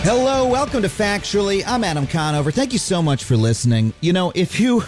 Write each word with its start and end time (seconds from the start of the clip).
Hello, 0.00 0.48
welcome 0.48 0.80
to 0.80 0.88
Factually. 0.88 1.62
I'm 1.66 1.84
Adam 1.84 2.06
Conover. 2.06 2.50
Thank 2.50 2.72
you 2.72 2.78
so 2.78 3.02
much 3.02 3.24
for 3.24 3.36
listening. 3.36 3.92
You 4.00 4.14
know, 4.14 4.32
if 4.34 4.58
you 4.58 4.82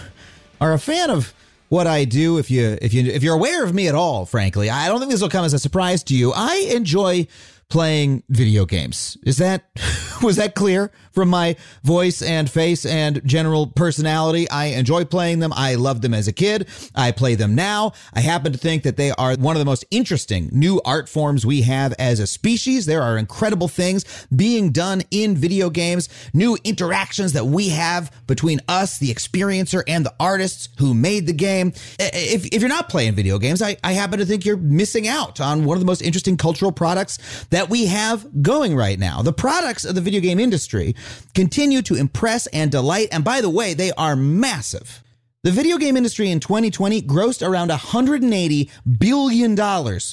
are 0.59 0.73
a 0.73 0.79
fan 0.79 1.11
of 1.11 1.35
what 1.71 1.87
I 1.87 2.05
do, 2.05 2.39
if 2.39 2.51
you 2.51 2.77
if 2.83 2.93
you 2.93 3.05
if 3.07 3.23
you're 3.23 3.35
aware 3.35 3.65
of 3.65 3.73
me 3.73 3.89
at 3.89 3.95
all, 3.95 4.27
frankly, 4.27 4.69
I 4.69 4.89
don't 4.89 4.99
think 4.99 5.13
this 5.13 5.23
will 5.23 5.29
come 5.29 5.45
as 5.45 5.55
a 5.55 5.59
surprise 5.59 6.03
to 6.05 6.17
you. 6.17 6.33
I 6.35 6.69
enjoy 6.75 7.29
playing 7.69 8.25
video 8.29 8.67
games. 8.67 9.17
Is 9.25 9.39
that 9.39 9.71
was 10.23 10.37
that 10.37 10.57
clear 10.57 10.91
from 11.13 11.29
my 11.29 11.57
voice 11.83 12.23
and 12.23 12.51
face 12.51 12.85
and 12.87 13.21
general 13.25 13.67
personality? 13.67 14.49
I 14.51 14.67
enjoy 14.67 15.05
playing 15.05 15.41
them. 15.41 15.53
I 15.55 15.75
loved 15.75 16.03
them 16.03 16.15
as 16.15 16.29
a 16.29 16.33
kid. 16.33 16.69
I 16.95 17.13
play 17.13 17.35
them 17.35 17.55
now. 17.55 17.93
I 18.15 18.21
happen 18.21 18.53
to 18.53 18.59
think 18.59 18.83
that 18.83 18.97
they 18.97 19.11
are 19.13 19.37
one 19.37 19.57
of 19.57 19.61
the 19.61 19.65
most 19.65 19.85
interesting 19.91 20.49
new 20.53 20.81
art 20.85 21.09
forms 21.09 21.45
we 21.45 21.63
have 21.63 21.93
as 21.99 22.21
a 22.21 22.27
species. 22.27 22.87
There 22.87 23.03
are 23.03 23.19
incredible 23.19 23.69
things 23.69 24.05
being 24.35 24.73
done 24.73 25.03
in 25.11 25.37
video 25.37 25.71
games, 25.71 26.09
new 26.33 26.57
interactions 26.65 27.33
that 27.33 27.47
we 27.47 27.69
have 27.71 28.13
between 28.27 28.61
us, 28.69 28.99
the 28.99 29.13
experiencer, 29.13 29.83
and 29.87 30.05
the 30.05 30.15
artists 30.21 30.69
who 30.79 30.95
made 30.95 31.27
the 31.27 31.33
game. 31.33 31.73
If, 31.99 32.47
if 32.47 32.61
you're 32.61 32.69
not 32.69 32.89
playing 32.89 33.15
video 33.15 33.39
games, 33.39 33.63
I, 33.63 33.77
I 33.83 33.93
happen 33.93 34.19
to 34.19 34.27
think 34.27 34.45
you're 34.45 34.57
missing 34.57 35.09
out 35.09 35.41
on 35.41 35.65
one 35.65 35.77
of 35.77 35.81
the 35.81 35.87
most 35.87 36.03
interesting 36.03 36.37
cultural 36.37 36.73
products 36.73 37.19
that 37.51 37.69
we 37.69 37.87
have 37.87 38.43
going 38.43 38.75
right 38.75 38.99
now. 38.99 39.23
The 39.23 39.33
products 39.33 39.85
of 39.85 39.95
the 39.95 40.01
video 40.01 40.21
game 40.21 40.39
industry 40.39 40.95
continue 41.35 41.83
to 41.83 41.95
impress 41.95 42.47
and 42.49 42.71
delight. 42.71 43.09
And 43.13 43.25
by 43.25 43.41
the 43.41 43.51
way, 43.51 43.75
they 43.75 43.93
are 43.93 44.17
massive. 44.17 45.03
The 45.43 45.51
video 45.51 45.79
game 45.79 45.97
industry 45.97 46.31
in 46.31 46.39
2020 46.39 47.01
grossed 47.01 47.47
around 47.47 47.71
$180 47.71 48.71
billion. 48.99 49.57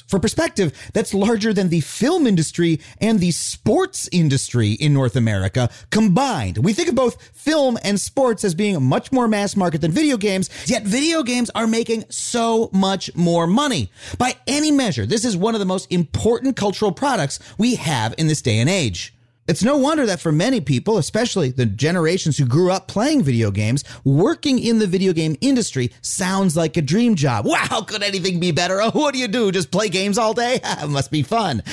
For 0.07 0.19
perspective, 0.21 0.71
that's 0.93 1.13
larger 1.13 1.51
than 1.51 1.67
the 1.67 1.81
film 1.81 2.25
industry 2.25 2.79
and 3.01 3.19
the 3.19 3.31
sports 3.31 4.07
industry 4.13 4.71
in 4.71 4.93
North 4.93 5.17
America 5.17 5.69
combined. 5.89 6.59
We 6.59 6.71
think 6.71 6.87
of 6.87 6.95
both 6.95 7.21
film 7.33 7.77
and 7.83 7.99
sports 7.99 8.45
as 8.45 8.55
being 8.55 8.81
much 8.81 9.11
more 9.11 9.27
mass 9.27 9.57
market 9.57 9.81
than 9.81 9.91
video 9.91 10.15
games, 10.15 10.49
yet 10.65 10.83
video 10.83 11.23
games 11.23 11.51
are 11.53 11.67
making 11.67 12.05
so 12.07 12.69
much 12.71 13.13
more 13.13 13.47
money. 13.47 13.91
By 14.17 14.37
any 14.47 14.71
measure, 14.71 15.05
this 15.05 15.25
is 15.25 15.35
one 15.35 15.55
of 15.55 15.59
the 15.59 15.65
most 15.65 15.91
important 15.91 16.55
cultural 16.55 16.93
products 16.93 17.41
we 17.57 17.75
have 17.75 18.15
in 18.17 18.27
this 18.27 18.41
day 18.41 18.59
and 18.59 18.69
age. 18.69 19.13
It's 19.47 19.63
no 19.63 19.77
wonder 19.77 20.05
that 20.05 20.19
for 20.19 20.33
many 20.33 20.59
people, 20.59 20.97
especially 20.97 21.51
the 21.51 21.65
generations 21.65 22.37
who 22.37 22.45
grew 22.45 22.69
up 22.69 22.89
playing 22.89 23.23
video 23.23 23.49
games, 23.49 23.85
working 24.03 24.59
in 24.59 24.79
the 24.79 24.87
video 24.87 25.13
game 25.13 25.37
industry 25.39 25.91
sounds 26.01 26.57
like 26.57 26.75
a 26.75 26.81
dream 26.81 27.15
job. 27.15 27.45
Wow, 27.57 27.81
could 27.81 28.03
anything 28.03 28.39
be 28.39 28.51
better? 28.51 28.81
Oh, 28.81 28.91
what 28.91 29.13
do 29.13 29.19
you 29.19 29.27
do? 29.27 29.51
Just 29.51 29.71
play 29.71 29.89
games 29.89 30.17
all 30.17 30.33
day? 30.33 30.59
it 30.63 30.89
must 30.89 31.09
be 31.09 31.23
fun. 31.23 31.63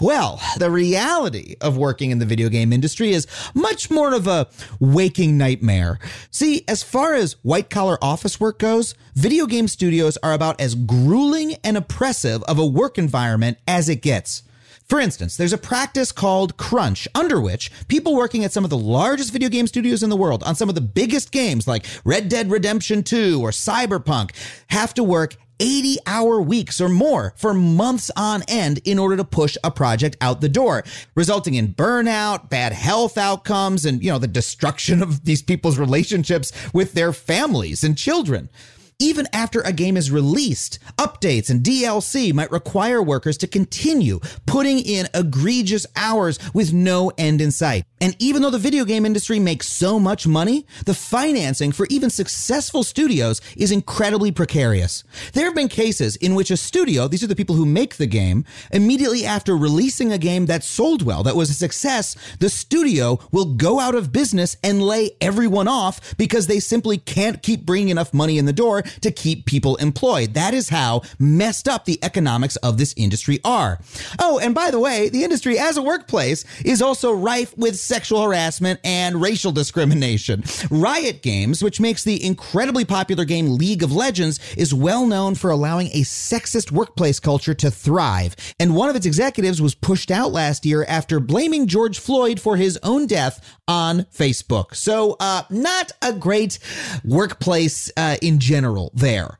Well, 0.00 0.40
the 0.58 0.70
reality 0.70 1.56
of 1.60 1.76
working 1.76 2.10
in 2.10 2.18
the 2.18 2.26
video 2.26 2.48
game 2.48 2.72
industry 2.72 3.12
is 3.12 3.26
much 3.54 3.90
more 3.90 4.14
of 4.14 4.26
a 4.26 4.48
waking 4.78 5.38
nightmare. 5.38 5.98
See, 6.30 6.64
as 6.68 6.82
far 6.82 7.14
as 7.14 7.32
white 7.42 7.70
collar 7.70 7.98
office 8.02 8.38
work 8.38 8.58
goes, 8.58 8.94
video 9.14 9.46
game 9.46 9.68
studios 9.68 10.16
are 10.22 10.32
about 10.34 10.60
as 10.60 10.74
grueling 10.74 11.54
and 11.64 11.76
oppressive 11.76 12.42
of 12.44 12.58
a 12.58 12.66
work 12.66 12.98
environment 12.98 13.58
as 13.66 13.88
it 13.88 14.02
gets. 14.02 14.42
For 14.88 15.00
instance, 15.00 15.36
there's 15.36 15.52
a 15.52 15.58
practice 15.58 16.12
called 16.12 16.56
crunch, 16.56 17.08
under 17.14 17.40
which 17.40 17.70
people 17.88 18.14
working 18.14 18.44
at 18.44 18.52
some 18.52 18.64
of 18.64 18.70
the 18.70 18.76
largest 18.76 19.32
video 19.32 19.48
game 19.48 19.66
studios 19.66 20.02
in 20.02 20.10
the 20.10 20.16
world 20.16 20.42
on 20.42 20.54
some 20.54 20.68
of 20.68 20.74
the 20.74 20.80
biggest 20.80 21.32
games 21.32 21.66
like 21.66 21.86
Red 22.04 22.28
Dead 22.28 22.50
Redemption 22.50 23.02
2 23.02 23.40
or 23.42 23.50
Cyberpunk 23.50 24.32
have 24.68 24.92
to 24.94 25.04
work 25.04 25.36
80 25.60 25.98
hour 26.06 26.42
weeks 26.42 26.80
or 26.80 26.88
more 26.88 27.34
for 27.36 27.54
months 27.54 28.10
on 28.16 28.42
end 28.48 28.80
in 28.84 28.98
order 28.98 29.16
to 29.16 29.24
push 29.24 29.56
a 29.62 29.70
project 29.70 30.16
out 30.20 30.40
the 30.40 30.48
door, 30.48 30.82
resulting 31.14 31.54
in 31.54 31.72
burnout, 31.74 32.50
bad 32.50 32.72
health 32.72 33.16
outcomes, 33.16 33.84
and, 33.84 34.02
you 34.02 34.10
know, 34.10 34.18
the 34.18 34.26
destruction 34.26 35.02
of 35.02 35.24
these 35.24 35.42
people's 35.42 35.78
relationships 35.78 36.52
with 36.74 36.94
their 36.94 37.12
families 37.12 37.84
and 37.84 37.96
children. 37.96 38.48
Even 38.98 39.26
after 39.32 39.60
a 39.62 39.72
game 39.72 39.96
is 39.96 40.10
released, 40.10 40.78
updates 40.96 41.50
and 41.50 41.62
DLC 41.62 42.32
might 42.32 42.50
require 42.50 43.02
workers 43.02 43.36
to 43.38 43.46
continue 43.46 44.20
putting 44.46 44.78
in 44.78 45.08
egregious 45.14 45.86
hours 45.96 46.38
with 46.54 46.72
no 46.72 47.10
end 47.18 47.40
in 47.40 47.50
sight. 47.50 47.84
And 48.00 48.16
even 48.18 48.42
though 48.42 48.50
the 48.50 48.58
video 48.58 48.84
game 48.84 49.06
industry 49.06 49.38
makes 49.38 49.68
so 49.68 49.98
much 49.98 50.26
money, 50.26 50.66
the 50.86 50.94
financing 50.94 51.72
for 51.72 51.86
even 51.90 52.10
successful 52.10 52.82
studios 52.82 53.40
is 53.56 53.70
incredibly 53.70 54.32
precarious. 54.32 55.04
There 55.32 55.44
have 55.44 55.54
been 55.54 55.68
cases 55.68 56.16
in 56.16 56.34
which 56.34 56.50
a 56.50 56.56
studio, 56.56 57.08
these 57.08 57.22
are 57.22 57.28
the 57.28 57.36
people 57.36 57.56
who 57.56 57.66
make 57.66 57.96
the 57.96 58.06
game, 58.06 58.44
immediately 58.72 59.24
after 59.24 59.56
releasing 59.56 60.12
a 60.12 60.18
game 60.18 60.46
that 60.46 60.64
sold 60.64 61.02
well, 61.02 61.22
that 61.22 61.36
was 61.36 61.50
a 61.50 61.54
success, 61.54 62.16
the 62.40 62.48
studio 62.48 63.18
will 63.30 63.54
go 63.54 63.78
out 63.78 63.94
of 63.94 64.12
business 64.12 64.56
and 64.64 64.82
lay 64.82 65.10
everyone 65.20 65.68
off 65.68 66.16
because 66.16 66.46
they 66.46 66.60
simply 66.60 66.98
can't 66.98 67.42
keep 67.42 67.64
bringing 67.64 67.88
enough 67.88 68.12
money 68.12 68.38
in 68.38 68.46
the 68.46 68.52
door 68.52 68.81
to 69.00 69.10
keep 69.10 69.46
people 69.46 69.76
employed. 69.76 70.34
That 70.34 70.54
is 70.54 70.68
how 70.68 71.02
messed 71.18 71.68
up 71.68 71.84
the 71.84 71.98
economics 72.02 72.56
of 72.56 72.78
this 72.78 72.94
industry 72.96 73.40
are. 73.44 73.78
Oh, 74.18 74.38
and 74.38 74.54
by 74.54 74.70
the 74.70 74.80
way, 74.80 75.08
the 75.08 75.24
industry 75.24 75.58
as 75.58 75.76
a 75.76 75.82
workplace 75.82 76.44
is 76.64 76.82
also 76.82 77.12
rife 77.12 77.56
with 77.56 77.76
sexual 77.76 78.22
harassment 78.22 78.80
and 78.84 79.20
racial 79.20 79.52
discrimination. 79.52 80.42
Riot 80.70 81.22
Games, 81.22 81.62
which 81.62 81.80
makes 81.80 82.04
the 82.04 82.24
incredibly 82.24 82.84
popular 82.84 83.24
game 83.24 83.56
League 83.56 83.82
of 83.82 83.92
Legends, 83.92 84.40
is 84.56 84.74
well 84.74 85.06
known 85.06 85.34
for 85.34 85.50
allowing 85.50 85.88
a 85.88 86.02
sexist 86.02 86.70
workplace 86.70 87.20
culture 87.20 87.54
to 87.54 87.70
thrive. 87.70 88.36
And 88.58 88.74
one 88.74 88.88
of 88.88 88.96
its 88.96 89.06
executives 89.06 89.60
was 89.60 89.74
pushed 89.74 90.10
out 90.10 90.32
last 90.32 90.64
year 90.64 90.84
after 90.88 91.20
blaming 91.20 91.66
George 91.66 91.98
Floyd 91.98 92.40
for 92.40 92.56
his 92.56 92.78
own 92.82 93.06
death 93.06 93.58
on 93.68 94.02
Facebook. 94.04 94.74
So, 94.74 95.16
uh, 95.20 95.42
not 95.50 95.92
a 96.02 96.12
great 96.12 96.58
workplace 97.04 97.90
uh, 97.96 98.16
in 98.20 98.38
general 98.38 98.71
there. 98.94 99.38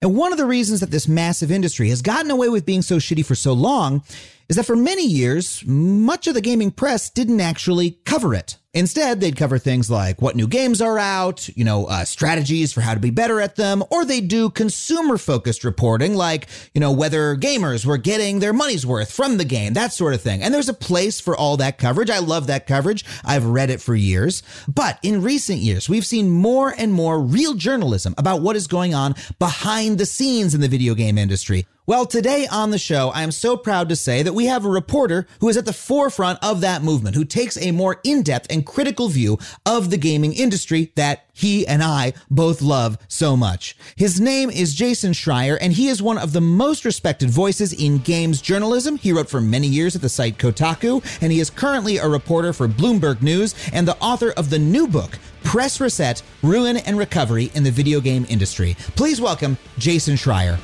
And 0.00 0.16
one 0.16 0.32
of 0.32 0.38
the 0.38 0.46
reasons 0.46 0.80
that 0.80 0.90
this 0.90 1.06
massive 1.06 1.52
industry 1.52 1.88
has 1.90 2.02
gotten 2.02 2.30
away 2.30 2.48
with 2.48 2.66
being 2.66 2.82
so 2.82 2.96
shitty 2.96 3.24
for 3.24 3.36
so 3.36 3.52
long 3.52 4.02
is 4.48 4.56
that 4.56 4.66
for 4.66 4.76
many 4.76 5.06
years, 5.06 5.64
much 5.64 6.26
of 6.26 6.34
the 6.34 6.40
gaming 6.40 6.72
press 6.72 7.08
didn't 7.08 7.40
actually 7.40 7.92
cover 8.04 8.34
it. 8.34 8.58
Instead, 8.74 9.20
they'd 9.20 9.36
cover 9.36 9.58
things 9.58 9.90
like 9.90 10.22
what 10.22 10.34
new 10.34 10.48
games 10.48 10.80
are 10.80 10.98
out, 10.98 11.46
you 11.50 11.62
know, 11.62 11.84
uh, 11.86 12.06
strategies 12.06 12.72
for 12.72 12.80
how 12.80 12.94
to 12.94 13.00
be 13.00 13.10
better 13.10 13.38
at 13.38 13.56
them, 13.56 13.84
or 13.90 14.02
they'd 14.02 14.28
do 14.28 14.48
consumer 14.48 15.18
focused 15.18 15.62
reporting 15.62 16.14
like, 16.14 16.48
you 16.72 16.80
know, 16.80 16.90
whether 16.90 17.36
gamers 17.36 17.84
were 17.84 17.98
getting 17.98 18.38
their 18.38 18.54
money's 18.54 18.86
worth 18.86 19.12
from 19.12 19.36
the 19.36 19.44
game, 19.44 19.74
that 19.74 19.92
sort 19.92 20.14
of 20.14 20.22
thing. 20.22 20.42
And 20.42 20.54
there's 20.54 20.70
a 20.70 20.74
place 20.74 21.20
for 21.20 21.36
all 21.36 21.58
that 21.58 21.76
coverage. 21.76 22.08
I 22.08 22.20
love 22.20 22.46
that 22.46 22.66
coverage. 22.66 23.04
I've 23.26 23.44
read 23.44 23.68
it 23.68 23.82
for 23.82 23.94
years. 23.94 24.42
But 24.66 24.98
in 25.02 25.20
recent 25.20 25.58
years, 25.58 25.90
we've 25.90 26.06
seen 26.06 26.30
more 26.30 26.74
and 26.78 26.94
more 26.94 27.20
real 27.20 27.52
journalism 27.52 28.14
about 28.16 28.40
what 28.40 28.56
is 28.56 28.66
going 28.66 28.94
on 28.94 29.14
behind 29.38 29.98
the 29.98 30.06
scenes 30.06 30.54
in 30.54 30.62
the 30.62 30.68
video 30.68 30.94
game 30.94 31.18
industry. 31.18 31.66
Well, 31.84 32.06
today 32.06 32.46
on 32.46 32.70
the 32.70 32.78
show, 32.78 33.08
I 33.08 33.24
am 33.24 33.32
so 33.32 33.56
proud 33.56 33.88
to 33.88 33.96
say 33.96 34.22
that 34.22 34.34
we 34.34 34.46
have 34.46 34.64
a 34.64 34.70
reporter 34.70 35.26
who 35.40 35.48
is 35.48 35.56
at 35.56 35.64
the 35.64 35.72
forefront 35.72 36.38
of 36.40 36.60
that 36.60 36.84
movement, 36.84 37.16
who 37.16 37.24
takes 37.24 37.58
a 37.58 37.72
more 37.72 37.98
in 38.04 38.22
depth 38.22 38.46
and 38.50 38.64
critical 38.64 39.08
view 39.08 39.36
of 39.66 39.90
the 39.90 39.96
gaming 39.96 40.32
industry 40.32 40.92
that 40.94 41.26
he 41.32 41.66
and 41.66 41.82
I 41.82 42.12
both 42.30 42.62
love 42.62 42.98
so 43.08 43.36
much. 43.36 43.76
His 43.96 44.20
name 44.20 44.48
is 44.48 44.74
Jason 44.74 45.10
Schreier, 45.10 45.58
and 45.60 45.72
he 45.72 45.88
is 45.88 46.00
one 46.00 46.18
of 46.18 46.32
the 46.32 46.40
most 46.40 46.84
respected 46.84 47.30
voices 47.30 47.72
in 47.72 47.98
games 47.98 48.40
journalism. 48.40 48.96
He 48.96 49.10
wrote 49.10 49.28
for 49.28 49.40
many 49.40 49.66
years 49.66 49.96
at 49.96 50.02
the 50.02 50.08
site 50.08 50.38
Kotaku, 50.38 51.04
and 51.20 51.32
he 51.32 51.40
is 51.40 51.50
currently 51.50 51.96
a 51.96 52.06
reporter 52.06 52.52
for 52.52 52.68
Bloomberg 52.68 53.22
News 53.22 53.56
and 53.72 53.88
the 53.88 53.96
author 53.96 54.30
of 54.36 54.50
the 54.50 54.58
new 54.60 54.86
book, 54.86 55.18
Press 55.42 55.80
Reset 55.80 56.22
Ruin 56.44 56.76
and 56.76 56.96
Recovery 56.96 57.50
in 57.54 57.64
the 57.64 57.72
Video 57.72 58.00
Game 58.00 58.24
Industry. 58.28 58.76
Please 58.94 59.20
welcome 59.20 59.58
Jason 59.78 60.14
Schreier. 60.14 60.60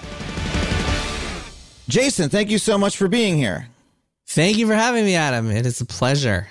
Jason, 1.88 2.28
thank 2.28 2.50
you 2.50 2.58
so 2.58 2.76
much 2.76 2.96
for 2.98 3.08
being 3.08 3.36
here. 3.36 3.68
Thank 4.26 4.58
you 4.58 4.66
for 4.66 4.74
having 4.74 5.06
me, 5.06 5.14
Adam. 5.14 5.50
It 5.50 5.64
is 5.64 5.80
a 5.80 5.86
pleasure. 5.86 6.46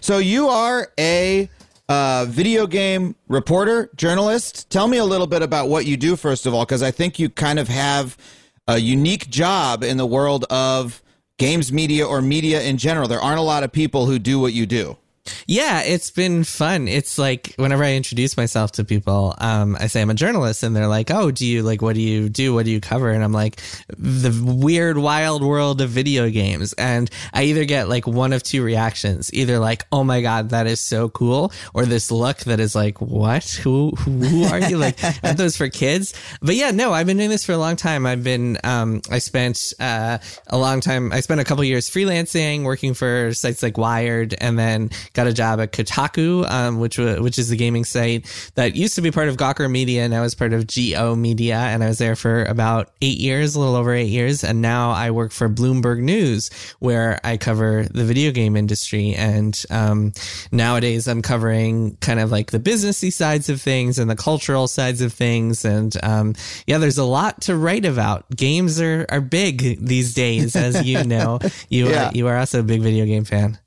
So, 0.00 0.18
you 0.18 0.48
are 0.48 0.92
a 0.98 1.48
uh, 1.88 2.26
video 2.28 2.66
game 2.66 3.14
reporter, 3.28 3.88
journalist. 3.96 4.68
Tell 4.68 4.86
me 4.86 4.98
a 4.98 5.04
little 5.04 5.26
bit 5.26 5.40
about 5.40 5.68
what 5.68 5.86
you 5.86 5.96
do, 5.96 6.16
first 6.16 6.44
of 6.44 6.52
all, 6.52 6.66
because 6.66 6.82
I 6.82 6.90
think 6.90 7.18
you 7.18 7.30
kind 7.30 7.58
of 7.58 7.68
have 7.68 8.18
a 8.66 8.76
unique 8.76 9.30
job 9.30 9.82
in 9.82 9.96
the 9.96 10.04
world 10.04 10.44
of 10.50 11.02
games 11.38 11.72
media 11.72 12.06
or 12.06 12.20
media 12.20 12.60
in 12.60 12.76
general. 12.76 13.08
There 13.08 13.20
aren't 13.20 13.38
a 13.38 13.42
lot 13.42 13.62
of 13.62 13.72
people 13.72 14.04
who 14.04 14.18
do 14.18 14.38
what 14.38 14.52
you 14.52 14.66
do. 14.66 14.98
Yeah, 15.46 15.82
it's 15.82 16.10
been 16.10 16.44
fun. 16.44 16.88
It's 16.88 17.18
like 17.18 17.54
whenever 17.56 17.84
I 17.84 17.94
introduce 17.94 18.36
myself 18.36 18.72
to 18.72 18.84
people, 18.84 19.34
um, 19.38 19.76
I 19.78 19.86
say 19.88 20.00
I'm 20.00 20.10
a 20.10 20.14
journalist, 20.14 20.62
and 20.62 20.74
they're 20.74 20.88
like, 20.88 21.10
"Oh, 21.10 21.30
do 21.30 21.46
you 21.46 21.62
like 21.62 21.82
what 21.82 21.94
do 21.94 22.00
you 22.00 22.28
do? 22.28 22.54
What 22.54 22.64
do 22.64 22.70
you 22.70 22.80
cover?" 22.80 23.10
And 23.10 23.22
I'm 23.22 23.32
like, 23.32 23.60
"The 23.88 24.32
weird, 24.44 24.96
wild 24.98 25.42
world 25.42 25.80
of 25.80 25.90
video 25.90 26.30
games." 26.30 26.72
And 26.74 27.10
I 27.32 27.44
either 27.44 27.64
get 27.64 27.88
like 27.88 28.06
one 28.06 28.32
of 28.32 28.42
two 28.42 28.62
reactions: 28.62 29.32
either 29.34 29.58
like, 29.58 29.84
"Oh 29.92 30.04
my 30.04 30.22
god, 30.22 30.50
that 30.50 30.66
is 30.66 30.80
so 30.80 31.08
cool," 31.08 31.52
or 31.74 31.84
this 31.84 32.10
look 32.10 32.38
that 32.40 32.60
is 32.60 32.74
like, 32.74 33.00
"What? 33.00 33.44
Who? 33.62 33.90
Who 33.90 34.44
are 34.44 34.60
you?" 34.60 34.78
like, 34.78 34.98
are 35.24 35.34
those 35.34 35.56
for 35.56 35.68
kids? 35.68 36.14
But 36.40 36.54
yeah, 36.54 36.70
no, 36.70 36.92
I've 36.92 37.06
been 37.06 37.16
doing 37.16 37.30
this 37.30 37.44
for 37.44 37.52
a 37.52 37.58
long 37.58 37.76
time. 37.76 38.06
I've 38.06 38.24
been, 38.24 38.58
um, 38.64 39.02
I 39.10 39.18
spent 39.18 39.74
uh, 39.80 40.18
a 40.46 40.58
long 40.58 40.80
time. 40.80 41.12
I 41.12 41.20
spent 41.20 41.40
a 41.40 41.44
couple 41.44 41.64
years 41.64 41.90
freelancing, 41.90 42.64
working 42.64 42.94
for 42.94 43.32
sites 43.34 43.62
like 43.62 43.76
Wired, 43.76 44.34
and 44.38 44.58
then 44.58 44.90
got 45.18 45.26
a 45.26 45.32
job 45.32 45.58
at 45.58 45.72
Kotaku, 45.72 46.48
um, 46.48 46.78
which 46.78 46.96
which 46.96 47.38
is 47.40 47.48
the 47.48 47.56
gaming 47.56 47.84
site 47.84 48.22
that 48.54 48.76
used 48.76 48.94
to 48.94 49.00
be 49.02 49.10
part 49.10 49.26
of 49.28 49.36
Gawker 49.36 49.68
Media, 49.68 50.02
and 50.04 50.12
now 50.12 50.22
is 50.22 50.36
part 50.36 50.52
of 50.52 50.68
G/O 50.68 51.16
Media, 51.16 51.56
and 51.56 51.82
I 51.82 51.88
was 51.88 51.98
there 51.98 52.14
for 52.14 52.44
about 52.44 52.92
eight 53.02 53.18
years, 53.18 53.56
a 53.56 53.58
little 53.60 53.74
over 53.74 53.92
eight 53.92 54.08
years, 54.10 54.44
and 54.44 54.62
now 54.62 54.92
I 54.92 55.10
work 55.10 55.32
for 55.32 55.48
Bloomberg 55.48 55.98
News, 56.00 56.50
where 56.78 57.18
I 57.24 57.36
cover 57.36 57.84
the 57.90 58.04
video 58.04 58.30
game 58.30 58.54
industry, 58.56 59.14
and 59.14 59.60
um, 59.70 60.12
nowadays 60.52 61.08
I'm 61.08 61.20
covering 61.22 61.96
kind 62.00 62.20
of 62.20 62.30
like 62.30 62.52
the 62.52 62.60
businessy 62.60 63.12
sides 63.12 63.48
of 63.48 63.60
things 63.60 63.98
and 63.98 64.08
the 64.08 64.16
cultural 64.16 64.68
sides 64.68 65.00
of 65.00 65.12
things, 65.12 65.64
and 65.64 65.96
um, 66.04 66.34
yeah, 66.68 66.78
there's 66.78 66.98
a 66.98 67.04
lot 67.04 67.40
to 67.42 67.56
write 67.56 67.84
about. 67.84 68.24
Games 68.36 68.80
are 68.80 69.04
are 69.08 69.20
big 69.20 69.84
these 69.84 70.14
days, 70.14 70.54
as 70.54 70.84
you 70.86 71.02
know. 71.04 71.40
You 71.70 71.90
Yeah. 71.90 72.08
are, 72.08 72.12
you 72.14 72.26
are 72.28 72.36
also 72.38 72.60
a 72.60 72.62
big 72.62 72.82
video 72.82 73.04
game 73.04 73.24
fan. 73.24 73.58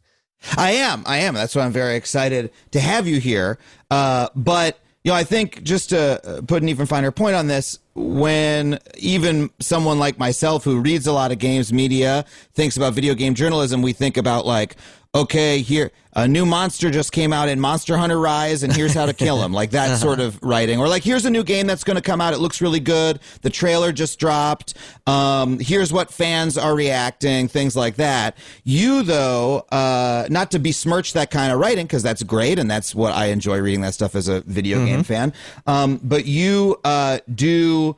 I 0.57 0.71
am. 0.71 1.03
I 1.05 1.17
am. 1.17 1.33
That's 1.33 1.55
why 1.55 1.63
I'm 1.63 1.71
very 1.71 1.95
excited 1.95 2.51
to 2.71 2.79
have 2.79 3.07
you 3.07 3.19
here. 3.19 3.57
Uh, 3.89 4.29
but 4.35 4.79
you 5.03 5.11
know, 5.11 5.15
I 5.15 5.23
think 5.23 5.63
just 5.63 5.89
to 5.89 6.23
uh, 6.25 6.41
put 6.41 6.61
an 6.61 6.69
even 6.69 6.85
finer 6.85 7.11
point 7.11 7.35
on 7.35 7.47
this, 7.47 7.79
when 7.95 8.79
even 8.97 9.49
someone 9.59 9.97
like 9.97 10.19
myself 10.19 10.63
who 10.63 10.79
reads 10.79 11.07
a 11.07 11.11
lot 11.11 11.31
of 11.31 11.39
games 11.39 11.73
media 11.73 12.23
thinks 12.53 12.77
about 12.77 12.93
video 12.93 13.15
game 13.15 13.33
journalism, 13.33 13.81
we 13.81 13.93
think 13.93 14.17
about 14.17 14.45
like, 14.45 14.75
okay, 15.13 15.59
here 15.59 15.91
a 16.13 16.27
new 16.27 16.45
monster 16.45 16.89
just 16.89 17.11
came 17.11 17.31
out 17.31 17.47
in 17.47 17.59
Monster 17.59 17.97
Hunter 17.97 18.19
Rise, 18.19 18.63
and 18.63 18.73
here's 18.73 18.93
how 18.93 19.05
to 19.05 19.13
kill 19.13 19.41
him, 19.41 19.53
like 19.53 19.71
that 19.71 19.97
sort 19.99 20.19
of 20.19 20.41
writing, 20.43 20.79
or 20.79 20.87
like 20.87 21.03
here's 21.03 21.25
a 21.25 21.29
new 21.29 21.43
game 21.43 21.67
that's 21.67 21.83
going 21.83 21.95
to 21.95 22.01
come 22.01 22.19
out. 22.19 22.33
It 22.33 22.39
looks 22.39 22.61
really 22.61 22.79
good. 22.79 23.19
The 23.41 23.49
trailer 23.49 23.91
just 23.91 24.19
dropped. 24.19 24.73
Um, 25.07 25.59
here's 25.59 25.93
what 25.93 26.11
fans 26.11 26.57
are 26.57 26.75
reacting, 26.75 27.47
things 27.47 27.75
like 27.75 27.95
that. 27.95 28.37
You 28.63 29.03
though, 29.03 29.65
uh, 29.71 30.27
not 30.29 30.51
to 30.51 30.59
besmirch 30.59 31.13
that 31.13 31.31
kind 31.31 31.51
of 31.51 31.59
writing 31.59 31.87
because 31.87 32.03
that's 32.03 32.23
great, 32.23 32.59
and 32.59 32.69
that's 32.69 32.93
what 32.93 33.13
I 33.13 33.27
enjoy 33.27 33.59
reading 33.59 33.81
that 33.81 33.93
stuff 33.93 34.15
as 34.15 34.27
a 34.27 34.41
video 34.41 34.85
game 34.85 35.03
fan. 35.03 35.33
Um, 35.65 35.99
but 36.03 36.25
you 36.25 36.79
uh, 36.83 37.19
do. 37.33 37.95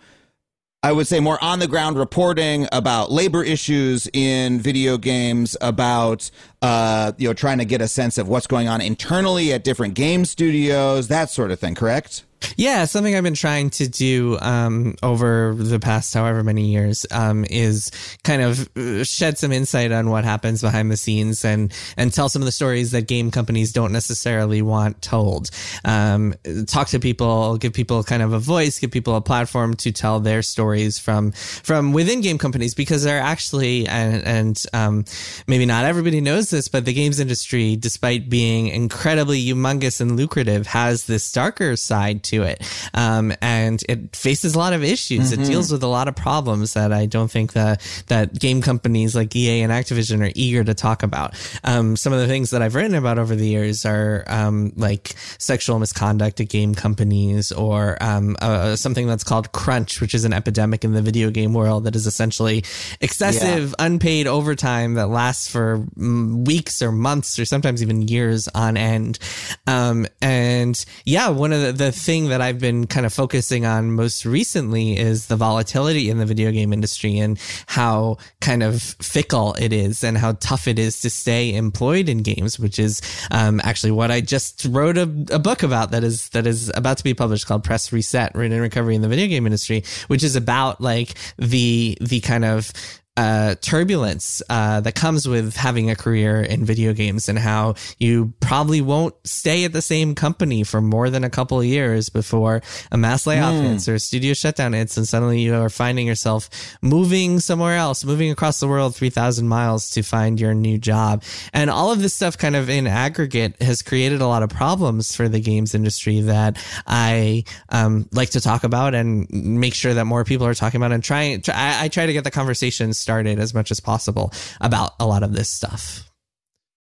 I 0.85 0.91
would 0.91 1.07
say 1.07 1.21
more 1.21 1.41
on 1.41 1.59
the 1.59 1.67
ground 1.67 1.97
reporting 1.97 2.67
about 2.73 3.09
labor 3.09 3.41
issues 3.41 4.05
in 4.11 4.59
video 4.59 4.97
games, 4.97 5.55
about 5.61 6.29
uh, 6.61 7.13
you 7.17 7.29
know 7.29 7.33
trying 7.33 7.59
to 7.59 7.65
get 7.65 7.81
a 7.81 7.87
sense 7.87 8.17
of 8.17 8.27
what's 8.27 8.47
going 8.47 8.67
on 8.67 8.81
internally 8.81 9.53
at 9.53 9.63
different 9.63 9.93
game 9.93 10.25
studios, 10.25 11.07
that 11.07 11.29
sort 11.29 11.51
of 11.51 11.59
thing. 11.59 11.73
Correct? 11.73 12.25
Yeah, 12.57 12.85
something 12.85 13.15
I've 13.15 13.23
been 13.23 13.33
trying 13.33 13.69
to 13.71 13.87
do 13.87 14.37
um, 14.39 14.95
over 15.01 15.53
the 15.55 15.79
past 15.79 16.13
however 16.13 16.43
many 16.43 16.71
years 16.71 17.05
um, 17.11 17.45
is 17.49 17.91
kind 18.23 18.41
of 18.41 18.69
uh, 18.77 19.03
shed 19.03 19.37
some 19.37 19.51
insight 19.51 19.91
on 19.91 20.09
what 20.09 20.23
happens 20.23 20.61
behind 20.61 20.91
the 20.91 20.97
scenes 20.97 21.45
and 21.45 21.73
and 21.97 22.13
tell 22.13 22.29
some 22.29 22.41
of 22.41 22.45
the 22.45 22.51
stories 22.51 22.91
that 22.91 23.07
game 23.07 23.31
companies 23.31 23.71
don't 23.71 23.91
necessarily 23.91 24.61
want 24.61 25.01
told. 25.01 25.49
Um, 25.85 26.33
talk 26.67 26.87
to 26.89 26.99
people, 26.99 27.57
give 27.57 27.73
people 27.73 28.03
kind 28.03 28.21
of 28.21 28.33
a 28.33 28.39
voice, 28.39 28.79
give 28.79 28.91
people 28.91 29.15
a 29.15 29.21
platform 29.21 29.75
to 29.75 29.91
tell 29.91 30.19
their 30.19 30.41
stories 30.41 30.99
from 30.99 31.31
from 31.31 31.93
within 31.93 32.21
game 32.21 32.37
companies 32.37 32.73
because 32.73 33.03
they're 33.03 33.21
actually 33.21 33.87
and, 33.87 34.23
and 34.25 34.63
um, 34.73 35.05
maybe 35.47 35.65
not 35.65 35.85
everybody 35.85 36.21
knows 36.21 36.49
this, 36.49 36.67
but 36.67 36.85
the 36.85 36.93
games 36.93 37.19
industry, 37.19 37.75
despite 37.75 38.29
being 38.29 38.67
incredibly 38.67 39.43
humongous 39.43 40.01
and 40.01 40.17
lucrative, 40.17 40.67
has 40.67 41.05
this 41.05 41.31
darker 41.31 41.75
side 41.75 42.23
to 42.23 42.32
it. 42.41 42.61
Um, 42.93 43.33
and 43.41 43.81
it 43.87 44.15
faces 44.15 44.55
a 44.55 44.59
lot 44.59 44.73
of 44.73 44.83
issues. 44.83 45.31
It 45.31 45.43
deals 45.45 45.71
with 45.71 45.83
a 45.83 45.87
lot 45.87 46.07
of 46.07 46.15
problems 46.15 46.73
that 46.73 46.91
I 46.91 47.05
don't 47.05 47.29
think 47.29 47.53
that, 47.53 47.81
that 48.07 48.39
game 48.39 48.61
companies 48.61 49.15
like 49.15 49.35
EA 49.35 49.61
and 49.61 49.71
Activision 49.71 50.27
are 50.27 50.31
eager 50.35 50.63
to 50.63 50.73
talk 50.73 51.03
about. 51.03 51.35
Um, 51.63 51.95
some 51.95 52.11
of 52.13 52.19
the 52.19 52.27
things 52.27 52.49
that 52.49 52.61
I've 52.61 52.75
written 52.75 52.95
about 52.95 53.19
over 53.19 53.35
the 53.35 53.47
years 53.47 53.85
are, 53.85 54.23
um, 54.27 54.73
like 54.75 55.13
sexual 55.37 55.79
misconduct 55.79 56.39
at 56.39 56.49
game 56.49 56.73
companies 56.73 57.51
or, 57.51 57.97
um, 58.01 58.35
uh, 58.41 58.75
something 58.75 59.07
that's 59.07 59.23
called 59.23 59.51
crunch, 59.51 60.01
which 60.01 60.13
is 60.13 60.25
an 60.25 60.33
epidemic 60.33 60.83
in 60.83 60.93
the 60.93 61.01
video 61.01 61.29
game 61.29 61.53
world 61.53 61.83
that 61.83 61.95
is 61.95 62.07
essentially 62.07 62.63
excessive 62.99 63.75
unpaid 63.79 64.27
overtime 64.27 64.95
that 64.95 65.07
lasts 65.07 65.47
for 65.47 65.79
mm, 65.97 66.45
weeks 66.45 66.81
or 66.81 66.91
months 66.91 67.37
or 67.39 67.45
sometimes 67.45 67.81
even 67.81 68.07
years 68.07 68.47
on 68.55 68.77
end. 68.77 69.19
Um, 69.67 70.07
and 70.21 70.83
yeah, 71.05 71.29
one 71.29 71.53
of 71.53 71.61
the, 71.61 71.71
the 71.71 71.91
thing 72.23 72.29
that 72.29 72.41
I've 72.41 72.59
been 72.59 72.87
kind 72.87 73.05
of 73.05 73.13
focusing 73.13 73.65
on 73.65 73.91
most 73.91 74.25
recently 74.25 74.97
is 74.97 75.27
the 75.27 75.35
volatility 75.35 76.09
in 76.09 76.17
the 76.19 76.25
video 76.25 76.51
game 76.51 76.71
industry 76.71 77.17
and 77.17 77.39
how 77.67 78.17
kind 78.39 78.63
of 78.63 78.81
fickle 78.81 79.55
it 79.59 79.73
is 79.73 80.03
and 80.03 80.17
how 80.17 80.33
tough 80.33 80.67
it 80.67 80.79
is 80.79 81.01
to 81.01 81.09
stay 81.09 81.53
employed 81.53 82.07
in 82.07 82.19
games, 82.19 82.57
which 82.59 82.79
is 82.79 83.01
um, 83.31 83.59
actually 83.63 83.91
what 83.91 84.11
I 84.11 84.21
just 84.21 84.65
wrote 84.69 84.97
a, 84.97 85.03
a 85.31 85.39
book 85.39 85.63
about 85.63 85.91
that 85.91 86.03
is 86.03 86.29
that 86.29 86.47
is 86.47 86.71
about 86.75 86.97
to 86.97 87.03
be 87.03 87.13
published 87.13 87.45
called 87.45 87.63
Press 87.63 87.91
Reset: 87.91 88.35
and 88.35 88.61
Recovery 88.61 88.95
in 88.95 89.01
the 89.01 89.09
Video 89.09 89.27
Game 89.27 89.45
Industry, 89.45 89.83
which 90.07 90.23
is 90.23 90.35
about 90.35 90.79
like 90.79 91.15
the 91.37 91.97
the 91.99 92.21
kind 92.21 92.45
of 92.45 92.71
uh, 93.15 93.53
turbulence 93.61 94.41
uh, 94.49 94.81
that 94.81 94.95
comes 94.95 95.27
with 95.27 95.55
having 95.55 95.91
a 95.91 95.95
career 95.95 96.41
in 96.41 96.65
video 96.65 96.93
games 96.93 97.29
and 97.29 97.37
how 97.37 97.75
you 97.99 98.33
probably 98.39 98.81
won't 98.81 99.13
stay 99.23 99.65
at 99.65 99.73
the 99.73 99.83
same 99.83 100.15
company 100.15 100.63
for 100.63 100.81
more 100.81 101.11
than 101.11 101.23
a 101.23 101.29
couple 101.29 101.59
of 101.59 101.65
years 101.65 102.09
before 102.09 102.61
a 102.91 102.97
mass 102.97 103.27
layoff 103.27 103.53
hits 103.61 103.87
or 103.87 103.95
a 103.95 103.99
studio 103.99 104.33
shutdown 104.33 104.73
hits 104.73 104.97
and 104.97 105.07
suddenly 105.07 105.41
you 105.41 105.53
are 105.53 105.69
finding 105.69 106.07
yourself 106.07 106.49
moving 106.81 107.39
somewhere 107.39 107.75
else, 107.75 108.03
moving 108.03 108.31
across 108.31 108.59
the 108.59 108.67
world 108.67 108.95
3,000 108.95 109.47
miles 109.47 109.91
to 109.91 110.01
find 110.01 110.39
your 110.39 110.55
new 110.55 110.79
job. 110.79 111.23
And 111.53 111.69
all 111.69 111.91
of 111.91 112.01
this 112.01 112.15
stuff 112.15 112.37
kind 112.37 112.55
of 112.55 112.67
in 112.67 112.87
aggregate 112.87 113.61
has 113.61 113.83
created 113.83 114.21
a 114.21 114.27
lot 114.27 114.41
of 114.41 114.49
problems 114.49 115.15
for 115.15 115.29
the 115.29 115.39
games 115.39 115.75
industry 115.75 116.21
that 116.21 116.57
I 116.87 117.43
um, 117.69 118.09
like 118.11 118.31
to 118.31 118.41
talk 118.41 118.63
about 118.63 118.95
and 118.95 119.29
make 119.31 119.75
sure 119.75 119.93
that 119.93 120.05
more 120.05 120.23
people 120.23 120.47
are 120.47 120.55
talking 120.55 120.79
about 120.79 120.91
and 120.91 121.03
trying. 121.03 121.41
Try, 121.41 121.53
I, 121.55 121.83
I 121.85 121.87
try 121.89 122.07
to 122.07 122.13
get 122.13 122.23
the 122.23 122.31
conversation 122.31 122.93
started 123.03 123.37
as 123.39 123.53
much 123.53 123.69
as 123.69 123.79
possible 123.79 124.31
about 124.61 124.93
a 124.99 125.05
lot 125.05 125.21
of 125.23 125.33
this 125.33 125.49
stuff. 125.49 126.09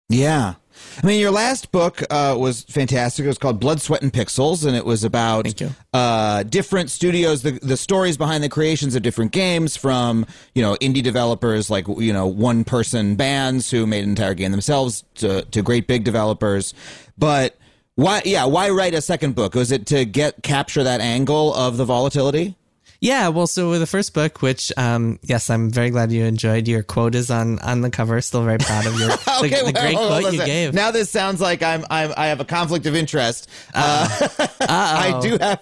Yeah. 0.09 0.55
I 1.03 1.07
mean, 1.07 1.21
your 1.21 1.31
last 1.31 1.73
book 1.73 2.03
uh, 2.11 2.37
was 2.39 2.63
fantastic. 2.65 3.25
It 3.25 3.29
was 3.29 3.39
called 3.39 3.59
Blood, 3.61 3.81
Sweat, 3.81 4.03
and 4.03 4.13
Pixels, 4.13 4.67
and 4.67 4.77
it 4.77 4.85
was 4.85 5.05
about 5.05 5.47
Uh, 5.93 6.43
different 6.43 6.91
studios, 6.91 7.43
the 7.43 7.53
the 7.63 7.77
stories 7.77 8.17
behind 8.17 8.43
the 8.43 8.49
creations 8.49 8.95
of 8.95 9.03
different 9.03 9.33
games, 9.33 9.77
from 9.77 10.27
you 10.55 10.63
know 10.63 10.75
indie 10.81 11.03
developers 11.03 11.71
like 11.71 11.87
you 11.89 12.13
know 12.13 12.27
one 12.27 12.65
person 12.65 13.15
bands 13.17 13.71
who 13.71 13.87
made 13.87 14.05
an 14.05 14.11
entire 14.11 14.35
game 14.35 14.51
themselves 14.51 15.05
to 15.15 15.43
to 15.47 15.63
great 15.63 15.87
big 15.87 16.05
developers. 16.05 16.75
But 17.17 17.57
why? 17.95 18.23
Yeah, 18.25 18.45
why 18.47 18.71
write 18.71 18.95
a 18.95 19.01
second 19.01 19.35
book? 19.37 19.55
Was 19.55 19.71
it 19.71 19.87
to 19.87 20.05
get 20.05 20.43
capture 20.43 20.83
that 20.83 21.01
angle 21.01 21.55
of 21.55 21.77
the 21.77 21.85
volatility? 21.85 22.57
Yeah, 23.05 23.29
well, 23.29 23.47
so 23.47 23.69
with 23.69 23.81
the 23.81 23.87
first 23.87 24.15
book, 24.15 24.41
which 24.41 24.73
um, 24.79 25.19
yes, 25.23 25.51
I'm 25.51 25.71
very 25.71 25.91
glad 25.91 26.11
you 26.11 26.25
enjoyed. 26.25 26.67
Your 26.67 26.83
quote 26.83 27.15
is 27.15 27.31
on 27.31 27.59
on 27.59 27.83
the 27.83 27.91
cover. 27.91 28.19
Still 28.23 28.45
very 28.45 28.57
proud 28.57 28.87
of 28.87 28.99
your 28.99 29.09
the, 29.09 29.15
the 29.15 29.61
well, 29.63 29.73
great 29.73 29.95
hold 29.95 30.11
on 30.11 30.21
quote 30.23 30.33
you 30.33 30.39
sec. 30.39 30.47
gave. 30.47 30.73
Now 30.73 30.91
this 30.91 31.11
sounds 31.11 31.39
like 31.39 31.63
I'm, 31.63 31.85
I'm 31.91 32.15
I 32.17 32.29
have 32.29 32.41
a 32.41 32.47
conflict 32.47 32.87
of 32.87 32.97
interest. 32.97 33.51
Uh, 33.75 34.09
I 34.61 35.19
do 35.21 35.37
have. 35.39 35.61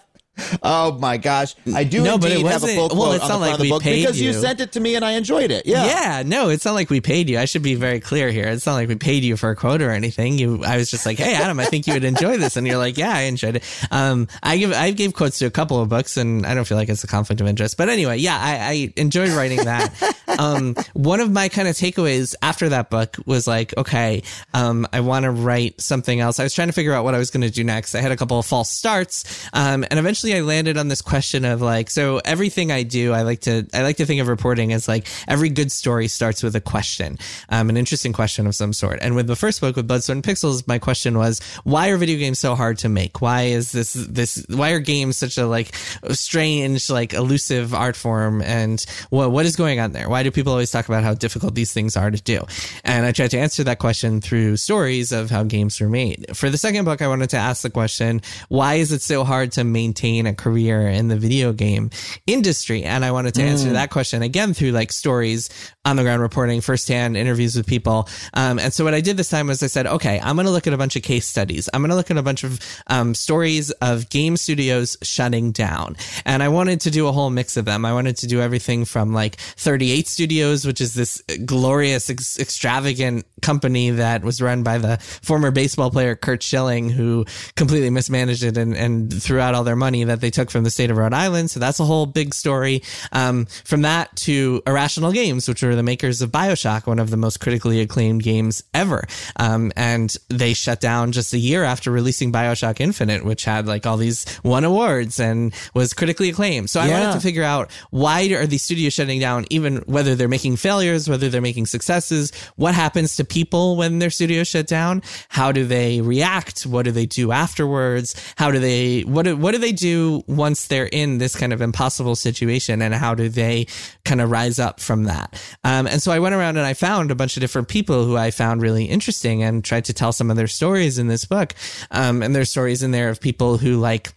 Oh 0.62 0.98
my 0.98 1.18
gosh, 1.18 1.54
I 1.74 1.84
do 1.84 2.02
No, 2.02 2.16
but 2.16 2.30
it 2.30 2.38
have 2.38 2.40
a 2.40 2.44
wasn't- 2.44 2.72
full 2.74 2.88
quote 2.88 2.98
well, 2.98 3.12
it's 3.12 3.24
on 3.24 3.30
not 3.30 3.40
like 3.40 3.58
we 3.58 3.68
book 3.68 3.82
paid 3.82 4.00
because 4.00 4.20
you. 4.20 4.28
you. 4.28 4.40
sent 4.40 4.60
it 4.60 4.72
to 4.72 4.80
me 4.80 4.94
and 4.96 5.04
I 5.04 5.12
enjoyed 5.12 5.50
it. 5.50 5.66
Yeah. 5.66 5.84
Yeah, 5.84 6.22
no, 6.24 6.48
it's 6.48 6.64
not 6.64 6.72
like 6.72 6.88
we 6.88 7.00
paid 7.02 7.28
you. 7.28 7.38
I 7.38 7.44
should 7.44 7.62
be 7.62 7.74
very 7.74 8.00
clear 8.00 8.30
here. 8.30 8.44
It's 8.48 8.64
not 8.64 8.74
like 8.74 8.88
we 8.88 8.94
paid 8.94 9.24
you 9.24 9.36
for 9.36 9.50
a 9.50 9.56
quote 9.56 9.82
or 9.82 9.90
anything. 9.90 10.38
You, 10.38 10.64
I 10.64 10.78
was 10.78 10.90
just 10.90 11.04
like, 11.04 11.18
hey, 11.18 11.34
Adam, 11.34 11.60
I 11.60 11.66
think 11.66 11.86
you 11.86 11.92
would 11.94 12.04
enjoy 12.04 12.38
this, 12.38 12.56
and 12.56 12.66
you're 12.66 12.78
like, 12.78 12.96
yeah, 12.96 13.12
I 13.14 13.22
enjoyed 13.22 13.56
it. 13.56 13.64
Um, 13.90 14.26
I 14.42 14.56
give, 14.56 14.72
I 14.72 14.90
gave 14.92 15.12
quotes 15.12 15.38
to 15.40 15.46
a 15.46 15.50
couple 15.50 15.80
of 15.80 15.88
books, 15.90 16.16
and 16.16 16.46
I 16.46 16.54
don't 16.54 16.64
feel 16.66 16.78
like 16.78 16.88
it's 16.88 17.04
a 17.04 17.08
conflict 17.08 17.40
of 17.42 17.46
interest. 17.46 17.76
But 17.76 17.88
anyway, 17.90 18.16
yeah, 18.18 18.38
I, 18.40 18.58
I 18.70 18.92
enjoyed 18.96 19.30
writing 19.30 19.58
that. 19.64 19.92
Um, 20.38 20.74
one 20.94 21.20
of 21.20 21.30
my 21.30 21.48
kind 21.48 21.68
of 21.68 21.74
takeaways 21.74 22.34
after 22.42 22.68
that 22.70 22.90
book 22.90 23.16
was 23.26 23.46
like, 23.46 23.76
okay, 23.76 24.22
um, 24.54 24.86
I 24.92 25.00
want 25.00 25.24
to 25.24 25.30
write 25.30 25.80
something 25.80 26.20
else. 26.20 26.40
I 26.40 26.44
was 26.44 26.54
trying 26.54 26.68
to 26.68 26.72
figure 26.72 26.92
out 26.92 27.04
what 27.04 27.14
I 27.14 27.18
was 27.18 27.30
going 27.30 27.42
to 27.42 27.50
do 27.50 27.64
next. 27.64 27.94
I 27.94 28.00
had 28.00 28.12
a 28.12 28.16
couple 28.16 28.38
of 28.38 28.46
false 28.46 28.70
starts, 28.70 29.48
um, 29.52 29.84
and 29.90 29.98
eventually 29.98 30.34
I 30.34 30.40
landed 30.40 30.76
on 30.76 30.88
this 30.88 31.02
question 31.02 31.44
of 31.44 31.62
like, 31.62 31.90
so 31.90 32.20
everything 32.24 32.70
I 32.70 32.82
do, 32.82 33.12
I 33.12 33.22
like 33.22 33.40
to, 33.42 33.66
I 33.74 33.82
like 33.82 33.96
to 33.96 34.06
think 34.06 34.20
of 34.20 34.28
reporting 34.28 34.72
as 34.72 34.88
like 34.88 35.06
every 35.28 35.48
good 35.48 35.72
story 35.72 36.08
starts 36.08 36.42
with 36.42 36.56
a 36.56 36.60
question, 36.60 37.18
um, 37.48 37.70
an 37.70 37.76
interesting 37.76 38.12
question 38.12 38.46
of 38.46 38.54
some 38.54 38.72
sort. 38.72 38.98
And 39.02 39.14
with 39.14 39.26
the 39.26 39.36
first 39.36 39.60
book 39.60 39.76
with 39.76 39.86
Blood, 39.86 40.02
Sweat, 40.02 40.16
and 40.16 40.24
Pixels, 40.24 40.66
my 40.66 40.78
question 40.78 41.18
was, 41.18 41.40
why 41.64 41.88
are 41.88 41.96
video 41.96 42.18
games 42.18 42.38
so 42.38 42.54
hard 42.54 42.78
to 42.78 42.88
make? 42.88 43.20
Why 43.20 43.42
is 43.42 43.72
this, 43.72 43.92
this, 43.92 44.44
why 44.48 44.70
are 44.70 44.78
games 44.78 45.16
such 45.16 45.38
a 45.38 45.46
like 45.46 45.74
strange, 46.10 46.90
like 46.90 47.12
elusive 47.12 47.74
art 47.74 47.96
form? 47.96 48.42
And 48.42 48.84
what, 49.10 49.30
what 49.30 49.46
is 49.46 49.56
going 49.56 49.80
on 49.80 49.92
there? 49.92 50.08
Why 50.08 50.22
do 50.23 50.31
people 50.31 50.52
always 50.52 50.71
talk 50.71 50.88
about 50.88 51.02
how 51.02 51.14
difficult 51.14 51.55
these 51.55 51.73
things 51.73 51.97
are 51.97 52.11
to 52.11 52.21
do? 52.23 52.45
And 52.85 53.07
I 53.07 53.12
tried 53.12 53.31
to 53.33 53.38
answer 53.38 53.64
that 53.64 53.79
question 53.79 54.21
through 54.21 54.57
stories 54.57 55.12
of 55.12 55.31
how 55.31 55.45
games 55.45 55.81
were 55.81 55.88
made. 55.88 56.26
For 56.35 56.50
the 56.50 56.59
second 56.59 56.85
book, 56.85 57.02
I 57.02 57.09
wanted 57.09 57.31
to 57.31 57.37
ask 57.37 57.62
the 57.62 57.71
question, 57.71 58.23
why 58.49 58.75
is 58.75 58.93
it 58.93 59.02
so 59.02 59.25
hard 59.25 59.52
to 59.52 59.64
maintain 59.64 60.26
a 60.26 60.35
career 60.35 60.88
in 60.88 61.09
the 61.09 61.17
video 61.17 61.52
game 61.52 61.91
industry? 62.26 62.85
And 62.85 63.05
I 63.05 63.11
wanted 63.11 63.35
to 63.35 63.43
answer 63.43 63.71
that 63.71 63.91
question 63.91 64.23
again 64.23 64.55
through 64.55 64.73
like 64.73 64.93
stories 64.93 65.50
on 65.85 65.97
the 65.97 66.02
ground 66.02 66.23
reporting, 66.23 66.61
firsthand 66.61 67.17
interviews 67.17 67.57
with 67.57 67.67
people. 67.67 68.09
Um, 68.35 68.59
and 68.59 68.73
so 68.73 68.85
what 68.85 68.95
I 68.95 69.00
did 69.00 69.17
this 69.17 69.29
time 69.29 69.49
was 69.49 69.62
I 69.62 69.67
said, 69.67 69.87
okay, 69.87 70.21
I'm 70.23 70.37
going 70.37 70.47
to 70.47 70.52
look 70.52 70.67
at 70.67 70.73
a 70.73 70.79
bunch 70.79 70.97
of 70.97 71.02
case 71.02 71.26
studies. 71.26 71.69
I'm 71.73 71.81
going 71.81 71.91
to 71.91 71.97
look 71.97 72.11
at 72.11 72.17
a 72.17 72.23
bunch 72.23 72.45
of 72.45 72.61
um, 72.87 73.14
stories 73.14 73.71
of 73.73 74.09
game 74.09 74.37
studios 74.37 74.97
shutting 75.02 75.52
down. 75.52 75.97
And 76.25 76.43
I 76.43 76.49
wanted 76.49 76.81
to 76.83 76.91
do 76.91 77.09
a 77.09 77.12
whole 77.12 77.31
mix 77.31 77.57
of 77.57 77.64
them. 77.64 77.85
I 77.85 77.93
wanted 77.93 78.17
to 78.19 78.26
do 78.26 78.41
everything 78.41 78.85
from 78.85 79.12
like 79.12 79.37
38 79.37 80.07
Studios, 80.12 80.66
which 80.66 80.81
is 80.81 80.95
this 80.95 81.23
glorious, 81.45 82.11
ex- 82.11 82.38
extravagant 82.38 83.26
company 83.42 83.90
that 83.90 84.22
was 84.22 84.40
run 84.40 84.62
by 84.62 84.78
the 84.78 84.96
former 84.99 85.50
baseball 85.50 85.90
player 85.90 86.14
Curt 86.16 86.42
Schilling, 86.42 86.88
who 86.88 87.26
completely 87.56 87.90
mismanaged 87.90 88.42
it 88.44 88.56
and, 88.56 88.75
and 88.76 89.22
threw 89.22 89.40
out 89.40 89.54
all 89.54 89.64
their 89.64 89.76
money 89.76 90.04
that 90.04 90.20
they 90.20 90.30
took 90.30 90.50
from 90.50 90.64
the 90.64 90.70
state 90.70 90.90
of 90.90 90.96
Rhode 90.96 91.12
Island. 91.12 91.50
So 91.50 91.61
that's 91.61 91.80
a 91.80 91.84
whole 91.84 92.06
big 92.06 92.34
story. 92.34 92.82
Um, 93.12 93.46
from 93.64 93.82
that 93.82 94.14
to 94.16 94.62
Irrational 94.66 95.12
Games, 95.12 95.49
which 95.49 95.62
were 95.62 95.75
the 95.76 95.82
makers 95.82 96.22
of 96.22 96.30
Bioshock, 96.30 96.87
one 96.87 96.99
of 96.99 97.11
the 97.11 97.16
most 97.16 97.40
critically 97.40 97.80
acclaimed 97.80 98.22
games 98.22 98.62
ever. 98.72 99.06
Um, 99.37 99.72
and 99.76 100.14
they 100.28 100.54
shut 100.54 100.80
down 100.80 101.12
just 101.12 101.34
a 101.34 101.38
year 101.38 101.64
after 101.64 101.90
releasing 101.90 102.32
Bioshock 102.32 102.80
Infinite, 102.80 103.25
which 103.25 103.44
had 103.44 103.66
like 103.66 103.87
all 103.87 103.96
these 103.96 104.25
won 104.42 104.64
awards 104.64 105.18
and 105.20 105.52
was 105.75 105.92
critically 105.92 106.28
acclaimed. 106.28 106.70
So 106.70 106.80
I 106.80 106.87
Yeah. 106.87 107.00
wanted 107.00 107.12
to 107.14 107.20
figure 107.20 107.42
out 107.42 107.70
why 107.90 108.22
are 108.32 108.46
these 108.46 108.62
studios 108.62 108.92
shutting 108.92 109.18
down, 109.20 109.46
even 109.50 109.78
whether 109.87 110.14
they're 110.14 110.28
making 110.28 110.56
failures, 110.56 111.08
whether 111.08 111.28
they're 111.28 111.40
making 111.40 111.66
successes, 111.66 112.32
what 112.56 112.75
happens 112.75 113.16
to 113.16 113.25
people 113.32 113.76
when 113.76 113.98
their 113.98 114.10
studio 114.10 114.44
shut 114.44 114.66
down? 114.66 115.02
How 115.30 115.52
do 115.52 115.64
they 115.64 116.02
react? 116.02 116.66
What 116.66 116.84
do 116.84 116.90
they 116.90 117.06
do 117.06 117.32
afterwards? 117.32 118.14
How 118.36 118.50
do 118.50 118.58
they, 118.58 119.00
what 119.02 119.22
do, 119.22 119.36
what 119.36 119.52
do 119.52 119.58
they 119.58 119.72
do 119.72 120.22
once 120.26 120.66
they're 120.66 120.86
in 120.92 121.16
this 121.16 121.34
kind 121.34 121.54
of 121.54 121.62
impossible 121.62 122.14
situation 122.14 122.82
and 122.82 122.92
how 122.92 123.14
do 123.14 123.30
they 123.30 123.66
kind 124.04 124.20
of 124.20 124.30
rise 124.30 124.58
up 124.58 124.80
from 124.80 125.04
that? 125.04 125.42
Um, 125.64 125.86
and 125.86 126.02
so 126.02 126.12
I 126.12 126.18
went 126.18 126.34
around 126.34 126.58
and 126.58 126.66
I 126.66 126.74
found 126.74 127.10
a 127.10 127.14
bunch 127.14 127.38
of 127.38 127.40
different 127.40 127.68
people 127.68 128.04
who 128.04 128.18
I 128.18 128.30
found 128.30 128.60
really 128.60 128.84
interesting 128.84 129.42
and 129.42 129.64
tried 129.64 129.86
to 129.86 129.94
tell 129.94 130.12
some 130.12 130.30
of 130.30 130.36
their 130.36 130.46
stories 130.46 130.98
in 130.98 131.08
this 131.08 131.24
book. 131.24 131.54
Um, 131.90 132.22
and 132.22 132.36
there's 132.36 132.50
stories 132.50 132.82
in 132.82 132.90
there 132.90 133.08
of 133.08 133.18
people 133.18 133.56
who 133.56 133.78
like, 133.78 134.12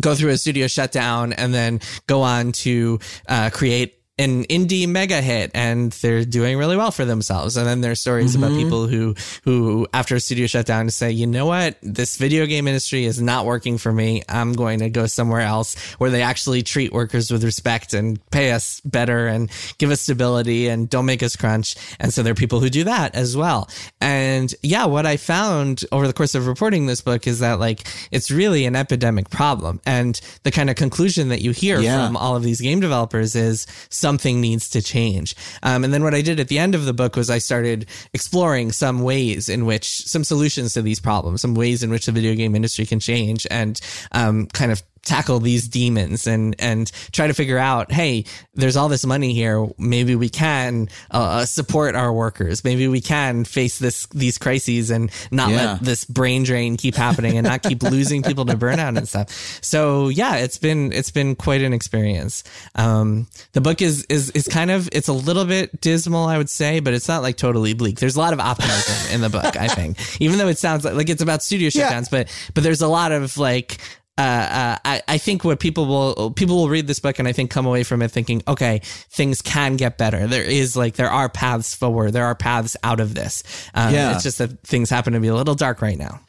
go 0.00 0.14
through 0.14 0.30
a 0.30 0.38
studio 0.38 0.66
shutdown 0.66 1.32
and 1.32 1.52
then 1.52 1.80
go 2.06 2.22
on 2.22 2.52
to 2.52 2.98
uh, 3.28 3.50
create 3.50 4.01
an 4.22 4.44
indie 4.44 4.88
mega 4.88 5.20
hit 5.20 5.50
and 5.54 5.92
they're 5.92 6.24
doing 6.24 6.56
really 6.56 6.76
well 6.76 6.90
for 6.90 7.04
themselves. 7.04 7.56
And 7.56 7.66
then 7.66 7.80
there's 7.80 8.00
stories 8.00 8.34
about 8.34 8.50
mm-hmm. 8.52 8.62
people 8.62 8.86
who, 8.86 9.14
who 9.44 9.86
after 9.92 10.16
a 10.16 10.20
studio 10.20 10.46
shutdown 10.46 10.86
to 10.86 10.92
say, 10.92 11.10
you 11.10 11.26
know 11.26 11.46
what? 11.46 11.76
This 11.82 12.16
video 12.16 12.46
game 12.46 12.68
industry 12.68 13.04
is 13.04 13.20
not 13.20 13.44
working 13.44 13.78
for 13.78 13.92
me. 13.92 14.22
I'm 14.28 14.52
going 14.52 14.78
to 14.80 14.90
go 14.90 15.06
somewhere 15.06 15.40
else 15.40 15.74
where 15.98 16.10
they 16.10 16.22
actually 16.22 16.62
treat 16.62 16.92
workers 16.92 17.30
with 17.30 17.44
respect 17.44 17.94
and 17.94 18.18
pay 18.30 18.52
us 18.52 18.80
better 18.80 19.26
and 19.26 19.50
give 19.78 19.90
us 19.90 20.00
stability 20.00 20.68
and 20.68 20.88
don't 20.88 21.06
make 21.06 21.22
us 21.22 21.36
crunch. 21.36 21.74
And 21.98 22.12
so 22.12 22.22
there 22.22 22.32
are 22.32 22.36
people 22.36 22.60
who 22.60 22.70
do 22.70 22.84
that 22.84 23.14
as 23.14 23.36
well. 23.36 23.68
And 24.00 24.54
yeah, 24.62 24.86
what 24.86 25.06
I 25.06 25.16
found 25.16 25.84
over 25.90 26.06
the 26.06 26.12
course 26.12 26.34
of 26.34 26.46
reporting 26.46 26.86
this 26.86 27.00
book 27.00 27.26
is 27.26 27.40
that 27.40 27.58
like 27.58 27.86
it's 28.10 28.30
really 28.30 28.66
an 28.66 28.76
epidemic 28.76 29.30
problem. 29.30 29.80
And 29.84 30.20
the 30.44 30.50
kind 30.50 30.70
of 30.70 30.76
conclusion 30.76 31.28
that 31.28 31.42
you 31.42 31.50
hear 31.50 31.80
Yeah. 31.80 32.06
from 32.06 32.16
all 32.16 32.36
of 32.36 32.42
these 32.42 32.60
game 32.60 32.80
developers 32.80 33.34
is 33.34 33.66
something 34.12 34.42
needs 34.42 34.68
to 34.68 34.82
change. 34.82 35.34
Um, 35.62 35.84
and 35.84 35.94
then 35.94 36.02
what 36.04 36.14
I 36.14 36.20
did 36.20 36.38
at 36.38 36.48
the 36.48 36.58
end 36.58 36.74
of 36.74 36.84
the 36.84 36.92
book 36.92 37.16
was 37.16 37.30
I 37.30 37.38
started 37.38 37.86
exploring 38.12 38.70
some 38.70 39.00
ways 39.00 39.48
in 39.48 39.64
which 39.64 40.06
some 40.06 40.22
solutions 40.22 40.74
to 40.74 40.82
these 40.82 41.00
problems, 41.00 41.40
some 41.40 41.54
ways 41.54 41.82
in 41.82 41.88
which 41.88 42.04
the 42.04 42.12
video 42.12 42.34
game 42.34 42.54
industry 42.54 42.84
can 42.84 43.00
change 43.00 43.46
and 43.50 43.80
um, 44.12 44.48
kind 44.48 44.70
of 44.70 44.82
tackle 45.04 45.40
these 45.40 45.66
demons 45.68 46.26
and 46.26 46.54
and 46.58 46.90
try 47.12 47.26
to 47.26 47.34
figure 47.34 47.58
out 47.58 47.90
hey 47.90 48.24
there's 48.54 48.76
all 48.76 48.88
this 48.88 49.04
money 49.06 49.32
here. 49.34 49.66
Maybe 49.78 50.14
we 50.14 50.28
can 50.28 50.88
uh, 51.10 51.44
support 51.46 51.94
our 51.94 52.12
workers. 52.12 52.64
Maybe 52.64 52.86
we 52.86 53.00
can 53.00 53.44
face 53.44 53.78
this 53.78 54.06
these 54.08 54.36
crises 54.38 54.90
and 54.90 55.10
not 55.30 55.50
Yeah. 55.50 55.56
let 55.72 55.80
this 55.80 56.04
brain 56.04 56.42
drain 56.44 56.76
keep 56.76 56.94
happening 56.94 57.38
and 57.38 57.46
not 57.46 57.62
keep 57.62 57.82
losing 57.94 58.22
people 58.22 58.44
to 58.46 58.54
burnout 58.56 58.96
and 58.98 59.08
stuff. 59.08 59.30
So 59.62 60.08
yeah 60.08 60.36
it's 60.36 60.58
been 60.58 60.92
it's 60.92 61.10
been 61.10 61.34
quite 61.34 61.62
an 61.62 61.72
experience. 61.72 62.44
Um 62.74 63.26
the 63.52 63.60
book 63.60 63.80
is 63.82 64.04
is 64.10 64.30
is 64.30 64.46
kind 64.48 64.70
of 64.70 64.88
it's 64.92 65.08
a 65.08 65.12
little 65.12 65.44
bit 65.46 65.80
dismal 65.80 66.26
i 66.26 66.36
would 66.38 66.50
say 66.50 66.80
but 66.80 66.92
it's 66.94 67.08
not 67.08 67.22
like 67.22 67.36
totally 67.36 67.72
bleak. 67.74 67.98
There's 67.98 68.16
a 68.16 68.20
lot 68.20 68.32
of 68.34 68.40
optimism 68.40 69.14
in 69.14 69.20
the 69.22 69.30
book 69.30 69.56
i 69.56 69.66
think. 69.68 69.98
Even 70.20 70.38
though 70.38 70.48
it 70.48 70.58
sounds 70.58 70.84
like, 70.84 70.94
like 70.94 71.08
it's 71.08 71.22
about 71.22 71.42
studio 71.42 71.70
Yeah. 71.72 71.90
shutdowns 71.90 72.10
but 72.10 72.28
but 72.54 72.62
there's 72.62 72.82
a 72.82 72.88
lot 72.88 73.12
of 73.12 73.36
like 73.38 73.78
uh, 74.18 74.20
uh, 74.20 74.76
I, 74.84 75.02
I 75.08 75.18
think 75.18 75.42
what 75.42 75.58
people 75.58 75.86
will 75.86 76.30
people 76.32 76.56
will 76.56 76.68
read 76.68 76.86
this 76.86 77.00
book 77.00 77.18
and 77.18 77.26
I 77.26 77.32
think 77.32 77.50
come 77.50 77.64
away 77.64 77.82
from 77.82 78.02
it 78.02 78.10
thinking, 78.10 78.42
okay, 78.46 78.80
things 78.84 79.40
can 79.40 79.76
get 79.76 79.96
better. 79.96 80.26
There 80.26 80.42
is 80.44 80.76
like 80.76 80.96
there 80.96 81.10
are 81.10 81.28
paths 81.30 81.74
forward. 81.74 82.12
There 82.12 82.26
are 82.26 82.34
paths 82.34 82.76
out 82.84 83.00
of 83.00 83.14
this. 83.14 83.42
Um, 83.74 83.94
Yeah. 83.94 84.14
It's 84.14 84.22
just 84.22 84.38
that 84.38 84.60
things 84.64 84.90
happen 84.90 85.14
to 85.14 85.20
be 85.20 85.28
a 85.28 85.34
little 85.34 85.54
dark 85.54 85.80
right 85.80 85.96
now. 85.96 86.20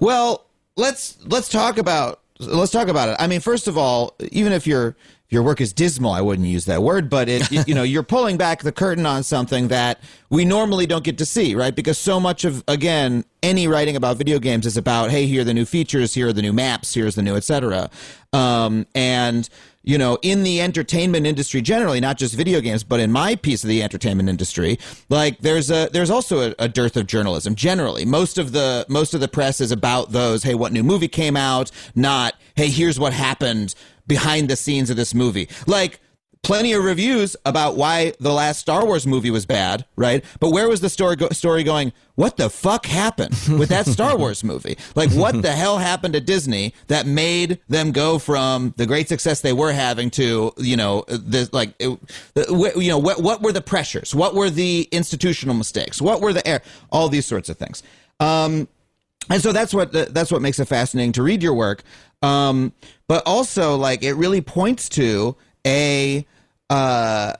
Well, 0.00 0.46
let's 0.76 1.16
let's 1.24 1.48
talk 1.48 1.78
about 1.78 2.20
let's 2.38 2.72
talk 2.72 2.88
about 2.88 3.08
it. 3.08 3.16
I 3.18 3.26
mean, 3.26 3.40
first 3.40 3.66
of 3.66 3.78
all, 3.78 4.14
even 4.30 4.52
if 4.52 4.66
your 4.66 4.96
your 5.28 5.42
work 5.42 5.60
is 5.60 5.72
dismal, 5.72 6.12
I 6.12 6.20
wouldn't 6.20 6.46
use 6.46 6.66
that 6.66 6.82
word, 6.82 7.10
but 7.10 7.28
it, 7.28 7.68
you 7.68 7.74
know, 7.74 7.82
you're 7.84 8.02
pulling 8.02 8.36
back 8.36 8.62
the 8.62 8.72
curtain 8.72 9.06
on 9.06 9.22
something 9.22 9.68
that 9.68 10.00
we 10.30 10.44
normally 10.44 10.86
don't 10.86 11.04
get 11.04 11.18
to 11.18 11.26
see, 11.26 11.54
right? 11.54 11.74
Because 11.74 11.98
so 11.98 12.20
much 12.20 12.44
of 12.44 12.62
again, 12.68 13.24
any 13.42 13.66
writing 13.66 13.96
about 13.96 14.16
video 14.16 14.38
games 14.38 14.66
is 14.66 14.76
about, 14.76 15.10
hey, 15.10 15.26
here 15.26 15.40
are 15.40 15.44
the 15.44 15.54
new 15.54 15.64
features, 15.64 16.14
here 16.14 16.28
are 16.28 16.32
the 16.32 16.42
new 16.42 16.52
maps, 16.52 16.94
here's 16.94 17.16
the 17.16 17.22
new, 17.22 17.34
etc. 17.36 17.90
Um, 18.32 18.86
and 18.94 19.48
you 19.86 19.98
know, 19.98 20.18
in 20.22 20.42
the 20.42 20.60
entertainment 20.60 21.28
industry 21.28 21.62
generally, 21.62 22.00
not 22.00 22.18
just 22.18 22.34
video 22.34 22.60
games, 22.60 22.82
but 22.82 22.98
in 22.98 23.12
my 23.12 23.36
piece 23.36 23.62
of 23.62 23.68
the 23.68 23.84
entertainment 23.84 24.28
industry, 24.28 24.80
like 25.08 25.38
there's 25.38 25.70
a 25.70 25.88
there's 25.92 26.10
also 26.10 26.50
a, 26.50 26.54
a 26.58 26.68
dearth 26.68 26.96
of 26.96 27.06
journalism 27.06 27.54
generally. 27.54 28.04
Most 28.04 28.36
of 28.36 28.50
the 28.50 28.84
most 28.88 29.14
of 29.14 29.20
the 29.20 29.28
press 29.28 29.60
is 29.60 29.70
about 29.70 30.10
those, 30.10 30.42
hey, 30.42 30.56
what 30.56 30.72
new 30.72 30.82
movie 30.82 31.08
came 31.08 31.36
out, 31.36 31.70
not 31.94 32.34
hey, 32.56 32.68
here's 32.68 32.98
what 32.98 33.12
happened 33.12 33.76
behind 34.06 34.48
the 34.48 34.56
scenes 34.56 34.90
of 34.90 34.96
this 34.96 35.14
movie. 35.14 35.48
Like 35.66 36.00
plenty 36.42 36.72
of 36.74 36.84
reviews 36.84 37.34
about 37.44 37.76
why 37.76 38.12
the 38.20 38.32
last 38.32 38.60
Star 38.60 38.84
Wars 38.86 39.04
movie 39.04 39.32
was 39.32 39.44
bad, 39.44 39.84
right? 39.96 40.24
But 40.38 40.50
where 40.50 40.68
was 40.68 40.80
the 40.80 40.88
story 40.88 41.16
go- 41.16 41.30
story 41.30 41.64
going? 41.64 41.92
What 42.14 42.36
the 42.36 42.48
fuck 42.48 42.86
happened 42.86 43.34
with 43.58 43.68
that 43.70 43.84
Star 43.86 44.16
Wars 44.18 44.44
movie? 44.44 44.78
Like, 44.94 45.10
what 45.10 45.42
the 45.42 45.50
hell 45.50 45.78
happened 45.78 46.14
to 46.14 46.20
Disney 46.20 46.72
that 46.86 47.04
made 47.04 47.58
them 47.68 47.90
go 47.90 48.20
from 48.20 48.74
the 48.76 48.86
great 48.86 49.08
success 49.08 49.40
they 49.40 49.52
were 49.52 49.72
having 49.72 50.08
to, 50.10 50.52
you 50.58 50.76
know, 50.76 51.04
the 51.08 51.48
like, 51.52 51.74
it, 51.80 51.98
the- 52.34 52.72
you 52.76 52.90
know, 52.90 52.98
what 52.98 53.20
what 53.20 53.42
were 53.42 53.52
the 53.52 53.60
pressures? 53.62 54.14
What 54.14 54.34
were 54.36 54.48
the 54.50 54.86
institutional 54.92 55.56
mistakes? 55.56 56.00
What 56.00 56.20
were 56.20 56.32
the 56.32 56.46
air? 56.46 56.62
All 56.92 57.08
these 57.08 57.26
sorts 57.26 57.48
of 57.48 57.56
things. 57.56 57.82
Um, 58.20 58.68
and 59.28 59.42
so 59.42 59.50
that's 59.50 59.74
what 59.74 59.90
that's 59.92 60.30
what 60.30 60.40
makes 60.42 60.60
it 60.60 60.66
fascinating 60.66 61.10
to 61.12 61.22
read 61.24 61.42
your 61.42 61.54
work 61.54 61.82
um, 62.22 62.72
but 63.08 63.22
also 63.26 63.76
like 63.76 64.02
it 64.02 64.14
really 64.14 64.40
points 64.40 64.88
to 64.90 65.36
a 65.66 66.26
uh 66.68 67.32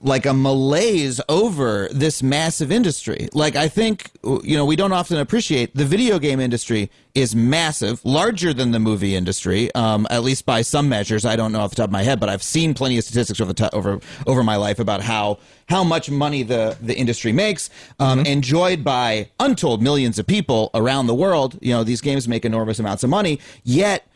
like 0.00 0.24
a 0.24 0.32
malaise 0.32 1.20
over 1.28 1.88
this 1.92 2.22
massive 2.22 2.72
industry. 2.72 3.28
Like 3.34 3.54
i 3.54 3.68
think 3.68 4.10
you 4.24 4.56
know 4.56 4.64
we 4.64 4.76
don't 4.76 4.92
often 4.92 5.18
appreciate 5.18 5.74
the 5.76 5.84
video 5.84 6.18
game 6.18 6.40
industry 6.40 6.90
is 7.14 7.36
massive 7.36 8.02
larger 8.02 8.54
than 8.54 8.70
the 8.70 8.78
movie 8.78 9.14
industry 9.14 9.70
um 9.74 10.06
at 10.10 10.22
least 10.24 10.46
by 10.46 10.62
some 10.62 10.88
measures. 10.88 11.26
I 11.26 11.36
don't 11.36 11.52
know 11.52 11.60
off 11.60 11.70
the 11.70 11.76
top 11.76 11.88
of 11.88 11.92
my 11.92 12.02
head 12.02 12.18
but 12.18 12.30
i've 12.30 12.42
seen 12.42 12.72
plenty 12.72 12.96
of 12.96 13.04
statistics 13.04 13.42
over 13.42 13.52
the 13.52 13.68
to- 13.68 13.74
over 13.74 14.00
over 14.26 14.42
my 14.42 14.56
life 14.56 14.78
about 14.78 15.02
how 15.02 15.38
how 15.68 15.84
much 15.84 16.08
money 16.10 16.42
the 16.42 16.78
the 16.80 16.96
industry 16.96 17.32
makes 17.32 17.68
um 18.00 18.20
enjoyed 18.20 18.82
by 18.82 19.28
untold 19.38 19.82
millions 19.82 20.18
of 20.18 20.26
people 20.26 20.70
around 20.72 21.08
the 21.08 21.14
world. 21.14 21.58
You 21.60 21.74
know 21.74 21.84
these 21.84 22.00
games 22.00 22.26
make 22.26 22.46
enormous 22.46 22.78
amounts 22.78 23.04
of 23.04 23.10
money 23.10 23.38
yet 23.64 24.06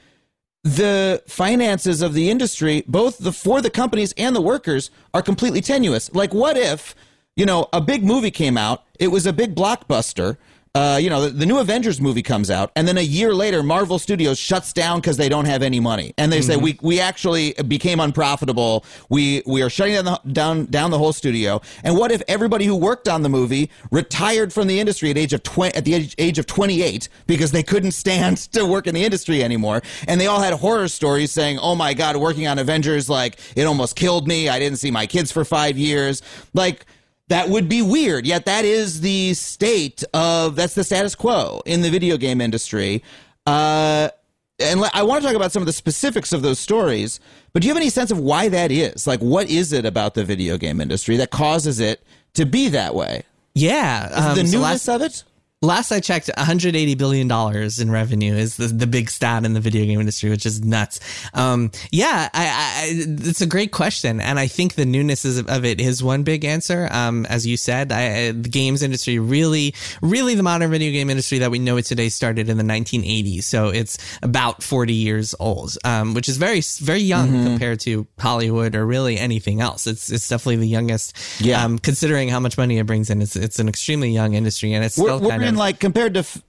the 0.62 1.22
finances 1.26 2.02
of 2.02 2.14
the 2.14 2.30
industry, 2.30 2.84
both 2.86 3.18
the 3.18 3.32
for 3.32 3.62
the 3.62 3.70
companies 3.70 4.12
and 4.16 4.36
the 4.36 4.40
workers, 4.40 4.90
are 5.14 5.22
completely 5.22 5.60
tenuous. 5.60 6.12
Like, 6.14 6.34
what 6.34 6.56
if 6.56 6.94
you 7.36 7.46
know 7.46 7.68
a 7.72 7.80
big 7.80 8.04
movie 8.04 8.30
came 8.30 8.58
out? 8.58 8.84
It 8.98 9.08
was 9.08 9.26
a 9.26 9.32
big 9.32 9.54
blockbuster. 9.54 10.36
Uh, 10.72 11.00
you 11.02 11.10
know, 11.10 11.22
the, 11.22 11.30
the 11.30 11.46
new 11.46 11.58
Avengers 11.58 12.00
movie 12.00 12.22
comes 12.22 12.48
out, 12.48 12.70
and 12.76 12.86
then 12.86 12.96
a 12.96 13.00
year 13.00 13.34
later, 13.34 13.60
Marvel 13.60 13.98
Studios 13.98 14.38
shuts 14.38 14.72
down 14.72 15.00
because 15.00 15.16
they 15.16 15.28
don't 15.28 15.46
have 15.46 15.62
any 15.62 15.80
money, 15.80 16.14
and 16.16 16.32
they 16.32 16.40
say 16.40 16.56
we 16.56 16.78
we 16.80 17.00
actually 17.00 17.54
became 17.66 17.98
unprofitable. 17.98 18.84
We 19.08 19.42
we 19.46 19.62
are 19.62 19.68
shutting 19.68 19.94
down 19.94 20.04
the, 20.04 20.32
down 20.32 20.66
down 20.66 20.92
the 20.92 20.98
whole 20.98 21.12
studio. 21.12 21.60
And 21.82 21.96
what 21.96 22.12
if 22.12 22.22
everybody 22.28 22.66
who 22.66 22.76
worked 22.76 23.08
on 23.08 23.22
the 23.22 23.28
movie 23.28 23.68
retired 23.90 24.52
from 24.52 24.68
the 24.68 24.78
industry 24.78 25.10
at 25.10 25.18
age 25.18 25.32
of 25.32 25.42
twenty 25.42 25.74
at 25.74 25.84
the 25.84 25.94
age, 25.94 26.14
age 26.18 26.38
of 26.38 26.46
twenty 26.46 26.82
eight 26.82 27.08
because 27.26 27.50
they 27.50 27.64
couldn't 27.64 27.90
stand 27.90 28.36
to 28.52 28.64
work 28.64 28.86
in 28.86 28.94
the 28.94 29.02
industry 29.02 29.42
anymore, 29.42 29.82
and 30.06 30.20
they 30.20 30.28
all 30.28 30.40
had 30.40 30.54
horror 30.54 30.86
stories 30.86 31.32
saying, 31.32 31.58
"Oh 31.58 31.74
my 31.74 31.94
God, 31.94 32.16
working 32.16 32.46
on 32.46 32.60
Avengers 32.60 33.10
like 33.10 33.40
it 33.56 33.64
almost 33.64 33.96
killed 33.96 34.28
me. 34.28 34.48
I 34.48 34.60
didn't 34.60 34.78
see 34.78 34.92
my 34.92 35.08
kids 35.08 35.32
for 35.32 35.44
five 35.44 35.76
years." 35.76 36.22
Like 36.54 36.86
that 37.30 37.48
would 37.48 37.68
be 37.68 37.80
weird. 37.80 38.26
Yet 38.26 38.44
that 38.44 38.64
is 38.64 39.00
the 39.00 39.34
state 39.34 40.04
of 40.12 40.56
that's 40.56 40.74
the 40.74 40.84
status 40.84 41.14
quo 41.14 41.62
in 41.64 41.80
the 41.80 41.88
video 41.88 42.16
game 42.16 42.40
industry. 42.40 43.02
Uh, 43.46 44.10
and 44.58 44.84
I 44.92 45.04
want 45.04 45.22
to 45.22 45.28
talk 45.28 45.36
about 45.36 45.52
some 45.52 45.62
of 45.62 45.66
the 45.66 45.72
specifics 45.72 46.32
of 46.32 46.42
those 46.42 46.58
stories. 46.58 47.20
But 47.52 47.62
do 47.62 47.68
you 47.68 47.72
have 47.72 47.80
any 47.80 47.88
sense 47.88 48.10
of 48.10 48.18
why 48.18 48.48
that 48.48 48.70
is? 48.70 49.06
Like, 49.06 49.20
what 49.20 49.48
is 49.48 49.72
it 49.72 49.86
about 49.86 50.14
the 50.14 50.24
video 50.24 50.58
game 50.58 50.80
industry 50.80 51.16
that 51.16 51.30
causes 51.30 51.80
it 51.80 52.02
to 52.34 52.44
be 52.44 52.68
that 52.68 52.94
way? 52.94 53.22
Yeah. 53.54 54.08
The 54.08 54.16
um, 54.16 54.36
so 54.36 54.42
newness 54.42 54.86
last, 54.86 54.88
of 54.88 55.02
it? 55.02 55.24
Last 55.62 55.92
I 55.92 56.00
checked, 56.00 56.30
180 56.36 56.94
billion 56.94 57.28
dollars 57.28 57.80
in 57.80 57.90
revenue 57.90 58.34
is 58.34 58.56
the, 58.56 58.68
the 58.68 58.86
big 58.86 59.10
stat 59.10 59.44
in 59.44 59.52
the 59.52 59.60
video 59.60 59.84
game 59.84 60.00
industry, 60.00 60.30
which 60.30 60.46
is 60.46 60.64
nuts. 60.64 61.00
Um, 61.34 61.70
yeah, 61.90 62.30
I, 62.32 62.46
I, 62.46 62.86
it's 62.92 63.42
a 63.42 63.46
great 63.46 63.70
question, 63.70 64.20
and 64.20 64.38
I 64.38 64.46
think 64.46 64.74
the 64.74 64.86
newness 64.86 65.24
is, 65.24 65.38
of 65.38 65.64
it 65.64 65.80
is 65.80 66.02
one 66.02 66.22
big 66.22 66.44
answer. 66.44 66.88
Um, 66.90 67.26
as 67.26 67.46
you 67.46 67.56
said, 67.58 67.92
I, 67.92 68.32
the 68.32 68.48
games 68.48 68.82
industry 68.82 69.18
really, 69.18 69.74
really 70.00 70.34
the 70.34 70.42
modern 70.42 70.70
video 70.70 70.92
game 70.92 71.10
industry 71.10 71.38
that 71.38 71.50
we 71.50 71.58
know 71.58 71.76
it 71.76 71.84
today 71.84 72.08
started 72.08 72.48
in 72.48 72.56
the 72.56 72.64
1980s, 72.64 73.42
so 73.42 73.68
it's 73.68 73.98
about 74.22 74.62
40 74.62 74.94
years 74.94 75.34
old, 75.38 75.76
um, 75.84 76.14
which 76.14 76.28
is 76.28 76.36
very, 76.36 76.60
very 76.80 77.00
young 77.00 77.20
Mm-hmm. 77.20 77.44
compared 77.44 77.80
to 77.80 78.06
Hollywood 78.18 78.74
or 78.74 78.84
really 78.86 79.18
anything 79.18 79.60
else. 79.60 79.86
It's 79.86 80.10
it's 80.10 80.26
definitely 80.28 80.56
the 80.56 80.68
youngest. 80.68 81.14
Yeah. 81.40 81.62
Um, 81.62 81.78
considering 81.78 82.28
how 82.28 82.40
much 82.40 82.56
money 82.56 82.78
it 82.78 82.86
brings 82.86 83.10
in, 83.10 83.20
it's 83.20 83.36
it's 83.36 83.58
an 83.58 83.68
extremely 83.68 84.10
young 84.10 84.34
industry, 84.34 84.72
and 84.72 84.84
it's 84.84 84.96
We're, 84.96 85.18
still 85.18 85.28
kind 85.28 85.49
in 85.50 85.56
like 85.56 85.78
compared 85.80 86.14
to. 86.14 86.20
F- 86.20 86.42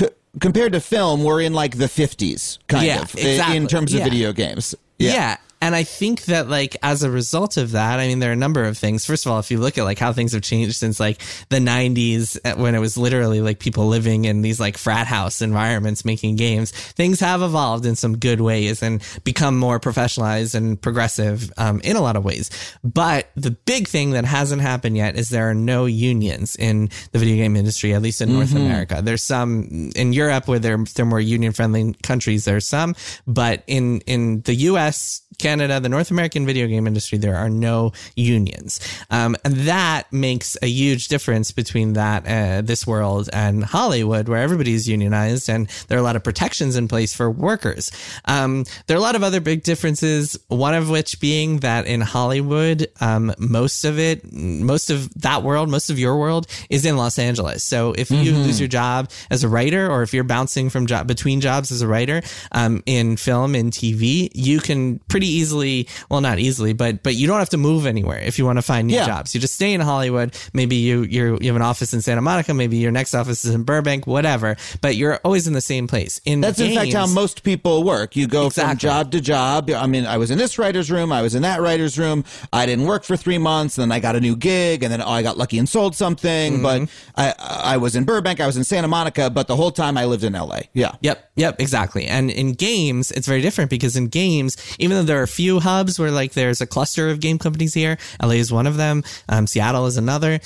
c- 0.00 0.08
Compared 0.40 0.72
to 0.74 0.80
film, 0.80 1.24
we're 1.24 1.40
in 1.40 1.52
like 1.54 1.78
the 1.78 1.86
50s, 1.86 2.58
kind 2.68 2.86
Yeah, 2.86 3.00
of, 3.02 3.14
exactly. 3.14 3.56
in 3.56 3.66
terms 3.66 3.92
of 3.94 4.00
Yeah. 4.00 4.04
video 4.04 4.32
games. 4.32 4.74
Yeah. 4.98 5.12
Yeah. 5.12 5.36
And 5.68 5.76
I 5.76 5.84
think 5.84 6.24
that 6.24 6.48
like 6.48 6.78
as 6.82 7.02
a 7.02 7.10
result 7.10 7.58
of 7.58 7.72
that, 7.72 8.00
I 8.00 8.06
mean, 8.06 8.20
there 8.20 8.30
are 8.30 8.32
a 8.32 8.36
number 8.36 8.64
of 8.64 8.78
things. 8.78 9.04
First 9.04 9.26
of 9.26 9.32
all, 9.32 9.38
if 9.38 9.50
you 9.50 9.58
look 9.58 9.76
at 9.76 9.84
like 9.84 9.98
how 9.98 10.14
things 10.14 10.32
have 10.32 10.40
changed 10.40 10.76
since 10.76 10.98
like 10.98 11.20
the 11.50 11.60
nineties 11.60 12.40
uh, 12.42 12.54
when 12.54 12.74
it 12.74 12.78
was 12.78 12.96
literally 12.96 13.42
like 13.42 13.58
people 13.58 13.86
living 13.86 14.24
in 14.24 14.40
these 14.40 14.58
like 14.58 14.78
frat 14.78 15.06
house 15.06 15.42
environments 15.42 16.06
making 16.06 16.36
games, 16.36 16.70
things 16.70 17.20
have 17.20 17.42
evolved 17.42 17.84
in 17.84 17.96
some 17.96 18.16
good 18.16 18.40
ways 18.40 18.82
and 18.82 19.02
become 19.24 19.58
more 19.58 19.78
professionalized 19.78 20.54
and 20.54 20.80
progressive, 20.80 21.52
um, 21.58 21.82
in 21.82 21.96
a 21.96 22.00
lot 22.00 22.16
of 22.16 22.24
ways. 22.24 22.48
But 22.82 23.28
the 23.34 23.50
big 23.50 23.88
thing 23.88 24.12
that 24.12 24.24
hasn't 24.24 24.62
happened 24.62 24.96
yet 24.96 25.16
is 25.16 25.28
there 25.28 25.50
are 25.50 25.54
no 25.54 25.84
unions 25.84 26.56
in 26.56 26.88
the 27.12 27.18
video 27.18 27.36
game 27.36 27.56
industry, 27.56 27.92
at 27.92 28.00
least 28.00 28.22
in 28.22 28.32
North 28.32 28.54
America. 28.54 29.02
There's 29.04 29.22
some 29.22 29.90
in 29.94 30.14
Europe 30.14 30.48
where 30.48 30.58
they're, 30.58 30.82
they're 30.94 31.04
more 31.04 31.20
union 31.20 31.52
friendly 31.52 31.92
countries. 32.02 32.46
There's 32.46 32.66
some, 32.66 32.96
but 33.26 33.64
in, 33.66 34.00
in 34.06 34.40
the 34.40 34.54
US, 34.54 35.20
Canada, 35.38 35.80
the 35.80 35.88
North 35.88 36.10
American 36.10 36.44
video 36.46 36.66
game 36.66 36.86
industry, 36.86 37.18
there 37.18 37.36
are 37.36 37.48
no 37.48 37.92
unions. 38.16 38.80
Um, 39.10 39.36
and 39.44 39.54
that 39.68 40.12
makes 40.12 40.56
a 40.62 40.66
huge 40.66 41.08
difference 41.08 41.52
between 41.52 41.92
that, 41.94 42.26
uh, 42.26 42.62
this 42.62 42.86
world 42.86 43.30
and 43.32 43.64
Hollywood, 43.64 44.28
where 44.28 44.42
everybody's 44.42 44.88
unionized 44.88 45.48
and 45.48 45.68
there 45.86 45.96
are 45.96 46.00
a 46.00 46.04
lot 46.04 46.16
of 46.16 46.24
protections 46.24 46.76
in 46.76 46.88
place 46.88 47.14
for 47.14 47.30
workers. 47.30 47.90
Um, 48.24 48.64
there 48.86 48.96
are 48.96 48.98
a 48.98 49.02
lot 49.02 49.14
of 49.14 49.22
other 49.22 49.40
big 49.40 49.62
differences, 49.62 50.38
one 50.48 50.74
of 50.74 50.90
which 50.90 51.20
being 51.20 51.60
that 51.60 51.86
in 51.86 52.00
Hollywood, 52.00 52.88
um, 53.00 53.32
most 53.38 53.84
of 53.84 53.98
it, 53.98 54.30
most 54.32 54.90
of 54.90 55.12
that 55.22 55.42
world, 55.42 55.68
most 55.68 55.90
of 55.90 55.98
your 55.98 56.18
world 56.18 56.46
is 56.68 56.84
in 56.84 56.96
Los 56.96 57.18
Angeles. 57.18 57.62
So 57.62 57.92
if 57.92 58.10
you 58.10 58.32
lose 58.32 58.60
your 58.60 58.68
job 58.68 59.10
as 59.30 59.44
a 59.44 59.48
writer 59.48 59.90
or 59.90 60.02
if 60.02 60.12
you're 60.12 60.24
bouncing 60.24 60.70
from 60.70 60.86
job 60.86 61.06
between 61.06 61.40
jobs 61.40 61.70
as 61.70 61.82
a 61.82 61.88
writer, 61.88 62.22
um, 62.52 62.82
in 62.86 63.16
film 63.16 63.54
and 63.54 63.72
TV, 63.72 64.30
you 64.34 64.60
can 64.60 64.98
pretty 65.08 65.27
easily, 65.28 65.88
well, 66.10 66.20
not 66.20 66.38
easily, 66.38 66.72
but, 66.72 67.02
but 67.02 67.14
you 67.14 67.26
don't 67.26 67.38
have 67.38 67.50
to 67.50 67.56
move 67.56 67.86
anywhere 67.86 68.18
if 68.18 68.38
you 68.38 68.44
want 68.44 68.58
to 68.58 68.62
find 68.62 68.88
new 68.88 68.94
Yeah. 68.94 69.06
jobs. 69.06 69.34
You 69.34 69.40
just 69.40 69.54
stay 69.54 69.72
in 69.72 69.80
Hollywood. 69.80 70.36
Maybe 70.52 70.76
you, 70.76 71.02
you're, 71.02 71.36
you 71.40 71.46
have 71.48 71.56
an 71.56 71.62
office 71.62 71.94
in 71.94 72.00
Santa 72.02 72.20
Monica. 72.22 72.54
Maybe 72.54 72.76
your 72.78 72.90
next 72.92 73.14
office 73.14 73.44
is 73.44 73.54
in 73.54 73.62
Burbank, 73.64 74.06
whatever, 74.06 74.56
but 74.80 74.96
you're 74.96 75.16
always 75.24 75.46
in 75.46 75.52
the 75.52 75.60
same 75.60 75.86
place. 75.86 76.20
In 76.24 76.40
That's 76.40 76.60
in 76.60 76.74
fact 76.74 76.92
how 76.92 77.06
most 77.06 77.42
people 77.42 77.84
work. 77.84 78.16
You 78.16 78.26
go 78.26 78.50
from 78.50 78.76
job 78.76 79.12
to 79.12 79.20
job. 79.20 79.70
I 79.70 79.86
mean, 79.86 80.06
I 80.06 80.16
was 80.16 80.30
in 80.30 80.38
this 80.38 80.58
writer's 80.58 80.90
room, 80.90 81.12
I 81.12 81.22
was 81.22 81.34
in 81.34 81.42
that 81.42 81.60
writer's 81.60 81.98
room. 81.98 82.24
I 82.52 82.66
didn't 82.66 82.86
work 82.86 83.04
for 83.04 83.16
three 83.16 83.38
months, 83.38 83.78
and 83.78 83.82
then 83.82 83.92
I 83.96 84.00
got 84.00 84.16
a 84.16 84.20
new 84.20 84.36
gig, 84.36 84.82
and 84.82 84.92
then 84.92 85.02
oh, 85.02 85.08
I 85.10 85.22
got 85.22 85.36
lucky 85.36 85.58
and 85.58 85.68
sold 85.68 85.94
something. 85.94 86.60
Mm-hmm. 86.60 86.62
But 86.62 86.90
I, 87.16 87.72
I 87.74 87.76
was 87.76 87.96
in 87.96 88.04
Burbank, 88.04 88.40
I 88.40 88.46
was 88.46 88.56
in 88.56 88.64
Santa 88.64 88.88
Monica, 88.88 89.30
but 89.30 89.48
the 89.48 89.56
whole 89.56 89.70
time 89.70 89.98
I 89.98 90.04
lived 90.04 90.24
in 90.24 90.34
L.A. 90.34 90.68
Yeah. 90.72 90.92
Yep, 91.00 91.30
yep, 91.36 91.60
exactly. 91.60 92.06
And 92.06 92.30
in 92.30 92.52
games, 92.52 93.10
it's 93.10 93.26
very 93.26 93.40
different 93.42 93.70
because 93.70 93.96
in 93.96 94.08
games, 94.08 94.56
even 94.78 94.96
though 94.96 95.02
there 95.02 95.17
are 95.20 95.22
a 95.22 95.28
few 95.28 95.60
hubs 95.60 95.98
where 95.98 96.10
like 96.10 96.32
there's 96.32 96.60
a 96.60 96.66
cluster 96.66 97.08
of 97.08 97.20
game 97.20 97.38
companies 97.38 97.74
here, 97.74 97.98
LA 98.22 98.32
is 98.32 98.52
one 98.52 98.66
of 98.66 98.76
them, 98.76 99.04
um, 99.28 99.46
Seattle 99.46 99.86
is 99.86 99.96
another. 99.96 100.40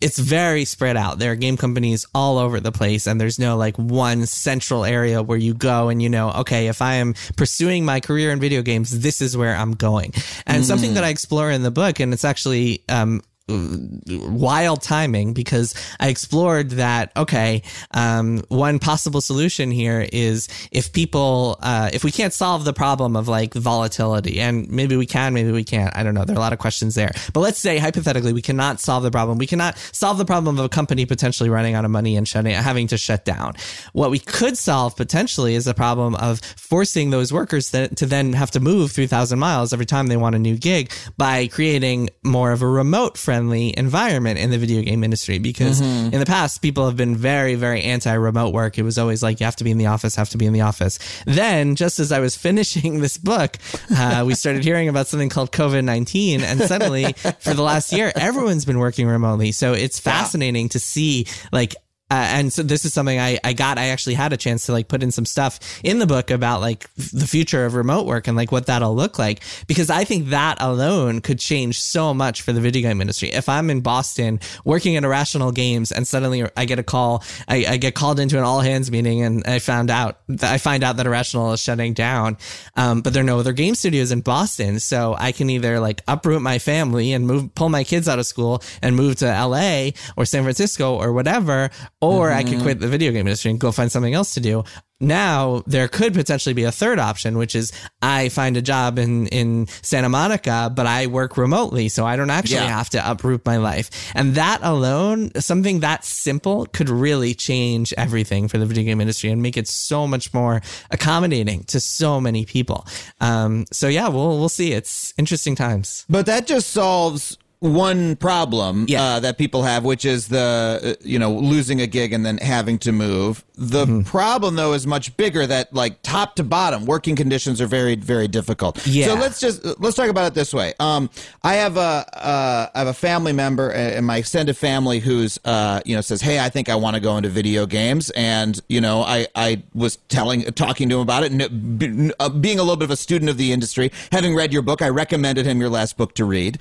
It's 0.00 0.18
very 0.18 0.64
spread 0.64 0.96
out. 0.96 1.18
There 1.18 1.32
are 1.32 1.36
game 1.36 1.56
companies 1.56 2.06
all 2.14 2.38
over 2.38 2.60
the 2.60 2.72
place, 2.72 3.06
and 3.06 3.20
there's 3.20 3.38
no 3.38 3.56
like 3.56 3.76
one 3.76 4.26
central 4.26 4.84
area 4.84 5.22
where 5.22 5.38
you 5.38 5.54
go 5.54 5.88
and 5.88 6.02
you 6.02 6.08
know, 6.08 6.30
okay, 6.30 6.68
if 6.68 6.82
I 6.82 6.94
am 6.94 7.14
pursuing 7.36 7.84
my 7.84 8.00
career 8.00 8.30
in 8.30 8.40
video 8.40 8.62
games, 8.62 9.00
this 9.00 9.20
is 9.20 9.36
where 9.36 9.54
I'm 9.54 9.72
going. 9.72 10.12
And 10.46 10.64
something 10.64 10.94
that 10.94 11.04
I 11.04 11.08
explore 11.08 11.50
in 11.50 11.62
the 11.62 11.70
book, 11.70 12.00
and 12.00 12.12
it's 12.12 12.24
actually 12.24 12.82
um, 12.88 13.22
wild 13.48 14.82
timing 14.82 15.32
because 15.32 15.74
I 15.98 16.08
explored 16.08 16.70
that. 16.70 17.12
Okay, 17.16 17.62
um, 17.92 18.42
one 18.48 18.78
possible 18.78 19.20
solution 19.20 19.70
here 19.70 20.06
is 20.12 20.48
if 20.70 20.92
people, 20.92 21.56
uh, 21.60 21.90
if 21.92 22.04
we 22.04 22.10
can't 22.10 22.32
solve 22.32 22.64
the 22.64 22.72
problem 22.72 23.16
of 23.16 23.28
like 23.28 23.54
volatility, 23.54 24.40
and 24.40 24.68
maybe 24.70 24.96
we 24.96 25.06
can, 25.06 25.32
maybe 25.32 25.50
we 25.50 25.64
can't. 25.64 25.96
I 25.96 26.02
don't 26.02 26.14
know. 26.14 26.24
There 26.24 26.36
are 26.36 26.38
a 26.38 26.42
lot 26.42 26.52
of 26.52 26.58
questions 26.58 26.94
there. 26.94 27.10
But 27.32 27.40
let's 27.40 27.58
say 27.58 27.78
hypothetically, 27.78 28.32
we 28.32 28.42
cannot 28.42 28.80
solve 28.80 29.02
the 29.02 29.10
problem. 29.10 29.38
We 29.38 29.46
cannot 29.46 29.78
solve 29.92 30.18
the 30.18 30.24
problem 30.24 30.58
of 30.58 30.64
a 30.64 30.68
company 30.68 31.06
potentially 31.06 31.48
running 31.48 31.74
out 31.74 31.84
of 31.84 31.90
money 31.90 32.16
and 32.16 32.28
shutting, 32.28 32.52
having 32.52 32.86
to 32.88 32.98
shut 32.98 33.24
down. 33.24 33.54
What 33.92 34.10
we 34.10 34.18
could 34.18 34.58
solve 34.58 34.96
potentially 34.96 35.54
is 35.54 35.64
the 35.64 35.74
problem 35.74 36.14
of 36.16 36.40
forcing 36.40 37.10
those 37.10 37.32
workers 37.32 37.70
to 37.70 37.88
then 37.88 38.34
have 38.34 38.50
to 38.52 38.60
move 38.60 38.92
3,000 38.92 39.38
miles 39.38 39.72
every 39.72 39.86
time 39.86 40.08
they 40.08 40.16
want 40.16 40.34
a 40.34 40.38
new 40.38 40.56
gig 40.56 40.92
by 41.16 41.46
creating 41.46 42.10
more 42.22 42.52
of 42.52 42.62
a 42.62 42.66
remote 42.66 43.16
friendly 43.16 43.37
friendly 43.38 43.72
environment 43.78 44.38
in 44.38 44.50
the 44.50 44.58
video 44.58 44.82
game 44.82 45.04
industry 45.04 45.38
because 45.38 45.78
Mm-hmm. 45.78 46.12
in 46.14 46.18
the 46.18 46.26
past, 46.26 46.60
people 46.60 46.86
have 46.86 46.96
been 46.96 47.14
very, 47.14 47.54
very 47.54 47.82
anti 47.82 48.12
remote 48.12 48.52
work. 48.52 48.78
It 48.78 48.82
was 48.82 48.98
always 48.98 49.22
like, 49.22 49.38
you 49.38 49.44
have 49.44 49.54
to 49.56 49.64
be 49.64 49.70
in 49.70 49.78
the 49.78 49.86
office, 49.86 50.16
have 50.16 50.30
to 50.30 50.38
be 50.38 50.46
in 50.46 50.52
the 50.52 50.62
office. 50.62 50.98
Then, 51.24 51.76
just 51.76 52.00
as 52.00 52.10
I 52.10 52.18
was 52.20 52.36
finishing 52.48 53.00
this 53.00 53.16
book, 53.16 53.58
uh, 53.94 54.24
we 54.26 54.34
started 54.34 54.64
hearing 54.64 54.88
about 54.88 55.06
something 55.06 55.28
called 55.28 55.52
COVID 55.52 55.84
19. 55.84 56.40
And 56.40 56.60
suddenly, 56.62 57.12
for 57.12 57.54
the 57.54 57.62
last 57.62 57.92
year, 57.92 58.10
everyone's 58.16 58.64
been 58.64 58.78
working 58.78 59.06
remotely. 59.06 59.52
So 59.52 59.72
it's 59.72 60.00
fascinating 60.00 60.70
to 60.70 60.80
see, 60.80 61.26
like, 61.52 61.76
uh, 62.10 62.14
and 62.14 62.52
so 62.52 62.62
this 62.62 62.86
is 62.86 62.94
something 62.94 63.18
I, 63.20 63.38
I 63.44 63.52
got. 63.52 63.76
I 63.76 63.88
actually 63.88 64.14
had 64.14 64.32
a 64.32 64.38
chance 64.38 64.64
to 64.66 64.72
like 64.72 64.88
put 64.88 65.02
in 65.02 65.10
some 65.10 65.26
stuff 65.26 65.60
in 65.84 65.98
the 65.98 66.06
book 66.06 66.30
about 66.30 66.62
like 66.62 66.84
f- 66.98 67.10
the 67.12 67.26
future 67.26 67.66
of 67.66 67.74
remote 67.74 68.06
work 68.06 68.28
and 68.28 68.36
like 68.36 68.50
what 68.50 68.66
that'll 68.66 68.94
look 68.94 69.18
like 69.18 69.42
because 69.66 69.90
I 69.90 70.04
think 70.04 70.28
that 70.28 70.56
alone 70.60 71.20
could 71.20 71.38
change 71.38 71.80
so 71.80 72.14
much 72.14 72.40
for 72.40 72.54
the 72.54 72.62
video 72.62 72.80
game 72.80 73.02
industry. 73.02 73.28
If 73.28 73.48
I'm 73.50 73.68
in 73.68 73.82
Boston 73.82 74.40
working 74.64 74.96
at 74.96 75.04
Irrational 75.04 75.52
Games 75.52 75.92
and 75.92 76.06
suddenly 76.06 76.46
I 76.56 76.64
get 76.64 76.78
a 76.78 76.82
call, 76.82 77.22
I, 77.46 77.66
I 77.68 77.76
get 77.76 77.94
called 77.94 78.20
into 78.20 78.38
an 78.38 78.44
all 78.44 78.60
hands 78.60 78.90
meeting 78.90 79.22
and 79.22 79.44
I 79.46 79.58
found 79.58 79.90
out 79.90 80.20
that 80.28 80.50
I 80.50 80.56
find 80.56 80.82
out 80.82 80.96
that 80.96 81.06
Irrational 81.06 81.52
is 81.52 81.60
shutting 81.60 81.92
down, 81.92 82.38
um, 82.74 83.02
but 83.02 83.12
there 83.12 83.22
are 83.22 83.26
no 83.26 83.38
other 83.38 83.52
game 83.52 83.74
studios 83.74 84.12
in 84.12 84.22
Boston, 84.22 84.80
so 84.80 85.14
I 85.18 85.32
can 85.32 85.50
either 85.50 85.78
like 85.78 86.00
uproot 86.08 86.40
my 86.40 86.58
family 86.58 87.12
and 87.12 87.26
move, 87.26 87.54
pull 87.54 87.68
my 87.68 87.84
kids 87.84 88.08
out 88.08 88.18
of 88.18 88.24
school 88.26 88.62
and 88.80 88.96
move 88.96 89.16
to 89.16 89.26
LA 89.26 89.90
or 90.16 90.24
San 90.24 90.42
Francisco 90.42 90.96
or 90.96 91.12
whatever, 91.12 91.70
or 92.00 92.30
I 92.30 92.44
could 92.44 92.60
quit 92.60 92.78
the 92.78 92.86
video 92.88 93.10
game 93.10 93.26
industry 93.26 93.50
and 93.50 93.58
go 93.58 93.72
find 93.72 93.90
something 93.90 94.14
else 94.14 94.34
to 94.34 94.40
do. 94.40 94.62
Now 95.00 95.62
there 95.66 95.86
could 95.88 96.14
potentially 96.14 96.52
be 96.52 96.64
a 96.64 96.72
third 96.72 96.98
option, 96.98 97.38
which 97.38 97.54
is 97.54 97.72
I 98.02 98.28
find 98.30 98.56
a 98.56 98.62
job 98.62 98.98
in, 98.98 99.26
in 99.28 99.66
Santa 99.82 100.08
Monica, 100.08 100.72
but 100.74 100.86
I 100.86 101.06
work 101.06 101.36
remotely. 101.36 101.88
So 101.88 102.04
I 102.06 102.16
don't 102.16 102.30
actually 102.30 102.56
Yeah. 102.56 102.76
have 102.76 102.90
to 102.90 103.10
uproot 103.10 103.44
my 103.46 103.56
life. 103.58 103.90
And 104.14 104.34
that 104.34 104.60
alone, 104.62 105.30
something 105.40 105.80
that 105.80 106.04
simple 106.04 106.66
could 106.66 106.88
really 106.88 107.34
change 107.34 107.92
everything 107.96 108.48
for 108.48 108.58
the 108.58 108.66
video 108.66 108.84
game 108.84 109.00
industry 109.00 109.30
and 109.30 109.40
make 109.42 109.56
it 109.56 109.68
so 109.68 110.06
much 110.06 110.32
more 110.34 110.62
accommodating 110.90 111.64
to 111.64 111.80
so 111.80 112.20
many 112.20 112.44
people. 112.44 112.86
Um, 113.20 113.66
so 113.72 113.88
yeah, 113.88 114.08
we'll, 114.08 114.38
we'll 114.38 114.48
see. 114.48 114.72
It's 114.72 115.14
interesting 115.18 115.54
times. 115.54 116.04
But 116.08 116.26
that 116.26 116.46
just 116.46 116.70
solves 116.70 117.38
one 117.60 118.14
problem 118.16 118.86
Yeah. 118.88 119.02
uh, 119.02 119.20
that 119.20 119.36
people 119.38 119.62
have, 119.64 119.84
which 119.84 120.04
is 120.04 120.28
the 120.28 120.96
uh, 121.00 121.02
you 121.04 121.18
know 121.18 121.32
losing 121.32 121.80
a 121.80 121.86
gig 121.86 122.12
and 122.12 122.24
then 122.24 122.38
having 122.38 122.78
to 122.80 122.92
move. 122.92 123.44
The 123.56 123.86
Mm-hmm. 123.86 124.02
problem 124.02 124.54
though 124.54 124.72
is 124.74 124.86
much 124.86 125.16
bigger. 125.16 125.44
That 125.46 125.72
like 125.74 126.00
top 126.02 126.36
to 126.36 126.44
bottom, 126.44 126.84
working 126.86 127.16
conditions 127.16 127.60
are 127.60 127.66
very 127.66 127.96
very 127.96 128.28
difficult. 128.28 128.86
Yeah. 128.86 129.06
So 129.06 129.14
let's 129.14 129.40
just 129.40 129.64
let's 129.80 129.96
talk 129.96 130.08
about 130.08 130.26
it 130.26 130.34
this 130.34 130.54
way. 130.54 130.74
Um, 130.78 131.10
I 131.42 131.54
have 131.54 131.76
a 131.76 132.06
uh, 132.12 132.68
I 132.74 132.78
have 132.78 132.86
a 132.88 132.94
family 132.94 133.32
member 133.32 133.72
in 133.72 134.04
my 134.04 134.18
extended 134.18 134.56
family 134.56 135.00
who's 135.00 135.38
uh, 135.44 135.80
you 135.84 135.96
know 135.96 136.00
says, 136.00 136.20
hey, 136.20 136.38
I 136.38 136.48
think 136.50 136.68
I 136.68 136.76
want 136.76 136.94
to 136.94 137.00
go 137.00 137.16
into 137.16 137.28
video 137.28 137.66
games, 137.66 138.10
and 138.10 138.60
you 138.68 138.80
know 138.80 139.02
I 139.02 139.26
I 139.34 139.62
was 139.74 139.96
telling 140.08 140.42
talking 140.52 140.88
to 140.90 140.94
him 140.96 141.00
about 141.00 141.24
it, 141.24 141.32
and 141.32 142.12
uh, 142.20 142.28
being 142.28 142.58
a 142.60 142.62
little 142.62 142.76
bit 142.76 142.84
of 142.84 142.90
a 142.92 142.96
student 142.96 143.28
of 143.30 143.36
the 143.36 143.52
industry, 143.52 143.90
having 144.12 144.36
read 144.36 144.52
your 144.52 144.62
book, 144.62 144.80
I 144.82 144.88
recommended 144.90 145.44
him 145.46 145.58
your 145.60 145.70
last 145.70 145.96
book 145.96 146.14
to 146.14 146.24
read. 146.24 146.58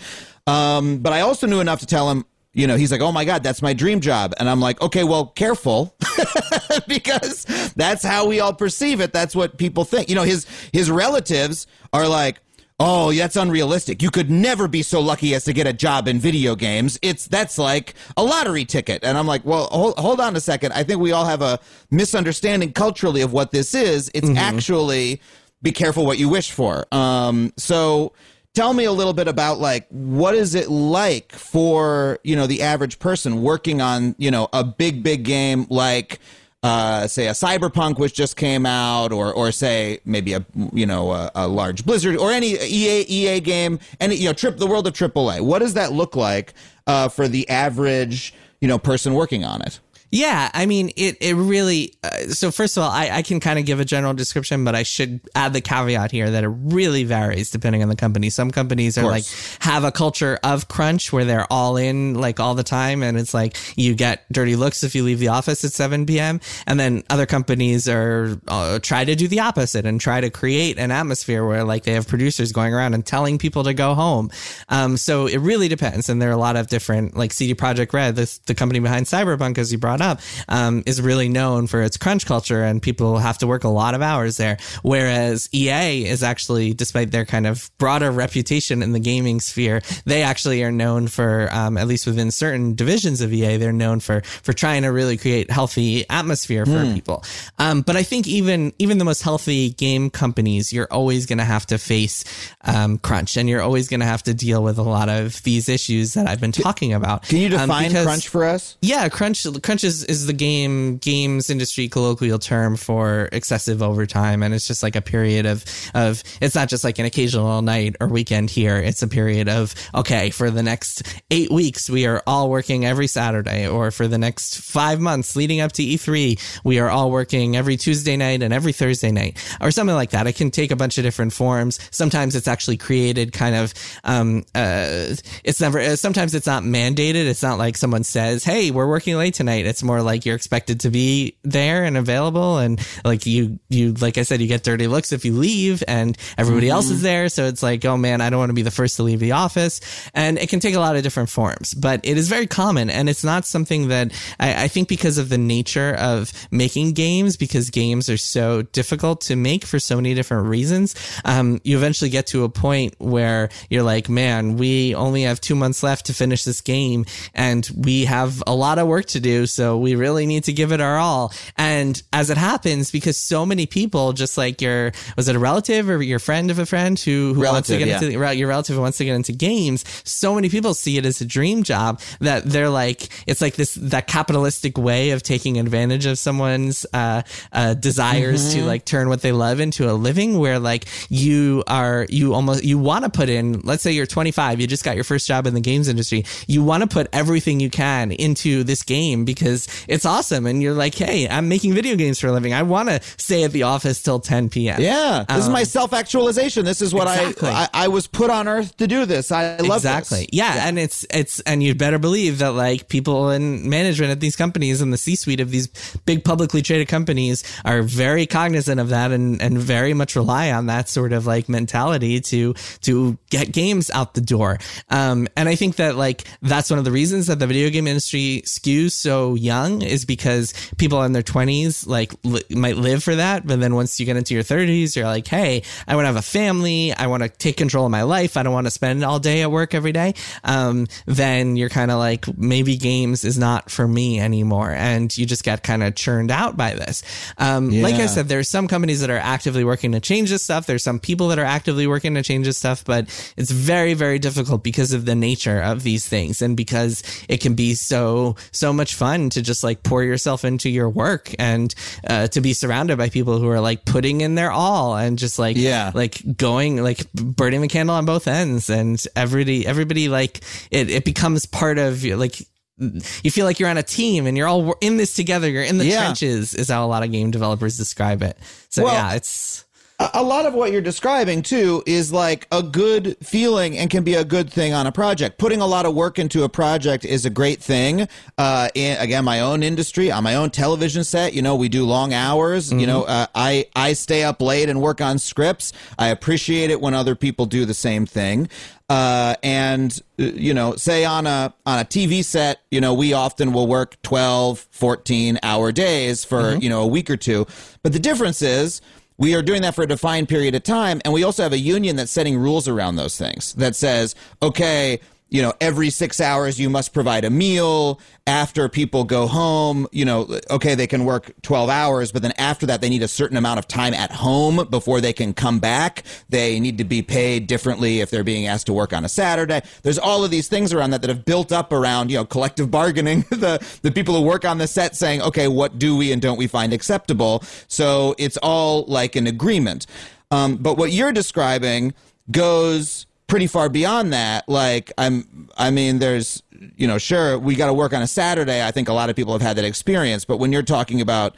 Um, 0.47 0.99
but 0.99 1.13
I 1.13 1.21
also 1.21 1.45
knew 1.45 1.59
enough 1.59 1.79
to 1.81 1.85
tell 1.85 2.09
him, 2.09 2.25
you 2.53 2.65
know, 2.65 2.75
he's 2.75 2.91
like, 2.91 3.01
oh 3.01 3.11
my 3.11 3.23
God, 3.23 3.43
that's 3.43 3.61
my 3.61 3.73
dream 3.73 3.99
job. 3.99 4.33
And 4.39 4.49
I'm 4.49 4.59
like, 4.59 4.81
okay, 4.81 5.03
well, 5.03 5.27
careful 5.27 5.95
because 6.87 7.45
that's 7.75 8.03
how 8.03 8.25
we 8.27 8.39
all 8.39 8.53
perceive 8.53 8.99
it. 8.99 9.13
That's 9.13 9.35
what 9.35 9.57
people 9.57 9.83
think. 9.83 10.09
You 10.09 10.15
know, 10.15 10.23
his, 10.23 10.47
his 10.73 10.89
relatives 10.89 11.67
are 11.93 12.07
like, 12.07 12.39
Oh, 12.79 13.11
that's 13.11 13.35
unrealistic. 13.35 14.03
You 14.03 14.11
could 14.11 14.29
never 14.29 14.67
be 14.67 14.83
so 14.83 14.99
lucky 15.01 15.33
as 15.33 15.43
to 15.45 15.53
get 15.53 15.65
a 15.65 15.73
job 15.73 16.07
in 16.07 16.19
video 16.19 16.55
games. 16.55 16.99
It's 17.01 17.27
that's 17.27 17.57
like 17.57 17.95
a 18.15 18.23
lottery 18.23 18.65
ticket. 18.65 19.03
And 19.03 19.17
I'm 19.17 19.25
like, 19.25 19.43
well, 19.43 19.67
hold, 19.71 19.97
hold 19.97 20.19
on 20.21 20.35
a 20.35 20.39
second. 20.39 20.73
I 20.73 20.83
think 20.83 21.01
we 21.01 21.11
all 21.11 21.25
have 21.25 21.41
a 21.41 21.59
misunderstanding 21.89 22.73
culturally 22.73 23.21
of 23.21 23.33
what 23.33 23.49
this 23.49 23.73
is. 23.73 24.11
It's 24.13 24.29
actually 24.37 25.21
be 25.63 25.71
careful 25.71 26.05
what 26.05 26.19
you 26.19 26.29
wish 26.29 26.51
for. 26.51 26.85
Um, 26.91 27.51
so 27.57 28.13
tell 28.57 28.73
me 28.73 28.85
a 28.85 28.91
little 28.91 29.13
bit 29.13 29.27
about 29.27 29.59
like 29.59 29.85
what 29.89 30.33
is 30.33 30.55
it 30.55 30.67
like 30.67 31.31
for 31.31 32.17
you 32.23 32.35
know 32.35 32.47
the 32.47 32.63
average 32.63 32.97
person 32.97 33.43
working 33.43 33.81
on 33.81 34.15
you 34.17 34.31
know 34.31 34.49
a 34.51 34.63
big 34.63 35.03
big 35.03 35.23
game 35.23 35.67
like 35.69 36.17
uh, 36.63 37.05
say 37.05 37.27
a 37.27 37.31
cyberpunk 37.33 37.99
which 37.99 38.15
just 38.15 38.35
came 38.35 38.65
out 38.65 39.11
or 39.11 39.31
or 39.31 39.51
say 39.51 39.99
maybe 40.05 40.33
a 40.33 40.43
you 40.73 40.87
know 40.87 41.11
a, 41.11 41.29
a 41.35 41.47
large 41.47 41.85
blizzard 41.85 42.17
or 42.17 42.31
any 42.31 42.55
ea 42.63 43.05
ea 43.07 43.39
game 43.39 43.77
any 43.99 44.15
you 44.15 44.25
know 44.25 44.33
trip 44.33 44.57
the 44.57 44.65
world 44.65 44.87
of 44.87 44.93
aaa 44.93 45.39
what 45.39 45.59
does 45.59 45.75
that 45.75 45.91
look 45.91 46.15
like 46.15 46.55
uh, 46.87 47.07
for 47.07 47.27
the 47.27 47.47
average 47.49 48.33
you 48.59 48.67
know 48.67 48.79
person 48.79 49.13
working 49.13 49.45
on 49.45 49.61
it 49.61 49.79
Yeah, 50.09 50.49
I 50.53 50.65
mean, 50.65 50.91
it 50.95 51.17
it 51.19 51.35
really. 51.35 51.93
Uh, 52.01 52.29
so 52.29 52.49
first 52.49 52.77
of 52.77 52.83
all, 52.83 52.89
I, 52.89 53.09
I 53.09 53.21
can 53.23 53.41
kind 53.41 53.59
of 53.59 53.65
give 53.65 53.81
a 53.81 53.85
general 53.85 54.13
description, 54.13 54.63
but 54.63 54.73
I 54.73 54.83
should 54.83 55.19
add 55.35 55.51
the 55.51 55.59
caveat 55.59 56.11
here 56.11 56.31
that 56.31 56.45
it 56.45 56.47
really 56.47 57.03
varies 57.03 57.51
depending 57.51 57.83
on 57.83 57.89
the 57.89 57.95
company. 57.95 58.29
Some 58.29 58.51
companies 58.51 58.97
are 58.97 59.03
like 59.03 59.25
have 59.59 59.83
a 59.83 59.91
culture 59.91 60.39
of 60.43 60.69
crunch 60.69 61.11
where 61.11 61.25
they're 61.25 61.45
all 61.51 61.75
in 61.75 62.13
like 62.13 62.39
all 62.39 62.55
the 62.55 62.63
time, 62.63 63.03
and 63.03 63.17
it's 63.17 63.33
like 63.33 63.57
you 63.75 63.95
get 63.95 64.31
dirty 64.31 64.55
looks 64.55 64.81
if 64.83 64.95
you 64.95 65.03
leave 65.03 65.19
the 65.19 65.27
office 65.27 65.65
at 65.65 65.73
seven 65.73 66.05
p.m. 66.05 66.39
And 66.65 66.79
then 66.79 67.03
other 67.09 67.25
companies 67.25 67.89
are 67.89 68.39
uh, 68.47 68.79
try 68.79 69.03
to 69.03 69.13
do 69.15 69.27
the 69.27 69.41
opposite 69.41 69.85
and 69.85 69.99
try 69.99 70.21
to 70.21 70.29
create 70.29 70.79
an 70.79 70.91
atmosphere 70.91 71.45
where 71.45 71.65
like 71.65 71.83
they 71.83 71.93
have 71.93 72.07
producers 72.07 72.53
going 72.53 72.73
around 72.73 72.93
and 72.93 73.05
telling 73.05 73.37
people 73.37 73.65
to 73.65 73.73
go 73.73 73.93
home. 73.93 74.31
Um, 74.69 74.95
so 74.95 75.27
it 75.27 75.39
really 75.39 75.67
depends, 75.67 76.07
and 76.07 76.21
there 76.21 76.29
are 76.29 76.33
a 76.33 76.37
lot 76.37 76.55
of 76.55 76.67
different 76.67 77.17
like 77.17 77.33
CD 77.33 77.55
Projekt 77.55 77.91
Red, 77.91 78.15
the 78.15 78.39
the 78.45 78.55
company 78.55 78.79
behind 78.79 79.05
Cyberpunk, 79.05 79.57
as 79.57 79.69
you 79.69 79.77
brought 79.77 79.96
up, 80.01 80.19
um, 80.49 80.83
is 80.85 81.01
really 81.01 81.29
known 81.29 81.67
for 81.67 81.81
its 81.81 81.97
crunch 81.97 82.25
culture, 82.25 82.63
and 82.63 82.81
people 82.81 83.17
have 83.17 83.37
to 83.39 83.47
work 83.47 83.63
a 83.63 83.69
lot 83.69 83.93
of 83.93 84.01
hours 84.01 84.37
there. 84.37 84.57
Whereas 84.83 85.49
EA 85.53 86.05
is 86.05 86.23
actually, 86.23 86.73
despite 86.73 87.11
their 87.11 87.25
kind 87.25 87.45
of 87.47 87.69
broader 87.77 88.11
reputation 88.11 88.81
in 88.81 88.91
the 88.93 88.99
gaming 88.99 89.39
sphere, 89.39 89.81
they 90.05 90.23
actually 90.23 90.63
are 90.63 90.71
known 90.71 91.07
for, 91.07 91.49
um, 91.51 91.77
at 91.77 91.87
least 91.87 92.05
within 92.07 92.31
certain 92.31 92.75
divisions 92.75 93.21
of 93.21 93.33
EA, 93.33 93.57
they're 93.57 93.71
known 93.73 93.99
for 93.99 94.21
for 94.43 94.53
trying 94.53 94.83
to 94.83 94.89
really 94.89 95.17
create 95.17 95.51
healthy 95.51 96.07
atmosphere 96.09 96.65
for 96.65 96.83
people. 96.93 97.23
Um, 97.59 97.81
but 97.81 97.95
I 97.95 98.03
think 98.03 98.27
even 98.27 98.73
even 98.79 98.97
the 98.97 99.05
most 99.05 99.21
healthy 99.21 99.69
game 99.71 100.09
companies, 100.09 100.71
you're 100.73 100.87
always 100.91 101.25
going 101.25 101.37
to 101.39 101.45
have 101.45 101.65
to 101.67 101.77
face 101.77 102.23
um, 102.63 102.97
crunch, 102.97 103.37
and 103.37 103.47
you're 103.49 103.61
always 103.61 103.87
going 103.87 103.99
to 103.99 104.05
have 104.05 104.23
to 104.23 104.33
deal 104.33 104.63
with 104.63 104.77
a 104.77 104.83
lot 104.83 105.09
of 105.09 105.41
these 105.43 105.69
issues 105.69 106.13
that 106.13 106.27
I've 106.27 106.39
been 106.41 106.51
talking 106.51 106.93
about. 106.93 107.23
can 107.23 107.37
you 107.39 107.45
Um, 107.47 107.51
define 107.67 107.87
because- 107.89 108.05
crunch 108.05 108.27
for 108.27 108.43
us 108.45 108.77
yeah, 108.81 109.07
crunch 109.09 109.45
crunch 109.63 109.83
is, 109.87 110.03
is 110.03 110.27
the 110.27 110.33
game 110.33 110.97
games 110.97 111.49
industry 111.49 111.87
colloquial 111.87 112.37
term 112.37 112.75
for 112.75 113.29
excessive 113.31 113.81
overtime, 113.81 114.43
and 114.43 114.53
it's 114.53 114.67
just 114.67 114.83
like 114.83 114.95
a 114.95 115.01
period 115.01 115.45
of 115.45 115.63
of 115.95 116.21
it's 116.41 116.53
not 116.53 116.69
just 116.69 116.83
like 116.83 116.99
an 116.99 117.05
occasional 117.05 117.61
night 117.61 117.95
or 117.99 118.07
weekend 118.07 118.49
here. 118.49 118.77
It's 118.77 119.01
a 119.01 119.07
period 119.07 119.49
of 119.49 119.73
okay, 119.95 120.29
for 120.29 120.51
the 120.51 120.61
next 120.61 121.03
eight 121.31 121.49
weeks 121.49 121.89
we 121.89 122.05
are 122.05 122.21
all 122.27 122.49
working 122.49 122.85
every 122.85 123.07
Saturday, 123.07 123.67
or 123.67 123.89
for 123.91 124.07
the 124.07 124.17
next 124.17 124.59
five 124.59 124.99
months 124.99 125.35
leading 125.35 125.61
up 125.61 125.71
to 125.73 125.81
E3 125.81 126.39
we 126.63 126.79
are 126.79 126.89
all 126.89 127.09
working 127.09 127.55
every 127.55 127.77
Tuesday 127.77 128.17
night 128.17 128.43
and 128.43 128.53
every 128.53 128.73
Thursday 128.73 129.11
night, 129.11 129.37
or 129.61 129.71
something 129.71 129.95
like 129.95 130.11
that. 130.11 130.27
It 130.27 130.33
can 130.33 130.51
take 130.51 130.71
a 130.71 130.75
bunch 130.75 130.97
of 130.97 131.03
different 131.03 131.33
forms. 131.33 131.79
Sometimes 131.91 132.35
it's 132.35 132.47
actually 132.47 132.77
created 132.77 133.31
kind 133.31 133.55
of 133.55 133.73
um 134.03 134.43
uh 134.53 135.15
it's 135.43 135.61
never 135.61 135.95
sometimes 135.95 136.35
it's 136.35 136.47
not 136.47 136.63
mandated. 136.63 137.25
It's 137.27 137.43
not 137.43 137.57
like 137.57 137.77
someone 137.77 138.03
says, 138.03 138.43
"Hey, 138.43 138.69
we're 138.71 138.87
working 138.87 139.15
late 139.15 139.33
tonight." 139.33 139.65
It's 139.65 139.76
more 139.83 140.01
like 140.01 140.25
you're 140.25 140.35
expected 140.35 140.81
to 140.81 140.89
be 140.89 141.37
there 141.43 141.83
and 141.83 141.97
available, 141.97 142.57
and 142.57 142.79
like 143.03 143.25
you 143.25 143.59
you 143.69 143.93
like 143.93 144.17
I 144.17 144.23
said, 144.23 144.41
you 144.41 144.47
get 144.47 144.63
dirty 144.63 144.87
looks 144.87 145.11
if 145.11 145.25
you 145.25 145.33
leave, 145.33 145.83
and 145.87 146.17
everybody 146.37 146.69
else 146.69 146.89
is 146.89 147.01
there. 147.01 147.29
So 147.29 147.45
it's 147.45 147.63
like, 147.63 147.83
oh 147.85 147.97
man, 147.97 148.21
I 148.21 148.29
don't 148.29 148.39
want 148.39 148.49
to 148.49 148.55
be 148.55 148.61
the 148.61 148.71
first 148.71 148.97
to 148.97 149.03
leave 149.03 149.19
the 149.19 149.33
office, 149.33 149.81
and 150.13 150.37
it 150.37 150.49
can 150.49 150.59
take 150.59 150.75
a 150.75 150.79
lot 150.79 150.95
of 150.95 151.03
different 151.03 151.29
forms. 151.29 151.73
But 151.73 152.01
it 152.03 152.17
is 152.17 152.29
very 152.29 152.47
common, 152.47 152.89
and 152.89 153.09
it's 153.09 153.23
not 153.23 153.45
something 153.45 153.89
that 153.89 154.11
I, 154.39 154.63
I 154.63 154.67
think 154.67 154.87
because 154.87 155.17
of 155.17 155.29
the 155.29 155.37
nature 155.37 155.95
of 155.95 156.31
making 156.51 156.93
games, 156.93 157.37
because 157.37 157.69
games 157.69 158.09
are 158.09 158.17
so 158.17 158.61
difficult 158.61 159.21
to 159.21 159.35
make 159.35 159.65
for 159.65 159.79
so 159.79 159.95
many 159.95 160.13
different 160.13 160.47
reasons. 160.47 160.95
Um, 161.25 161.59
you 161.63 161.77
eventually 161.77 162.09
get 162.09 162.27
to 162.27 162.43
a 162.43 162.49
point 162.49 162.95
where 162.99 163.49
you're 163.69 163.83
like, 163.83 164.09
man, 164.09 164.57
we 164.57 164.95
only 164.95 165.23
have 165.23 165.41
two 165.41 165.55
months 165.55 165.83
left 165.83 166.05
to 166.07 166.13
finish 166.13 166.43
this 166.43 166.61
game, 166.61 167.05
and 167.33 167.69
we 167.75 168.05
have 168.05 168.41
a 168.47 168.55
lot 168.55 168.79
of 168.79 168.87
work 168.87 169.05
to 169.07 169.19
do. 169.19 169.45
So 169.45 169.66
So 169.67 169.77
we 169.77 169.95
really 169.95 170.25
need 170.25 170.45
to 170.45 170.53
give 170.53 170.71
it 170.71 170.79
our 170.79 170.97
all. 170.97 171.33
And 171.57 172.01
as 172.13 172.29
it 172.29 172.37
happens, 172.37 172.89
because 172.89 173.17
so 173.17 173.45
many 173.45 173.65
people, 173.65 174.13
just 174.13 174.37
like 174.37 174.61
your, 174.61 174.93
was 175.17 175.27
it 175.27 175.35
a 175.35 175.39
relative 175.39 175.89
or 175.89 176.01
your 176.01 176.19
friend 176.19 176.49
of 176.49 176.57
a 176.57 176.65
friend 176.65 176.97
who, 176.97 177.33
who 177.33 177.41
wants 177.41 177.67
to 177.67 177.73
Relative, 177.73 177.99
get 177.99 178.13
into, 178.13 178.37
your 178.37 178.47
relative 178.47 178.77
who 178.77 178.81
wants 178.81 178.97
to 178.99 179.03
get 179.03 179.13
into 179.13 179.33
games, 179.33 179.83
so 180.09 180.33
many 180.35 180.47
people 180.47 180.73
see 180.73 180.97
it 180.97 181.05
as 181.05 181.19
a 181.19 181.25
dream 181.25 181.63
job 181.63 181.99
that 182.21 182.45
they're 182.45 182.69
like, 182.69 183.09
it's 183.27 183.41
like 183.41 183.55
this, 183.55 183.73
that 183.73 184.07
capitalistic 184.07 184.77
way 184.77 185.09
of 185.09 185.21
taking 185.21 185.59
advantage 185.59 186.05
of 186.05 186.17
someone's, 186.17 186.85
uh, 186.93 187.23
uh, 187.51 187.73
desires 187.73 188.53
to 188.53 188.63
like 188.63 188.85
turn 188.85 189.09
what 189.09 189.21
they 189.21 189.33
love 189.33 189.59
into 189.59 189.91
a 189.91 189.91
living 189.91 190.39
where 190.39 190.59
like 190.59 190.85
you 191.09 191.61
are, 191.67 192.05
you 192.07 192.33
almost, 192.33 192.63
you 192.63 192.79
want 192.79 193.03
to 193.03 193.09
put 193.09 193.27
in, 193.27 193.59
let's 193.65 193.83
say 193.83 193.91
you're 193.91 194.05
25, 194.05 194.61
you 194.61 194.67
just 194.67 194.85
got 194.85 194.95
your 194.95 195.03
first 195.03 195.27
job 195.27 195.45
in 195.45 195.53
the 195.53 195.59
games 195.59 195.89
industry. 195.89 196.23
You 196.47 196.63
want 196.63 196.83
to 196.83 196.87
put 196.87 197.09
everything 197.11 197.59
you 197.59 197.69
can 197.69 198.13
into 198.13 198.63
this 198.63 198.83
game 198.83 199.25
because 199.25 199.56
it's 199.87 200.05
awesome. 200.05 200.45
And 200.45 200.61
you're 200.61 200.73
like, 200.73 200.93
Hey, 200.93 201.27
I'm 201.27 201.47
making 201.49 201.73
video 201.73 201.95
games 201.95 202.19
for 202.19 202.27
a 202.27 202.31
living. 202.31 202.53
I 202.53 202.61
want 202.61 202.89
to 202.89 202.99
stay 203.17 203.43
at 203.43 203.51
the 203.51 203.63
office 203.63 204.03
till 204.03 204.19
10 204.19 204.49
p.m. 204.49 204.79
Yeah, 204.81 205.25
this 205.27 205.45
is 205.45 205.49
my 205.49 205.63
self 205.63 205.93
actualization. 205.93 206.65
This 206.65 206.81
is 206.81 206.93
what 206.93 207.07
Um, 207.07 207.13
Exactly. 207.17 207.49
I, 207.49 207.63
I 207.73 207.85
I 207.87 207.89
was 207.89 208.05
put 208.05 208.29
on 208.29 208.47
Earth 208.49 208.75
to 208.77 208.87
do 208.87 209.05
this. 209.05 209.31
I 209.31 209.55
love 209.57 209.77
exactly 209.77 210.19
this. 210.19 210.29
yeah. 210.33 210.67
and 210.67 210.77
it's 210.77 211.05
it's 211.09 211.39
and 211.41 211.63
you'd 211.63 211.77
better 211.77 211.97
believe 211.97 212.39
that 212.39 212.51
like 212.51 212.89
people 212.89 213.29
in 213.31 213.69
management 213.69 214.11
at 214.11 214.19
these 214.19 214.35
companies 214.35 214.81
and 214.81 214.91
the 214.91 214.97
c-suite 214.97 215.39
of 215.39 215.51
these 215.51 215.67
big 216.05 216.25
publicly 216.25 216.61
traded 216.61 216.87
companies 216.89 217.43
are 217.63 217.81
very 217.81 218.25
cognizant 218.25 218.79
of 218.81 218.89
that 218.89 219.11
and 219.11 219.41
and 219.41 219.57
very 219.57 219.93
much 219.93 220.15
rely 220.17 220.51
on 220.51 220.65
that 220.65 220.89
sort 220.89 221.13
of 221.13 221.25
like 221.25 221.47
mentality 221.47 222.19
to 222.19 222.53
to 222.81 223.17
get 223.29 223.53
games 223.53 223.89
out 223.91 224.13
the 224.15 224.21
door 224.21 224.57
um 224.89 225.27
and 225.37 225.47
i 225.47 225.55
think 225.55 225.77
that 225.77 225.95
like 225.95 226.25
that's 226.41 226.69
one 226.69 226.79
of 226.79 226.83
the 226.85 226.91
reasons 226.91 227.27
that 227.27 227.39
the 227.39 227.47
video 227.47 227.69
game 227.69 227.87
industry 227.87 228.41
skews 228.45 228.91
so 228.91 229.35
young 229.35 229.46
is 229.81 230.05
because 230.05 230.53
people 230.77 231.03
in 231.03 231.13
their 231.13 231.23
20s 231.23 231.87
like 231.87 232.13
li- 232.23 232.41
might 232.51 232.77
live 232.77 233.03
for 233.03 233.15
that 233.15 233.45
but 233.45 233.59
then 233.59 233.75
once 233.75 233.99
you 233.99 234.05
get 234.05 234.17
into 234.17 234.33
your 234.33 234.43
30s 234.43 234.95
you're 234.95 235.05
like 235.05 235.27
hey 235.27 235.61
i 235.87 235.95
want 235.95 236.03
to 236.03 236.07
have 236.07 236.15
a 236.15 236.21
family 236.21 236.93
i 236.93 237.07
want 237.07 237.23
to 237.23 237.29
take 237.29 237.57
control 237.57 237.85
of 237.85 237.91
my 237.91 238.03
life 238.03 238.37
i 238.37 238.43
don't 238.43 238.53
want 238.53 238.67
to 238.67 238.71
spend 238.71 239.03
all 239.03 239.19
day 239.19 239.41
at 239.41 239.51
work 239.51 239.73
every 239.73 239.91
day 239.91 240.13
um, 240.43 240.87
then 241.05 241.55
you're 241.55 241.69
kind 241.69 241.91
of 241.91 241.97
like 241.97 242.25
maybe 242.37 242.77
games 242.77 243.23
is 243.23 243.37
not 243.37 243.69
for 243.69 243.87
me 243.87 244.19
anymore 244.19 244.71
and 244.71 245.15
you 245.17 245.25
just 245.25 245.43
get 245.43 245.63
kind 245.63 245.83
of 245.83 245.95
churned 245.95 246.31
out 246.31 246.55
by 246.57 246.73
this. 246.73 247.03
Um, 247.37 247.69
like 247.81 247.95
i 247.95 248.05
said 248.05 248.27
there's 248.27 248.47
some 248.49 248.67
companies 248.67 249.01
that 249.01 249.09
are 249.09 249.17
actively 249.17 249.63
working 249.63 249.91
to 249.93 249.99
change 249.99 250.29
this 250.29 250.43
stuff 250.43 250.65
there's 250.65 250.83
some 250.83 250.99
people 250.99 251.27
that 251.29 251.39
are 251.39 251.45
actively 251.45 251.87
working 251.87 252.15
to 252.15 252.23
change 252.23 252.45
this 252.45 252.57
stuff 252.57 252.83
but 252.85 253.05
it's 253.37 253.51
very 253.51 253.93
very 253.93 254.19
difficult 254.19 254.63
because 254.63 254.93
of 254.93 255.05
the 255.05 255.15
nature 255.15 255.59
of 255.59 255.83
these 255.83 256.07
things 256.07 256.41
and 256.41 256.55
because 256.57 257.03
it 257.27 257.41
can 257.41 257.53
be 257.55 257.73
so 257.73 258.35
so 258.51 258.73
much 258.73 258.95
fun 258.95 259.29
to 259.29 259.36
just 259.41 259.63
like 259.63 259.83
pour 259.83 260.03
yourself 260.03 260.43
into 260.45 260.69
your 260.69 260.89
work 260.89 261.33
and 261.39 261.73
uh, 262.07 262.27
to 262.27 262.41
be 262.41 262.53
surrounded 262.53 262.97
by 262.97 263.09
people 263.09 263.39
who 263.39 263.47
are 263.49 263.59
like 263.59 263.85
putting 263.85 264.21
in 264.21 264.35
their 264.35 264.51
all 264.51 264.95
and 264.95 265.17
just 265.19 265.39
like 265.39 265.57
Yeah. 265.57 265.91
like 265.93 266.21
going 266.37 266.83
like 266.83 267.11
burning 267.13 267.61
the 267.61 267.67
candle 267.67 267.95
on 267.95 268.05
both 268.05 268.27
ends 268.27 268.69
and 268.69 269.03
everybody 269.15 269.65
everybody 269.65 270.09
like 270.09 270.41
it 270.71 270.89
it 270.89 271.05
becomes 271.05 271.45
part 271.45 271.77
of 271.77 272.03
like 272.03 272.41
you 272.79 273.31
feel 273.31 273.45
like 273.45 273.59
you're 273.59 273.69
on 273.69 273.77
a 273.77 273.83
team 273.83 274.27
and 274.27 274.37
you're 274.37 274.47
all 274.47 274.73
in 274.81 274.97
this 274.97 275.13
together 275.15 275.49
you're 275.49 275.63
in 275.63 275.77
the 275.79 275.85
Yeah. 275.85 276.03
trenches 276.05 276.53
is 276.53 276.69
how 276.69 276.85
a 276.85 276.87
lot 276.87 277.03
of 277.03 277.11
game 277.11 277.31
developers 277.31 277.75
describe 277.77 278.21
it 278.21 278.37
so 278.69 278.83
Well, 278.83 278.93
yeah 278.93 279.13
it's 279.15 279.65
A- 279.99 280.21
lot 280.21 280.45
of 280.45 280.53
what 280.53 280.71
you're 280.71 280.81
describing 280.81 281.41
too 281.41 281.81
is 281.87 282.13
like 282.13 282.47
a 282.51 282.61
good 282.61 283.17
feeling 283.23 283.75
and 283.77 283.89
can 283.89 284.03
be 284.03 284.13
a 284.13 284.23
good 284.23 284.51
thing 284.51 284.73
on 284.73 284.85
a 284.85 284.91
project. 284.91 285.39
Putting 285.39 285.59
a 285.59 285.65
lot 285.65 285.87
of 285.87 285.95
work 285.95 286.19
into 286.19 286.43
a 286.43 286.49
project 286.49 287.03
is 287.03 287.25
a 287.25 287.31
great 287.31 287.63
thing. 287.63 288.07
Uh, 288.37 288.69
in, 288.75 288.97
again, 288.99 289.25
my 289.25 289.39
own 289.39 289.63
industry, 289.63 290.11
on 290.11 290.23
my 290.23 290.35
own 290.35 290.51
television 290.51 291.03
set, 291.03 291.33
you 291.33 291.41
know, 291.41 291.55
we 291.55 291.67
do 291.67 291.83
long 291.85 292.13
hours. 292.13 292.71
You 292.71 292.85
know, 292.85 293.03
uh, 293.03 293.25
I 293.33 293.65
I 293.75 293.93
stay 293.93 294.23
up 294.23 294.39
late 294.39 294.69
and 294.69 294.81
work 294.81 295.01
on 295.01 295.17
scripts. 295.17 295.73
I 295.97 296.09
appreciate 296.09 296.69
it 296.69 296.79
when 296.79 296.93
other 296.93 297.15
people 297.15 297.47
do 297.47 297.65
the 297.65 297.73
same 297.73 298.05
thing. 298.05 298.49
Uh, 298.89 299.35
and 299.43 299.99
uh, 300.19 300.23
you 300.23 300.53
know, 300.53 300.75
say 300.75 301.05
on 301.05 301.25
a 301.25 301.53
on 301.65 301.79
a 301.79 301.83
TV 301.85 302.23
set, 302.23 302.61
you 302.69 302.79
know, 302.79 302.93
we 302.93 303.13
often 303.13 303.51
will 303.51 303.67
work 303.67 304.01
12, 304.03 304.67
14 304.71 305.39
hour 305.43 305.71
days 305.71 306.23
for, 306.23 306.55
you 306.55 306.69
know, 306.69 306.81
a 306.81 306.87
week 306.87 307.09
or 307.09 307.17
two. 307.17 307.47
But 307.83 307.93
the 307.93 307.99
difference 307.99 308.41
is 308.41 308.81
we 309.17 309.33
are 309.33 309.41
doing 309.41 309.61
that 309.63 309.75
for 309.75 309.83
a 309.83 309.87
defined 309.87 310.29
period 310.29 310.55
of 310.55 310.63
time 310.63 311.01
and 311.03 311.13
we 311.13 311.23
also 311.23 311.43
have 311.43 311.53
a 311.53 311.59
union 311.59 311.95
that's 311.95 312.11
setting 312.11 312.37
rules 312.37 312.67
around 312.67 312.95
those 312.95 313.17
things 313.17 313.53
that 313.53 313.75
says 313.75 314.15
okay 314.41 314.99
you 315.29 315.41
know 315.41 315.53
every 315.59 315.89
six 315.89 316.19
hours 316.19 316.59
you 316.59 316.69
must 316.69 316.93
provide 316.93 317.25
a 317.25 317.29
meal 317.29 317.99
after 318.25 318.69
people 318.69 319.03
go 319.03 319.27
home 319.27 319.87
you 319.91 320.05
know 320.05 320.39
okay 320.49 320.75
they 320.75 320.87
can 320.87 321.05
work 321.05 321.31
12 321.41 321.69
hours 321.69 322.11
but 322.11 322.21
then 322.21 322.33
after 322.37 322.65
that 322.65 322.81
they 322.81 322.89
need 322.89 323.03
a 323.03 323.07
certain 323.07 323.37
amount 323.37 323.59
of 323.59 323.67
time 323.67 323.93
at 323.93 324.11
home 324.11 324.67
before 324.69 325.01
they 325.01 325.13
can 325.13 325.33
come 325.33 325.59
back. 325.59 326.03
They 326.29 326.59
need 326.59 326.77
to 326.77 326.83
be 326.83 327.01
paid 327.01 327.47
differently 327.47 328.01
if 328.01 328.09
they're 328.09 328.23
being 328.23 328.47
asked 328.47 328.67
to 328.67 328.73
work 328.73 328.93
on 328.93 329.03
a 329.03 329.09
saturday. 329.09 329.61
There's 329.83 329.99
all 329.99 330.23
of 330.23 330.31
these 330.31 330.47
things 330.47 330.73
around 330.73 330.91
that 330.91 331.01
that 331.01 331.09
have 331.09 331.25
built 331.25 331.51
up 331.51 331.71
around 331.71 332.11
you 332.11 332.17
know 332.17 332.25
collective 332.25 332.69
bargaining 332.71 333.21
the 333.29 333.65
the 333.81 333.91
people 333.91 334.15
who 334.15 334.21
work 334.21 334.45
on 334.45 334.57
the 334.57 334.67
set 334.67 334.95
saying 334.95 335.21
okay 335.21 335.47
what 335.47 335.79
do 335.79 335.97
we 335.97 336.11
and 336.11 336.21
don't 336.21 336.37
we 336.37 336.47
find 336.47 336.73
acceptable? 336.73 337.43
So 337.67 338.15
it's 338.17 338.37
all 338.37 338.83
like 338.85 339.15
an 339.15 339.27
agreement. 339.27 339.87
Um, 340.29 340.57
but 340.57 340.77
what 340.77 340.91
you're 340.91 341.13
describing 341.13 341.93
goes 342.29 343.06
pretty 343.27 343.47
far 343.47 343.69
beyond 343.69 344.13
that. 344.13 344.47
Like 344.47 344.91
I'm, 344.97 345.49
I 345.57 345.71
mean, 345.71 345.99
there's, 345.99 346.41
you 346.75 346.87
know, 346.87 346.97
sure 346.97 347.37
we 347.37 347.55
got 347.55 347.67
to 347.67 347.73
work 347.73 347.93
on 347.93 348.01
a 348.01 348.07
Saturday. 348.07 348.65
I 348.65 348.71
think 348.71 348.87
a 348.89 348.93
lot 348.93 349.09
of 349.09 349.15
people 349.15 349.33
have 349.33 349.41
had 349.41 349.57
that 349.57 349.65
experience. 349.65 350.25
But 350.25 350.37
when 350.37 350.51
you're 350.51 350.63
talking 350.63 351.01
about 351.01 351.35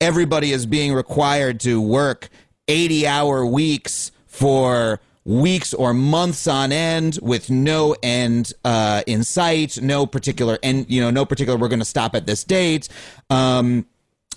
everybody 0.00 0.52
is 0.52 0.66
being 0.66 0.94
required 0.94 1.60
to 1.60 1.80
work 1.80 2.28
80 2.68 3.06
hour 3.06 3.44
weeks 3.44 4.12
for 4.26 5.00
weeks 5.24 5.72
or 5.74 5.94
months 5.94 6.46
on 6.46 6.72
end 6.72 7.18
with 7.22 7.48
no 7.50 7.94
end 8.02 8.52
uh, 8.64 9.02
in 9.06 9.22
sight, 9.22 9.80
no 9.80 10.06
particular 10.06 10.58
end, 10.62 10.86
you 10.88 11.00
know, 11.00 11.10
no 11.10 11.24
particular. 11.24 11.58
We're 11.58 11.68
going 11.68 11.78
to 11.78 11.84
stop 11.84 12.14
at 12.14 12.26
this 12.26 12.42
date. 12.44 12.88
Um, 13.30 13.86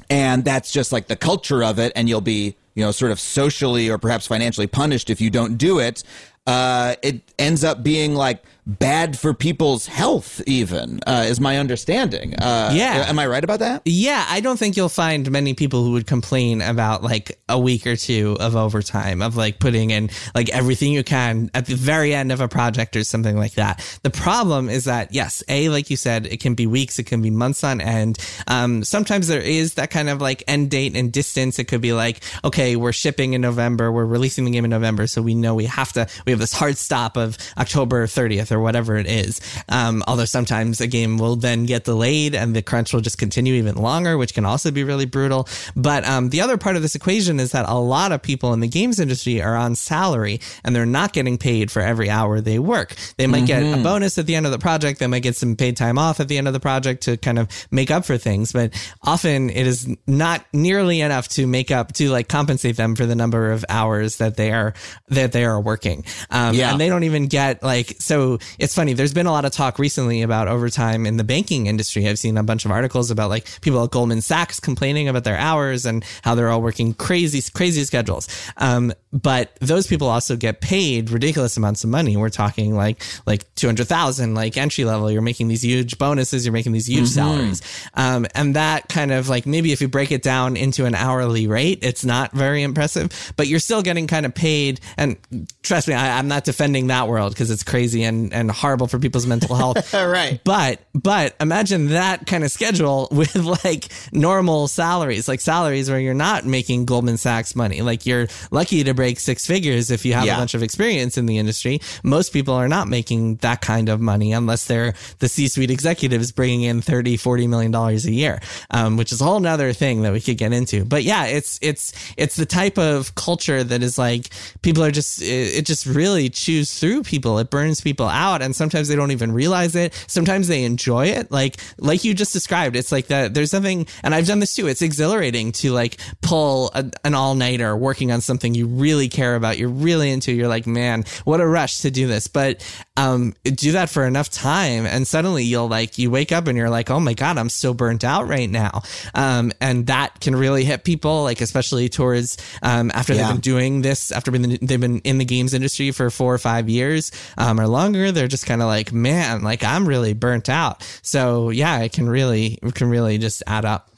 and 0.10 0.44
that's 0.44 0.72
just 0.72 0.91
like 0.91 1.08
the 1.08 1.15
culture 1.15 1.63
of 1.63 1.80
it 1.80 1.91
and 1.96 2.08
you'll 2.08 2.22
be 2.22 2.56
you 2.76 2.84
know 2.84 2.91
sort 2.91 3.12
of 3.12 3.20
socially 3.20 3.89
or 3.89 3.98
perhaps 3.98 4.28
financially 4.28 4.68
punished 4.68 5.10
if 5.10 5.22
you 5.22 5.30
don't 5.30 5.58
do 5.58 5.80
it 5.80 6.04
uh, 6.47 6.95
it 7.01 7.21
ends 7.39 7.63
up 7.63 7.84
being 7.84 8.15
like 8.15 8.43
bad 8.67 9.17
for 9.17 9.34
people's 9.34 9.86
health 9.86 10.41
even 10.47 10.99
uh, 11.06 11.23
is 11.28 11.39
my 11.39 11.58
understanding 11.58 12.34
uh, 12.36 12.71
Yeah. 12.73 13.06
am 13.08 13.19
i 13.19 13.28
right 13.28 13.43
about 13.43 13.60
that 13.60 13.82
Yeah, 13.86 14.25
I 14.28 14.39
don't 14.39 14.58
think 14.58 14.75
you'll 14.75 14.89
find 14.89 15.30
many 15.32 15.54
people 15.54 15.84
who 15.84 15.91
would 15.91 16.08
complain 16.08 16.62
about 16.62 17.04
like 17.04 17.39
a 17.47 17.60
week 17.60 17.86
or 17.86 17.95
two 17.95 18.36
of 18.39 18.56
overtime, 18.56 19.21
of 19.21 19.36
like 19.38 19.60
putting 19.60 19.91
in 19.91 20.10
like 20.34 20.49
everything 20.49 20.91
you 20.93 21.04
can 21.04 21.51
at 21.54 21.67
the 21.67 21.75
very 21.75 22.13
end 22.15 22.32
of 22.32 22.41
a 22.41 22.47
project 22.47 22.95
or 22.95 23.04
something 23.04 23.38
like 23.38 23.54
that. 23.54 23.99
The 24.01 24.10
problem 24.10 24.67
is 24.69 24.86
that, 24.86 25.13
yes, 25.13 25.43
A, 25.47 25.69
like 25.69 25.89
you 25.91 25.97
said, 25.97 26.25
it 26.25 26.39
can 26.39 26.56
be 26.56 26.65
weeks, 26.65 26.97
it 26.97 27.04
can 27.04 27.21
be 27.21 27.30
months 27.30 27.63
on 27.63 27.82
end. 27.82 28.17
Um, 28.47 28.84
sometimes 28.84 29.28
there 29.28 29.41
is 29.41 29.75
that 29.75 29.91
kind 29.91 30.10
of 30.10 30.21
like 30.21 30.43
end 30.47 30.71
date 30.71 30.95
and 30.95 31.12
distance. 31.12 31.60
It 31.60 31.65
could 31.65 31.82
be 31.82 31.93
like, 31.93 32.21
okay, 32.43 32.75
we're 32.75 32.91
shipping 32.93 33.34
in 33.34 33.41
November, 33.41 33.91
we're 33.91 34.06
releasing 34.06 34.45
the 34.45 34.51
game 34.51 34.65
in 34.65 34.71
November, 34.71 35.06
so 35.06 35.21
we 35.21 35.36
know 35.36 35.54
we 35.54 35.65
have 35.65 35.93
to, 35.93 36.08
we 36.25 36.32
have 36.32 36.39
this 36.39 36.54
hard 36.54 36.78
stop 36.78 37.15
of 37.17 37.38
October 37.58 38.08
30th 38.08 38.55
or 38.56 38.60
whatever 38.62 38.96
it 38.98 39.08
is. 39.08 39.39
Um, 39.70 40.04
although 40.08 40.26
sometimes 40.26 40.82
a 40.82 40.88
game 40.88 41.18
will 41.18 41.36
then 41.36 41.65
get 41.65 41.84
delayed 41.84 42.34
and 42.36 42.56
the 42.56 42.62
crunch 42.62 42.94
will 42.94 43.02
just 43.02 43.18
continue 43.18 43.54
even 43.56 43.76
longer, 43.76 44.18
which 44.18 44.34
can 44.34 44.46
also 44.46 44.72
be 44.72 44.84
really 44.84 45.06
brutal. 45.06 45.48
But 45.76 46.08
um, 46.08 46.30
the 46.30 46.41
other 46.41 46.58
part 46.58 46.76
of 46.76 46.82
this 46.82 46.96
equation 46.96 47.39
is 47.39 47.52
that 47.52 47.68
a 47.70 47.76
lot 47.78 48.12
of 48.12 48.22
people 48.22 48.54
in 48.54 48.60
the 48.62 48.68
games 48.68 49.00
industry 49.00 49.41
are 49.41 49.56
on 49.56 49.76
salary 49.76 50.39
and 50.63 50.76
they're 50.76 50.86
not 50.86 51.13
getting 51.13 51.38
paid 51.38 51.70
for 51.72 51.82
every 51.82 52.10
hour 52.10 52.41
they 52.41 52.60
work. 52.60 52.96
They 53.18 53.28
might 53.28 53.46
get 53.46 53.62
a 53.62 53.84
bonus 53.84 54.18
at 54.18 54.26
the 54.26 54.36
end 54.36 54.46
of 54.46 54.52
the 54.52 54.60
project. 54.60 55.00
They 55.00 55.08
might 55.08 55.24
get 55.24 55.36
some 55.36 55.56
paid 55.56 55.78
time 55.78 55.98
off 55.98 56.20
at 56.20 56.28
the 56.28 56.38
end 56.38 56.48
of 56.48 56.54
the 56.54 56.60
project 56.60 57.04
to 57.04 57.18
kind 57.18 57.38
of 57.39 57.48
make 57.72 57.91
up 57.91 58.06
for 58.06 58.18
things. 58.18 58.52
But 58.52 58.74
often 59.04 59.50
it 59.50 59.68
is 59.68 59.88
not 60.08 60.46
nearly 60.54 61.02
enough 61.02 61.28
to 61.30 61.46
make 61.48 61.72
up 61.72 61.94
to 61.94 62.10
like 62.10 62.30
compensate 62.30 62.78
them 62.78 62.96
for 62.96 63.06
the 63.06 63.15
number 63.15 63.52
of 63.52 63.65
hours 63.70 64.18
that 64.18 64.38
they 64.38 64.52
are 64.52 64.74
that 65.10 65.32
they 65.32 65.44
are 65.46 65.60
working. 65.60 66.06
Um, 66.30 66.56
Yeah. 66.56 66.72
and 66.72 66.80
they 66.80 66.89
don't 66.89 67.04
even 67.04 67.28
get 67.28 67.62
like 67.63 67.96
so 68.00 68.39
it's 68.60 68.75
funny 68.75 68.93
there's 68.93 69.13
been 69.13 69.25
a 69.25 69.31
lot 69.31 69.45
of 69.45 69.51
talk 69.51 69.79
recently 69.79 70.21
about 70.21 70.47
overtime 70.47 71.05
in 71.05 71.17
the 71.17 71.23
banking 71.23 71.67
industry. 71.67 72.08
I've 72.08 72.19
seen 72.19 72.38
a 72.38 72.43
bunch 72.43 72.65
of 72.65 72.71
articles 72.71 73.12
about 73.12 73.29
like 73.29 73.47
people 73.62 73.84
at 73.84 73.91
goldman 73.91 74.21
sachs 74.21 74.60
complaining 74.60 75.08
about 75.08 75.23
their 75.23 75.38
hours 75.38 75.86
and 75.86 76.03
how 76.23 76.36
they're 76.36 76.49
all 76.49 76.62
working 76.62 76.93
crazy 76.93 77.41
crazy 77.53 77.84
schedules. 77.84 78.27
Um, 78.58 78.93
but 79.12 79.55
those 79.62 79.88
people 79.88 80.08
also 80.08 80.36
get 80.36 80.62
paid 80.62 81.10
ridiculous 81.10 81.58
amounts 81.58 81.84
of 81.84 81.89
money. 81.89 82.17
We're 82.17 82.29
talking 82.29 82.75
like 82.75 83.01
like 83.25 83.53
200000 83.55 84.34
like 84.34 84.58
entry 84.58 84.86
level. 84.86 85.10
You're 85.10 85.21
making 85.21 85.47
these 85.47 85.63
huge 85.63 85.97
bonuses. 85.97 86.45
You're 86.45 86.53
making 86.53 86.73
these 86.73 86.88
huge 86.88 87.08
salaries. 87.08 87.62
Um, 87.93 88.25
and 88.36 88.55
that 88.55 88.89
kind 88.89 89.12
of 89.12 89.29
like 89.29 89.45
maybe 89.45 89.71
if 89.71 89.81
you 89.81 89.88
break 89.88 90.12
it 90.12 90.21
down 90.21 90.58
into 90.58 90.86
an 90.86 90.95
hourly 90.95 91.47
rate 91.47 91.79
it's 91.81 92.03
not 92.03 92.31
very 92.31 92.63
impressive 92.63 93.34
but 93.38 93.47
you're 93.47 93.60
still 93.60 93.81
getting 93.81 94.08
kind 94.08 94.25
of 94.25 94.34
paid. 94.34 94.79
And 94.97 95.17
trust 95.63 95.88
me 95.88 95.93
I, 95.93 96.17
i'm 96.17 96.27
not 96.27 96.43
defending 96.43 96.88
that 96.88 97.08
world 97.08 97.34
because 97.34 97.51
it's 97.51 97.63
crazy 97.63 98.03
and 98.03 98.34
and 98.36 98.52
horrible 98.52 98.88
for 98.88 99.00
people's 99.00 99.26
mental 99.26 99.56
health. 99.62 99.93
Right. 99.93 100.39
But 100.43 100.80
but 100.93 101.36
imagine 101.39 101.89
that 101.89 102.28
kind 102.28 102.43
of 102.43 102.52
schedule 102.52 103.08
with 103.12 103.36
like 103.36 103.88
normal 104.12 104.67
salaries, 104.67 105.28
like 105.28 105.41
salaries 105.41 105.89
where 105.89 106.00
you're 106.00 106.13
not 106.13 106.45
making 106.45 106.86
Goldman 106.86 107.17
Sachs 107.17 107.56
money. 107.56 107.82
Like 107.82 108.06
you're 108.06 108.28
lucky 108.52 108.84
to 108.84 108.93
break 108.93 109.19
six 109.19 109.45
figures 109.48 109.91
if 109.91 110.06
you 110.06 110.13
have 110.13 110.26
Yeah. 110.26 110.36
a 110.36 110.38
bunch 110.39 110.54
of 110.54 110.63
experience 110.63 111.17
in 111.17 111.26
the 111.26 111.38
industry. 111.38 111.80
Most 112.04 112.34
people 112.34 112.54
are 112.54 112.67
not 112.67 112.88
making 112.88 113.38
that 113.38 113.62
kind 113.62 113.89
of 113.89 114.02
money 114.02 114.34
unless 114.34 114.65
they're 114.65 114.93
the 115.19 115.30
C-suite 115.30 115.71
executives 115.71 116.32
bringing 116.32 116.63
in 116.63 116.82
30, 116.82 117.17
40 117.17 117.48
million 117.48 117.71
dollars 117.71 118.06
a 118.06 118.12
year, 118.12 118.41
um, 118.71 118.98
which 118.98 119.12
is 119.12 119.21
a 119.21 119.24
whole 119.24 119.39
nother 119.39 119.71
thing 119.74 120.02
that 120.04 120.12
we 120.13 120.19
could 120.21 120.38
get 120.38 120.52
into. 120.54 120.84
But 120.86 121.04
yeah, 121.04 121.26
it's 121.26 121.58
it's 121.62 121.93
it's 122.17 122.36
the 122.36 122.45
type 122.45 122.78
of 122.78 123.15
culture 123.15 123.63
that 123.63 123.82
is 123.84 123.98
like 123.98 124.30
people 124.62 124.84
are 124.84 124.91
just 124.91 125.21
it, 125.21 125.60
it 125.60 125.65
just 125.65 125.86
really 125.86 126.30
chews 126.30 126.80
through 126.80 127.04
people. 127.04 127.39
It 127.39 127.50
burns 127.50 127.80
people 127.82 128.08
out, 128.08 128.25
and 128.34 128.56
sometimes 128.56 128.88
they 128.88 128.96
don't 128.96 129.12
even 129.12 129.32
realize 129.32 129.76
it. 129.76 129.94
Sometimes 130.08 130.48
they 130.48 130.64
enjoy 130.64 131.08
it, 131.08 131.32
like 131.32 131.58
like 131.78 132.04
you 132.04 132.14
just 132.14 132.34
described. 132.34 132.76
It's 132.76 132.92
like 132.92 133.08
that. 133.08 133.34
There's 133.34 133.52
something, 133.52 133.88
and 134.04 134.14
I've 134.16 134.28
done 134.28 134.40
this 134.40 134.56
too. 134.56 134.68
It's 134.68 134.82
exhilarating 134.82 135.52
to 135.54 135.72
like 135.72 135.98
pull 136.22 136.72
a, 136.74 136.90
an 137.04 137.14
all 137.16 137.36
nighter 137.36 137.76
working 137.76 138.12
on 138.12 138.22
something 138.22 138.54
you 138.56 138.68
really 138.68 139.10
care 139.10 139.36
about. 139.36 139.58
You're 139.58 139.70
really 139.70 140.12
into. 140.12 140.32
You're 140.34 140.48
like, 140.48 140.66
man, 140.68 141.06
what 141.24 141.40
a 141.42 141.48
rush 141.48 141.80
to 141.80 141.92
do 141.92 142.08
this. 142.08 142.28
But 142.28 142.66
um, 142.98 143.34
do 143.44 143.74
that 143.74 143.90
for 143.90 144.06
enough 144.06 144.30
time, 144.30 144.86
and 144.86 145.08
suddenly 145.08 145.44
you'll 145.44 145.68
like 145.68 145.98
you 145.98 146.10
wake 146.12 146.32
up 146.32 146.48
and 146.48 146.58
you're 146.58 146.70
like, 146.70 146.90
oh 146.90 147.00
my 147.00 147.14
god, 147.14 147.38
I'm 147.38 147.50
so 147.50 147.74
burnt 147.74 148.04
out 148.04 148.28
right 148.28 148.50
now. 148.50 148.82
Um, 149.14 149.52
and 149.62 149.88
that 149.88 150.20
can 150.20 150.36
really 150.36 150.64
hit 150.66 150.84
people, 150.84 151.24
like 151.24 151.42
especially 151.42 151.90
towards 151.90 152.38
um, 152.62 152.92
after 152.94 153.14
Yeah. 153.14 153.24
they've 153.24 153.34
been 153.36 153.42
doing 153.42 153.82
this, 153.82 154.12
after 154.12 154.32
been, 154.32 154.58
they've 154.62 154.80
been 154.80 155.00
in 155.00 155.18
the 155.18 155.26
games 155.26 155.54
industry 155.54 155.92
for 155.92 156.10
four 156.10 156.34
or 156.34 156.38
five 156.38 156.70
years 156.70 157.12
um, 157.38 157.60
or 157.60 157.68
longer. 157.68 158.12
They're 158.15 158.28
just 158.28 158.45
kind 158.45 158.62
of 158.62 158.67
like, 158.67 158.91
man, 158.91 159.43
like 159.43 159.63
I'm 159.63 159.88
really 159.88 160.13
burnt 160.13 160.49
out. 160.49 160.84
So 161.01 161.49
yeah, 161.51 161.80
it 161.80 161.93
can 161.93 162.10
really, 162.10 162.58
it 162.62 162.73
can 162.73 162.89
really 162.89 163.17
just 163.17 163.43
add 163.45 163.65
up. 163.65 163.91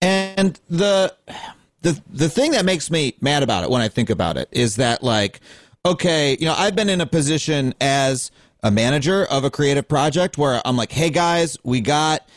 And 0.00 0.60
the 0.68 1.14
the 1.82 2.00
the 2.10 2.28
thing 2.28 2.52
that 2.52 2.64
makes 2.64 2.90
me 2.90 3.16
mad 3.20 3.42
about 3.42 3.64
it 3.64 3.70
when 3.70 3.82
I 3.82 3.88
think 3.88 4.10
about 4.10 4.36
it 4.36 4.48
is 4.52 4.76
that 4.76 5.02
like 5.02 5.40
okay, 5.84 6.36
you 6.40 6.46
know, 6.46 6.54
I've 6.56 6.74
been 6.74 6.88
in 6.88 7.00
a 7.00 7.06
position 7.06 7.72
as 7.80 8.32
a 8.62 8.72
manager 8.72 9.24
of 9.24 9.44
a 9.44 9.50
creative 9.50 9.86
project 9.88 10.36
where 10.36 10.60
I'm 10.64 10.76
like, 10.76 10.92
"Hey 10.92 11.10
guys, 11.10 11.56
we 11.62 11.80
got 11.80 12.28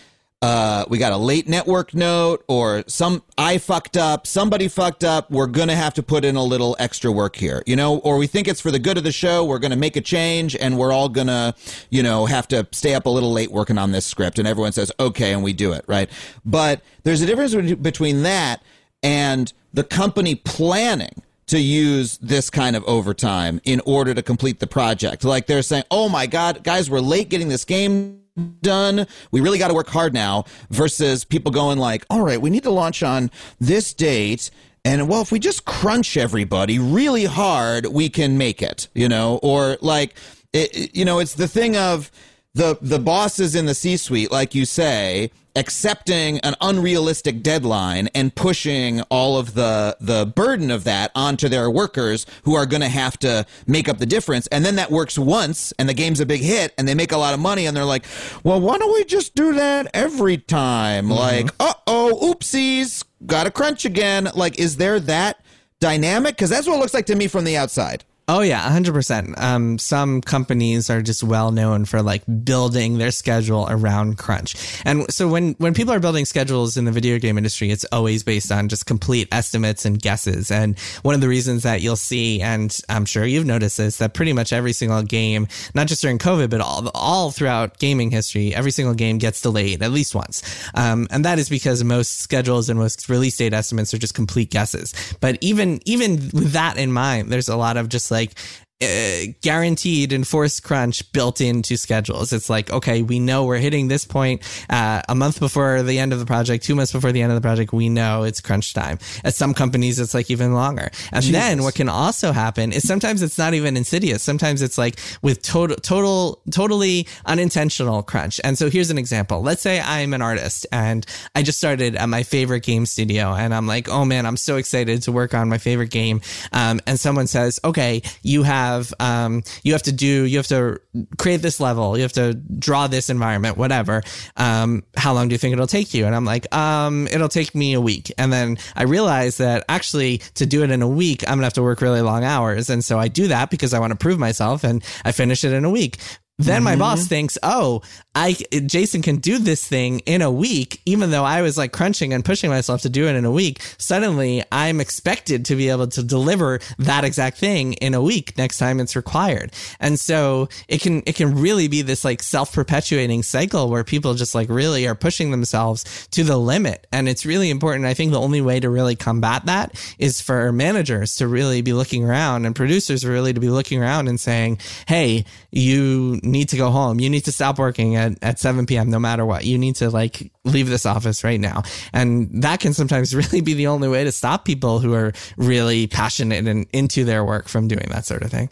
uh 0.42 0.86
we 0.90 0.98
got 0.98 1.12
a 1.12 1.18
late 1.18 1.48
network 1.48 1.94
note 1.94 2.44
or 2.48 2.84
some 2.88 3.22
I 3.38 3.58
fucked 3.58 3.98
up, 3.98 4.26
somebody 4.26 4.68
fucked 4.68 5.04
up, 5.04 5.30
we're 5.30 5.48
to 5.68 5.76
have 5.76 5.94
to 5.96 6.04
put 6.04 6.24
in 6.24 6.36
a 6.36 6.44
little 6.44 6.76
extra 6.80 7.12
work 7.12 7.36
here." 7.36 7.64
You 7.66 7.76
know, 7.76 7.98
or 8.00 8.18
we 8.18 8.28
think 8.28 8.48
it's 8.48 8.62
for 8.62 8.72
the 8.72 8.80
good 8.80 8.98
of 8.98 9.04
the 9.04 9.12
show, 9.12 9.44
we're 9.44 9.60
to 9.72 9.78
make 9.78 9.96
a 9.96 10.02
change 10.02 10.56
and 10.56 10.78
we're 10.78 10.92
all 10.94 11.10
to, 11.28 11.56
you 11.90 12.04
know, 12.04 12.26
have 12.26 12.48
to 12.50 12.68
stay 12.72 12.94
up 12.96 13.06
a 13.06 13.10
little 13.10 13.32
late 13.32 13.52
working 13.52 13.78
on 13.78 13.92
this 13.92 14.06
script 14.06 14.40
and 14.40 14.48
everyone 14.48 14.72
says, 14.72 14.92
"Okay," 15.00 15.34
and 15.34 15.44
we 15.44 15.54
do 15.54 15.74
it, 15.74 15.84
right? 15.88 16.10
But 16.46 16.82
there's 17.04 17.22
a 17.22 17.26
difference 17.26 17.56
between 17.76 18.24
that 18.24 18.62
and 19.04 19.52
the 19.74 19.84
company 19.84 20.36
planning 20.36 21.22
to 21.48 21.60
use 21.60 22.18
this 22.22 22.50
kind 22.50 22.76
of 22.76 22.84
overtime 22.86 23.60
in 23.64 23.82
order 23.86 24.14
to 24.14 24.22
complete 24.22 24.60
the 24.60 24.68
project. 24.68 25.24
Like 25.24 25.48
they're 25.48 25.64
saying, 25.64 25.84
"Oh 25.90 26.08
my 26.08 26.28
god, 26.28 26.64
guys, 26.64 26.90
we're 26.90 27.00
late 27.00 27.30
getting 27.30 27.50
this 27.50 27.66
game 27.66 28.22
done. 28.40 29.08
We 29.32 29.42
really 29.42 29.58
got 29.58 29.68
to 29.68 29.74
work 29.74 29.90
hard 29.90 30.14
now." 30.14 30.46
Versus 30.70 31.24
people 31.24 31.52
going 31.52 31.78
like, 31.78 32.06
"All 32.10 32.22
right, 32.22 32.42
we 32.42 32.50
need 32.50 32.64
to 32.64 32.72
launch 32.72 33.04
on 33.04 33.32
this 33.60 33.94
date." 33.94 34.50
And 34.86 35.10
well, 35.10 35.22
if 35.22 35.32
we 35.32 35.40
just 35.40 35.66
crunch 35.66 36.18
everybody 36.18 36.80
really 36.80 37.26
hard, 37.26 37.88
we 37.88 38.10
can 38.10 38.38
make 38.38 38.62
it, 38.62 38.88
you 38.96 39.10
know? 39.10 39.40
Or 39.44 39.78
like, 39.82 40.16
it, 40.54 40.96
you 40.96 41.06
know, 41.06 41.20
it's 41.20 41.36
the 41.36 41.48
thing 41.48 41.76
of 41.76 42.10
the 42.54 42.78
the 42.82 43.00
bosses 43.00 43.56
in 43.56 43.66
the 43.66 43.76
C-suite, 43.76 44.32
like 44.32 44.56
you 44.56 44.66
say, 44.66 45.32
accepting 45.56 46.40
an 46.40 46.56
unrealistic 46.62 47.44
deadline 47.44 48.08
and 48.16 48.34
pushing 48.34 49.02
all 49.04 49.38
of 49.38 49.54
the 49.54 49.96
the 50.00 50.26
burden 50.26 50.72
of 50.72 50.84
that 50.84 51.12
onto 51.16 51.50
their 51.50 51.70
workers 51.70 52.26
who 52.44 52.56
are 52.56 52.66
going 52.66 52.82
to 52.82 52.90
have 52.90 53.18
to 53.20 53.46
make 53.68 53.88
up 53.88 53.98
the 53.98 54.06
difference. 54.06 54.48
And 54.48 54.66
then 54.66 54.76
that 54.78 54.90
works 54.90 55.18
once 55.18 55.74
and 55.78 55.88
the 55.88 55.94
game's 55.94 56.20
a 56.20 56.26
big 56.26 56.42
hit 56.42 56.74
and 56.78 56.88
they 56.88 56.96
make 56.96 57.12
a 57.12 57.18
lot 57.18 57.34
of 57.34 57.40
money 57.40 57.66
and 57.66 57.76
they're 57.76 57.86
like 57.86 58.06
well 58.44 58.60
why 58.60 58.78
don't 58.78 58.94
we 58.94 59.04
just 59.04 59.36
do 59.36 59.54
that 59.54 59.88
every 59.94 60.38
time? 60.38 61.06
Mm-hmm. 61.06 61.14
Like 61.14 61.50
uh-oh 61.60 62.20
oopsies 62.22 63.04
gotta 63.26 63.52
crunch 63.52 63.86
again. 63.86 64.30
Like 64.34 64.60
is 64.60 64.78
there 64.78 65.00
that 65.02 65.44
dynamic? 65.80 66.36
Because 66.36 66.50
that's 66.50 66.68
what 66.68 66.76
it 66.76 66.80
looks 66.80 66.94
like 66.94 67.06
to 67.08 67.16
me 67.16 67.28
from 67.28 67.44
the 67.44 67.58
outside 67.58 68.06
Oh 68.32 68.42
yeah, 68.42 68.60
hundred 68.60 68.94
percent. 68.94 69.34
Um, 69.42 69.80
some 69.80 70.22
companies 70.22 70.92
are 70.92 71.02
just 71.02 71.24
well 71.24 71.52
known 71.52 71.86
for 71.86 72.04
like 72.04 72.22
building 72.44 73.00
their 73.00 73.10
schedule 73.10 73.66
around 73.68 74.20
crunch, 74.20 74.56
and 74.86 75.12
so 75.12 75.28
when 75.28 75.54
when 75.54 75.74
people 75.74 75.96
are 75.96 76.00
building 76.00 76.26
schedules 76.26 76.78
in 76.78 76.86
the 76.86 76.92
video 76.92 77.18
game 77.18 77.40
industry, 77.40 77.72
it's 77.72 77.86
always 77.92 78.22
based 78.22 78.52
on 78.52 78.70
just 78.70 78.86
complete 78.86 79.28
estimates 79.32 79.84
and 79.84 80.00
guesses. 80.00 80.52
And 80.52 80.78
one 81.02 81.16
of 81.16 81.22
the 81.22 81.28
reasons 81.28 81.64
that 81.64 81.82
you'll 81.82 81.96
see, 81.96 82.40
and 82.40 82.78
I'm 82.88 83.06
sure 83.06 83.26
you've 83.26 83.48
noticed 83.48 83.80
this, 83.80 83.98
that 83.98 84.14
pretty 84.14 84.34
much 84.34 84.54
every 84.54 84.74
single 84.74 85.02
game, 85.02 85.48
not 85.74 85.88
just 85.88 86.04
during 86.04 86.20
COVID, 86.20 86.52
but 86.52 86.62
all 86.62 86.88
all 86.94 87.32
throughout 87.32 87.80
gaming 87.80 88.12
history, 88.12 88.54
every 88.54 88.70
single 88.70 88.94
game 88.94 89.18
gets 89.18 89.42
delayed 89.42 89.82
at 89.82 89.90
least 89.90 90.14
once, 90.14 90.44
um, 90.76 91.08
and 91.10 91.26
that 91.26 91.40
is 91.40 91.50
because 91.50 91.84
most 91.84 92.20
schedules 92.20 92.70
and 92.70 92.78
most 92.78 93.10
release 93.10 93.38
date 93.38 93.54
estimates 93.54 93.92
are 93.92 93.98
just 93.98 94.14
complete 94.14 94.52
guesses. 94.52 94.94
But 95.20 95.40
even 95.42 95.82
even 95.86 96.30
with 96.32 96.52
that 96.52 96.78
in 96.78 96.92
mind, 96.92 97.32
there's 97.32 97.50
a 97.50 97.58
lot 97.58 97.76
of 97.76 97.90
just 97.90 98.12
like 98.12 98.19
like 98.20 98.34
uh, 98.82 99.34
guaranteed 99.42 100.14
enforced 100.14 100.64
crunch 100.64 101.12
built 101.12 101.42
into 101.42 101.76
schedules. 101.76 102.32
It's 102.32 102.50
like, 102.50 102.72
okay, 102.72 103.02
we 103.02 103.20
know 103.20 103.44
we're 103.46 103.58
hitting 103.58 103.90
this 103.90 104.06
point 104.06 104.42
uh, 104.70 105.02
a 105.10 105.16
month 105.16 105.40
before 105.40 105.84
the 105.84 106.00
end 106.00 106.14
of 106.14 106.20
the 106.20 106.26
project, 106.26 106.64
two 106.64 106.76
months 106.76 106.94
before 106.94 107.12
the 107.12 107.22
end 107.22 107.32
of 107.32 107.36
the 107.36 107.42
project. 107.42 107.74
We 107.74 107.90
know 107.90 108.24
it's 108.24 108.40
crunch 108.40 108.74
time. 108.74 109.00
At 109.26 109.34
some 109.34 109.54
companies, 109.54 110.00
it's 110.00 110.14
like 110.14 110.32
even 110.32 110.54
longer. 110.54 110.92
And 111.12 111.26
then 111.26 111.64
what 111.64 111.76
can 111.76 111.90
also 111.90 112.32
happen 112.32 112.72
is 112.72 112.88
sometimes 112.88 113.22
it's 113.22 113.38
not 113.38 113.54
even 113.54 113.76
insidious. 113.76 114.24
Sometimes 114.24 114.62
it's 114.62 114.78
like 114.78 114.98
with 115.22 115.42
total, 115.42 115.76
total, 115.78 116.42
totally 116.52 117.06
unintentional 117.26 118.02
crunch. 118.02 118.40
And 118.46 118.58
so 118.58 118.70
here's 118.70 118.92
an 118.92 118.98
example. 118.98 119.42
Let's 119.42 119.62
say 119.62 119.82
I'm 119.82 120.14
an 120.14 120.22
artist 120.22 120.66
and 120.72 121.06
I 121.36 121.44
just 121.44 121.58
started 121.58 121.96
at 121.96 122.08
my 122.08 122.24
favorite 122.24 122.64
game 122.64 122.86
studio 122.86 123.34
and 123.34 123.54
I'm 123.54 123.68
like, 123.68 123.90
oh 123.90 124.06
man, 124.06 124.26
I'm 124.26 124.38
so 124.38 124.56
excited 124.56 125.02
to 125.04 125.12
work 125.12 125.34
on 125.34 125.50
my 125.50 125.58
favorite 125.58 125.90
game. 125.90 126.22
Um, 126.54 126.80
and 126.88 126.98
someone 126.98 127.28
says, 127.28 127.60
okay, 127.66 128.04
you 128.24 128.44
have, 128.44 128.69
um, 129.00 129.44
you 129.64 129.74
have 129.74 129.84
to 129.84 129.92
do, 129.92 130.24
you 130.26 130.38
have 130.38 130.48
to 130.48 130.80
create 131.18 131.42
this 131.42 131.60
level. 131.60 131.98
You 131.98 132.04
have 132.04 132.14
to 132.14 132.34
draw 132.34 132.88
this 132.88 133.10
environment, 133.10 133.58
whatever. 133.58 134.04
Um, 134.38 134.84
how 134.96 135.14
long 135.14 135.28
do 135.28 135.34
you 135.34 135.38
think 135.38 135.54
it'll 135.54 135.68
take 135.68 135.94
you? 135.94 136.06
And 136.06 136.16
I'm 136.16 136.26
like, 136.26 136.54
um, 136.56 137.08
it'll 137.08 137.30
take 137.30 137.56
me 137.56 137.74
a 137.74 137.82
week. 137.82 138.12
And 138.18 138.32
then 138.32 138.58
I 138.76 138.84
realize 138.84 139.38
that 139.38 139.66
actually 139.70 140.20
to 140.36 140.46
do 140.46 140.64
it 140.64 140.72
in 140.72 140.82
a 140.82 140.88
week, 140.88 141.24
I'm 141.28 141.38
gonna 141.38 141.46
have 141.46 141.54
to 141.54 141.64
work 141.64 141.82
really 141.82 142.02
long 142.02 142.24
hours. 142.24 142.70
And 142.70 142.84
so 142.84 143.00
I 143.00 143.08
do 143.08 143.28
that 143.28 143.50
because 143.50 143.74
I 143.74 143.80
want 143.80 143.92
to 143.92 143.98
prove 143.98 144.20
myself 144.20 144.64
and 144.64 144.84
I 145.06 145.12
finish 145.12 145.44
it 145.44 145.54
in 145.54 145.66
a 145.66 145.70
week. 145.70 145.98
Then 146.40 146.64
my 146.64 146.76
boss 146.76 147.02
mm-hmm. 147.02 147.10
thinks, 147.10 147.38
"Oh, 147.44 147.82
I 148.16 148.34
Jason 148.66 149.02
can 149.02 149.18
do 149.18 149.38
this 149.38 149.66
thing 149.66 150.00
in 150.00 150.22
a 150.22 150.32
week, 150.32 150.82
even 150.86 151.12
though 151.12 151.24
I 151.24 151.42
was 151.42 151.58
like 151.58 151.72
crunching 151.72 152.12
and 152.12 152.26
pushing 152.26 152.50
myself 152.50 152.82
to 152.82 152.90
do 152.90 153.08
it 153.08 153.16
in 153.16 153.24
a 153.24 153.32
week. 153.32 153.62
Suddenly, 153.78 154.44
I'm 154.52 154.82
expected 154.82 155.46
to 155.46 155.56
be 155.56 155.70
able 155.70 155.88
to 155.88 156.04
deliver 156.04 156.60
that 156.80 157.06
exact 157.06 157.38
thing 157.38 157.74
in 157.74 157.94
a 157.94 158.02
week 158.02 158.38
next 158.38 158.58
time 158.58 158.80
it's 158.80 158.96
required. 158.96 159.54
And 159.80 160.00
so 160.00 160.50
it 160.68 160.82
can 160.82 161.04
it 161.06 161.16
can 161.16 161.36
really 161.40 161.68
be 161.68 161.82
this 161.82 162.04
like 162.04 162.22
self 162.22 162.52
perpetuating 162.52 163.24
cycle 163.24 163.70
where 163.70 163.84
people 163.84 164.16
just 164.16 164.36
like 164.36 164.50
really 164.50 164.88
are 164.88 164.96
pushing 164.96 165.32
themselves 165.32 166.08
to 166.12 166.24
the 166.24 166.38
limit. 166.38 166.88
And 166.92 167.08
it's 167.08 167.26
really 167.26 167.50
important. 167.50 167.86
I 167.86 167.94
think 167.94 168.12
the 168.12 168.20
only 168.20 168.42
way 168.42 168.60
to 168.60 168.70
really 168.70 168.98
combat 168.98 169.46
that 169.46 169.80
is 169.98 170.20
for 170.20 170.52
managers 170.52 171.16
to 171.18 171.28
really 171.28 171.62
be 171.62 171.74
looking 171.74 172.04
around 172.04 172.46
and 172.46 172.56
producers 172.56 173.06
really 173.06 173.34
to 173.34 173.40
be 173.40 173.50
looking 173.50 173.82
around 173.82 174.10
and 174.10 174.20
saying, 174.20 174.60
"Hey, 174.88 175.26
you." 175.52 176.20
Need 176.30 176.50
to 176.50 176.58
go 176.58 176.72
home. 176.72 177.00
You 177.00 177.10
need 177.10 177.26
to 177.26 177.32
stop 177.32 177.60
working 177.60 177.96
at, 177.96 178.18
at 178.22 178.40
7 178.40 178.66
p.m. 178.66 178.90
no 178.90 179.00
matter 179.00 179.26
what. 179.26 179.46
You 179.46 179.58
need 179.58 179.76
to 179.78 179.90
like 179.90 180.32
leave 180.46 180.70
this 180.70 180.86
office 180.86 181.24
right 181.24 181.40
now. 181.40 181.64
And 181.94 182.44
that 182.44 182.60
can 182.60 182.74
sometimes 182.74 183.14
really 183.16 183.42
be 183.42 183.54
the 183.54 183.68
only 183.68 183.90
way 183.90 184.04
to 184.04 184.12
stop 184.12 184.46
people 184.46 184.80
who 184.80 184.94
are 184.94 185.14
really 185.38 185.88
passionate 185.88 186.48
and 186.48 186.68
into 186.72 187.04
their 187.04 187.26
work 187.26 187.48
from 187.48 187.68
doing 187.68 187.88
that 187.90 188.06
sort 188.06 188.24
of 188.24 188.32
thing. 188.32 188.50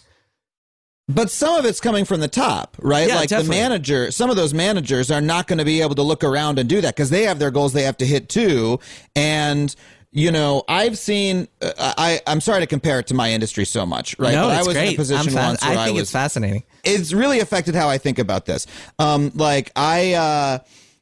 But 1.10 1.32
some 1.32 1.56
of 1.58 1.64
it's 1.64 1.80
coming 1.80 2.04
from 2.04 2.20
the 2.20 2.28
top, 2.28 2.76
right? 2.82 3.08
Yeah, 3.08 3.16
like 3.16 3.30
definitely. 3.30 3.56
the 3.56 3.62
manager, 3.62 4.12
some 4.12 4.30
of 4.30 4.36
those 4.36 4.54
managers 4.54 5.10
are 5.10 5.22
not 5.22 5.48
going 5.48 5.60
to 5.60 5.64
be 5.64 5.82
able 5.82 5.96
to 5.96 6.02
look 6.02 6.22
around 6.22 6.60
and 6.60 6.68
do 6.68 6.82
that 6.82 6.96
because 6.98 7.10
they 7.10 7.24
have 7.24 7.40
their 7.40 7.50
goals 7.50 7.72
they 7.72 7.84
have 7.84 7.96
to 7.98 8.06
hit 8.06 8.28
too. 8.28 8.80
And, 9.16 9.74
you 10.18 10.32
know, 10.32 10.64
I've 10.68 10.98
seen, 10.98 11.48
uh, 11.62 11.72
I, 11.78 12.20
I'm 12.26 12.42
sorry 12.42 12.62
to 12.62 12.66
compare 12.66 13.00
it 13.00 13.06
to 13.08 13.14
my 13.14 13.32
industry 13.32 13.66
so 13.66 13.86
much, 13.86 14.18
right? 14.18 14.34
No, 14.34 14.48
but 14.48 14.56
I 14.56 14.64
was 14.64 14.74
great. 14.74 14.88
in 14.88 14.94
a 14.96 14.98
position 14.98 15.32
fa- 15.32 15.38
once 15.38 15.62
where 15.62 15.78
I 15.78 15.82
I, 15.82 15.86
think 15.86 15.94
was 15.94 16.02
it's 16.04 16.12
fascinating. 16.12 16.64
it's 16.84 17.14
really 17.14 17.40
affected 17.40 17.76
how 17.76 17.88
I 17.88 18.00
think 18.00 18.18
about 18.18 18.48
this. 18.48 18.66
Um, 18.98 19.32
like 19.36 19.72
I, 19.76 20.14
uh, 20.14 20.60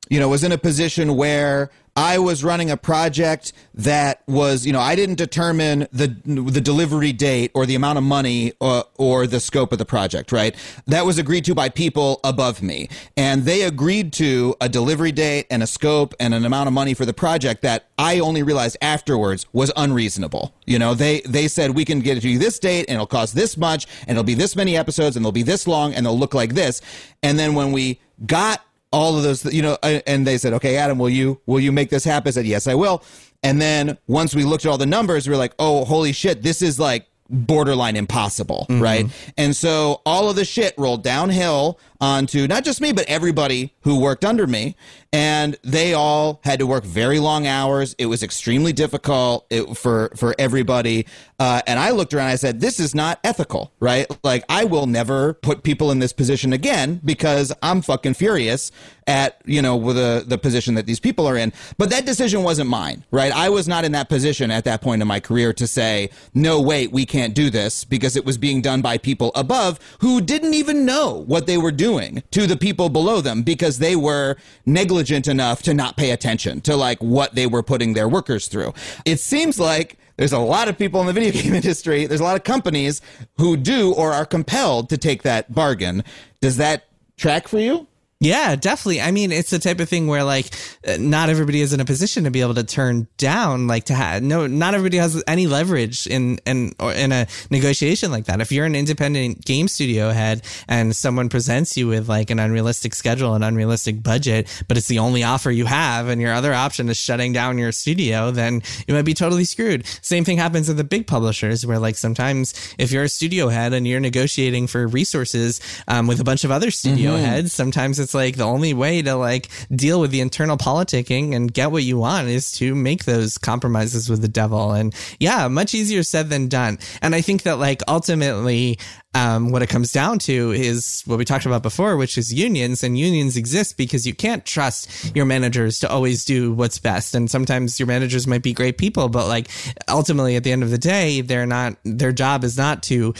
you 0.09 0.19
know, 0.19 0.27
was 0.27 0.43
in 0.43 0.51
a 0.51 0.57
position 0.57 1.15
where 1.15 1.71
I 1.97 2.19
was 2.19 2.43
running 2.43 2.69
a 2.69 2.75
project 2.75 3.53
that 3.73 4.21
was, 4.27 4.65
you 4.65 4.73
know, 4.73 4.81
I 4.81 4.95
didn't 4.95 5.15
determine 5.15 5.87
the 5.93 6.07
the 6.25 6.59
delivery 6.59 7.13
date 7.13 7.51
or 7.53 7.65
the 7.65 7.75
amount 7.75 7.97
of 7.97 8.03
money 8.03 8.51
or, 8.59 8.83
or 8.97 9.27
the 9.27 9.39
scope 9.39 9.71
of 9.71 9.77
the 9.77 9.85
project, 9.85 10.33
right? 10.33 10.53
That 10.87 11.05
was 11.05 11.17
agreed 11.17 11.45
to 11.45 11.55
by 11.55 11.69
people 11.69 12.19
above 12.25 12.61
me, 12.61 12.89
and 13.15 13.43
they 13.45 13.61
agreed 13.61 14.11
to 14.13 14.55
a 14.59 14.67
delivery 14.67 15.13
date 15.13 15.47
and 15.49 15.63
a 15.63 15.67
scope 15.67 16.13
and 16.19 16.33
an 16.33 16.45
amount 16.45 16.67
of 16.67 16.73
money 16.73 16.93
for 16.93 17.05
the 17.05 17.13
project 17.13 17.61
that 17.61 17.85
I 17.97 18.19
only 18.19 18.43
realized 18.43 18.75
afterwards 18.81 19.45
was 19.53 19.71
unreasonable. 19.77 20.53
You 20.65 20.79
know, 20.79 20.95
they 20.95 21.21
they 21.21 21.47
said 21.47 21.75
we 21.75 21.85
can 21.85 22.01
get 22.01 22.17
it 22.17 22.21
to 22.21 22.29
you 22.29 22.39
this 22.39 22.59
date 22.59 22.85
and 22.89 22.95
it'll 22.95 23.07
cost 23.07 23.35
this 23.35 23.55
much 23.55 23.87
and 24.01 24.11
it'll 24.11 24.23
be 24.25 24.33
this 24.33 24.57
many 24.57 24.75
episodes 24.75 25.15
and 25.15 25.23
they'll 25.23 25.31
be 25.31 25.43
this 25.43 25.65
long 25.65 25.93
and 25.93 26.05
they'll 26.05 26.19
look 26.19 26.33
like 26.33 26.55
this, 26.55 26.81
and 27.23 27.39
then 27.39 27.55
when 27.55 27.71
we 27.71 28.01
got 28.25 28.61
all 28.95 29.17
of 29.17 29.23
those, 29.23 29.43
you 29.53 29.61
know, 29.61 29.77
and 29.83 30.25
they 30.25 30.37
said, 30.37 30.53
okay, 30.53 30.77
Adam, 30.77 30.97
will 30.97 31.09
you, 31.09 31.41
will 31.45 31.59
you 31.59 31.73
make 31.73 31.89
this 31.89 32.05
happen? 32.05 32.29
I 32.29 32.31
said, 32.31 32.45
yes, 32.45 32.65
I 32.65 32.75
will. 32.75 33.03
And 33.43 33.61
then 33.61 33.97
once 34.07 34.33
we 34.33 34.45
looked 34.45 34.65
at 34.65 34.71
all 34.71 34.77
the 34.77 34.85
numbers, 34.85 35.27
we 35.27 35.31
were 35.31 35.37
like, 35.37 35.53
oh, 35.59 35.83
holy 35.83 36.13
shit, 36.13 36.41
this 36.41 36.61
is 36.61 36.79
like 36.79 37.05
borderline 37.29 37.97
impossible, 37.97 38.65
mm-hmm. 38.69 38.81
right? 38.81 39.05
And 39.37 39.53
so 39.53 40.01
all 40.05 40.29
of 40.29 40.37
the 40.37 40.45
shit 40.45 40.73
rolled 40.77 41.03
downhill 41.03 41.77
onto 42.05 42.45
not 42.45 42.63
just 42.63 42.81
me, 42.81 42.91
but 42.91 43.03
everybody 43.07 43.73
who 43.81 43.99
worked 43.99 44.23
under 44.23 44.45
me. 44.45 44.75
And 45.11 45.57
they 45.63 45.93
all 45.93 46.41
had 46.43 46.59
to 46.59 46.67
work 46.67 46.83
very 46.83 47.19
long 47.19 47.47
hours. 47.47 47.95
It 47.97 48.07
was 48.07 48.21
extremely 48.21 48.73
difficult 48.73 49.51
for, 49.75 50.11
for 50.15 50.35
everybody. 50.37 51.07
Uh, 51.39 51.61
and 51.65 51.79
I 51.79 51.91
looked 51.91 52.13
around 52.13 52.25
and 52.25 52.33
I 52.33 52.35
said, 52.35 52.59
this 52.59 52.81
is 52.81 52.93
not 52.93 53.19
ethical, 53.23 53.71
right? 53.79 54.05
Like, 54.25 54.43
I 54.49 54.65
will 54.65 54.87
never 54.87 55.33
put 55.35 55.63
people 55.63 55.89
in 55.89 55.99
this 55.99 56.11
position 56.11 56.51
again 56.51 56.99
because 57.03 57.53
I'm 57.63 57.81
fucking 57.81 58.15
furious 58.15 58.73
at, 59.07 59.41
you 59.45 59.61
know, 59.61 59.77
with 59.77 59.95
the, 59.95 60.25
the 60.27 60.37
position 60.37 60.75
that 60.75 60.85
these 60.85 60.99
people 60.99 61.27
are 61.27 61.37
in. 61.37 61.53
But 61.77 61.91
that 61.91 62.05
decision 62.05 62.43
wasn't 62.43 62.69
mine, 62.69 63.05
right? 63.09 63.31
I 63.31 63.49
was 63.49 63.69
not 63.69 63.85
in 63.85 63.93
that 63.93 64.09
position 64.09 64.51
at 64.51 64.65
that 64.65 64.81
point 64.81 65.01
in 65.01 65.07
my 65.07 65.21
career 65.21 65.53
to 65.53 65.65
say, 65.65 66.09
no, 66.33 66.59
wait, 66.59 66.91
we 66.91 67.05
can't 67.05 67.33
do 67.33 67.49
this 67.49 67.85
because 67.85 68.17
it 68.17 68.25
was 68.25 68.37
being 68.37 68.61
done 68.61 68.81
by 68.81 68.97
people 68.97 69.31
above 69.33 69.79
who 69.99 70.19
didn't 70.19 70.55
even 70.55 70.85
know 70.85 71.23
what 71.25 71.47
they 71.47 71.57
were 71.57 71.71
doing 71.71 71.94
doing 71.95 72.23
to 72.31 72.47
the 72.47 72.57
people 72.57 72.89
below 72.89 73.21
them 73.21 73.41
because 73.41 73.79
they 73.79 73.95
were 73.95 74.35
negligent 74.65 75.27
enough 75.27 75.61
to 75.63 75.73
not 75.73 75.97
pay 75.97 76.11
attention 76.11 76.61
to 76.61 76.75
like 76.75 76.99
what 76.99 77.35
they 77.35 77.47
were 77.47 77.63
putting 77.63 77.93
their 77.93 78.07
workers 78.07 78.47
through. 78.47 78.73
It 79.05 79.19
seems 79.19 79.59
like 79.59 79.97
there's 80.17 80.33
a 80.33 80.39
lot 80.39 80.67
of 80.67 80.77
people 80.77 81.01
in 81.01 81.07
the 81.07 81.13
video 81.13 81.31
game 81.41 81.53
industry, 81.53 82.05
there's 82.05 82.21
a 82.21 82.23
lot 82.23 82.35
of 82.35 82.43
companies 82.43 83.01
who 83.37 83.57
do 83.57 83.93
or 83.93 84.13
are 84.13 84.25
compelled 84.25 84.89
to 84.89 84.97
take 84.97 85.23
that 85.23 85.53
bargain. 85.53 86.03
Does 86.41 86.57
that 86.57 86.85
track 87.17 87.47
for 87.47 87.59
you? 87.59 87.87
Yeah, 88.21 88.55
definitely. 88.55 89.01
I 89.01 89.11
mean, 89.11 89.33
it's 89.33 89.49
the 89.49 89.59
type 89.59 89.81
of 89.81 89.89
thing 89.89 90.07
where 90.07 90.23
like 90.23 90.47
uh, 90.87 90.95
not 90.97 91.29
everybody 91.29 91.59
is 91.59 91.73
in 91.73 91.81
a 91.81 91.85
position 91.85 92.23
to 92.23 92.31
be 92.31 92.39
able 92.39 92.53
to 92.53 92.63
turn 92.63 93.07
down 93.17 93.67
like 93.67 93.85
to 93.85 93.93
have 93.93 94.23
no 94.23 94.47
not 94.47 94.73
everybody 94.73 94.97
has 94.97 95.21
any 95.27 95.47
leverage 95.47 96.07
in 96.07 96.37
in 96.45 96.71
or 96.79 96.93
in 96.93 97.11
a 97.11 97.27
negotiation 97.51 98.11
like 98.11 98.25
that. 98.25 98.39
If 98.39 98.53
you're 98.53 98.65
an 98.65 98.73
independent 98.73 99.43
game 99.43 99.67
studio 99.67 100.11
head 100.11 100.43
and 100.69 100.95
someone 100.95 101.27
presents 101.27 101.75
you 101.75 101.87
with 101.87 102.07
like 102.07 102.29
an 102.29 102.39
unrealistic 102.39 102.95
schedule, 102.95 103.35
an 103.35 103.43
unrealistic 103.43 104.01
budget, 104.01 104.47
but 104.69 104.77
it's 104.77 104.87
the 104.87 104.99
only 104.99 105.23
offer 105.23 105.51
you 105.51 105.65
have 105.65 106.07
and 106.07 106.21
your 106.21 106.33
other 106.33 106.53
option 106.53 106.87
is 106.87 106.95
shutting 106.95 107.33
down 107.33 107.57
your 107.57 107.73
studio, 107.73 108.31
then 108.31 108.61
you 108.87 108.93
might 108.93 109.03
be 109.05 109.13
totally 109.13 109.43
screwed. 109.43 109.85
Same 110.01 110.23
thing 110.23 110.37
happens 110.37 110.69
with 110.69 110.77
the 110.77 110.85
big 110.85 111.05
publishers 111.05 111.65
where 111.65 111.79
like 111.79 111.97
sometimes 111.97 112.53
if 112.77 112.93
you're 112.93 113.03
a 113.03 113.09
studio 113.09 113.49
head 113.49 113.73
and 113.73 113.85
you're 113.85 113.99
negotiating 113.99 114.67
for 114.67 114.87
resources 114.87 115.59
um, 115.89 116.07
with 116.07 116.21
a 116.21 116.23
bunch 116.23 116.45
of 116.45 116.51
other 116.51 116.71
studio 116.71 117.11
mm-hmm. 117.11 117.25
heads, 117.25 117.51
sometimes 117.51 117.99
it's 118.05 118.13
like 118.13 118.37
the 118.37 118.43
only 118.43 118.73
way 118.75 119.01
to 119.01 119.15
like 119.15 119.49
deal 119.71 119.99
with 119.99 120.11
the 120.11 120.21
internal 120.21 120.57
politicking 120.57 121.35
and 121.35 121.51
get 121.51 121.71
what 121.71 121.83
you 121.83 121.97
want 121.97 122.27
is 122.27 122.51
to 122.53 122.75
make 122.75 123.05
those 123.05 123.39
compromises 123.39 124.11
with 124.11 124.21
the 124.21 124.27
devil. 124.27 124.73
And 124.73 124.93
yeah, 125.19 125.47
much 125.47 125.73
easier 125.73 126.03
said 126.03 126.29
than 126.29 126.47
done. 126.47 126.77
And 127.01 127.15
I 127.15 127.21
think 127.21 127.41
that 127.43 127.57
like 127.57 127.81
ultimately, 127.87 128.77
um, 129.15 129.49
what 129.49 129.61
it 129.63 129.69
comes 129.69 129.91
down 129.91 130.19
to 130.19 130.51
is 130.51 131.01
what 131.05 131.17
we 131.17 131.25
talked 131.25 131.45
about 131.45 131.63
before, 131.63 131.95
which 131.97 132.17
is 132.17 132.31
unions. 132.33 132.83
And 132.83 132.97
unions 132.97 133.37
exist 133.37 133.75
because 133.75 134.05
you 134.05 134.13
can't 134.13 134.45
trust 134.45 135.15
your 135.15 135.25
managers 135.25 135.79
to 135.79 135.89
always 135.89 136.25
do 136.25 136.53
what's 136.53 136.77
best. 136.77 137.15
And 137.15 137.31
sometimes 137.31 137.79
your 137.79 137.87
managers 137.87 138.27
might 138.27 138.43
be 138.43 138.53
great 138.53 138.77
people, 138.77 139.09
but 139.09 139.27
like 139.27 139.47
ultimately 139.89 140.35
at 140.35 140.43
the 140.43 140.51
end 140.51 140.63
of 140.63 140.69
the 140.69 140.77
day, 140.77 141.21
they're 141.21 141.47
not, 141.47 141.77
their 141.83 142.11
job 142.11 142.43
is 142.43 142.55
not 142.57 142.83
to 142.83 143.15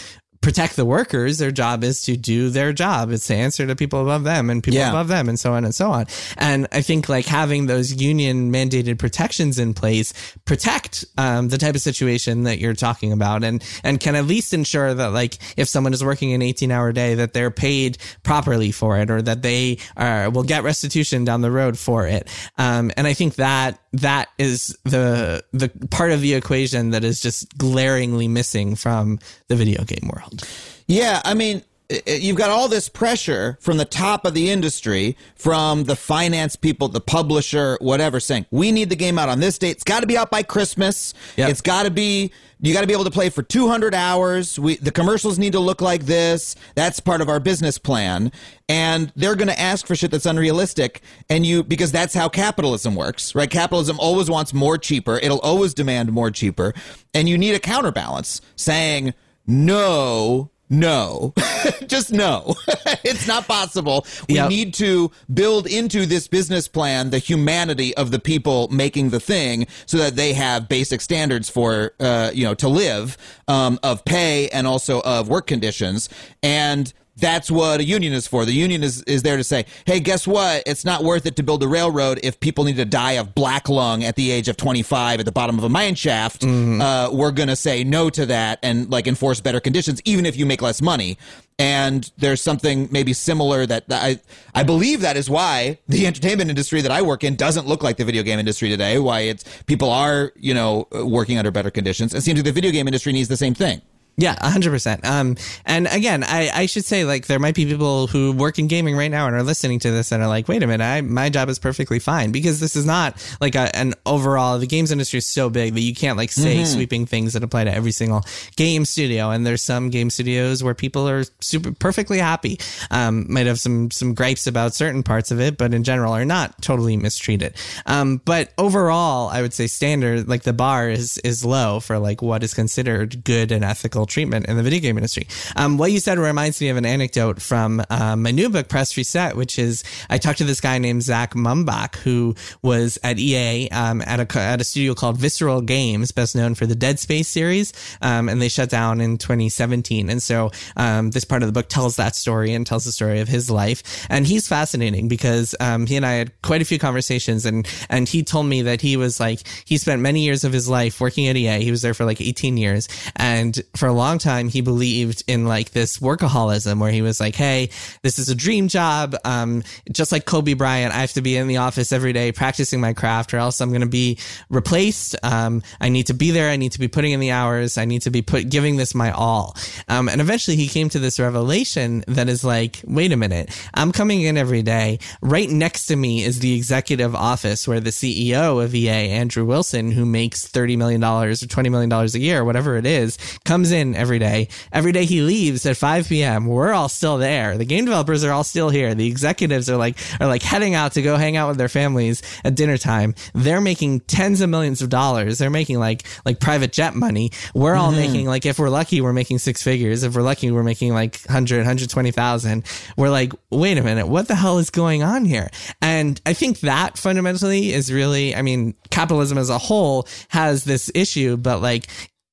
protect 0.46 0.76
the 0.76 0.86
workers. 0.86 1.40
Their 1.40 1.50
job 1.50 1.84
is 1.84 2.04
to 2.04 2.16
do 2.16 2.52
their 2.52 2.72
job. 2.72 3.10
It's 3.10 3.26
to 3.28 3.36
answer 3.36 3.66
to 3.66 3.76
people 3.76 4.00
above 4.00 4.24
them 4.24 4.52
and 4.52 4.64
people 4.64 4.78
yeah. 4.78 4.90
above 4.90 5.08
them 5.08 5.28
and 5.28 5.40
so 5.40 5.54
on 5.54 5.66
and 5.66 5.74
so 5.74 5.90
on. 5.90 6.06
And 6.38 6.68
I 6.72 6.82
think 6.82 7.10
like 7.10 7.26
having 7.26 7.66
those 7.66 8.00
union 8.00 8.52
mandated 8.52 9.00
protections 9.00 9.58
in 9.58 9.74
place 9.74 10.14
protect 10.46 11.04
um, 11.18 11.48
the 11.48 11.58
type 11.58 11.74
of 11.74 11.82
situation 11.82 12.44
that 12.44 12.60
you're 12.60 12.76
talking 12.76 13.12
about 13.12 13.44
and, 13.44 13.64
and 13.84 14.00
can 14.00 14.14
at 14.14 14.26
least 14.26 14.54
ensure 14.54 14.94
that 14.94 15.08
like 15.08 15.40
if 15.58 15.68
someone 15.68 15.94
is 15.94 16.04
working 16.04 16.32
an 16.34 16.44
18 16.44 16.70
hour 16.70 16.92
day 16.92 17.16
that 17.16 17.34
they're 17.34 17.50
paid 17.50 17.98
properly 18.22 18.72
for 18.72 19.00
it 19.00 19.10
or 19.10 19.24
that 19.24 19.42
they 19.42 19.80
are, 19.98 20.30
will 20.30 20.44
get 20.44 20.64
restitution 20.64 21.26
down 21.26 21.42
the 21.42 21.50
road 21.50 21.76
for 21.76 22.06
it. 22.06 22.30
Um, 22.60 22.92
and 22.96 23.08
I 23.08 23.16
think 23.16 23.36
that 23.36 23.80
that 24.00 24.30
is 24.38 24.78
the 24.84 25.44
the 25.52 25.70
part 25.90 26.12
of 26.12 26.22
the 26.22 26.34
equation 26.34 26.92
that 26.92 27.04
is 27.04 27.20
just 27.22 27.58
glaringly 27.58 28.28
missing 28.28 28.76
from 28.76 29.20
the 29.48 29.56
video 29.56 29.84
game 29.84 30.10
world. 30.14 30.48
Yeah, 30.88 31.22
I 31.24 31.34
mean, 31.34 31.64
you've 32.08 32.38
got 32.38 32.50
all 32.50 32.68
this 32.68 32.90
pressure 32.90 33.58
from 33.62 33.78
the 33.78 33.86
top 33.86 34.26
of 34.26 34.34
the 34.34 34.50
industry, 34.50 35.16
from 35.36 35.84
the 35.84 35.96
finance 35.96 36.56
people, 36.56 36.88
the 36.88 37.02
publisher, 37.02 37.78
whatever, 37.82 38.20
saying 38.20 38.46
we 38.52 38.72
need 38.72 38.90
the 38.90 38.96
game 38.96 39.20
out 39.20 39.30
on 39.30 39.40
this 39.40 39.58
date. 39.58 39.72
It's 39.72 39.84
got 39.84 40.02
to 40.02 40.08
be 40.08 40.18
out 40.18 40.32
by 40.32 40.44
Christmas. 40.44 41.14
Yep. 41.38 41.50
It's 41.50 41.62
got 41.62 41.84
to 41.84 41.92
be 41.92 42.32
you 42.60 42.74
got 42.74 42.82
to 42.82 42.88
be 42.88 42.94
able 42.94 43.04
to 43.04 43.12
play 43.12 43.30
for 43.30 43.44
200 43.44 43.94
hours. 43.94 44.58
We 44.58 44.78
the 44.78 44.92
commercials 44.92 45.38
need 45.38 45.52
to 45.54 45.60
look 45.60 45.82
like 45.82 46.06
this. 46.06 46.56
That's 46.74 47.00
part 47.00 47.22
of 47.22 47.30
our 47.30 47.40
business 47.40 47.78
plan, 47.78 48.32
and 48.68 49.12
they're 49.16 49.36
going 49.36 49.50
to 49.50 49.60
ask 49.60 49.86
for 49.86 49.96
shit 49.96 50.12
that's 50.12 50.26
unrealistic. 50.26 51.02
And 51.30 51.46
you 51.46 51.64
because 51.64 51.92
that's 51.92 52.14
how 52.14 52.30
capitalism 52.30 52.96
works, 52.96 53.36
right? 53.36 53.50
Capitalism 53.50 54.00
always 54.00 54.30
wants 54.30 54.54
more 54.54 54.78
cheaper. 54.78 55.18
It'll 55.18 55.42
always 55.42 55.74
demand 55.74 56.12
more 56.12 56.32
cheaper, 56.32 56.74
and 57.14 57.30
you 57.30 57.38
need 57.38 57.54
a 57.54 57.60
counterbalance 57.60 58.42
saying 58.56 59.14
no 59.46 60.50
no, 60.70 61.34
just 61.88 62.12
no. 62.12 62.56
it's 63.04 63.28
not 63.28 63.48
possible. 63.48 64.06
We 64.28 64.36
yep. 64.36 64.50
need 64.50 64.74
to 64.76 65.12
build 65.34 65.68
into 65.68 66.06
this 66.06 66.28
business 66.28 66.68
plan 66.68 67.10
the 67.12 67.20
humanity 67.20 67.96
of 67.96 68.12
the 68.12 68.20
people 68.20 68.68
making 68.70 69.10
the 69.10 69.20
thing 69.20 69.68
so 69.86 69.98
that 69.98 70.16
they 70.16 70.34
have 70.34 70.68
basic 70.68 71.02
standards 71.02 71.50
for, 71.50 71.94
uh, 72.00 72.32
you 72.34 72.44
know, 72.44 72.54
to 72.56 72.68
live, 72.68 73.18
um, 73.48 73.80
of 73.84 74.04
pay 74.06 74.50
and 74.50 74.66
also 74.66 75.02
of 75.02 75.28
work 75.30 75.48
conditions. 75.48 76.10
And 76.42 76.92
that's 77.18 77.50
what 77.50 77.80
a 77.80 77.84
union 77.84 78.14
is 78.14 78.28
for. 78.28 78.46
The 78.46 78.54
union 78.54 78.84
is, 78.84 79.02
is 79.04 79.24
there 79.24 79.38
to 79.38 79.44
say, 79.44 79.66
hey, 79.86 80.00
guess 80.00 80.28
what? 80.28 80.64
It's 80.66 80.84
not 80.84 81.04
worth 81.04 81.26
it 81.26 81.36
to 81.38 81.44
build 81.44 81.64
a 81.64 81.68
railroad 81.68 82.20
if 82.24 82.40
people 82.40 82.66
need 82.66 82.76
to 82.76 82.86
die 82.86 83.14
of 83.14 83.34
black 83.34 83.70
lung 83.70 84.04
at 84.04 84.16
the 84.16 84.32
age 84.32 84.48
of 84.48 84.58
25 84.58 85.20
at 85.20 85.26
the 85.26 85.32
bottom 85.32 85.58
of 85.58 85.64
a 85.64 85.70
mine 85.70 85.96
shaft. 85.96 86.42
Mm-hmm. 86.42 86.82
Uh, 86.82 87.10
we're 87.12 87.32
going 87.32 87.48
to 87.50 87.56
say 87.56 87.84
no 87.84 88.10
to 88.10 88.26
that 88.26 88.60
and 88.64 88.90
like 88.90 89.08
enforce 89.08 89.40
better 89.40 89.60
conditions, 89.60 90.02
even 90.04 90.26
if 90.26 90.36
you 90.36 90.46
make 90.46 90.62
less 90.62 90.82
money. 90.82 91.18
And 91.58 92.12
there's 92.18 92.42
something 92.42 92.90
maybe 92.92 93.14
similar 93.14 93.66
that 93.66 93.86
I, 93.90 94.20
I 94.54 94.64
believe 94.64 95.00
that 95.02 95.16
is 95.16 95.30
why 95.30 95.80
the 95.88 96.06
entertainment 96.06 96.50
industry 96.50 96.82
that 96.82 96.92
I 96.92 97.02
work 97.02 97.24
in 97.24 97.38
doesn't 97.38 97.66
look 97.66 97.82
like 97.82 97.96
the 97.96 98.04
video 98.04 98.24
game 98.24 98.40
industry 98.40 98.68
today. 98.68 99.00
Why 99.00 99.22
it's 99.22 99.46
people 99.64 99.90
are, 99.90 100.34
you 100.36 100.54
know, 100.54 100.88
working 100.92 101.38
under 101.38 101.52
better 101.52 101.72
conditions. 101.72 102.14
It 102.14 102.24
seems 102.24 102.40
like 102.40 102.46
the 102.46 102.52
video 102.52 102.72
game 102.72 102.90
industry 102.90 103.14
needs 103.14 103.30
the 103.30 103.38
same 103.38 103.54
thing. 103.54 103.82
Yeah, 104.18 104.36
hundred 104.40 104.72
percent. 104.72 105.06
Um, 105.06 105.36
and 105.66 105.88
again, 105.88 106.24
I, 106.24 106.50
I 106.54 106.66
should 106.68 106.86
say 106.86 107.04
like 107.04 107.28
there 107.28 107.40
might 107.40 107.54
be 107.54 107.66
people 107.66 108.08
who 108.08 108.32
work 108.32 108.58
in 108.58 108.68
gaming 108.68 108.96
right 108.96 109.12
now 109.12 109.28
and 109.28 109.36
are 109.36 109.44
listening 109.44 109.80
to 109.80 109.92
this 109.92 110.14
and 110.14 110.24
are 110.24 110.30
like, 110.30 110.48
wait 110.48 110.64
a 110.64 110.68
minute, 110.68 110.84
I, 110.84 111.02
my 111.02 111.30
job 111.30 111.50
is 111.50 111.60
perfectly 111.60 112.00
fine 112.00 112.32
because 112.32 112.62
this 112.62 112.78
is 112.78 112.86
not 112.86 113.22
like 113.42 113.56
a, 113.56 113.76
an 113.76 113.94
overall. 114.06 114.58
The 114.58 114.68
games 114.68 114.92
industry 114.92 115.18
is 115.18 115.26
so 115.26 115.50
big 115.50 115.74
that 115.74 115.82
you 115.82 115.94
can't 115.94 116.18
like 116.18 116.32
say 116.32 116.58
mm-hmm. 116.58 116.66
sweeping 116.66 117.06
things 117.06 117.34
that 117.34 117.44
apply 117.44 117.66
to 117.66 117.74
every 117.74 117.92
single 117.92 118.24
game 118.56 118.86
studio. 118.86 119.32
And 119.32 119.46
there's 119.46 119.62
some 119.62 119.90
game 119.90 120.10
studios 120.10 120.64
where 120.64 120.74
people 120.74 121.10
are 121.10 121.26
super 121.42 121.74
perfectly 121.74 122.20
happy. 122.20 122.58
Um, 122.92 123.26
might 123.32 123.48
have 123.48 123.60
some 123.60 123.92
some 123.92 124.14
gripes 124.14 124.48
about 124.48 124.74
certain 124.74 125.04
parts 125.04 125.30
of 125.30 125.42
it, 125.42 125.58
but 125.58 125.74
in 125.74 125.84
general 125.84 126.14
are 126.14 126.24
not 126.24 126.62
totally 126.62 126.96
mistreated. 126.96 127.56
Um, 127.86 128.22
but 128.24 128.54
overall, 128.58 129.28
I 129.28 129.42
would 129.42 129.54
say 129.54 129.68
standard 129.68 130.30
like 130.30 130.44
the 130.44 130.54
bar 130.54 130.90
is 130.90 131.18
is 131.20 131.44
low 131.44 131.82
for 131.82 132.00
like 132.00 132.22
what 132.22 132.44
is 132.44 132.54
considered 132.54 133.26
good 133.26 133.52
and 133.52 133.66
ethical 133.66 134.05
treatment 134.06 134.48
in 134.48 134.58
the 134.58 134.64
video 134.64 134.80
game 134.80 134.98
industry. 134.98 135.28
Um, 135.56 135.78
what 135.78 135.92
you 135.92 136.00
said 136.00 136.18
reminds 136.18 136.62
me 136.62 136.70
of 136.70 136.78
an 136.78 136.86
anecdote 136.86 137.42
from 137.42 137.84
um, 137.90 138.24
my 138.24 138.32
new 138.32 138.50
book, 138.50 138.68
Press 138.68 138.96
Reset, 138.98 139.36
which 139.36 139.60
is 139.60 139.84
I 140.10 140.18
talked 140.18 140.40
to 140.40 140.44
this 140.44 140.62
guy 140.62 140.78
named 140.78 141.04
Zach 141.04 141.34
Mumbach, 141.34 141.96
who 141.98 142.36
was 142.62 142.98
at 143.04 143.20
EA 143.20 143.70
um, 143.70 144.02
at 144.02 144.20
a 144.20 144.40
at 144.40 144.62
a 144.62 144.64
studio 144.64 144.94
called 144.94 145.18
Visceral 145.18 145.62
Games, 145.62 146.12
best 146.12 146.36
known 146.36 146.56
for 146.56 146.66
the 146.66 146.76
Dead 146.76 147.00
Space 147.00 147.28
series, 147.28 147.74
um, 148.02 148.30
and 148.30 148.42
they 148.42 148.50
shut 148.50 148.70
down 148.70 149.02
in 149.02 149.18
2017. 149.18 150.10
And 150.10 150.22
so 150.22 150.52
um, 150.76 151.12
this 151.12 151.26
part 151.26 151.44
of 151.44 151.48
the 151.48 151.54
book 151.54 151.70
tells 151.70 151.96
that 151.98 152.16
story 152.16 152.54
and 152.54 152.66
tells 152.66 152.86
the 152.86 152.92
story 152.92 153.20
of 153.20 153.28
his 153.28 153.50
life, 153.50 154.06
and 154.10 154.26
he's 154.28 154.48
fascinating 154.48 155.08
because 155.08 155.56
um, 155.60 155.86
he 155.86 155.96
and 155.96 156.06
I 156.06 156.14
had 156.14 156.42
quite 156.42 156.62
a 156.62 156.66
few 156.66 156.80
conversations, 156.80 157.46
and 157.46 157.68
and 157.90 158.08
he 158.08 158.24
told 158.24 158.48
me 158.48 158.64
that 158.64 158.82
he 158.82 158.98
was 158.98 159.20
like 159.20 159.40
he 159.66 159.78
spent 159.78 160.02
many 160.02 160.24
years 160.24 160.44
of 160.44 160.54
his 160.54 160.70
life 160.70 161.00
working 161.00 161.28
at 161.28 161.36
EA. 161.36 161.64
He 161.64 161.72
was 161.72 161.82
there 161.82 161.94
for 161.94 162.06
like 162.06 162.22
18 162.22 162.58
years, 162.58 162.88
and 163.16 163.62
for 163.76 163.88
a 163.88 163.94
long 163.96 164.18
time 164.18 164.50
he 164.50 164.62
believed 164.62 165.24
in 165.28 165.46
like 165.46 165.72
this 165.72 166.00
workaholism 166.00 166.80
where 166.80 166.92
he 166.92 167.02
was 167.02 167.20
like, 167.20 167.36
hey, 167.36 167.70
this 168.02 168.20
is 168.20 168.30
a 168.30 168.36
dream 168.36 168.68
job. 168.68 169.16
Um, 169.24 169.64
just 169.92 170.12
like 170.12 170.26
Kobe 170.26 170.54
Bryant, 170.54 170.94
I 170.94 171.00
have 171.00 171.14
to 171.14 171.22
be 171.22 171.38
in 171.38 171.48
the 171.48 171.58
office 171.58 171.92
every 171.92 172.14
day 172.14 172.32
practicing 172.32 172.82
my 172.82 172.94
craft, 172.94 173.34
or 173.34 173.38
else 173.38 173.62
I'm 173.62 173.70
going 173.70 173.82
to 173.82 173.88
be 173.88 174.18
replaced. 174.50 175.16
Um, 175.24 175.64
I 175.80 175.90
need 175.90 176.08
to 176.08 176.14
be 176.14 176.32
there. 176.32 176.50
I 176.50 176.58
need 176.58 176.74
to 176.74 176.80
be 176.80 176.88
putting 176.88 177.12
in 177.12 177.20
the 177.20 177.32
hours. 177.32 177.78
I 177.78 177.86
need 177.86 178.04
to 178.04 178.12
be 178.12 178.22
put 178.22 178.50
giving 178.50 178.78
this 178.78 178.94
my 178.94 179.12
all. 179.12 179.56
Um, 179.88 180.10
and 180.10 180.22
eventually 180.22 180.58
he 180.58 180.68
came 180.68 180.90
to 180.90 181.00
this 181.00 181.20
revelation 181.20 182.04
that 182.08 182.30
is 182.30 182.44
like, 182.44 182.82
wait 182.86 183.12
a 183.12 183.18
minute, 183.18 183.50
I'm 183.74 183.92
coming 183.92 184.22
in 184.22 184.38
every 184.38 184.62
day. 184.62 185.00
Right 185.22 185.50
next 185.50 185.88
to 185.88 185.96
me 185.96 186.24
is 186.24 186.40
the 186.40 186.56
executive 186.56 187.16
office 187.16 187.68
where 187.68 187.80
the 187.80 187.90
CEO 187.90 188.64
of 188.64 188.74
EA, 188.74 189.10
Andrew 189.10 189.46
Wilson, 189.46 189.92
who 189.92 190.06
makes 190.06 190.48
$30 190.48 190.78
million 190.78 191.04
or 191.04 191.32
$20 191.32 191.72
million 191.72 191.92
a 191.92 192.06
year, 192.18 192.44
whatever 192.44 192.78
it 192.78 192.86
is, 192.86 193.18
comes 193.46 193.72
in 193.72 193.85
every 193.94 194.20
day. 194.20 194.48
Every 194.72 194.94
day 194.94 195.04
he 195.06 195.22
leaves 195.22 195.66
at 195.66 195.76
5 195.76 196.08
p.m. 196.08 196.46
We're 196.46 196.72
all 196.72 196.88
still 196.88 197.18
there. 197.18 197.58
The 197.58 197.66
game 197.66 197.84
developers 197.84 198.24
are 198.24 198.32
all 198.32 198.46
still 198.46 198.70
here. 198.70 198.96
The 198.96 199.08
executives 199.08 199.70
are 199.70 199.76
like, 199.76 199.98
are 200.20 200.28
like 200.28 200.42
heading 200.42 200.76
out 200.76 200.94
to 200.94 201.02
go 201.02 201.18
hang 201.18 201.36
out 201.36 201.50
with 201.50 201.58
their 201.58 201.70
families 201.70 202.22
at 202.46 202.56
dinner 202.56 202.78
time. 202.78 203.16
They're 203.34 203.62
making 203.62 204.02
tens 204.02 204.40
of 204.40 204.50
millions 204.50 204.82
of 204.82 204.90
dollars. 204.90 205.38
They're 205.38 205.50
making 205.50 205.80
like, 205.80 206.04
like 206.26 206.40
private 206.40 206.72
jet 206.72 206.96
money. 206.96 207.32
We're 207.54 207.76
all 207.76 207.92
mm-hmm. 207.92 208.00
making 208.00 208.28
like, 208.28 208.46
if 208.46 208.58
we're 208.58 208.70
lucky, 208.70 209.02
we're 209.02 209.14
making 209.14 209.40
six 209.40 209.62
figures. 209.62 210.04
If 210.04 210.16
we're 210.16 210.22
lucky, 210.22 210.52
we're 210.52 210.64
making 210.64 210.94
like 210.94 211.20
100, 211.26 211.58
120,000. 211.58 212.66
We're 212.96 213.10
like, 213.10 213.34
wait 213.50 213.78
a 213.78 213.84
minute, 213.84 214.08
what 214.08 214.28
the 214.28 214.36
hell 214.36 214.58
is 214.60 214.70
going 214.70 215.04
on 215.04 215.26
here? 215.26 215.50
And 215.82 216.22
I 216.26 216.34
think 216.34 216.62
that 216.62 216.98
fundamentally 216.98 217.74
is 217.74 217.92
really, 217.92 218.36
I 218.36 218.42
mean, 218.42 218.76
capitalism 218.90 219.38
as 219.38 219.50
a 219.50 219.58
whole 219.58 220.08
has 220.30 220.64
this 220.64 220.92
issue, 220.94 221.38
but 221.38 221.62
like, 221.62 221.88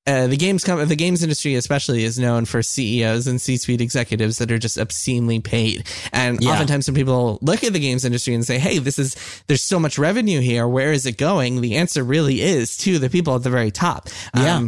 uh, 0.07 0.27
the 0.27 0.37
games 0.37 0.65
com- 0.65 0.87
the 0.89 0.97
games 0.97 1.23
industry 1.23 1.55
especially 1.55 2.03
is 2.05 2.19
known 2.19 2.45
for 2.45 2.63
CEOs 2.63 3.27
and 3.29 3.41
C-suite 3.41 3.81
executives 3.81 4.39
that 4.39 4.51
are 4.51 4.59
just 4.59 4.77
obscenely 4.79 5.39
paid. 5.41 5.87
And 6.13 6.43
Yeah. 6.43 6.51
oftentimes 6.51 6.89
when 6.89 6.95
people 6.97 7.39
look 7.41 7.63
at 7.63 7.73
the 7.73 7.79
games 7.81 8.05
industry 8.05 8.35
and 8.35 8.45
say, 8.45 8.59
"Hey, 8.59 8.79
this 8.79 8.99
is 8.99 9.15
there's 9.47 9.63
so 9.63 9.79
much 9.79 9.99
revenue 9.99 10.41
here. 10.41 10.67
Where 10.67 10.93
is 10.93 11.07
it 11.07 11.17
going?" 11.19 11.61
The 11.61 11.77
answer 11.77 12.03
really 12.03 12.41
is 12.43 12.77
to 12.79 12.99
the 12.99 13.09
people 13.11 13.37
at 13.37 13.43
the 13.45 13.51
very 13.51 13.71
top. 13.71 14.09
Yeah. 14.37 14.67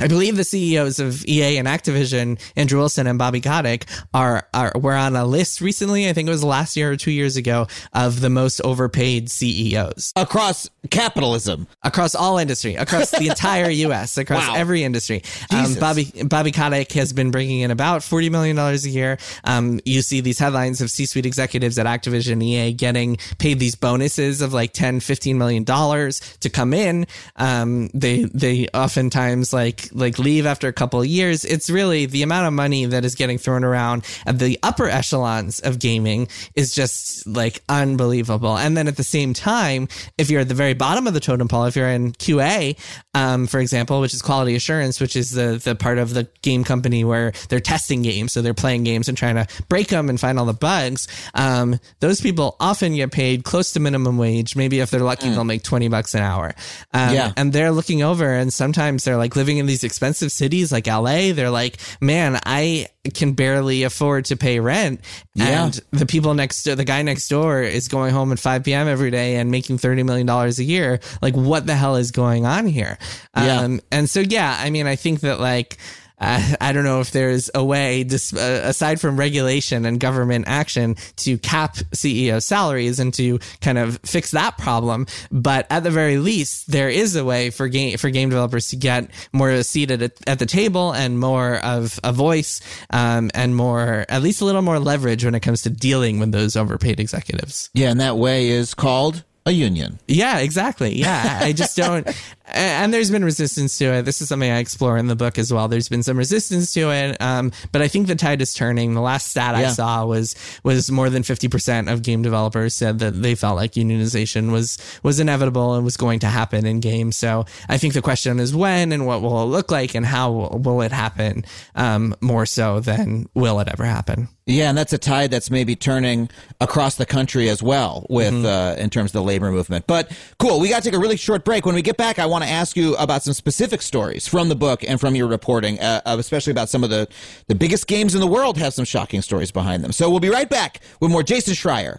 I 0.00 0.08
believe 0.08 0.36
the 0.36 0.44
CEOs 0.44 0.98
of 1.00 1.24
EA 1.26 1.58
and 1.58 1.66
Activision, 1.68 2.40
Andrew 2.56 2.78
Wilson 2.78 3.06
and 3.06 3.18
Bobby 3.18 3.40
Kotick, 3.40 3.84
are, 4.14 4.46
are 4.54 4.72
were 4.76 4.94
on 4.94 5.16
a 5.16 5.24
list 5.24 5.60
recently. 5.60 6.08
I 6.08 6.12
think 6.12 6.28
it 6.28 6.30
was 6.32 6.44
last 6.44 6.76
year 6.76 6.90
or 6.92 6.96
two 6.96 7.10
years 7.10 7.36
ago 7.36 7.66
of 7.92 8.20
the 8.20 8.30
most 8.30 8.60
overpaid 8.62 9.30
CEOs 9.30 10.12
Across 10.16 10.70
capitalism. 10.90 11.66
across 11.82 12.14
all 12.14 12.38
industry, 12.38 12.74
across 12.76 13.10
the 13.10 13.26
entire 13.28 13.70
U.S., 13.70 14.18
across 14.18 14.46
Wow. 14.48 14.54
every 14.56 14.84
industry. 14.84 15.22
Um, 15.52 15.74
Bobby 15.74 16.12
Bobby 16.24 16.52
Kotick 16.52 16.92
has 16.92 17.12
been 17.12 17.30
bringing 17.30 17.60
in 17.60 17.70
about 17.70 18.02
forty 18.02 18.30
million 18.30 18.56
dollars 18.56 18.84
a 18.84 18.90
year. 18.90 19.18
Um, 19.44 19.80
you 19.84 20.02
see 20.02 20.20
these 20.20 20.38
headlines 20.38 20.80
of 20.80 20.90
C-suite 20.90 21.26
executives 21.26 21.78
at 21.78 21.86
Activision, 21.86 22.42
EA 22.42 22.72
getting 22.72 23.16
paid 23.38 23.58
these 23.58 23.74
bonuses 23.74 24.40
of 24.40 24.52
like 24.52 24.72
10, 24.72 25.00
15 25.00 25.36
million 25.38 25.64
dollars 25.64 26.20
to 26.40 26.48
come 26.50 26.72
in. 26.72 27.06
Um, 27.36 27.88
they 27.94 28.24
they 28.24 28.68
oftentimes 28.72 29.52
like 29.52 29.87
like 29.92 30.18
leave 30.18 30.46
after 30.46 30.68
a 30.68 30.72
couple 30.72 31.00
of 31.00 31.06
years. 31.06 31.44
It's 31.44 31.68
really 31.70 32.06
the 32.06 32.22
amount 32.22 32.46
of 32.46 32.52
money 32.52 32.84
that 32.86 33.04
is 33.04 33.14
getting 33.14 33.38
thrown 33.38 33.64
around 33.64 34.04
at 34.26 34.38
the 34.38 34.58
upper 34.62 34.88
echelons 34.88 35.60
of 35.60 35.78
gaming 35.78 36.28
is 36.54 36.74
just 36.74 37.26
like 37.26 37.62
unbelievable. 37.68 38.56
And 38.56 38.76
then 38.76 38.88
at 38.88 38.96
the 38.96 39.04
same 39.04 39.34
time, 39.34 39.88
if 40.16 40.30
you're 40.30 40.40
at 40.42 40.48
the 40.48 40.54
very 40.54 40.74
bottom 40.74 41.06
of 41.06 41.14
the 41.14 41.20
totem 41.20 41.48
pole, 41.48 41.64
if 41.64 41.76
you're 41.76 41.88
in 41.88 42.12
QA, 42.12 42.76
um, 43.14 43.46
for 43.46 43.60
example, 43.60 44.00
which 44.00 44.14
is 44.14 44.22
quality 44.22 44.54
assurance, 44.54 45.00
which 45.00 45.16
is 45.16 45.30
the 45.30 45.60
the 45.62 45.74
part 45.74 45.98
of 45.98 46.14
the 46.14 46.28
game 46.42 46.64
company 46.64 47.04
where 47.04 47.32
they're 47.48 47.60
testing 47.60 48.02
games, 48.02 48.32
so 48.32 48.42
they're 48.42 48.54
playing 48.54 48.84
games 48.84 49.08
and 49.08 49.16
trying 49.18 49.34
to 49.36 49.46
break 49.68 49.88
them 49.88 50.08
and 50.08 50.20
find 50.20 50.38
all 50.38 50.44
the 50.46 50.52
bugs. 50.52 51.08
Um, 51.34 51.80
those 52.00 52.20
people 52.20 52.56
often 52.60 52.94
get 52.94 53.10
paid 53.12 53.44
close 53.44 53.72
to 53.72 53.80
minimum 53.80 54.18
wage. 54.18 54.54
Maybe 54.56 54.80
if 54.80 54.90
they're 54.90 55.00
lucky, 55.00 55.30
they'll 55.30 55.44
make 55.44 55.62
twenty 55.62 55.88
bucks 55.88 56.14
an 56.14 56.22
hour. 56.22 56.54
Um, 56.92 57.14
Yeah. 57.14 57.32
and 57.36 57.52
they're 57.52 57.70
looking 57.72 58.02
over, 58.02 58.32
and 58.32 58.52
sometimes 58.52 59.04
they're 59.04 59.16
like 59.16 59.34
living 59.36 59.58
in 59.58 59.66
these 59.66 59.77
expensive 59.84 60.32
cities 60.32 60.72
like 60.72 60.86
LA. 60.86 61.32
They're 61.32 61.50
like, 61.50 61.78
man, 62.00 62.38
I 62.44 62.88
can 63.14 63.32
barely 63.32 63.82
afford 63.84 64.26
to 64.26 64.36
pay 64.36 64.60
rent. 64.60 65.00
Yeah. 65.34 65.64
And 65.64 65.80
the 65.90 66.06
people 66.06 66.34
next 66.34 66.62
door, 66.64 66.74
the 66.74 66.84
guy 66.84 67.02
next 67.02 67.28
door 67.28 67.62
is 67.62 67.88
going 67.88 68.12
home 68.12 68.32
at 68.32 68.38
5 68.38 68.64
p.m. 68.64 68.88
every 68.88 69.10
day 69.10 69.36
and 69.36 69.50
making 69.50 69.78
$30 69.78 70.04
million 70.04 70.28
a 70.28 70.48
year. 70.62 71.00
Like, 71.22 71.34
what 71.34 71.66
the 71.66 71.74
hell 71.74 71.96
is 71.96 72.10
going 72.10 72.46
on 72.46 72.66
here? 72.66 72.98
Yeah. 73.36 73.60
Um, 73.60 73.80
and 73.90 74.08
so, 74.08 74.20
yeah, 74.20 74.56
I 74.58 74.70
mean, 74.70 74.86
I 74.86 74.96
think 74.96 75.20
that 75.20 75.40
like, 75.40 75.78
uh, 76.20 76.54
I 76.60 76.72
don't 76.72 76.84
know 76.84 77.00
if 77.00 77.10
there's 77.10 77.50
a 77.54 77.64
way, 77.64 78.04
dis- 78.04 78.34
uh, 78.34 78.62
aside 78.64 79.00
from 79.00 79.18
regulation 79.18 79.84
and 79.84 80.00
government 80.00 80.46
action, 80.48 80.96
to 81.16 81.38
cap 81.38 81.76
CEO 81.92 82.42
salaries 82.42 82.98
and 82.98 83.12
to 83.14 83.38
kind 83.60 83.78
of 83.78 83.98
fix 84.04 84.32
that 84.32 84.58
problem. 84.58 85.06
But 85.30 85.66
at 85.70 85.82
the 85.84 85.90
very 85.90 86.18
least, 86.18 86.70
there 86.70 86.88
is 86.88 87.16
a 87.16 87.24
way 87.24 87.50
for 87.50 87.68
game 87.68 87.96
for 87.98 88.10
game 88.10 88.30
developers 88.30 88.68
to 88.68 88.76
get 88.76 89.10
more 89.32 89.62
seated 89.62 90.02
at, 90.02 90.12
at 90.28 90.38
the 90.38 90.46
table 90.46 90.92
and 90.92 91.18
more 91.18 91.56
of 91.56 91.98
a 92.04 92.12
voice, 92.12 92.60
um, 92.90 93.30
and 93.34 93.54
more, 93.54 94.04
at 94.08 94.22
least 94.22 94.40
a 94.40 94.44
little 94.44 94.62
more 94.62 94.78
leverage 94.78 95.24
when 95.24 95.34
it 95.34 95.40
comes 95.40 95.62
to 95.62 95.70
dealing 95.70 96.18
with 96.18 96.32
those 96.32 96.56
overpaid 96.56 97.00
executives. 97.00 97.70
Yeah, 97.74 97.90
and 97.90 98.00
that 98.00 98.16
way 98.16 98.48
is 98.48 98.74
called 98.74 99.24
a 99.46 99.50
union. 99.50 99.98
Yeah, 100.06 100.38
exactly. 100.38 100.94
Yeah, 100.94 101.38
I 101.42 101.52
just 101.52 101.76
don't. 101.76 102.06
And 102.52 102.92
there's 102.92 103.10
been 103.10 103.24
resistance 103.24 103.76
to 103.78 103.86
it. 103.86 104.02
This 104.02 104.20
is 104.20 104.28
something 104.28 104.50
I 104.50 104.58
explore 104.58 104.96
in 104.96 105.06
the 105.06 105.16
book 105.16 105.38
as 105.38 105.52
well. 105.52 105.68
There's 105.68 105.88
been 105.88 106.02
some 106.02 106.16
resistance 106.16 106.72
to 106.74 106.90
it, 106.90 107.20
um, 107.20 107.52
but 107.72 107.82
I 107.82 107.88
think 107.88 108.06
the 108.06 108.14
tide 108.14 108.40
is 108.40 108.54
turning. 108.54 108.94
The 108.94 109.00
last 109.00 109.28
stat 109.28 109.54
I 109.54 109.68
saw 109.68 110.06
was 110.06 110.34
was 110.62 110.90
more 110.90 111.10
than 111.10 111.22
50 111.22 111.48
percent 111.48 111.88
of 111.88 112.02
game 112.02 112.22
developers 112.22 112.74
said 112.74 112.98
that 113.00 113.22
they 113.22 113.34
felt 113.34 113.56
like 113.56 113.72
unionization 113.72 114.50
was 114.50 114.78
was 115.02 115.20
inevitable 115.20 115.74
and 115.74 115.84
was 115.84 115.96
going 115.96 116.20
to 116.20 116.26
happen 116.28 116.66
in 116.66 116.80
games. 116.80 117.16
So 117.16 117.44
I 117.68 117.78
think 117.78 117.94
the 117.94 118.02
question 118.02 118.40
is 118.40 118.54
when 118.54 118.92
and 118.92 119.06
what 119.06 119.22
will 119.22 119.42
it 119.42 119.46
look 119.46 119.70
like 119.70 119.94
and 119.94 120.06
how 120.06 120.30
will 120.32 120.82
it 120.82 120.92
happen, 120.92 121.44
um, 121.74 122.14
more 122.20 122.46
so 122.46 122.80
than 122.80 123.28
will 123.34 123.60
it 123.60 123.68
ever 123.68 123.84
happen. 123.84 124.28
Yeah, 124.48 124.70
and 124.70 124.78
that's 124.78 124.94
a 124.94 124.98
tide 124.98 125.30
that's 125.30 125.50
maybe 125.50 125.76
turning 125.76 126.30
across 126.58 126.96
the 126.96 127.04
country 127.04 127.50
as 127.50 127.62
well 127.62 128.06
with 128.08 128.46
uh, 128.46 128.76
in 128.78 128.88
terms 128.88 129.10
of 129.10 129.12
the 129.12 129.22
labor 129.22 129.52
movement. 129.52 129.86
But 129.86 130.10
cool, 130.38 130.58
we 130.58 130.70
got 130.70 130.82
to 130.82 130.88
take 130.88 130.96
a 130.96 130.98
really 130.98 131.18
short 131.18 131.44
break. 131.44 131.66
When 131.66 131.74
we 131.74 131.82
get 131.82 131.98
back, 131.98 132.18
I 132.18 132.24
want 132.24 132.37
to 132.44 132.50
ask 132.50 132.76
you 132.76 132.94
about 132.96 133.22
some 133.22 133.32
specific 133.32 133.82
stories 133.82 134.26
from 134.26 134.48
the 134.48 134.56
book 134.56 134.84
and 134.84 135.00
from 135.00 135.14
your 135.14 135.26
reporting, 135.26 135.78
uh, 135.80 136.00
uh, 136.04 136.16
especially 136.18 136.50
about 136.50 136.68
some 136.68 136.84
of 136.84 136.90
the 136.90 137.08
the 137.46 137.54
biggest 137.54 137.86
games 137.86 138.14
in 138.14 138.20
the 138.20 138.26
world 138.26 138.58
have 138.58 138.74
some 138.74 138.84
shocking 138.84 139.22
stories 139.22 139.50
behind 139.50 139.82
them. 139.82 139.92
So 139.92 140.10
we'll 140.10 140.20
be 140.20 140.28
right 140.28 140.48
back 140.48 140.80
with 141.00 141.10
more 141.10 141.22
Jason 141.22 141.54
Schreier. 141.54 141.98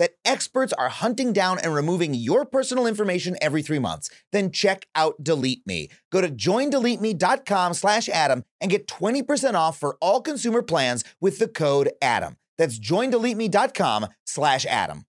that 0.00 0.14
experts 0.24 0.72
are 0.72 0.88
hunting 0.88 1.32
down 1.32 1.58
and 1.60 1.72
removing 1.72 2.14
your 2.14 2.44
personal 2.44 2.86
information 2.86 3.36
every 3.40 3.62
three 3.62 3.78
months, 3.78 4.10
then 4.32 4.50
check 4.50 4.86
out 4.96 5.22
Delete 5.22 5.64
Me. 5.66 5.88
Go 6.10 6.20
to 6.20 6.28
joindeleteme.com 6.28 7.74
slash 7.74 8.08
Adam 8.08 8.42
and 8.60 8.70
get 8.70 8.88
20% 8.88 9.54
off 9.54 9.78
for 9.78 9.96
all 10.00 10.20
consumer 10.20 10.62
plans 10.62 11.04
with 11.20 11.38
the 11.38 11.46
code 11.46 11.90
Adam. 12.02 12.36
That's 12.58 12.78
joindeleteme.com 12.78 14.06
slash 14.24 14.66
Adam. 14.66 15.04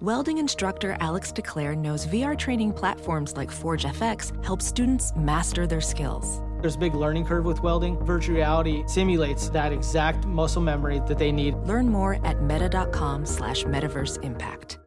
Welding 0.00 0.38
instructor 0.38 0.96
Alex 1.00 1.32
DeClaire 1.32 1.76
knows 1.76 2.06
VR 2.06 2.36
training 2.36 2.72
platforms 2.72 3.36
like 3.36 3.52
Forge 3.52 3.84
FX 3.84 4.44
help 4.44 4.60
students 4.60 5.12
master 5.14 5.64
their 5.66 5.80
skills. 5.80 6.40
There's 6.62 6.76
a 6.76 6.78
big 6.78 6.94
learning 6.94 7.26
curve 7.26 7.44
with 7.44 7.60
welding. 7.62 7.98
Virtual 8.04 8.36
reality 8.36 8.84
simulates 8.86 9.50
that 9.50 9.72
exact 9.72 10.26
muscle 10.26 10.62
memory 10.62 11.00
that 11.08 11.18
they 11.18 11.32
need. 11.32 11.56
Learn 11.66 11.88
more 11.88 12.24
at 12.24 12.40
meta.com 12.40 13.26
slash 13.26 13.64
metaverse 13.64 14.22
impact. 14.22 14.78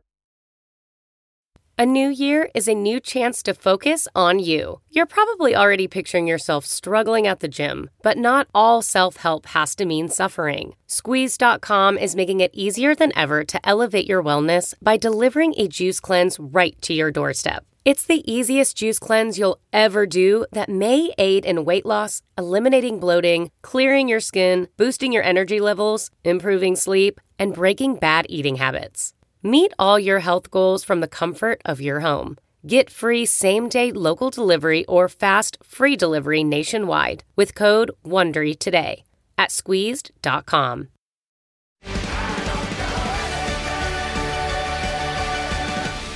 A 1.78 1.86
new 1.86 2.07
year 2.07 2.49
is 2.55 2.69
a 2.69 2.73
new 2.73 3.01
chance 3.01 3.43
to 3.43 3.53
focus 3.53 4.07
on 4.15 4.39
you. 4.39 4.80
You're 4.89 5.05
probably 5.05 5.53
already 5.53 5.89
picturing 5.89 6.26
yourself 6.26 6.65
struggling 6.65 7.28
at 7.28 7.41
the 7.41 7.49
gym, 7.49 7.89
but 8.01 8.17
not 8.17 8.47
all 8.55 8.82
self 8.82 9.17
help 9.17 9.47
has 9.47 9.76
to 9.76 9.86
mean 9.86 10.07
suffering. 10.07 10.76
Squeezed.com 10.88 11.97
is 11.97 12.15
making 12.15 12.39
it 12.39 12.51
easier 12.53 12.95
than 12.95 13.11
ever 13.13 13.43
to 13.43 13.59
elevate 13.67 14.07
your 14.07 14.23
wellness 14.23 14.73
by 14.82 14.95
delivering 14.95 15.53
a 15.57 15.67
juice 15.67 15.99
cleanse 15.99 16.39
right 16.39 16.82
to 16.82 16.93
your 16.93 17.11
doorstep. 17.11 17.65
It's 17.86 18.08
the 18.08 18.24
easiest 18.26 18.76
juice 18.78 18.98
cleanse 18.98 19.38
you'll 19.38 19.60
ever 19.72 20.08
do 20.08 20.48
that 20.52 20.70
may 20.70 21.12
aid 21.20 21.46
in 21.46 21.66
weight 21.66 21.86
loss, 21.86 22.24
eliminating 22.36 23.00
bloating, 23.00 23.52
clearing 23.62 24.08
your 24.10 24.20
skin, 24.20 24.70
boosting 24.76 25.12
your 25.12 25.22
energy 25.22 25.60
levels, 25.60 26.10
improving 26.24 26.76
sleep, 26.76 27.22
and 27.38 27.54
breaking 27.54 27.98
bad 27.98 28.26
eating 28.28 28.56
habits. 28.56 29.14
Meet 29.44 29.72
all 29.78 30.00
your 30.00 30.22
health 30.22 30.50
goals 30.50 30.84
from 30.84 31.00
the 31.00 31.08
comfort 31.08 31.62
of 31.64 31.80
your 31.80 32.00
home. 32.00 32.40
Get 32.66 32.90
free 32.90 33.24
same 33.24 33.70
day 33.70 33.92
local 33.92 34.32
delivery 34.32 34.84
or 34.86 35.08
fast 35.08 35.60
free 35.64 35.96
delivery 35.96 36.44
nationwide 36.44 37.24
with 37.36 37.54
code 37.54 37.92
WONDERY 38.04 38.58
today 38.58 39.04
at 39.38 39.52
squeezed.com. 39.52 40.88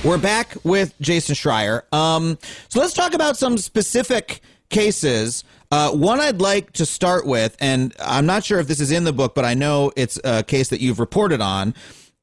We're 0.02 0.16
back 0.16 0.56
with 0.64 0.98
Jason 1.02 1.34
Schreier. 1.34 1.82
Um, 1.92 2.38
so 2.70 2.80
let's 2.80 2.94
talk 2.94 3.12
about 3.12 3.36
some 3.36 3.58
specific 3.58 4.40
cases. 4.70 5.44
Uh, 5.70 5.90
one 5.90 6.20
I'd 6.20 6.40
like 6.40 6.72
to 6.72 6.86
start 6.86 7.26
with, 7.26 7.54
and 7.60 7.94
I'm 8.00 8.24
not 8.24 8.42
sure 8.42 8.58
if 8.60 8.66
this 8.66 8.80
is 8.80 8.90
in 8.92 9.04
the 9.04 9.12
book, 9.12 9.34
but 9.34 9.44
I 9.44 9.52
know 9.52 9.92
it's 9.96 10.18
a 10.24 10.42
case 10.42 10.70
that 10.70 10.80
you've 10.80 11.00
reported 11.00 11.42
on, 11.42 11.74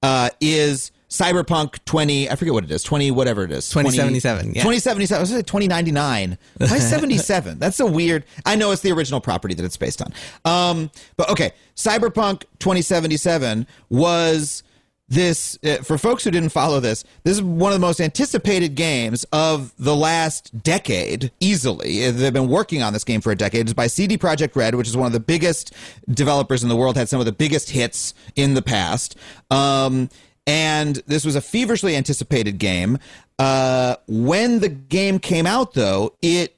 uh, 0.01 0.31
is 0.41 0.91
Cyberpunk 1.11 1.77
20, 1.85 2.31
I 2.31 2.35
forget 2.35 2.51
what 2.51 2.63
it 2.63 2.71
is, 2.71 2.81
20, 2.81 3.11
whatever 3.11 3.43
it 3.43 3.51
is. 3.51 3.69
2077, 3.69 4.55
yeah. 4.55 4.63
2077, 4.63 5.15
I 5.15 5.21
was 5.21 5.29
going 5.29 5.43
to 5.43 5.47
say 5.47 5.51
2099. 5.51 6.37
Why 6.57 6.67
77? 6.79 7.59
That's 7.59 7.79
a 7.79 7.85
weird, 7.85 8.25
I 8.43 8.55
know 8.55 8.71
it's 8.71 8.81
the 8.81 8.91
original 8.91 9.21
property 9.21 9.53
that 9.53 9.63
it's 9.63 9.77
based 9.77 10.01
on. 10.01 10.13
Um, 10.45 10.89
but 11.15 11.29
okay, 11.29 11.51
Cyberpunk 11.75 12.45
2077 12.57 13.67
was 13.91 14.63
this 15.09 15.57
uh, 15.63 15.77
for 15.77 15.97
folks 15.97 16.23
who 16.23 16.31
didn't 16.31 16.49
follow 16.49 16.79
this 16.81 17.05
this 17.23 17.37
is 17.37 17.41
one 17.41 17.71
of 17.71 17.79
the 17.79 17.85
most 17.85 18.01
anticipated 18.01 18.75
games 18.75 19.25
of 19.31 19.73
the 19.77 19.95
last 19.95 20.63
decade 20.63 21.31
easily. 21.39 22.05
Uh, 22.05 22.11
they've 22.11 22.33
been 22.33 22.49
working 22.49 22.83
on 22.83 22.91
this 22.91 23.03
game 23.05 23.21
for 23.21 23.31
a 23.31 23.35
decade. 23.35 23.61
It's 23.61 23.73
by 23.73 23.87
CD 23.87 24.17
Projekt 24.17 24.55
Red 24.55 24.75
which 24.75 24.87
is 24.87 24.97
one 24.97 25.07
of 25.07 25.13
the 25.13 25.19
biggest 25.19 25.73
developers 26.09 26.61
in 26.61 26.69
the 26.69 26.75
world 26.75 26.97
had 26.97 27.07
some 27.07 27.19
of 27.19 27.25
the 27.25 27.31
biggest 27.31 27.69
hits 27.69 28.13
in 28.35 28.53
the 28.53 28.61
past. 28.61 29.17
Um, 29.49 30.09
and 30.45 30.97
this 31.07 31.25
was 31.25 31.35
a 31.35 31.41
feverishly 31.41 31.95
anticipated 31.95 32.57
game. 32.57 32.97
Uh, 33.39 33.95
when 34.07 34.59
the 34.59 34.69
game 34.69 35.19
came 35.19 35.45
out 35.45 35.73
though 35.73 36.15
it 36.21 36.55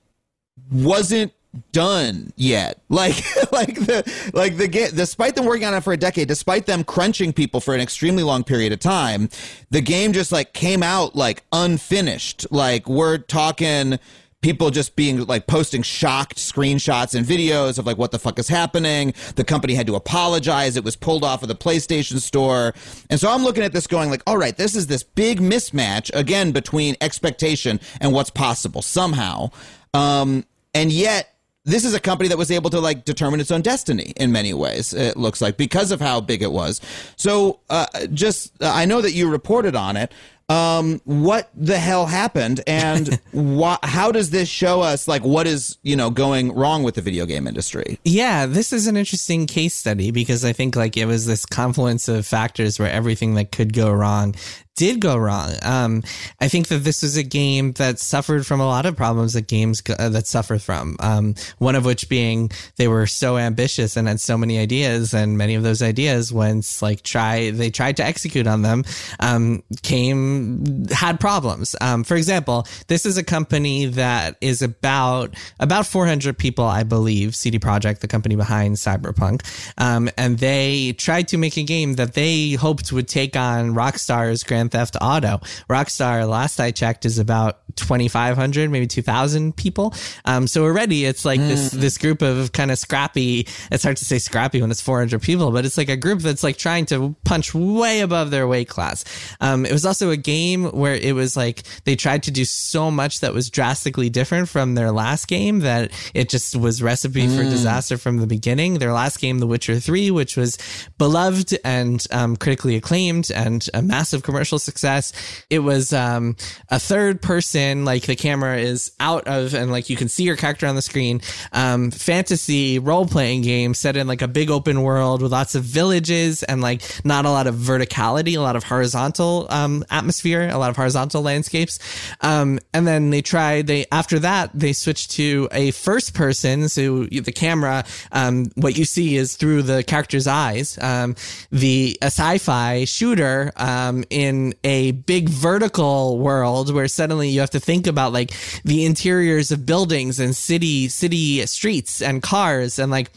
wasn't 0.71 1.33
done 1.71 2.33
yet. 2.35 2.81
Like 2.89 3.23
like 3.51 3.75
the 3.75 4.31
like 4.33 4.57
the 4.57 4.67
game 4.67 4.89
despite 4.93 5.35
them 5.35 5.45
working 5.45 5.65
on 5.65 5.73
it 5.73 5.81
for 5.81 5.93
a 5.93 5.97
decade, 5.97 6.27
despite 6.27 6.65
them 6.65 6.83
crunching 6.83 7.31
people 7.31 7.61
for 7.61 7.73
an 7.73 7.81
extremely 7.81 8.23
long 8.23 8.43
period 8.43 8.73
of 8.73 8.79
time, 8.79 9.29
the 9.69 9.79
game 9.79 10.11
just 10.11 10.31
like 10.31 10.53
came 10.53 10.83
out 10.83 11.15
like 11.15 11.43
unfinished. 11.51 12.45
Like 12.51 12.89
we're 12.89 13.19
talking 13.19 13.99
people 14.41 14.69
just 14.69 14.95
being 14.95 15.25
like 15.25 15.47
posting 15.47 15.81
shocked 15.81 16.37
screenshots 16.37 17.13
and 17.13 17.25
videos 17.25 17.77
of 17.77 17.85
like 17.85 17.97
what 17.97 18.11
the 18.11 18.19
fuck 18.19 18.39
is 18.39 18.47
happening. 18.47 19.13
The 19.35 19.43
company 19.43 19.73
had 19.73 19.87
to 19.87 19.95
apologize. 19.95 20.77
It 20.77 20.83
was 20.83 20.95
pulled 20.95 21.23
off 21.23 21.41
of 21.41 21.49
the 21.49 21.55
PlayStation 21.55 22.19
store. 22.19 22.73
And 23.09 23.19
so 23.19 23.29
I'm 23.29 23.43
looking 23.43 23.63
at 23.63 23.73
this 23.73 23.87
going 23.87 24.09
like, 24.09 24.23
all 24.25 24.37
right, 24.37 24.55
this 24.55 24.75
is 24.75 24.87
this 24.87 25.03
big 25.03 25.39
mismatch 25.39 26.09
again 26.13 26.51
between 26.51 26.95
expectation 27.01 27.79
and 27.99 28.13
what's 28.13 28.29
possible 28.29 28.81
somehow. 28.81 29.49
Um, 29.93 30.45
and 30.73 30.91
yet 30.91 31.35
this 31.65 31.85
is 31.85 31.93
a 31.93 31.99
company 31.99 32.29
that 32.29 32.37
was 32.37 32.51
able 32.51 32.69
to 32.69 32.79
like 32.79 33.05
determine 33.05 33.39
its 33.39 33.51
own 33.51 33.61
destiny 33.61 34.13
in 34.15 34.31
many 34.31 34.53
ways 34.53 34.93
it 34.93 35.17
looks 35.17 35.41
like 35.41 35.57
because 35.57 35.91
of 35.91 35.99
how 35.99 36.21
big 36.21 36.41
it 36.41 36.51
was. 36.51 36.81
So 37.15 37.59
uh, 37.69 37.85
just 38.13 38.61
uh, 38.61 38.71
i 38.73 38.85
know 38.85 39.01
that 39.01 39.11
you 39.11 39.29
reported 39.29 39.75
on 39.75 39.97
it. 39.97 40.13
Um, 40.47 40.99
what 41.05 41.51
the 41.53 41.77
hell 41.77 42.07
happened 42.07 42.61
and 42.65 43.21
how 43.83 44.11
does 44.11 44.31
this 44.31 44.49
show 44.49 44.81
us 44.81 45.07
like 45.07 45.23
what 45.23 45.45
is 45.45 45.77
you 45.83 45.95
know 45.95 46.09
going 46.09 46.53
wrong 46.55 46.81
with 46.81 46.95
the 46.95 47.01
video 47.01 47.27
game 47.27 47.45
industry? 47.45 47.99
Yeah, 48.03 48.47
this 48.47 48.73
is 48.73 48.87
an 48.87 48.97
interesting 48.97 49.45
case 49.45 49.75
study 49.75 50.09
because 50.09 50.43
I 50.43 50.53
think 50.53 50.75
like 50.75 50.97
it 50.97 51.05
was 51.05 51.27
this 51.27 51.45
confluence 51.45 52.07
of 52.07 52.25
factors 52.25 52.79
where 52.79 52.89
everything 52.89 53.35
that 53.35 53.51
could 53.51 53.73
go 53.73 53.91
wrong 53.91 54.33
did 54.79 55.01
go 55.01 55.17
wrong. 55.17 55.51
Um, 55.61 56.03
I 56.39 56.47
think 56.47 56.69
that 56.69 56.85
this 56.85 57.01
was 57.01 57.17
a 57.17 57.23
game 57.23 57.73
that 57.73 57.99
suffered 57.99 58.47
from 58.47 58.61
a 58.61 58.65
lot 58.65 58.85
of 58.85 58.95
problems 58.95 59.33
that 59.33 59.45
games 59.45 59.81
go- 59.81 59.95
uh, 59.99 60.07
that 60.07 60.25
suffer 60.25 60.57
from. 60.57 60.95
Um, 61.01 61.35
one 61.57 61.75
of 61.75 61.83
which 61.83 62.07
being 62.07 62.49
they 62.77 62.87
were 62.87 63.05
so 63.05 63.37
ambitious 63.37 63.97
and 63.97 64.07
had 64.07 64.21
so 64.21 64.37
many 64.37 64.57
ideas, 64.57 65.13
and 65.13 65.37
many 65.37 65.55
of 65.55 65.63
those 65.63 65.81
ideas, 65.81 66.31
once 66.31 66.81
like 66.81 67.03
try 67.03 67.51
they 67.51 67.69
tried 67.69 67.97
to 67.97 68.05
execute 68.05 68.47
on 68.47 68.61
them, 68.61 68.85
um, 69.19 69.63
came 69.83 70.85
had 70.87 71.19
problems. 71.19 71.75
Um, 71.81 72.05
for 72.05 72.15
example, 72.15 72.65
this 72.87 73.05
is 73.05 73.17
a 73.17 73.23
company 73.23 73.85
that 73.87 74.37
is 74.39 74.61
about 74.61 75.35
about 75.59 75.87
400 75.87 76.37
people, 76.37 76.63
I 76.63 76.83
believe. 76.83 77.35
CD 77.35 77.59
Projekt, 77.59 77.99
the 77.99 78.07
company 78.07 78.37
behind 78.37 78.77
Cyberpunk, 78.77 79.41
um, 79.77 80.09
and 80.17 80.37
they 80.37 80.93
tried 80.93 81.27
to 81.27 81.37
make 81.37 81.57
a 81.57 81.63
game 81.63 81.95
that 81.95 82.13
they 82.13 82.53
hoped 82.53 82.93
would 82.93 83.09
take 83.09 83.35
on 83.35 83.73
Rockstar's 83.73 84.45
Grand 84.45 84.68
Theft 84.69 84.97
Auto. 85.01 85.39
Rockstar, 85.69 86.27
last 86.27 86.59
I 86.59 86.71
checked, 86.71 87.05
is 87.05 87.19
about 87.19 87.59
2,500, 87.75 88.69
maybe 88.69 88.87
2,000 88.87 89.55
people. 89.55 89.93
Um, 90.25 90.47
so 90.47 90.63
already 90.63 91.05
it's 91.05 91.25
like 91.25 91.39
this 91.39 91.71
this 91.71 91.97
group 91.97 92.21
of 92.21 92.51
kind 92.51 92.71
of 92.71 92.77
scrappy. 92.77 93.47
It's 93.71 93.83
hard 93.83 93.97
to 93.97 94.05
say 94.05 94.19
scrappy 94.19 94.61
when 94.61 94.71
it's 94.71 94.81
400 94.81 95.21
people, 95.21 95.51
but 95.51 95.65
it's 95.65 95.77
like 95.77 95.89
a 95.89 95.97
group 95.97 96.19
that's 96.19 96.43
like 96.43 96.57
trying 96.57 96.85
to 96.87 97.15
punch 97.23 97.53
way 97.53 98.01
above 98.01 98.31
their 98.31 98.47
weight 98.47 98.69
class. 98.69 99.05
Um, 99.39 99.65
it 99.65 99.71
was 99.71 99.85
also 99.85 100.09
a 100.09 100.17
game 100.17 100.65
where 100.65 100.95
it 100.95 101.13
was 101.13 101.37
like 101.37 101.63
they 101.85 101.95
tried 101.95 102.23
to 102.23 102.31
do 102.31 102.45
so 102.45 102.91
much 102.91 103.21
that 103.21 103.33
was 103.33 103.49
drastically 103.49 104.09
different 104.09 104.49
from 104.49 104.75
their 104.75 104.91
last 104.91 105.27
game 105.27 105.59
that 105.59 105.91
it 106.13 106.29
just 106.29 106.55
was 106.55 106.81
recipe 106.81 107.27
for 107.27 107.43
disaster 107.43 107.97
from 107.97 108.17
the 108.17 108.27
beginning. 108.27 108.79
Their 108.79 108.93
last 108.93 109.19
game, 109.19 109.39
The 109.39 109.47
Witcher 109.47 109.79
3, 109.79 110.11
which 110.11 110.35
was 110.35 110.57
beloved 110.97 111.57
and 111.63 112.05
um, 112.11 112.35
critically 112.35 112.75
acclaimed 112.75 113.31
and 113.31 113.67
a 113.73 113.81
massive 113.81 114.23
commercial 114.23 114.48
commercial 114.49 114.59
success. 114.59 115.13
It 115.49 115.59
was 115.59 115.93
um, 115.93 116.35
a 116.69 116.79
third 116.79 117.21
person, 117.21 117.85
like 117.85 118.05
the 118.05 118.15
camera 118.15 118.57
is 118.57 118.91
out 118.99 119.27
of, 119.27 119.53
and 119.53 119.71
like 119.71 119.89
you 119.89 119.95
can 119.95 120.09
see 120.09 120.23
your 120.23 120.35
character 120.35 120.65
on 120.65 120.75
the 120.75 120.81
screen. 120.81 121.21
Um, 121.53 121.91
fantasy 121.91 122.79
role 122.79 123.05
playing 123.05 123.43
game 123.43 123.73
set 123.75 123.95
in 123.95 124.07
like 124.07 124.23
a 124.23 124.27
big 124.27 124.49
open 124.49 124.81
world 124.81 125.21
with 125.21 125.31
lots 125.31 125.53
of 125.53 125.63
villages 125.63 126.41
and 126.43 126.61
like 126.61 126.81
not 127.05 127.25
a 127.25 127.29
lot 127.29 127.45
of 127.45 127.55
verticality, 127.55 128.35
a 128.35 128.41
lot 128.41 128.55
of 128.55 128.63
horizontal 128.63 129.45
um, 129.49 129.83
atmosphere, 129.91 130.49
a 130.49 130.57
lot 130.57 130.71
of 130.71 130.75
horizontal 130.75 131.21
landscapes. 131.21 131.77
Um, 132.21 132.59
and 132.73 132.87
then 132.87 133.11
they 133.11 133.21
tried, 133.21 133.67
they 133.67 133.85
after 133.91 134.19
that, 134.19 134.49
they 134.53 134.73
switched 134.73 135.11
to 135.11 135.47
a 135.51 135.71
first 135.71 136.15
person. 136.15 136.69
So 136.69 137.05
the 137.05 137.31
camera, 137.31 137.85
um, 138.11 138.49
what 138.55 138.77
you 138.77 138.85
see 138.85 139.15
is 139.15 139.35
through 139.35 139.63
the 139.63 139.83
character's 139.83 140.25
eyes. 140.25 140.79
Um, 140.81 141.15
the 141.51 141.97
a 142.01 142.05
sci-fi 142.05 142.85
shooter 142.85 143.51
um, 143.55 144.03
in 144.09 144.38
a 144.63 144.91
big 144.91 145.29
vertical 145.29 146.17
world 146.17 146.73
where 146.73 146.87
suddenly 146.87 147.29
you 147.29 147.39
have 147.39 147.49
to 147.51 147.59
think 147.59 147.87
about 147.87 148.13
like 148.13 148.31
the 148.63 148.85
interiors 148.85 149.51
of 149.51 149.65
buildings 149.65 150.19
and 150.19 150.35
city 150.35 150.87
city 150.87 151.45
streets 151.45 152.01
and 152.01 152.21
cars 152.21 152.79
and 152.79 152.91
like 152.91 153.11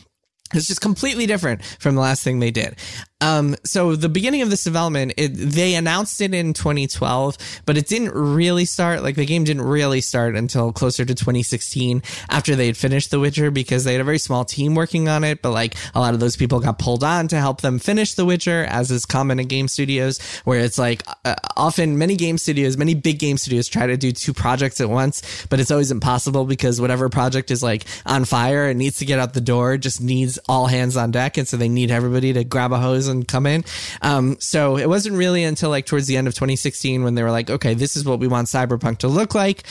it's 0.54 0.66
just 0.68 0.80
completely 0.80 1.26
different 1.26 1.64
from 1.78 1.94
the 1.94 2.00
last 2.00 2.22
thing 2.22 2.38
they 2.38 2.50
did. 2.50 2.76
Um, 3.22 3.54
so 3.62 3.94
the 3.94 4.08
beginning 4.08 4.42
of 4.42 4.50
this 4.50 4.64
development, 4.64 5.14
it, 5.16 5.28
they 5.28 5.76
announced 5.76 6.20
it 6.20 6.34
in 6.34 6.52
2012, 6.54 7.38
but 7.64 7.76
it 7.76 7.86
didn't 7.86 8.12
really 8.12 8.64
start. 8.64 9.04
Like 9.04 9.14
the 9.14 9.24
game 9.24 9.44
didn't 9.44 9.62
really 9.62 10.00
start 10.00 10.34
until 10.34 10.72
closer 10.72 11.04
to 11.04 11.14
2016 11.14 12.02
after 12.28 12.56
they 12.56 12.66
had 12.66 12.76
finished 12.76 13.12
The 13.12 13.20
Witcher 13.20 13.52
because 13.52 13.84
they 13.84 13.92
had 13.92 14.00
a 14.00 14.04
very 14.04 14.18
small 14.18 14.44
team 14.44 14.74
working 14.74 15.08
on 15.08 15.22
it. 15.22 15.40
But 15.40 15.52
like 15.52 15.76
a 15.94 16.00
lot 16.00 16.14
of 16.14 16.20
those 16.20 16.36
people 16.36 16.58
got 16.58 16.80
pulled 16.80 17.04
on 17.04 17.28
to 17.28 17.38
help 17.38 17.60
them 17.60 17.78
finish 17.78 18.14
The 18.14 18.24
Witcher, 18.24 18.64
as 18.68 18.90
is 18.90 19.06
common 19.06 19.38
in 19.38 19.46
game 19.46 19.68
studios, 19.68 20.20
where 20.44 20.58
it's 20.58 20.78
like 20.78 21.04
uh, 21.24 21.36
often 21.56 21.98
many 21.98 22.16
game 22.16 22.38
studios, 22.38 22.76
many 22.76 22.94
big 22.94 23.20
game 23.20 23.38
studios 23.38 23.68
try 23.68 23.86
to 23.86 23.96
do 23.96 24.10
two 24.10 24.34
projects 24.34 24.80
at 24.80 24.90
once, 24.90 25.46
but 25.46 25.60
it's 25.60 25.70
always 25.70 25.92
impossible 25.92 26.44
because 26.44 26.80
whatever 26.80 27.08
project 27.08 27.52
is 27.52 27.62
like 27.62 27.84
on 28.04 28.24
fire 28.24 28.66
and 28.66 28.80
needs 28.80 28.98
to 28.98 29.04
get 29.04 29.20
out 29.20 29.32
the 29.32 29.40
door 29.40 29.76
just 29.76 30.00
needs 30.00 30.40
all 30.48 30.66
hands 30.66 30.96
on 30.96 31.12
deck, 31.12 31.36
and 31.36 31.46
so 31.46 31.56
they 31.56 31.68
need 31.68 31.92
everybody 31.92 32.32
to 32.32 32.42
grab 32.42 32.72
a 32.72 32.78
hose 32.78 33.11
come 33.22 33.46
in. 33.46 33.64
Um, 34.00 34.36
so 34.40 34.76
it 34.76 34.88
wasn't 34.88 35.16
really 35.16 35.44
until 35.44 35.70
like 35.70 35.86
towards 35.86 36.06
the 36.06 36.16
end 36.16 36.28
of 36.28 36.34
2016 36.34 37.04
when 37.04 37.14
they 37.14 37.22
were 37.22 37.30
like, 37.30 37.50
okay, 37.50 37.74
this 37.74 37.96
is 37.96 38.04
what 38.04 38.18
we 38.18 38.28
want 38.28 38.48
Cyberpunk 38.48 38.98
to 38.98 39.08
look 39.08 39.34
like. 39.34 39.64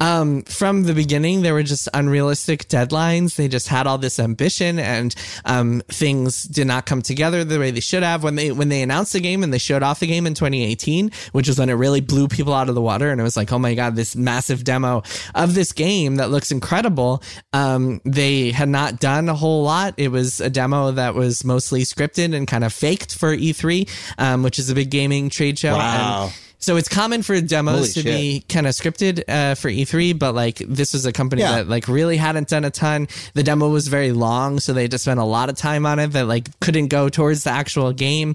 Um, 0.00 0.42
from 0.42 0.84
the 0.84 0.94
beginning, 0.94 1.42
there 1.42 1.54
were 1.54 1.62
just 1.62 1.88
unrealistic 1.94 2.68
deadlines. 2.68 3.36
They 3.36 3.48
just 3.48 3.68
had 3.68 3.86
all 3.86 3.98
this 3.98 4.18
ambition, 4.18 4.78
and 4.78 5.14
um, 5.44 5.82
things 5.88 6.44
did 6.44 6.66
not 6.66 6.86
come 6.86 7.02
together 7.02 7.44
the 7.44 7.58
way 7.58 7.70
they 7.70 7.80
should 7.80 8.02
have. 8.02 8.22
When 8.22 8.36
they 8.36 8.52
when 8.52 8.68
they 8.68 8.82
announced 8.82 9.12
the 9.12 9.20
game 9.20 9.42
and 9.42 9.52
they 9.52 9.58
showed 9.58 9.82
off 9.82 10.00
the 10.00 10.06
game 10.06 10.26
in 10.26 10.34
2018, 10.34 11.10
which 11.32 11.48
was 11.48 11.58
when 11.58 11.68
it 11.68 11.74
really 11.74 12.00
blew 12.00 12.28
people 12.28 12.54
out 12.54 12.68
of 12.68 12.74
the 12.74 12.82
water, 12.82 13.10
and 13.10 13.20
it 13.20 13.24
was 13.24 13.36
like, 13.36 13.52
oh 13.52 13.58
my 13.58 13.74
god, 13.74 13.96
this 13.96 14.16
massive 14.16 14.64
demo 14.64 15.02
of 15.34 15.54
this 15.54 15.72
game 15.72 16.16
that 16.16 16.30
looks 16.30 16.50
incredible. 16.50 17.22
Um, 17.52 18.00
they 18.04 18.50
had 18.50 18.68
not 18.68 19.00
done 19.00 19.28
a 19.28 19.34
whole 19.34 19.62
lot. 19.62 19.94
It 19.96 20.08
was 20.08 20.40
a 20.40 20.50
demo 20.50 20.92
that 20.92 21.14
was 21.14 21.44
mostly 21.44 21.82
scripted 21.82 22.34
and 22.34 22.46
kind 22.46 22.64
of 22.64 22.72
faked 22.86 23.18
for 23.18 23.36
E3, 23.36 23.88
um, 24.18 24.42
which 24.44 24.58
is 24.60 24.70
a 24.70 24.74
big 24.74 24.90
gaming 24.90 25.28
trade 25.28 25.58
show. 25.58 25.74
Wow. 25.74 26.24
And 26.26 26.32
so 26.58 26.76
it's 26.76 26.88
common 26.88 27.22
for 27.22 27.40
demos 27.40 27.74
Holy 27.74 27.86
to 27.88 27.92
shit. 28.02 28.04
be 28.04 28.44
kind 28.48 28.66
of 28.66 28.72
scripted 28.74 29.22
uh, 29.28 29.54
for 29.54 29.68
E3, 29.70 30.18
but 30.18 30.34
like 30.34 30.58
this 30.58 30.92
was 30.92 31.06
a 31.06 31.12
company 31.12 31.42
Yeah. 31.42 31.56
that 31.56 31.68
like 31.68 31.88
really 31.88 32.16
hadn't 32.16 32.48
done 32.48 32.64
a 32.64 32.70
ton. 32.70 33.08
The 33.34 33.42
demo 33.42 33.68
was 33.68 33.88
very 33.88 34.12
long, 34.12 34.58
so 34.60 34.72
they 34.72 34.82
had 34.82 34.90
to 34.92 34.98
spend 34.98 35.20
a 35.20 35.24
lot 35.24 35.48
of 35.48 35.56
time 35.56 35.86
on 35.86 35.98
it 35.98 36.08
that 36.08 36.26
like 36.26 36.58
couldn't 36.60 36.88
go 36.88 37.08
towards 37.08 37.44
the 37.44 37.50
actual 37.50 37.92
game. 37.92 38.34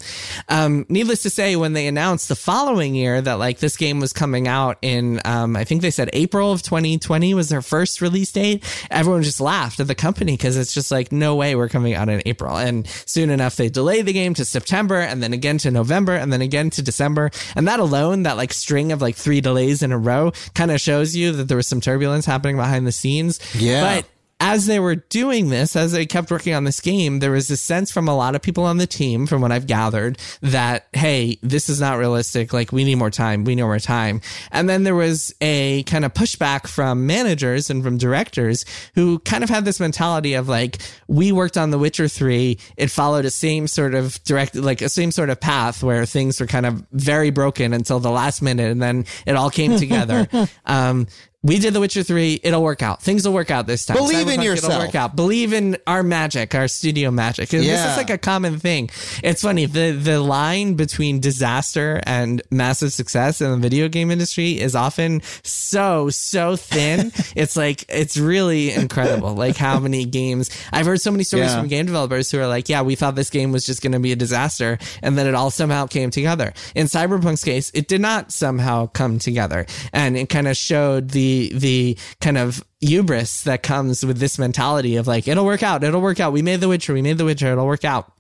Um, 0.50 0.86
needless 0.90 1.24
to 1.24 1.30
say, 1.30 1.56
when 1.56 1.74
they 1.74 1.88
announced 1.88 2.28
the 2.30 2.36
following 2.36 2.96
year 2.96 3.22
that 3.22 3.34
like 3.40 3.60
this 3.60 3.78
game 3.78 4.00
was 4.00 4.14
coming 4.14 4.48
out 4.48 4.78
in, 4.82 5.20
um, 5.26 5.56
I 5.56 5.64
think 5.64 5.82
they 5.82 5.92
said 5.92 6.10
April 6.14 6.52
of 6.52 6.62
2020 6.62 7.34
was 7.34 7.50
their 7.50 7.62
first 7.62 8.02
release 8.02 8.32
date. 8.32 8.64
Everyone 8.90 9.24
just 9.24 9.42
laughed 9.42 9.80
at 9.80 9.88
the 9.88 9.96
company 9.96 10.34
because 10.34 10.58
it's 10.58 10.74
just 10.74 10.92
like 10.92 11.12
no 11.12 11.36
way 11.36 11.56
we're 11.56 11.70
coming 11.70 11.94
out 11.94 12.10
in 12.10 12.22
April. 12.26 12.56
And 12.58 12.88
soon 13.06 13.30
enough, 13.30 13.56
they 13.56 13.70
delayed 13.70 14.06
the 14.06 14.14
game 14.14 14.34
to 14.36 14.46
September, 14.46 15.00
and 15.00 15.22
then 15.24 15.34
again 15.34 15.58
to 15.60 15.72
November, 15.72 16.14
and 16.16 16.32
then 16.32 16.42
again 16.42 16.70
to 16.72 16.82
December. 16.82 17.32
And 17.56 17.68
that 17.68 17.80
alone, 17.80 18.11
that 18.24 18.38
like 18.38 18.54
string 18.54 18.92
of 18.92 19.02
like 19.02 19.16
three 19.16 19.42
delays 19.42 19.82
in 19.82 19.92
a 19.92 19.98
row, 19.98 20.32
kind 20.54 20.72
of 20.72 20.80
shows 20.80 21.16
you 21.16 21.32
that 21.34 21.46
there 21.46 21.58
was 21.58 21.68
some 21.68 21.82
turbulence 21.82 22.26
happening 22.26 22.56
behind 22.56 22.86
the 22.86 22.92
scenes. 22.92 23.40
Yeah. 23.56 23.96
But 23.96 24.06
as 24.42 24.66
they 24.66 24.80
were 24.80 24.96
doing 24.96 25.50
this, 25.50 25.76
as 25.76 25.92
they 25.92 26.08
kept 26.08 26.32
working 26.32 26.56
on 26.56 26.64
this 26.64 26.80
game, 26.80 27.20
there 27.20 27.30
was 27.30 27.52
a 27.52 27.56
sense 27.56 27.92
from 27.92 28.08
a 28.08 28.16
lot 28.16 28.36
of 28.36 28.42
people 28.42 28.64
on 28.64 28.78
the 28.78 28.88
team, 28.88 29.28
from 29.28 29.40
what 29.40 29.52
I've 29.52 29.68
gathered, 29.68 30.18
that, 30.42 30.88
hey, 30.94 31.38
this 31.44 31.70
is 31.70 31.80
not 31.80 32.00
realistic. 32.00 32.52
Like, 32.52 32.72
we 32.72 32.84
need 32.84 32.96
more 32.96 33.12
time. 33.12 33.44
We 33.44 33.54
need 33.54 33.62
more 33.62 33.78
time. 33.78 34.20
And 34.52 34.68
then 34.68 34.84
there 34.84 34.96
was 34.96 35.32
a 35.42 35.84
kind 35.84 36.04
of 36.04 36.16
pushback 36.16 36.66
from 36.66 37.06
managers 37.06 37.70
and 37.70 37.84
from 37.84 38.00
directors 38.00 38.66
who 38.96 39.20
kind 39.20 39.44
of 39.44 39.50
had 39.52 39.64
this 39.64 39.80
mentality 39.80 40.34
of 40.34 40.50
like, 40.50 40.80
we 41.08 41.32
worked 41.32 41.56
on 41.56 41.70
The 41.70 41.78
Witcher 41.78 42.08
3. 42.08 42.58
It 42.78 42.90
followed 42.90 43.26
a 43.26 43.30
same 43.30 43.68
sort 43.68 43.94
of 43.94 44.22
direct, 44.24 44.56
like 44.56 44.82
a 44.82 44.90
same 44.90 45.12
sort 45.12 45.30
of 45.30 45.40
path 45.40 45.84
where 45.84 46.04
things 46.08 46.42
were 46.42 46.48
kind 46.48 46.66
of 46.66 46.84
very 46.92 47.30
broken 47.30 47.74
until 47.74 48.00
the 48.00 48.10
last 48.10 48.42
minute 48.42 48.72
and 48.72 48.82
then 48.82 49.06
it 49.28 49.36
all 49.36 49.52
came 49.52 49.78
together. 49.78 50.28
um, 50.66 51.06
we 51.44 51.58
did 51.58 51.74
The 51.74 51.80
Witcher 51.80 52.04
3. 52.04 52.42
It'll 52.44 52.62
work 52.62 52.84
out. 52.84 53.02
Things 53.02 53.26
will 53.26 53.34
work 53.34 53.50
out 53.50 53.66
this 53.66 53.86
time. 53.86 53.98
Believe 53.98 54.28
in 54.28 54.40
Cyberpunk, 54.40 54.44
yourself. 54.44 54.74
It'll 54.74 54.86
work 54.86 54.96
out. 54.96 55.16
Believe 55.16 55.54
in 55.54 55.76
our 55.88 56.04
magic, 56.04 56.54
our 56.54 56.68
studio 56.68 57.10
magic. 57.10 57.52
And 57.54 57.64
This 57.64 57.84
is 57.84 57.98
like 57.98 58.12
a 58.12 58.20
common 58.20 58.60
thing. 58.60 58.92
It's 59.24 59.42
funny. 59.42 59.66
The 59.66 59.92
the 59.92 60.20
line 60.20 60.76
between 60.76 61.20
disaster 61.20 62.00
and 62.06 62.44
massive 62.52 62.94
success 62.94 63.42
in 63.42 63.50
the 63.50 63.58
video 63.58 63.88
game 63.88 64.12
industry 64.12 64.60
is 64.60 64.76
often 64.76 65.22
so, 65.42 66.10
so 66.10 66.56
thin. 66.56 67.12
it's 67.36 67.56
like, 67.58 67.86
it's 67.90 68.18
really 68.18 68.72
incredible. 68.72 69.34
Like 69.34 69.58
how 69.58 69.80
many 69.80 70.06
games 70.06 70.52
I've 70.72 70.86
heard 70.86 71.02
so 71.02 71.10
many 71.10 71.24
stories 71.24 71.48
Yeah. 71.52 71.60
from 71.60 71.68
game 71.70 71.88
developers 71.88 72.30
who 72.30 72.40
are 72.40 72.48
like, 72.48 72.70
yeah, 72.70 72.84
we 72.84 72.94
thought 72.94 73.16
this 73.16 73.32
game 73.32 73.52
was 73.52 73.66
just 73.66 73.82
going 73.82 73.94
to 73.94 74.00
be 74.00 74.12
a 74.12 74.16
disaster. 74.16 74.78
And 75.02 75.18
then 75.18 75.26
it 75.26 75.34
all 75.34 75.50
somehow 75.50 75.88
came 75.88 76.12
together. 76.12 76.54
In 76.76 76.86
Cyberpunk's 76.86 77.44
case, 77.44 77.72
it 77.74 77.88
did 77.88 78.02
not 78.02 78.32
somehow 78.32 78.86
come 78.88 79.18
together. 79.18 79.66
And 79.92 80.16
it 80.16 80.30
kind 80.30 80.48
of 80.48 80.56
showed 80.56 81.10
the, 81.10 81.31
the 81.54 81.98
kind 82.20 82.38
of 82.38 82.64
hubris 82.80 83.44
that 83.44 83.64
comes 83.64 84.06
with 84.06 84.18
this 84.18 84.38
mentality 84.40 84.96
of 84.96 85.08
like, 85.08 85.28
it'll 85.28 85.46
work 85.46 85.64
out. 85.64 85.84
It'll 85.84 86.02
work 86.02 86.20
out. 86.20 86.34
We 86.34 86.42
made 86.42 86.62
The 86.62 86.68
Witcher. 86.70 86.94
We 86.94 87.02
made 87.02 87.18
The 87.18 87.26
Witcher. 87.26 87.52
It'll 87.52 87.66
work 87.66 87.86
out. 87.86 88.12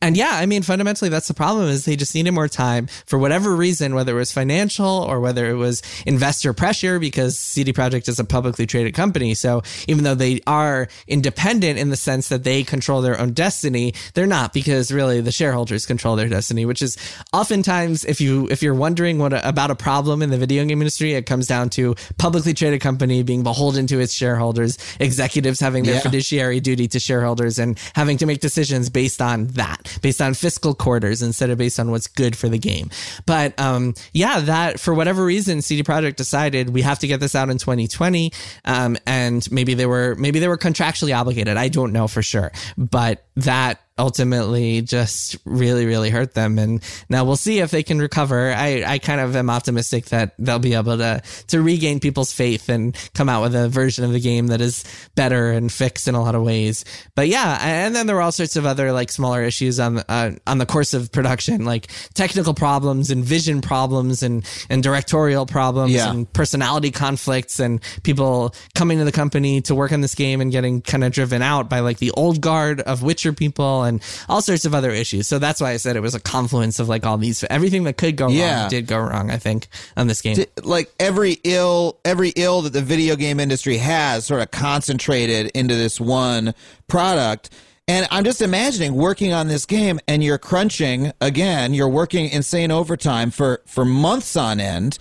And 0.00 0.16
yeah, 0.16 0.30
I 0.34 0.46
mean, 0.46 0.62
fundamentally, 0.62 1.08
that's 1.10 1.28
the 1.28 1.34
problem 1.34 1.68
is 1.68 1.84
they 1.84 1.96
just 1.96 2.14
needed 2.14 2.32
more 2.32 2.48
time 2.48 2.86
for 3.06 3.18
whatever 3.18 3.54
reason, 3.54 3.94
whether 3.94 4.12
it 4.12 4.18
was 4.18 4.32
financial 4.32 4.86
or 4.86 5.20
whether 5.20 5.48
it 5.48 5.54
was 5.54 5.82
investor 6.06 6.52
pressure, 6.52 6.98
because 6.98 7.38
CD 7.38 7.72
Projekt 7.72 8.08
is 8.08 8.18
a 8.18 8.24
publicly 8.24 8.66
traded 8.66 8.94
company. 8.94 9.34
So 9.34 9.62
even 9.88 10.04
though 10.04 10.14
they 10.14 10.40
are 10.46 10.88
independent 11.06 11.78
in 11.78 11.90
the 11.90 11.96
sense 11.96 12.28
that 12.28 12.44
they 12.44 12.62
control 12.62 13.02
their 13.02 13.18
own 13.20 13.32
destiny, 13.32 13.94
they're 14.14 14.26
not 14.26 14.52
because 14.52 14.90
really 14.90 15.20
the 15.20 15.32
shareholders 15.32 15.86
control 15.86 16.16
their 16.16 16.28
destiny, 16.28 16.64
which 16.64 16.82
is 16.82 16.96
oftentimes, 17.32 18.04
if 18.04 18.20
you, 18.20 18.48
if 18.50 18.62
you're 18.62 18.74
wondering 18.74 19.18
what 19.18 19.32
a, 19.32 19.46
about 19.48 19.70
a 19.70 19.74
problem 19.74 20.22
in 20.22 20.30
the 20.30 20.38
video 20.38 20.64
game 20.64 20.80
industry, 20.80 21.14
it 21.14 21.26
comes 21.26 21.46
down 21.46 21.70
to 21.70 21.94
publicly 22.18 22.54
traded 22.54 22.80
company 22.80 23.22
being 23.22 23.42
beholden 23.42 23.86
to 23.86 24.00
its 24.00 24.12
shareholders, 24.12 24.78
executives 24.98 25.60
having 25.60 25.84
their 25.84 25.94
Yeah. 25.94 26.00
fiduciary 26.00 26.60
duty 26.60 26.88
to 26.88 26.98
shareholders 27.00 27.58
and 27.58 27.78
having 27.94 28.16
to 28.18 28.26
make 28.26 28.40
decisions 28.40 28.88
based 28.90 29.20
on 29.20 29.46
that, 29.48 29.69
based 30.02 30.20
on 30.20 30.34
fiscal 30.34 30.74
quarters 30.74 31.22
instead 31.22 31.50
of 31.50 31.58
based 31.58 31.78
on 31.80 31.90
what's 31.90 32.06
good 32.06 32.36
for 32.36 32.48
the 32.48 32.58
game. 32.58 32.90
But 33.26 33.58
um, 33.58 33.94
yeah, 34.12 34.40
that 34.40 34.80
for 34.80 34.94
whatever 34.94 35.24
reason, 35.24 35.62
CD 35.62 35.82
Projekt 35.82 36.16
decided 36.16 36.70
we 36.70 36.82
have 36.82 36.98
to 37.00 37.06
get 37.06 37.20
this 37.20 37.34
out 37.34 37.50
in 37.50 37.58
2020, 37.58 38.32
um, 38.64 38.96
and 39.06 39.46
maybe 39.50 39.74
they 39.74 39.86
were 39.86 40.14
maybe 40.16 40.38
they 40.38 40.48
were 40.48 40.58
contractually 40.58 41.16
obligated. 41.16 41.56
I 41.56 41.68
don't 41.68 41.92
know 41.92 42.08
for 42.08 42.22
sure, 42.22 42.52
but 42.76 43.24
that 43.36 43.80
ultimately 44.00 44.82
just 44.82 45.36
really 45.44 45.86
really 45.86 46.10
hurt 46.10 46.34
them. 46.34 46.58
And 46.58 46.82
now 47.08 47.24
we'll 47.24 47.36
see 47.36 47.60
if 47.60 47.70
they 47.70 47.82
can 47.82 47.98
recover. 48.00 48.50
I 48.52 48.82
i 48.86 48.98
kind 48.98 49.20
of 49.20 49.36
am 49.36 49.50
optimistic 49.50 50.06
that 50.06 50.34
they'll 50.38 50.58
be 50.58 50.74
able 50.74 50.96
to 50.98 51.22
to 51.48 51.62
regain 51.62 52.00
people's 52.00 52.32
faith 52.32 52.68
and 52.68 52.96
come 53.14 53.28
out 53.28 53.42
with 53.42 53.54
a 53.54 53.68
version 53.68 54.04
of 54.04 54.12
the 54.12 54.20
game 54.20 54.48
that 54.48 54.60
is 54.60 54.84
better 55.14 55.50
and 55.52 55.70
fixed 55.70 56.08
in 56.08 56.14
a 56.14 56.20
lot 56.22 56.34
of 56.34 56.42
ways. 56.42 56.84
But 57.14 57.28
yeah 57.28 57.58
and 57.60 57.94
then 57.94 58.06
there 58.06 58.16
were 58.16 58.22
all 58.22 58.32
sorts 58.32 58.56
of 58.56 58.66
other 58.66 58.92
like 58.92 59.10
smaller 59.10 59.42
issues 59.42 59.78
on 59.78 59.96
the 59.96 60.04
uh, 60.10 60.32
on 60.46 60.58
the 60.58 60.66
course 60.66 60.94
of 60.94 61.12
production 61.12 61.64
like 61.64 61.88
technical 62.14 62.54
problems 62.54 63.10
and 63.10 63.22
vision 63.24 63.60
problems 63.60 64.22
and 64.22 64.44
and 64.70 64.82
directorial 64.82 65.46
problems 65.46 65.92
Yeah. 65.92 66.10
and 66.10 66.32
personality 66.32 66.90
conflicts 66.90 67.60
and 67.60 67.80
people 68.02 68.54
coming 68.74 68.98
to 68.98 69.04
the 69.04 69.12
company 69.12 69.60
to 69.62 69.74
work 69.74 69.92
on 69.92 70.00
this 70.00 70.14
game 70.14 70.40
and 70.40 70.50
getting 70.50 70.80
kind 70.80 71.04
of 71.04 71.12
driven 71.12 71.42
out 71.42 71.68
by 71.68 71.80
like 71.80 71.98
the 71.98 72.10
old 72.12 72.40
guard 72.40 72.80
of 72.80 73.02
Witcher 73.02 73.32
people 73.32 73.82
and 73.90 74.02
all 74.30 74.40
sorts 74.40 74.64
of 74.64 74.74
other 74.74 74.90
issues. 74.90 75.26
So 75.26 75.38
that's 75.38 75.60
why 75.60 75.72
I 75.72 75.76
said 75.76 75.96
it 75.96 76.00
was 76.00 76.14
a 76.14 76.20
confluence 76.20 76.78
of 76.80 76.88
like 76.88 77.04
all 77.04 77.18
these 77.18 77.44
everything 77.50 77.84
that 77.84 77.98
could 77.98 78.16
go 78.16 78.28
Yeah. 78.30 78.62
wrong 78.62 78.70
did 78.70 78.86
go 78.86 78.98
wrong. 78.98 79.30
I 79.30 79.36
think 79.36 79.68
on 79.98 80.06
this 80.06 80.22
game. 80.22 80.38
Like 80.62 80.90
every 80.98 81.38
ill 81.44 81.98
every 82.06 82.32
ill 82.36 82.62
that 82.62 82.72
the 82.72 82.80
video 82.80 83.16
game 83.16 83.38
industry 83.38 83.76
has 83.76 84.24
sort 84.24 84.40
of 84.40 84.50
concentrated 84.50 85.50
into 85.54 85.74
this 85.74 86.00
one 86.00 86.54
product 86.88 87.50
And 87.88 88.06
I'm 88.12 88.22
just 88.24 88.40
imagining 88.40 88.94
working 88.94 89.32
on 89.32 89.48
this 89.48 89.66
game 89.66 89.98
and 90.06 90.22
you're 90.22 90.38
crunching 90.38 91.12
again, 91.20 91.74
you're 91.74 91.88
working 91.88 92.30
insane 92.30 92.70
overtime 92.70 93.32
for, 93.32 93.62
for 93.66 93.84
months 93.84 94.36
on 94.36 94.60
end. 94.60 94.96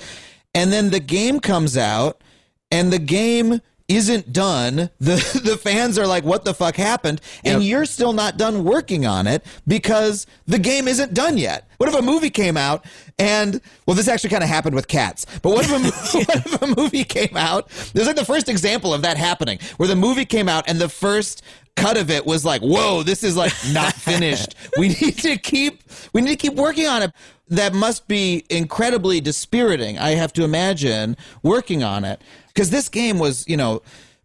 And 0.56 0.74
then 0.74 0.90
the 0.90 1.00
game 1.00 1.40
comes 1.40 1.78
out 1.78 2.20
and 2.72 2.92
the 2.92 2.98
game 2.98 3.62
isn't 3.90 4.32
done. 4.32 4.90
The 5.00 5.42
the 5.44 5.58
fans 5.58 5.98
are 5.98 6.08
like, 6.08 6.24
what 6.24 6.46
the 6.46 6.54
fuck 6.54 6.76
happened? 6.76 7.20
And 7.44 7.64
you're 7.64 7.86
still 7.86 8.14
not 8.14 8.38
done 8.38 8.64
working 8.64 9.06
on 9.06 9.28
it 9.28 9.46
because 9.68 10.26
the 10.46 10.60
game 10.60 10.88
isn't 10.88 11.14
done 11.14 11.38
yet. 11.38 11.68
What 11.78 11.90
if 11.90 11.96
a 11.96 12.02
movie 12.02 12.30
came 12.30 12.56
out 12.56 12.86
and 13.18 13.60
well, 13.86 13.96
this 13.96 14.08
actually 14.08 14.30
kind 14.30 14.44
of 14.44 14.50
happened 14.50 14.76
with 14.76 14.88
cats. 14.88 15.26
But 15.42 15.52
what 15.52 15.66
if 15.66 15.72
a 15.72 15.80
what 16.18 16.46
if 16.46 16.62
a 16.62 16.76
movie 16.76 17.04
came 17.04 17.36
out? 17.36 17.68
There's 17.94 18.08
like 18.08 18.16
the 18.16 18.26
first 18.26 18.48
example 18.48 18.94
of 18.94 19.02
that 19.02 19.18
happening, 19.18 19.60
where 19.78 19.88
the 19.88 19.96
movie 19.96 20.26
came 20.26 20.48
out 20.48 20.70
and 20.70 20.80
the 20.80 20.90
first 20.90 21.42
cut 21.76 21.98
of 21.98 22.10
it 22.10 22.26
was 22.26 22.46
like, 22.46 22.62
whoa, 22.62 23.04
this 23.04 23.24
is 23.24 23.36
like 23.36 23.54
not 23.72 23.94
finished. 23.94 24.56
we 24.78 24.90
need 24.90 25.18
to 25.20 25.38
keep 25.38 25.84
we 26.14 26.22
need 26.22 26.32
to 26.32 26.36
keep 26.36 26.54
working 26.54 26.88
on 26.88 27.02
it. 27.02 27.12
That 27.48 27.74
must 27.74 28.08
be 28.08 28.46
incredibly 28.52 29.20
dispiriting. 29.22 29.98
I 29.98 30.12
have 30.12 30.32
to 30.34 30.44
imagine 30.44 31.18
working 31.42 31.84
on 31.84 32.06
it 32.06 32.22
because 32.54 32.70
this 32.70 32.90
game 32.90 33.20
was, 33.20 33.48
you 33.48 33.58
know, 33.58 33.82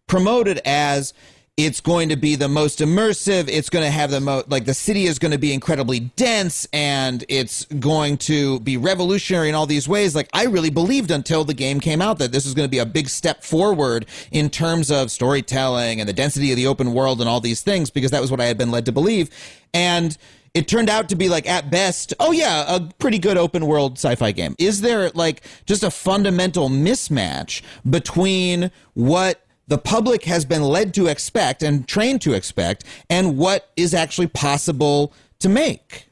promoted 0.07 0.61
as 0.65 1.13
it's 1.57 1.79
going 1.79 2.09
to 2.09 2.17
be 2.17 2.35
the 2.35 2.49
most 2.49 2.79
immersive. 2.79 3.47
It's 3.47 3.69
going 3.69 3.85
to 3.85 3.91
have 3.91 4.11
the 4.11 4.19
most, 4.19 4.49
like, 4.49 4.65
the 4.65 4.73
city 4.73 5.05
is 5.05 5.19
going 5.19 5.31
to 5.31 5.37
be 5.37 5.53
incredibly 5.53 6.01
dense 6.01 6.67
and 6.73 7.23
it's 7.29 7.63
going 7.65 8.17
to 8.17 8.59
be 8.59 8.75
revolutionary 8.75 9.47
in 9.47 9.55
all 9.55 9.65
these 9.65 9.87
ways. 9.87 10.15
Like, 10.15 10.29
I 10.33 10.45
really 10.45 10.69
believed 10.69 11.11
until 11.11 11.45
the 11.45 11.53
game 11.53 11.79
came 11.79 12.01
out 12.01 12.19
that 12.19 12.33
this 12.33 12.43
was 12.43 12.53
going 12.53 12.67
to 12.67 12.71
be 12.71 12.79
a 12.79 12.85
big 12.85 13.07
step 13.07 13.41
forward 13.41 14.05
in 14.31 14.49
terms 14.49 14.91
of 14.91 15.11
storytelling 15.11 16.01
and 16.01 16.09
the 16.09 16.13
density 16.13 16.51
of 16.51 16.57
the 16.57 16.67
open 16.67 16.93
world 16.93 17.21
and 17.21 17.29
all 17.29 17.39
these 17.39 17.61
things 17.61 17.89
because 17.89 18.11
that 18.11 18.21
was 18.21 18.31
what 18.31 18.41
I 18.41 18.45
had 18.45 18.57
been 18.57 18.71
led 18.71 18.85
to 18.87 18.91
believe. 18.91 19.29
And, 19.73 20.17
it 20.55 20.69
turned 20.69 20.89
out 20.89 21.09
to 21.09 21.15
be 21.15 21.27
like 21.27 21.47
at 21.47 21.69
best, 21.69 22.13
oh 22.19 22.31
yeah, 22.31 22.63
a 22.73 22.79
pretty 22.97 23.19
good 23.19 23.37
open 23.37 23.67
world 23.67 23.97
sci-fi 23.97 24.31
game. 24.31 24.55
Is 24.57 24.81
there 24.81 25.09
like 25.09 25.43
just 25.65 25.83
a 25.83 25.91
fundamental 25.91 26.69
mismatch 26.69 27.61
between 27.87 28.71
what 28.93 29.45
the 29.67 29.77
public 29.77 30.23
has 30.23 30.45
been 30.45 30.63
led 30.63 30.93
to 30.93 31.07
expect 31.07 31.61
and 31.61 31.85
trained 31.87 32.21
to 32.21 32.33
expect 32.33 32.85
and 33.09 33.37
what 33.37 33.69
is 33.75 33.93
actually 33.93 34.27
possible 34.27 35.13
to 35.39 35.49
make? 35.49 36.07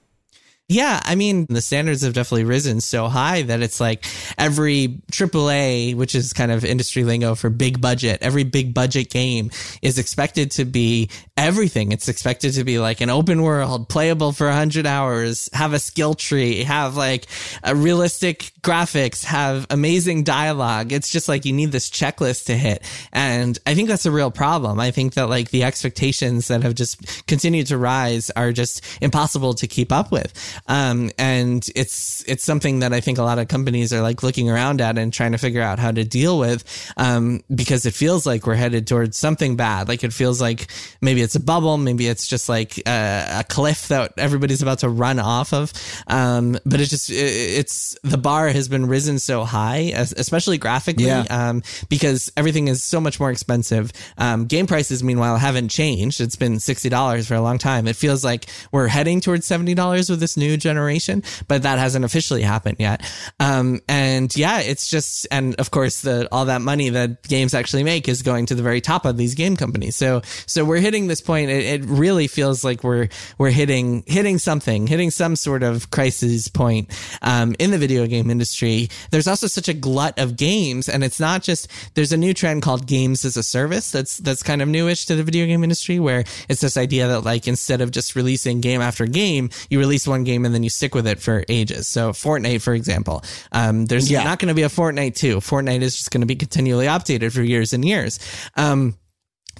Yeah, 0.69 1.01
I 1.03 1.15
mean, 1.15 1.45
the 1.49 1.61
standards 1.61 2.03
have 2.03 2.13
definitely 2.13 2.45
risen 2.45 2.79
so 2.79 3.09
high 3.09 3.41
that 3.43 3.61
it's 3.61 3.81
like 3.81 4.05
every 4.37 5.01
AAA, 5.11 5.93
which 5.95 6.15
is 6.15 6.31
kind 6.31 6.53
of 6.53 6.63
industry 6.63 7.03
lingo 7.03 7.35
for 7.35 7.49
big 7.49 7.81
budget, 7.81 8.19
every 8.21 8.45
big 8.45 8.73
budget 8.73 9.09
game 9.09 9.51
is 9.81 9.99
expected 9.99 10.51
to 10.51 10.63
be 10.63 11.09
everything. 11.35 11.91
It's 11.91 12.07
expected 12.07 12.53
to 12.53 12.63
be 12.63 12.79
like 12.79 13.01
an 13.01 13.09
open 13.09 13.41
world, 13.41 13.89
playable 13.89 14.31
for 14.31 14.47
100 14.47 14.85
hours, 14.85 15.49
have 15.51 15.73
a 15.73 15.79
skill 15.79 16.13
tree, 16.13 16.63
have 16.63 16.95
like 16.95 17.27
a 17.61 17.75
realistic 17.75 18.53
graphics, 18.61 19.25
have 19.25 19.67
amazing 19.69 20.23
dialogue. 20.23 20.93
It's 20.93 21.09
just 21.09 21.27
like 21.27 21.43
you 21.43 21.51
need 21.51 21.73
this 21.73 21.89
checklist 21.89 22.45
to 22.45 22.55
hit. 22.55 22.83
And 23.11 23.59
I 23.67 23.75
think 23.75 23.89
that's 23.89 24.05
a 24.05 24.11
real 24.11 24.31
problem. 24.31 24.79
I 24.79 24.91
think 24.91 25.15
that 25.15 25.27
like 25.27 25.49
the 25.49 25.65
expectations 25.65 26.47
that 26.47 26.63
have 26.63 26.73
just 26.73 27.27
continued 27.27 27.67
to 27.67 27.77
rise 27.77 28.29
are 28.31 28.53
just 28.53 28.81
impossible 29.01 29.53
to 29.55 29.67
keep 29.67 29.91
up 29.91 30.09
with. 30.09 30.33
Um, 30.67 31.11
and 31.17 31.67
it's 31.75 32.23
it's 32.27 32.43
something 32.43 32.79
that 32.79 32.93
I 32.93 33.01
think 33.01 33.17
a 33.17 33.23
lot 33.23 33.39
of 33.39 33.47
companies 33.47 33.91
are 33.93 34.01
like 34.01 34.23
looking 34.23 34.49
around 34.49 34.81
at 34.81 34.97
and 34.97 35.11
trying 35.13 35.31
to 35.33 35.37
figure 35.37 35.61
out 35.61 35.79
how 35.79 35.91
to 35.91 36.03
deal 36.03 36.39
with, 36.39 36.63
um, 36.97 37.41
because 37.53 37.85
it 37.85 37.93
feels 37.93 38.25
like 38.25 38.45
we're 38.47 38.55
headed 38.55 38.87
towards 38.87 39.17
something 39.17 39.55
bad. 39.55 39.87
Like 39.87 40.03
it 40.03 40.13
feels 40.13 40.41
like 40.41 40.67
maybe 41.01 41.21
it's 41.21 41.35
a 41.35 41.39
bubble, 41.39 41.77
maybe 41.77 42.07
it's 42.07 42.27
just 42.27 42.49
like 42.49 42.77
a, 42.87 43.39
a 43.39 43.43
cliff 43.47 43.87
that 43.89 44.13
everybody's 44.17 44.61
about 44.61 44.79
to 44.79 44.89
run 44.89 45.19
off 45.19 45.53
of. 45.53 45.73
Um, 46.07 46.57
but 46.65 46.79
it's 46.81 46.89
just 46.89 47.09
it, 47.09 47.15
it's 47.15 47.97
the 48.03 48.17
bar 48.17 48.49
has 48.49 48.67
been 48.67 48.85
risen 48.87 49.19
so 49.19 49.43
high, 49.43 49.91
especially 49.95 50.57
graphically, 50.57 51.05
Yeah. 51.05 51.25
um, 51.29 51.63
because 51.89 52.31
everything 52.37 52.67
is 52.67 52.83
so 52.83 52.99
much 53.01 53.19
more 53.19 53.31
expensive. 53.31 53.91
Um, 54.17 54.45
game 54.45 54.67
prices, 54.67 55.03
meanwhile, 55.03 55.37
haven't 55.37 55.69
changed. 55.69 56.21
It's 56.21 56.35
been 56.35 56.59
sixty 56.59 56.89
dollars 56.89 57.27
for 57.27 57.35
a 57.35 57.41
long 57.41 57.57
time. 57.57 57.87
It 57.87 57.95
feels 57.95 58.23
like 58.23 58.45
we're 58.71 58.87
heading 58.87 59.21
towards 59.21 59.45
seventy 59.45 59.73
dollars 59.73 60.09
with 60.09 60.19
this 60.19 60.37
new 60.37 60.42
generation, 60.57 61.23
but 61.47 61.63
that 61.63 61.79
hasn't 61.79 62.05
officially 62.05 62.41
happened 62.41 62.77
yet. 62.79 63.01
Um, 63.39 63.81
and 63.87 64.35
yeah, 64.35 64.59
it's 64.59 64.87
just, 64.87 65.27
and 65.31 65.55
of 65.55 65.71
course, 65.71 66.01
the 66.01 66.27
all 66.31 66.45
that 66.45 66.61
money 66.61 66.89
that 66.89 67.23
games 67.23 67.53
actually 67.53 67.83
make 67.83 68.07
is 68.07 68.21
going 68.21 68.45
to 68.47 68.55
the 68.55 68.63
very 68.63 68.81
top 68.81 69.05
of 69.05 69.17
these 69.17 69.35
game 69.35 69.55
companies. 69.55 69.95
So, 69.95 70.21
so 70.45 70.65
we're 70.65 70.79
hitting 70.79 71.07
this 71.07 71.21
point. 71.21 71.49
It, 71.49 71.81
it 71.81 71.85
really 71.85 72.27
feels 72.27 72.63
like 72.63 72.83
we're 72.83 73.09
we're 73.37 73.51
hitting 73.51 74.03
hitting 74.07 74.37
something, 74.37 74.87
hitting 74.87 75.11
some 75.11 75.35
sort 75.35 75.63
of 75.63 75.91
crisis 75.91 76.47
point 76.47 76.89
um, 77.21 77.55
in 77.59 77.71
the 77.71 77.77
video 77.77 78.07
game 78.07 78.29
industry. 78.29 78.89
There's 79.11 79.27
also 79.27 79.47
such 79.47 79.67
a 79.67 79.73
glut 79.73 80.17
of 80.19 80.35
games, 80.35 80.89
and 80.89 81.03
it's 81.03 81.19
not 81.19 81.43
just. 81.43 81.69
There's 81.93 82.11
a 82.11 82.17
new 82.17 82.33
trend 82.33 82.61
called 82.63 82.87
games 82.87 83.25
as 83.25 83.37
a 83.37 83.43
service. 83.43 83.91
That's 83.91 84.17
that's 84.17 84.41
kind 84.41 84.61
of 84.61 84.67
newish 84.67 85.05
to 85.05 85.15
the 85.15 85.23
video 85.23 85.45
game 85.45 85.63
industry, 85.63 85.99
where 85.99 86.23
it's 86.49 86.61
this 86.61 86.77
idea 86.77 87.07
that 87.07 87.21
like 87.23 87.47
instead 87.47 87.81
of 87.81 87.91
just 87.91 88.15
releasing 88.15 88.61
game 88.61 88.81
after 88.81 89.05
game, 89.05 89.49
you 89.69 89.79
release 89.79 90.07
one 90.07 90.23
game 90.23 90.32
and 90.45 90.53
then 90.53 90.63
you 90.63 90.69
stick 90.69 90.95
with 90.95 91.07
it 91.07 91.19
for 91.19 91.43
ages. 91.49 91.87
So 91.87 92.11
Fortnite, 92.11 92.61
for 92.61 92.73
example, 92.73 93.23
um, 93.51 93.85
there's 93.85 94.09
Yeah. 94.09 94.23
not 94.23 94.39
going 94.39 94.49
to 94.49 94.53
be 94.53 94.63
a 94.63 94.69
Fortnite 94.69 95.15
2. 95.15 95.37
Fortnite 95.37 95.81
is 95.81 95.95
just 95.95 96.11
going 96.11 96.21
to 96.21 96.27
be 96.27 96.35
continually 96.35 96.85
updated 96.87 97.31
for 97.31 97.41
years 97.43 97.73
and 97.73 97.85
years. 97.85 98.19
Um, 98.55 98.95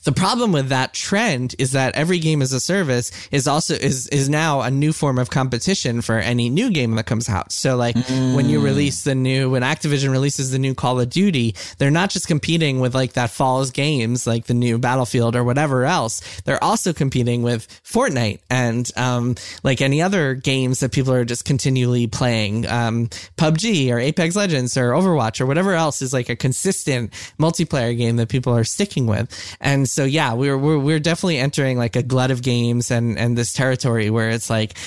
the 0.04 0.12
problem 0.12 0.52
with 0.52 0.70
that 0.70 0.94
trend 0.94 1.56
is 1.60 1.72
that 1.72 1.96
every 1.96 2.20
game 2.20 2.42
as 2.42 2.54
a 2.54 2.60
service 2.60 3.12
is 3.32 3.48
also 3.48 3.76
is 3.76 4.08
is 4.08 4.30
now 4.30 4.62
a 4.62 4.70
new 4.72 4.92
form 4.92 5.18
of 5.18 5.30
competition 5.30 6.02
for 6.02 6.18
any 6.18 6.50
new 6.50 6.72
game 6.72 6.96
that 6.96 7.06
comes 7.06 7.30
out. 7.30 7.52
So 7.52 7.76
like 7.76 7.96
when 8.08 8.50
you 8.50 8.60
release 8.60 9.04
the 9.04 9.16
new 9.16 9.50
when 9.52 9.62
Activision 9.62 10.12
releases 10.12 10.52
the 10.52 10.60
new 10.60 10.76
Call 10.76 11.00
of 11.00 11.10
Duty, 11.10 11.56
they're 11.78 11.92
not 11.92 12.10
just 12.10 12.28
competing 12.28 12.80
with 12.80 12.94
like 12.94 13.14
that 13.14 13.30
fall's 13.30 13.72
games 13.72 14.28
like 14.28 14.46
the 14.46 14.54
new 14.54 14.78
Battlefield 14.78 15.36
or 15.36 15.44
whatever 15.44 15.86
else. 15.86 16.22
They're 16.42 16.64
also 16.64 16.94
competing 16.94 17.44
with 17.44 17.68
Fortnite 17.84 18.40
and 18.50 18.90
um 18.98 19.36
like 19.64 19.82
any 19.82 20.02
other 20.02 20.34
games 20.34 20.82
that 20.82 20.92
people 20.92 21.14
are 21.14 21.26
just 21.26 21.46
continually 21.46 22.08
playing. 22.08 22.68
Um 22.68 23.08
PUBG 23.38 23.92
or 23.92 24.00
Apex 24.00 24.36
Legends 24.36 24.76
or 24.76 24.92
Overwatch 24.92 25.40
or 25.40 25.46
whatever 25.46 25.74
else 25.74 26.02
is 26.02 26.14
like 26.14 26.30
a 26.30 26.36
consistent 26.36 27.12
multiplayer 27.40 27.98
game 27.98 28.18
that 28.18 28.30
people 28.30 28.56
are 28.56 28.64
sticking 28.64 29.08
with. 29.08 29.56
And 29.62 29.88
so 29.94 30.06
yeah, 30.06 30.34
we're 30.34 30.58
we're 30.58 30.80
we're 30.80 31.00
definitely 31.00 31.38
entering 31.38 31.78
like 31.78 31.96
a 31.96 32.04
glut 32.04 32.32
of 32.32 32.42
games 32.42 32.92
and 32.92 33.18
and 33.18 33.38
this 33.38 33.54
territory 33.54 34.10
where 34.10 34.30
it's 34.30 34.50
like 34.50 34.78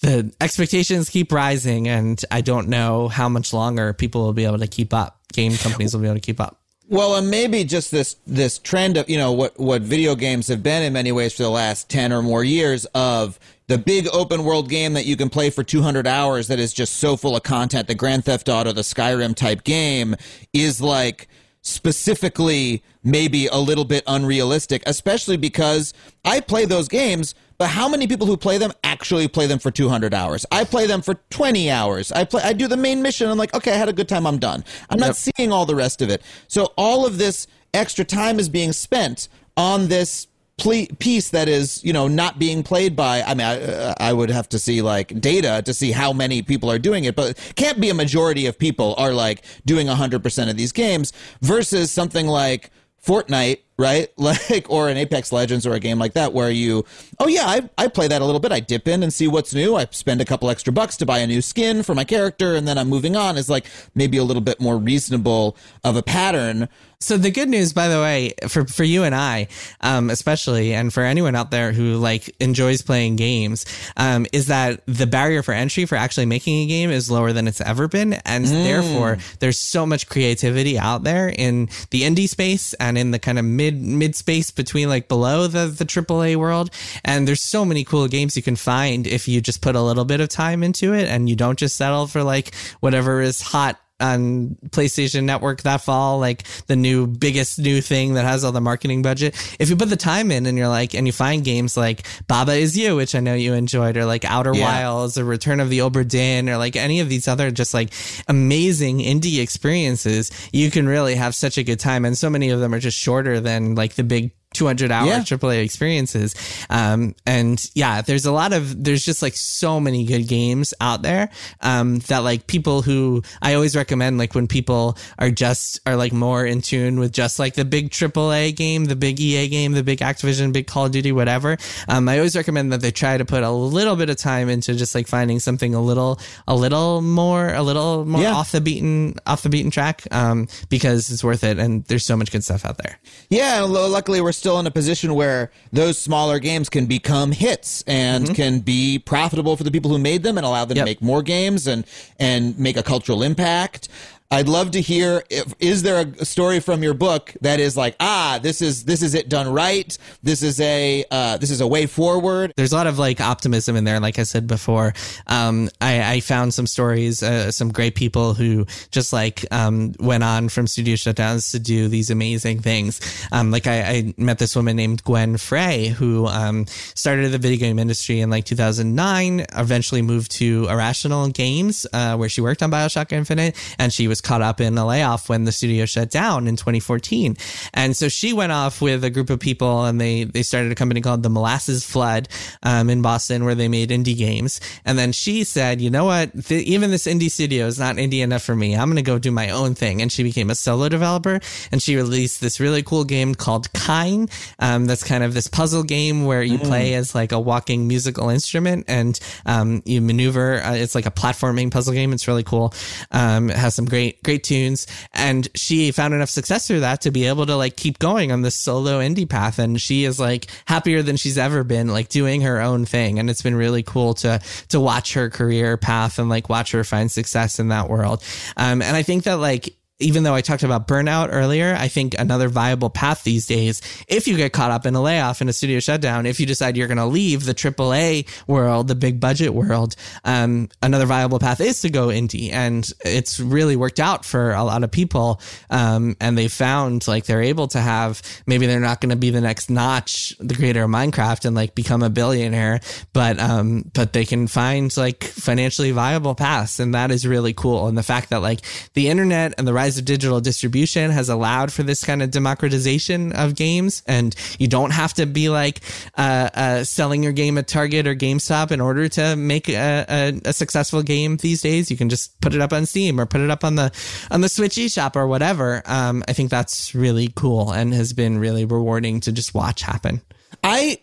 the 0.00 0.32
expectations 0.40 1.08
keep 1.08 1.32
rising 1.32 1.88
and 1.88 2.22
I 2.30 2.40
don't 2.40 2.68
know 2.68 3.08
how 3.08 3.28
much 3.28 3.52
longer 3.52 3.92
people 3.92 4.24
will 4.24 4.32
be 4.32 4.44
able 4.44 4.58
to 4.58 4.66
keep 4.66 4.92
up. 4.92 5.20
Game 5.32 5.56
companies 5.56 5.94
will 5.94 6.00
be 6.00 6.06
able 6.06 6.16
to 6.16 6.20
keep 6.20 6.40
up. 6.40 6.60
Well, 6.88 7.16
and 7.16 7.30
maybe 7.30 7.64
just 7.64 7.90
this 7.90 8.16
this 8.26 8.58
trend 8.58 8.96
of 8.96 9.08
you 9.08 9.16
know 9.16 9.32
what 9.32 9.58
what 9.58 9.82
video 9.82 10.14
games 10.14 10.48
have 10.48 10.62
been 10.62 10.82
in 10.82 10.92
many 10.92 11.12
ways 11.12 11.34
for 11.34 11.42
the 11.42 11.50
last 11.50 11.88
ten 11.88 12.12
or 12.12 12.22
more 12.22 12.44
years 12.44 12.84
of 12.86 13.38
the 13.68 13.78
big 13.78 14.06
open 14.12 14.44
world 14.44 14.68
game 14.68 14.92
that 14.92 15.06
you 15.06 15.16
can 15.16 15.28
play 15.28 15.50
for 15.50 15.64
200 15.64 16.06
hours 16.06 16.46
that 16.46 16.60
is 16.60 16.72
just 16.72 16.98
so 16.98 17.16
full 17.16 17.34
of 17.34 17.42
content. 17.42 17.88
The 17.88 17.96
Grand 17.96 18.24
Theft 18.24 18.48
Auto, 18.48 18.72
the 18.72 18.82
Skyrim 18.82 19.34
type 19.34 19.64
game 19.64 20.14
is 20.52 20.80
like 20.80 21.28
specifically 21.66 22.80
maybe 23.02 23.48
a 23.48 23.56
little 23.56 23.84
bit 23.84 24.04
unrealistic, 24.06 24.82
especially 24.86 25.36
because 25.36 25.92
I 26.24 26.38
play 26.40 26.64
those 26.64 26.86
games. 26.86 27.34
But 27.58 27.68
how 27.68 27.88
many 27.88 28.06
people 28.06 28.26
who 28.26 28.36
play 28.36 28.58
them 28.58 28.72
actually 28.84 29.26
play 29.26 29.46
them 29.46 29.58
for 29.58 29.70
200 29.70 30.14
hours? 30.14 30.46
I 30.52 30.64
play 30.64 30.86
them 30.86 31.02
for 31.02 31.14
20 31.30 31.70
hours. 31.70 32.12
I 32.12 32.24
play 32.24 32.42
I 32.42 32.52
do 32.52 32.68
the 32.68 32.76
main 32.76 33.02
mission. 33.02 33.28
I'm 33.28 33.38
like, 33.38 33.52
okay, 33.54 33.72
I 33.72 33.76
had 33.76 33.88
a 33.88 33.92
good 33.92 34.08
time. 34.08 34.26
I'm 34.26 34.38
done. 34.38 34.64
I'm 34.90 34.98
not 35.00 35.16
seeing 35.16 35.50
all 35.52 35.66
the 35.66 35.74
rest 35.74 36.02
of 36.02 36.08
it. 36.08 36.22
So 36.46 36.72
all 36.76 37.04
of 37.04 37.18
this 37.18 37.48
extra 37.74 38.04
time 38.04 38.38
is 38.38 38.48
being 38.48 38.72
spent 38.72 39.28
on 39.56 39.88
this 39.88 40.28
ple- 40.58 40.86
piece 40.98 41.30
that 41.30 41.48
is, 41.48 41.82
you 41.84 41.92
know, 41.92 42.08
not 42.08 42.38
being 42.38 42.62
played 42.62 42.96
by. 42.96 43.22
I 43.22 43.34
mean, 43.34 43.46
I, 43.46 43.62
uh, 43.62 43.94
I 43.98 44.12
would 44.12 44.30
have 44.30 44.48
to 44.50 44.58
see 44.58 44.82
like 44.82 45.20
data 45.20 45.62
to 45.64 45.74
see 45.74 45.92
how 45.92 46.12
many 46.12 46.42
people 46.42 46.70
are 46.70 46.78
doing 46.78 47.04
it, 47.04 47.16
but 47.16 47.36
can't 47.56 47.80
be 47.80 47.90
a 47.90 47.94
majority 47.94 48.46
of 48.46 48.58
people 48.58 48.94
are 48.98 49.12
like 49.12 49.42
doing 49.64 49.86
100% 49.86 50.50
of 50.50 50.56
these 50.56 50.72
games 50.72 51.12
versus 51.40 51.90
something 51.90 52.26
like 52.26 52.70
Fortnite, 53.04 53.60
right? 53.78 54.08
Like, 54.18 54.68
or 54.68 54.88
an 54.88 54.96
Apex 54.96 55.30
Legends 55.32 55.66
or 55.66 55.74
a 55.74 55.80
game 55.80 55.98
like 55.98 56.14
that 56.14 56.32
where 56.32 56.50
you, 56.50 56.84
oh 57.20 57.28
yeah, 57.28 57.44
I, 57.46 57.68
I 57.78 57.88
play 57.88 58.08
that 58.08 58.20
a 58.20 58.24
little 58.24 58.40
bit. 58.40 58.50
I 58.50 58.60
dip 58.60 58.88
in 58.88 59.02
and 59.02 59.12
see 59.12 59.28
what's 59.28 59.54
new. 59.54 59.76
I 59.76 59.86
spend 59.90 60.20
a 60.20 60.24
couple 60.24 60.50
extra 60.50 60.72
bucks 60.72 60.96
to 60.98 61.06
buy 61.06 61.18
a 61.18 61.26
new 61.26 61.40
skin 61.40 61.82
for 61.82 61.94
my 61.94 62.04
character 62.04 62.54
and 62.56 62.66
then 62.66 62.78
I'm 62.78 62.88
moving 62.88 63.14
on 63.14 63.36
is 63.36 63.48
like 63.48 63.66
maybe 63.94 64.16
a 64.16 64.24
little 64.24 64.42
bit 64.42 64.60
more 64.60 64.78
reasonable 64.78 65.56
of 65.84 65.96
a 65.96 66.02
pattern. 66.02 66.68
So 66.98 67.18
the 67.18 67.30
good 67.30 67.48
news, 67.50 67.74
by 67.74 67.88
the 67.88 67.98
way, 68.00 68.32
for 68.48 68.64
for 68.64 68.82
you 68.82 69.04
and 69.04 69.14
I, 69.14 69.48
um, 69.82 70.08
especially, 70.08 70.72
and 70.72 70.92
for 70.92 71.02
anyone 71.02 71.34
out 71.36 71.50
there 71.50 71.72
who 71.72 71.96
like 71.96 72.34
enjoys 72.40 72.80
playing 72.80 73.16
games, 73.16 73.66
um, 73.98 74.26
is 74.32 74.46
that 74.46 74.80
the 74.86 75.06
barrier 75.06 75.42
for 75.42 75.52
entry 75.52 75.84
for 75.84 75.96
actually 75.96 76.24
making 76.26 76.62
a 76.62 76.66
game 76.66 76.90
is 76.90 77.10
lower 77.10 77.32
than 77.34 77.46
it's 77.48 77.60
ever 77.60 77.86
been, 77.86 78.14
and 78.24 78.46
Mm. 78.46 78.64
therefore 78.64 79.18
there's 79.40 79.58
so 79.58 79.84
much 79.84 80.08
creativity 80.08 80.78
out 80.78 81.04
there 81.04 81.28
in 81.28 81.68
the 81.90 82.02
indie 82.02 82.28
space 82.28 82.72
and 82.74 82.96
in 82.96 83.10
the 83.10 83.18
kind 83.18 83.38
of 83.38 83.44
mid 83.44 83.80
mid 83.80 84.16
space 84.16 84.50
between 84.50 84.88
like 84.88 85.06
below 85.06 85.46
the 85.46 85.66
the 85.66 85.84
AAA 85.84 86.36
world, 86.36 86.70
and 87.04 87.28
there's 87.28 87.42
so 87.42 87.64
many 87.66 87.84
cool 87.84 88.08
games 88.08 88.36
you 88.36 88.42
can 88.42 88.56
find 88.56 89.06
if 89.06 89.28
you 89.28 89.42
just 89.42 89.60
put 89.60 89.76
a 89.76 89.82
little 89.82 90.06
bit 90.06 90.20
of 90.20 90.28
time 90.30 90.62
into 90.62 90.94
it 90.94 91.08
and 91.08 91.28
you 91.28 91.36
don't 91.36 91.58
just 91.58 91.76
settle 91.76 92.06
for 92.06 92.22
like 92.22 92.54
whatever 92.80 93.20
is 93.20 93.42
hot 93.42 93.78
on 94.00 94.56
PlayStation 94.70 95.24
Network 95.24 95.62
that 95.62 95.80
fall, 95.80 96.18
like 96.18 96.44
the 96.66 96.76
new 96.76 97.06
biggest 97.06 97.58
new 97.58 97.80
thing 97.80 98.14
that 98.14 98.24
has 98.24 98.44
all 98.44 98.52
the 98.52 98.60
marketing 98.60 99.02
budget. 99.02 99.34
If 99.58 99.70
you 99.70 99.76
put 99.76 99.88
the 99.88 99.96
time 99.96 100.30
in 100.30 100.46
and 100.46 100.58
you're 100.58 100.68
like, 100.68 100.94
and 100.94 101.06
you 101.06 101.12
find 101.12 101.44
games 101.44 101.76
like 101.76 102.06
Baba 102.26 102.52
Is 102.52 102.76
You, 102.76 102.96
which 102.96 103.14
I 103.14 103.20
know 103.20 103.34
you 103.34 103.54
enjoyed, 103.54 103.96
or 103.96 104.04
like 104.04 104.24
Outer 104.24 104.54
Yeah. 104.54 104.82
Wilds, 104.82 105.18
or 105.18 105.24
Return 105.24 105.60
of 105.60 105.70
the 105.70 105.78
Obra 105.78 106.06
Dinn, 106.06 106.48
or 106.48 106.58
like 106.58 106.76
any 106.76 107.00
of 107.00 107.08
these 107.08 107.26
other 107.26 107.50
just 107.50 107.72
like 107.72 107.90
amazing 108.28 108.98
indie 108.98 109.40
experiences, 109.40 110.30
you 110.52 110.70
can 110.70 110.86
really 110.86 111.14
have 111.14 111.34
such 111.34 111.56
a 111.58 111.62
good 111.62 111.80
time. 111.80 112.04
And 112.04 112.16
so 112.16 112.28
many 112.28 112.50
of 112.50 112.60
them 112.60 112.74
are 112.74 112.80
just 112.80 112.98
shorter 112.98 113.40
than 113.40 113.74
like 113.74 113.94
the 113.94 114.04
big 114.04 114.32
200 114.56 114.90
hour 114.90 115.06
Yeah. 115.06 115.20
AAA 115.20 115.62
experiences. 115.64 116.34
Um, 116.70 117.14
and 117.26 117.64
yeah, 117.74 118.00
there's 118.02 118.26
a 118.26 118.32
lot 118.32 118.52
of, 118.52 118.84
there's 118.84 119.04
just 119.04 119.22
like 119.22 119.36
so 119.36 119.78
many 119.80 120.04
good 120.04 120.26
games 120.28 120.74
out 120.80 121.02
there, 121.02 121.28
um, 121.60 121.98
that 122.08 122.18
like 122.18 122.46
people 122.46 122.82
who 122.82 123.22
I 123.42 123.54
always 123.54 123.76
recommend, 123.76 124.18
like 124.18 124.34
when 124.34 124.46
people 124.46 124.96
are 125.18 125.30
just, 125.30 125.80
are 125.86 125.96
like 125.96 126.12
more 126.12 126.44
in 126.46 126.62
tune 126.62 126.98
with 126.98 127.12
just 127.12 127.38
like 127.38 127.54
the 127.54 127.64
big 127.64 127.90
AAA 127.90 128.54
game, 128.56 128.86
the 128.86 128.96
big 128.96 129.20
EA 129.20 129.48
game, 129.48 129.72
the 129.72 129.82
big 129.82 129.98
Activision, 130.00 130.52
big 130.52 130.66
Call 130.66 130.86
of 130.86 130.92
Duty, 130.92 131.12
whatever. 131.12 131.56
Um, 131.88 132.08
I 132.08 132.16
always 132.18 132.36
recommend 132.36 132.72
that 132.72 132.80
they 132.80 132.90
try 132.90 133.16
to 133.16 133.24
put 133.24 133.42
a 133.42 133.50
little 133.50 133.96
bit 133.96 134.10
of 134.10 134.16
time 134.16 134.48
into 134.48 134.74
just 134.74 134.94
like 134.94 135.06
finding 135.06 135.40
something 135.40 135.74
a 135.74 135.80
little, 135.80 136.18
a 136.48 136.54
little 136.54 137.02
more, 137.02 137.52
a 137.52 137.62
little 137.62 138.04
more 138.04 138.22
Yeah. 138.22 138.32
off 138.34 138.52
the 138.52 138.60
beaten, 138.60 139.16
off 139.26 139.42
the 139.42 139.48
beaten 139.48 139.70
track, 139.70 140.02
um, 140.10 140.48
because 140.68 141.10
it's 141.10 141.22
worth 141.24 141.44
it. 141.44 141.58
And 141.58 141.84
there's 141.86 142.04
so 142.04 142.16
much 142.16 142.30
good 142.32 142.44
stuff 142.44 142.64
out 142.64 142.78
there. 142.78 142.98
Yeah, 143.30 143.60
luckily 143.62 144.20
we're 144.20 144.32
still 144.32 144.45
in 144.54 144.66
a 144.66 144.70
position 144.70 145.14
where 145.14 145.50
those 145.72 145.98
smaller 145.98 146.38
games 146.38 146.68
can 146.68 146.86
become 146.86 147.32
hits 147.32 147.82
and 147.86 148.24
mm-hmm. 148.24 148.34
can 148.34 148.60
be 148.60 148.98
profitable 148.98 149.56
for 149.56 149.64
the 149.64 149.70
people 149.70 149.90
who 149.90 149.98
made 149.98 150.22
them 150.22 150.38
and 150.38 150.46
allow 150.46 150.64
them 150.64 150.76
Yep. 150.76 150.84
to 150.84 150.90
make 150.90 151.02
more 151.02 151.22
games 151.22 151.66
and 151.66 151.84
and 152.18 152.56
make 152.58 152.76
a 152.76 152.82
cultural 152.82 153.22
impact. 153.22 153.88
I'd 154.30 154.48
love 154.48 154.72
to 154.72 154.80
hear 154.80 155.22
if 155.30 155.54
is 155.60 155.82
there 155.82 156.06
a 156.18 156.24
story 156.24 156.60
from 156.60 156.82
your 156.82 156.94
book 156.94 157.32
that 157.42 157.60
is 157.60 157.76
like 157.76 157.96
ah 158.00 158.38
this 158.42 158.60
is 158.62 158.84
this 158.84 159.02
is 159.02 159.14
it 159.14 159.28
done 159.28 159.52
right 159.52 159.96
this 160.22 160.42
is 160.42 160.60
a 160.60 161.04
uh, 161.10 161.36
this 161.36 161.50
is 161.50 161.60
a 161.60 161.66
way 161.66 161.86
forward 161.86 162.52
there's 162.56 162.72
a 162.72 162.76
lot 162.76 162.86
of 162.86 162.98
like 162.98 163.20
optimism 163.20 163.76
in 163.76 163.84
there. 163.84 164.00
Like 164.00 164.18
I 164.18 164.22
said 164.22 164.46
before, 164.46 164.94
um, 165.26 165.68
I, 165.80 166.14
I 166.14 166.20
found 166.20 166.54
some 166.54 166.66
stories, 166.66 167.22
uh, 167.22 167.50
some 167.50 167.70
great 167.70 167.94
people 167.94 168.34
who 168.34 168.66
just 168.90 169.12
like 169.12 169.44
um, 169.52 169.94
went 169.98 170.24
on 170.24 170.48
from 170.48 170.66
studio 170.66 170.94
shutdowns 170.94 171.50
to 171.52 171.58
do 171.58 171.88
these 171.88 172.10
amazing 172.10 172.60
things. 172.62 173.00
Um, 173.32 173.50
like 173.50 173.66
I, 173.66 173.82
I 173.82 174.14
met 174.16 174.38
this 174.38 174.56
woman 174.56 174.76
named 174.76 175.02
Gwen 175.04 175.36
Frey 175.36 175.88
who 175.88 176.26
um, 176.26 176.66
started 176.66 177.30
the 177.30 177.38
video 177.38 177.58
game 177.58 177.78
industry 177.78 178.20
in 178.20 178.30
like 178.30 178.44
2009. 178.44 179.46
Eventually 179.54 180.02
moved 180.02 180.30
to 180.32 180.66
Irrational 180.68 181.28
Games, 181.28 181.86
uh, 181.92 182.16
where 182.16 182.28
she 182.28 182.40
worked 182.40 182.62
on 182.62 182.70
Bioshock 182.70 183.12
Infinite, 183.12 183.56
and 183.78 183.92
she 183.92 184.08
was 184.08 184.15
caught 184.20 184.42
up 184.42 184.60
in 184.60 184.76
a 184.78 184.86
layoff 184.86 185.28
when 185.28 185.44
the 185.44 185.52
studio 185.52 185.84
shut 185.86 186.10
down 186.10 186.46
in 186.46 186.56
2014. 186.56 187.36
And 187.74 187.96
so 187.96 188.08
she 188.08 188.32
went 188.32 188.52
off 188.52 188.80
with 188.80 189.04
a 189.04 189.10
group 189.10 189.30
of 189.30 189.40
people, 189.40 189.84
and 189.84 190.00
they 190.00 190.24
they 190.24 190.42
started 190.42 190.72
a 190.72 190.74
company 190.74 191.00
called 191.00 191.22
the 191.22 191.30
Molasses 191.30 191.84
Flood 191.84 192.28
um, 192.62 192.90
in 192.90 193.02
Boston, 193.02 193.44
where 193.44 193.54
they 193.54 193.68
made 193.68 193.90
indie 193.90 194.16
games. 194.16 194.60
And 194.84 194.98
then 194.98 195.12
she 195.12 195.44
said, 195.44 195.80
"You 195.80 195.90
know 195.90 196.04
what? 196.04 196.50
Even 196.50 196.90
this 196.90 197.06
indie 197.06 197.30
studio 197.30 197.66
is 197.66 197.78
not 197.78 197.96
indie 197.96 198.22
enough 198.22 198.42
for 198.42 198.54
me. 198.54 198.76
I'm 198.76 198.88
going 198.88 198.96
to 198.96 199.02
go 199.02 199.18
do 199.18 199.30
my 199.30 199.50
own 199.50 199.74
thing." 199.74 200.02
And 200.02 200.10
she 200.12 200.22
became 200.22 200.50
a 200.50 200.54
solo 200.54 200.88
developer, 200.88 201.40
and 201.72 201.82
she 201.82 201.96
released 201.96 202.40
this 202.40 202.60
really 202.60 202.82
cool 202.82 203.04
game 203.04 203.34
called 203.34 203.72
Kine. 203.72 204.28
Um, 204.58 204.86
that's 204.86 205.02
kind 205.02 205.24
of 205.24 205.34
this 205.34 205.48
puzzle 205.48 205.82
game 205.82 206.24
where 206.24 206.42
you 206.42 206.58
play 206.58 206.94
as 206.94 207.14
like 207.14 207.32
a 207.32 207.40
walking 207.40 207.88
musical 207.88 208.28
instrument, 208.28 208.84
and 208.88 209.18
um, 209.44 209.82
you 209.84 210.00
maneuver. 210.00 210.62
Uh, 210.62 210.74
it's 210.74 210.94
like 210.94 211.06
a 211.06 211.10
platforming 211.10 211.70
puzzle 211.70 211.94
game. 211.94 212.12
It's 212.12 212.28
really 212.28 212.44
cool. 212.44 212.72
Um, 213.10 213.50
it 213.50 213.56
has 213.56 213.74
some 213.74 213.86
great 213.86 214.05
great 214.24 214.44
tunes, 214.44 214.86
and 215.12 215.48
she 215.54 215.90
found 215.92 216.14
enough 216.14 216.30
success 216.30 216.66
through 216.66 216.80
that 216.80 217.02
to 217.02 217.10
be 217.10 217.26
able 217.26 217.46
to 217.46 217.56
like 217.56 217.76
keep 217.76 217.98
going 217.98 218.32
on 218.32 218.42
this 218.42 218.54
solo 218.54 219.00
indie 219.00 219.28
path. 219.28 219.58
And 219.58 219.80
she 219.80 220.04
is 220.04 220.18
like 220.20 220.46
happier 220.66 221.02
than 221.02 221.16
she's 221.16 221.38
ever 221.38 221.64
been, 221.64 221.88
like 221.88 222.08
doing 222.08 222.42
her 222.42 222.60
own 222.60 222.86
thing. 222.86 223.18
And 223.18 223.30
it's 223.30 223.42
been 223.42 223.54
really 223.54 223.82
cool 223.82 224.14
to 224.14 224.40
to 224.68 224.80
watch 224.80 225.14
her 225.14 225.30
career 225.30 225.76
path 225.76 226.18
and 226.18 226.28
like 226.28 226.48
watch 226.48 226.72
her 226.72 226.84
find 226.84 227.10
success 227.10 227.58
in 227.58 227.68
that 227.68 227.88
world. 227.88 228.22
Um, 228.56 228.82
and 228.82 228.96
I 228.96 229.02
think 229.02 229.24
that 229.24 229.34
like 229.34 229.74
even 229.98 230.24
though 230.24 230.34
I 230.34 230.42
talked 230.42 230.62
about 230.62 230.86
burnout 230.86 231.30
earlier, 231.32 231.74
I 231.78 231.88
think 231.88 232.14
another 232.18 232.48
viable 232.48 232.90
path 232.90 233.24
these 233.24 233.46
days, 233.46 233.80
if 234.08 234.28
you 234.28 234.36
get 234.36 234.52
caught 234.52 234.70
up 234.70 234.84
in 234.84 234.94
a 234.94 235.00
layoff 235.00 235.40
in 235.40 235.48
a 235.48 235.54
studio 235.54 235.80
shutdown, 235.80 236.26
if 236.26 236.38
you 236.38 236.44
decide 236.44 236.76
you're 236.76 236.88
going 236.88 236.98
to 236.98 237.06
leave 237.06 237.46
the 237.46 237.54
AAA 237.54 238.28
world, 238.46 238.88
the 238.88 238.94
big 238.94 239.20
budget 239.20 239.54
world, 239.54 239.96
um, 240.24 240.68
another 240.82 241.06
viable 241.06 241.38
path 241.38 241.62
is 241.62 241.80
to 241.80 241.88
go 241.88 242.08
indie. 242.08 242.52
And 242.52 242.90
it's 243.04 243.40
really 243.40 243.74
worked 243.74 243.98
out 243.98 244.26
for 244.26 244.52
a 244.52 244.64
lot 244.64 244.84
of 244.84 244.90
people. 244.90 245.40
Um, 245.70 246.16
and 246.20 246.36
they 246.36 246.48
found 246.48 247.08
like 247.08 247.24
they're 247.24 247.42
able 247.42 247.68
to 247.68 247.80
have, 247.80 248.20
maybe 248.46 248.66
they're 248.66 248.80
not 248.80 249.00
going 249.00 249.10
to 249.10 249.16
be 249.16 249.30
the 249.30 249.40
next 249.40 249.70
Notch, 249.70 250.36
the 250.38 250.54
creator 250.54 250.82
of 250.82 250.90
Minecraft 250.90 251.46
and 251.46 251.56
like 251.56 251.74
become 251.74 252.02
a 252.02 252.10
billionaire, 252.10 252.80
but, 253.14 253.40
um, 253.40 253.90
but 253.94 254.12
they 254.12 254.26
can 254.26 254.46
find 254.46 254.94
like 254.98 255.24
financially 255.24 255.92
viable 255.92 256.34
paths. 256.34 256.80
And 256.80 256.94
that 256.94 257.10
is 257.10 257.26
really 257.26 257.54
cool. 257.54 257.86
And 257.88 257.96
the 257.96 258.02
fact 258.02 258.28
that 258.28 258.42
like 258.42 258.60
the 258.92 259.08
internet 259.08 259.54
and 259.56 259.66
the 259.66 259.72
rise 259.72 259.85
of 259.86 260.04
digital 260.04 260.40
distribution 260.40 261.10
has 261.10 261.28
allowed 261.28 261.72
for 261.72 261.82
this 261.82 262.04
kind 262.04 262.22
of 262.22 262.30
democratization 262.30 263.32
of 263.32 263.54
games. 263.54 264.02
And 264.06 264.34
you 264.58 264.68
don't 264.68 264.90
have 264.90 265.14
to 265.14 265.26
be 265.26 265.48
like, 265.48 265.80
uh, 266.16 266.50
uh, 266.52 266.84
selling 266.84 267.22
your 267.22 267.32
game 267.32 267.58
at 267.58 267.68
Target 267.68 268.06
or 268.06 268.14
GameStop 268.14 268.72
in 268.72 268.80
order 268.80 269.08
to 269.10 269.36
make 269.36 269.68
a, 269.68 270.04
a, 270.08 270.40
a 270.46 270.52
successful 270.52 271.02
game 271.02 271.36
these 271.36 271.62
days. 271.62 271.90
You 271.90 271.96
can 271.96 272.08
just 272.08 272.40
put 272.40 272.54
it 272.54 272.60
up 272.60 272.72
on 272.72 272.86
Steam 272.86 273.20
or 273.20 273.26
put 273.26 273.40
it 273.40 273.50
up 273.50 273.64
on 273.64 273.76
the, 273.76 273.92
on 274.30 274.40
the 274.40 274.48
Switch 274.48 274.74
eShop 274.74 275.14
or 275.14 275.26
whatever. 275.26 275.82
Um, 275.86 276.24
I 276.26 276.32
think 276.32 276.50
that's 276.50 276.94
really 276.94 277.32
cool 277.36 277.70
and 277.70 277.94
has 277.94 278.12
been 278.12 278.38
really 278.38 278.64
rewarding 278.64 279.20
to 279.20 279.32
just 279.32 279.54
watch 279.54 279.82
happen. 279.82 280.20
I 280.64 280.98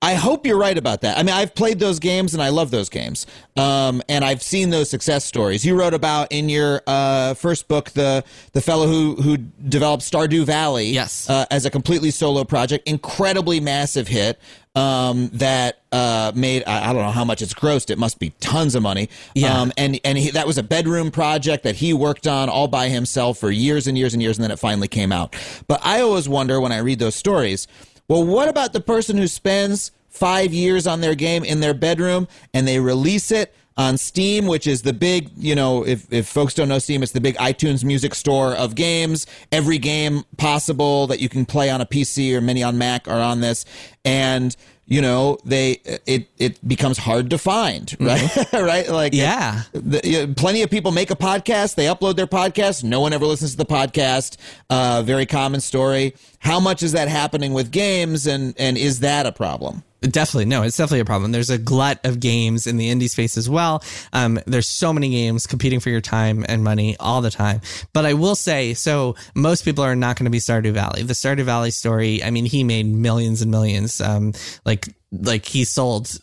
I 0.00 0.14
hope 0.14 0.46
you're 0.46 0.58
right 0.58 0.78
about 0.78 1.00
that. 1.00 1.18
I 1.18 1.24
mean, 1.24 1.34
I've 1.34 1.56
played 1.56 1.80
those 1.80 1.98
games 1.98 2.32
and 2.32 2.40
I 2.40 2.50
love 2.50 2.70
those 2.70 2.88
games. 2.88 3.26
Um, 3.56 4.00
and 4.08 4.24
I've 4.24 4.42
seen 4.42 4.70
those 4.70 4.88
success 4.88 5.24
stories. 5.24 5.64
You 5.64 5.76
wrote 5.76 5.92
about 5.92 6.30
in 6.30 6.48
your 6.48 6.82
uh, 6.86 7.34
first 7.34 7.66
book 7.66 7.90
the 7.90 8.22
the 8.52 8.60
fellow 8.60 8.86
who 8.86 9.16
who 9.16 9.36
developed 9.38 10.04
Stardew 10.04 10.44
Valley, 10.44 10.90
Yes. 10.90 11.28
uh, 11.28 11.46
as 11.50 11.66
a 11.66 11.70
completely 11.70 12.12
solo 12.12 12.44
project, 12.44 12.86
incredibly 12.88 13.58
massive 13.58 14.06
hit. 14.08 14.38
Um, 14.76 15.28
that 15.32 15.80
uh, 15.90 16.30
made 16.36 16.62
I, 16.64 16.90
I 16.90 16.92
don't 16.92 17.02
know 17.02 17.10
how 17.10 17.24
much 17.24 17.42
it's 17.42 17.52
grossed. 17.54 17.90
It 17.90 17.98
must 17.98 18.20
be 18.20 18.30
tons 18.38 18.76
of 18.76 18.82
money. 18.84 19.08
Yeah. 19.34 19.52
Um, 19.60 19.72
and 19.76 19.98
and 20.04 20.16
he, 20.16 20.30
that 20.30 20.46
was 20.46 20.56
a 20.58 20.62
bedroom 20.62 21.10
project 21.10 21.64
that 21.64 21.74
he 21.74 21.92
worked 21.92 22.28
on 22.28 22.48
all 22.48 22.68
by 22.68 22.88
himself 22.88 23.38
for 23.38 23.50
years 23.50 23.88
and 23.88 23.98
years 23.98 24.14
and 24.14 24.22
years, 24.22 24.38
and 24.38 24.44
then 24.44 24.52
it 24.52 24.60
finally 24.60 24.86
came 24.86 25.10
out. 25.10 25.34
But 25.66 25.80
I 25.84 26.00
always 26.02 26.28
wonder 26.28 26.60
when 26.60 26.70
I 26.70 26.78
read 26.78 27.00
those 27.00 27.16
stories. 27.16 27.66
Well, 28.08 28.24
what 28.24 28.48
about 28.48 28.72
the 28.72 28.80
person 28.80 29.18
who 29.18 29.26
spends 29.26 29.90
five 30.08 30.52
years 30.52 30.86
on 30.86 31.02
their 31.02 31.14
game 31.14 31.44
in 31.44 31.60
their 31.60 31.74
bedroom 31.74 32.26
and 32.54 32.66
they 32.66 32.80
release 32.80 33.30
it 33.30 33.54
on 33.76 33.96
Steam, 33.96 34.46
which 34.46 34.66
is 34.66 34.82
the 34.82 34.92
big, 34.92 35.30
you 35.36 35.54
know, 35.54 35.86
if, 35.86 36.12
if 36.12 36.26
folks 36.26 36.54
don't 36.54 36.68
know 36.68 36.78
Steam, 36.78 37.02
it's 37.02 37.12
the 37.12 37.20
big 37.20 37.36
iTunes 37.36 37.84
music 37.84 38.14
store 38.14 38.54
of 38.54 38.74
games. 38.74 39.26
Every 39.52 39.78
game 39.78 40.24
possible 40.36 41.06
that 41.06 41.20
you 41.20 41.28
can 41.28 41.46
play 41.46 41.70
on 41.70 41.80
a 41.80 41.86
PC 41.86 42.34
or 42.34 42.40
many 42.40 42.62
on 42.62 42.76
Mac 42.78 43.06
are 43.06 43.20
on 43.20 43.40
this. 43.40 43.64
And, 44.04 44.56
you 44.90 45.02
know, 45.02 45.36
they, 45.44 45.72
it, 46.06 46.28
it 46.38 46.66
becomes 46.66 46.96
hard 46.98 47.28
to 47.30 47.38
find, 47.38 47.94
right? 48.00 48.28
right? 48.54 48.88
Like, 48.88 49.12
Yeah. 49.12 49.62
the, 49.72 50.00
you 50.02 50.26
know, 50.26 50.34
plenty 50.34 50.62
of 50.62 50.70
people 50.70 50.90
make 50.92 51.10
a 51.10 51.16
podcast. 51.16 51.74
They 51.74 51.84
upload 51.84 52.16
their 52.16 52.26
podcast. 52.26 52.82
No 52.84 53.00
one 53.00 53.12
ever 53.12 53.26
listens 53.26 53.50
to 53.52 53.58
the 53.58 53.66
podcast. 53.66 54.38
Uh, 54.70 55.02
very 55.04 55.26
common 55.26 55.60
story. 55.60 56.14
How 56.38 56.58
much 56.58 56.82
is 56.82 56.92
that 56.92 57.08
happening 57.08 57.52
with 57.52 57.70
games, 57.70 58.26
and 58.26 58.54
and 58.58 58.78
is 58.78 59.00
that 59.00 59.26
a 59.26 59.32
problem? 59.32 59.82
Definitely. 60.00 60.44
No, 60.44 60.62
it's 60.62 60.76
definitely 60.76 61.00
a 61.00 61.04
problem. 61.04 61.32
There's 61.32 61.50
a 61.50 61.58
glut 61.58 62.04
of 62.04 62.20
games 62.20 62.66
in 62.68 62.76
the 62.76 62.88
indie 62.88 63.10
space 63.10 63.36
as 63.36 63.50
well. 63.50 63.82
Um, 64.12 64.38
there's 64.46 64.68
so 64.68 64.92
many 64.92 65.10
games 65.10 65.46
competing 65.46 65.80
for 65.80 65.90
your 65.90 66.00
time 66.00 66.44
and 66.48 66.62
money 66.62 66.96
all 67.00 67.20
the 67.20 67.30
time. 67.30 67.60
But 67.92 68.06
I 68.06 68.14
will 68.14 68.36
say, 68.36 68.74
so 68.74 69.16
most 69.34 69.64
people 69.64 69.82
are 69.82 69.96
not 69.96 70.16
going 70.16 70.24
to 70.24 70.30
be 70.30 70.38
Stardew 70.38 70.72
Valley. 70.72 71.02
The 71.02 71.14
Stardew 71.14 71.42
Valley 71.42 71.72
story, 71.72 72.22
I 72.22 72.30
mean, 72.30 72.44
he 72.44 72.62
made 72.62 72.86
millions 72.86 73.42
and 73.42 73.50
millions. 73.50 74.00
Um, 74.00 74.34
like, 74.64 74.86
like 75.10 75.44
he 75.44 75.64
sold 75.64 76.16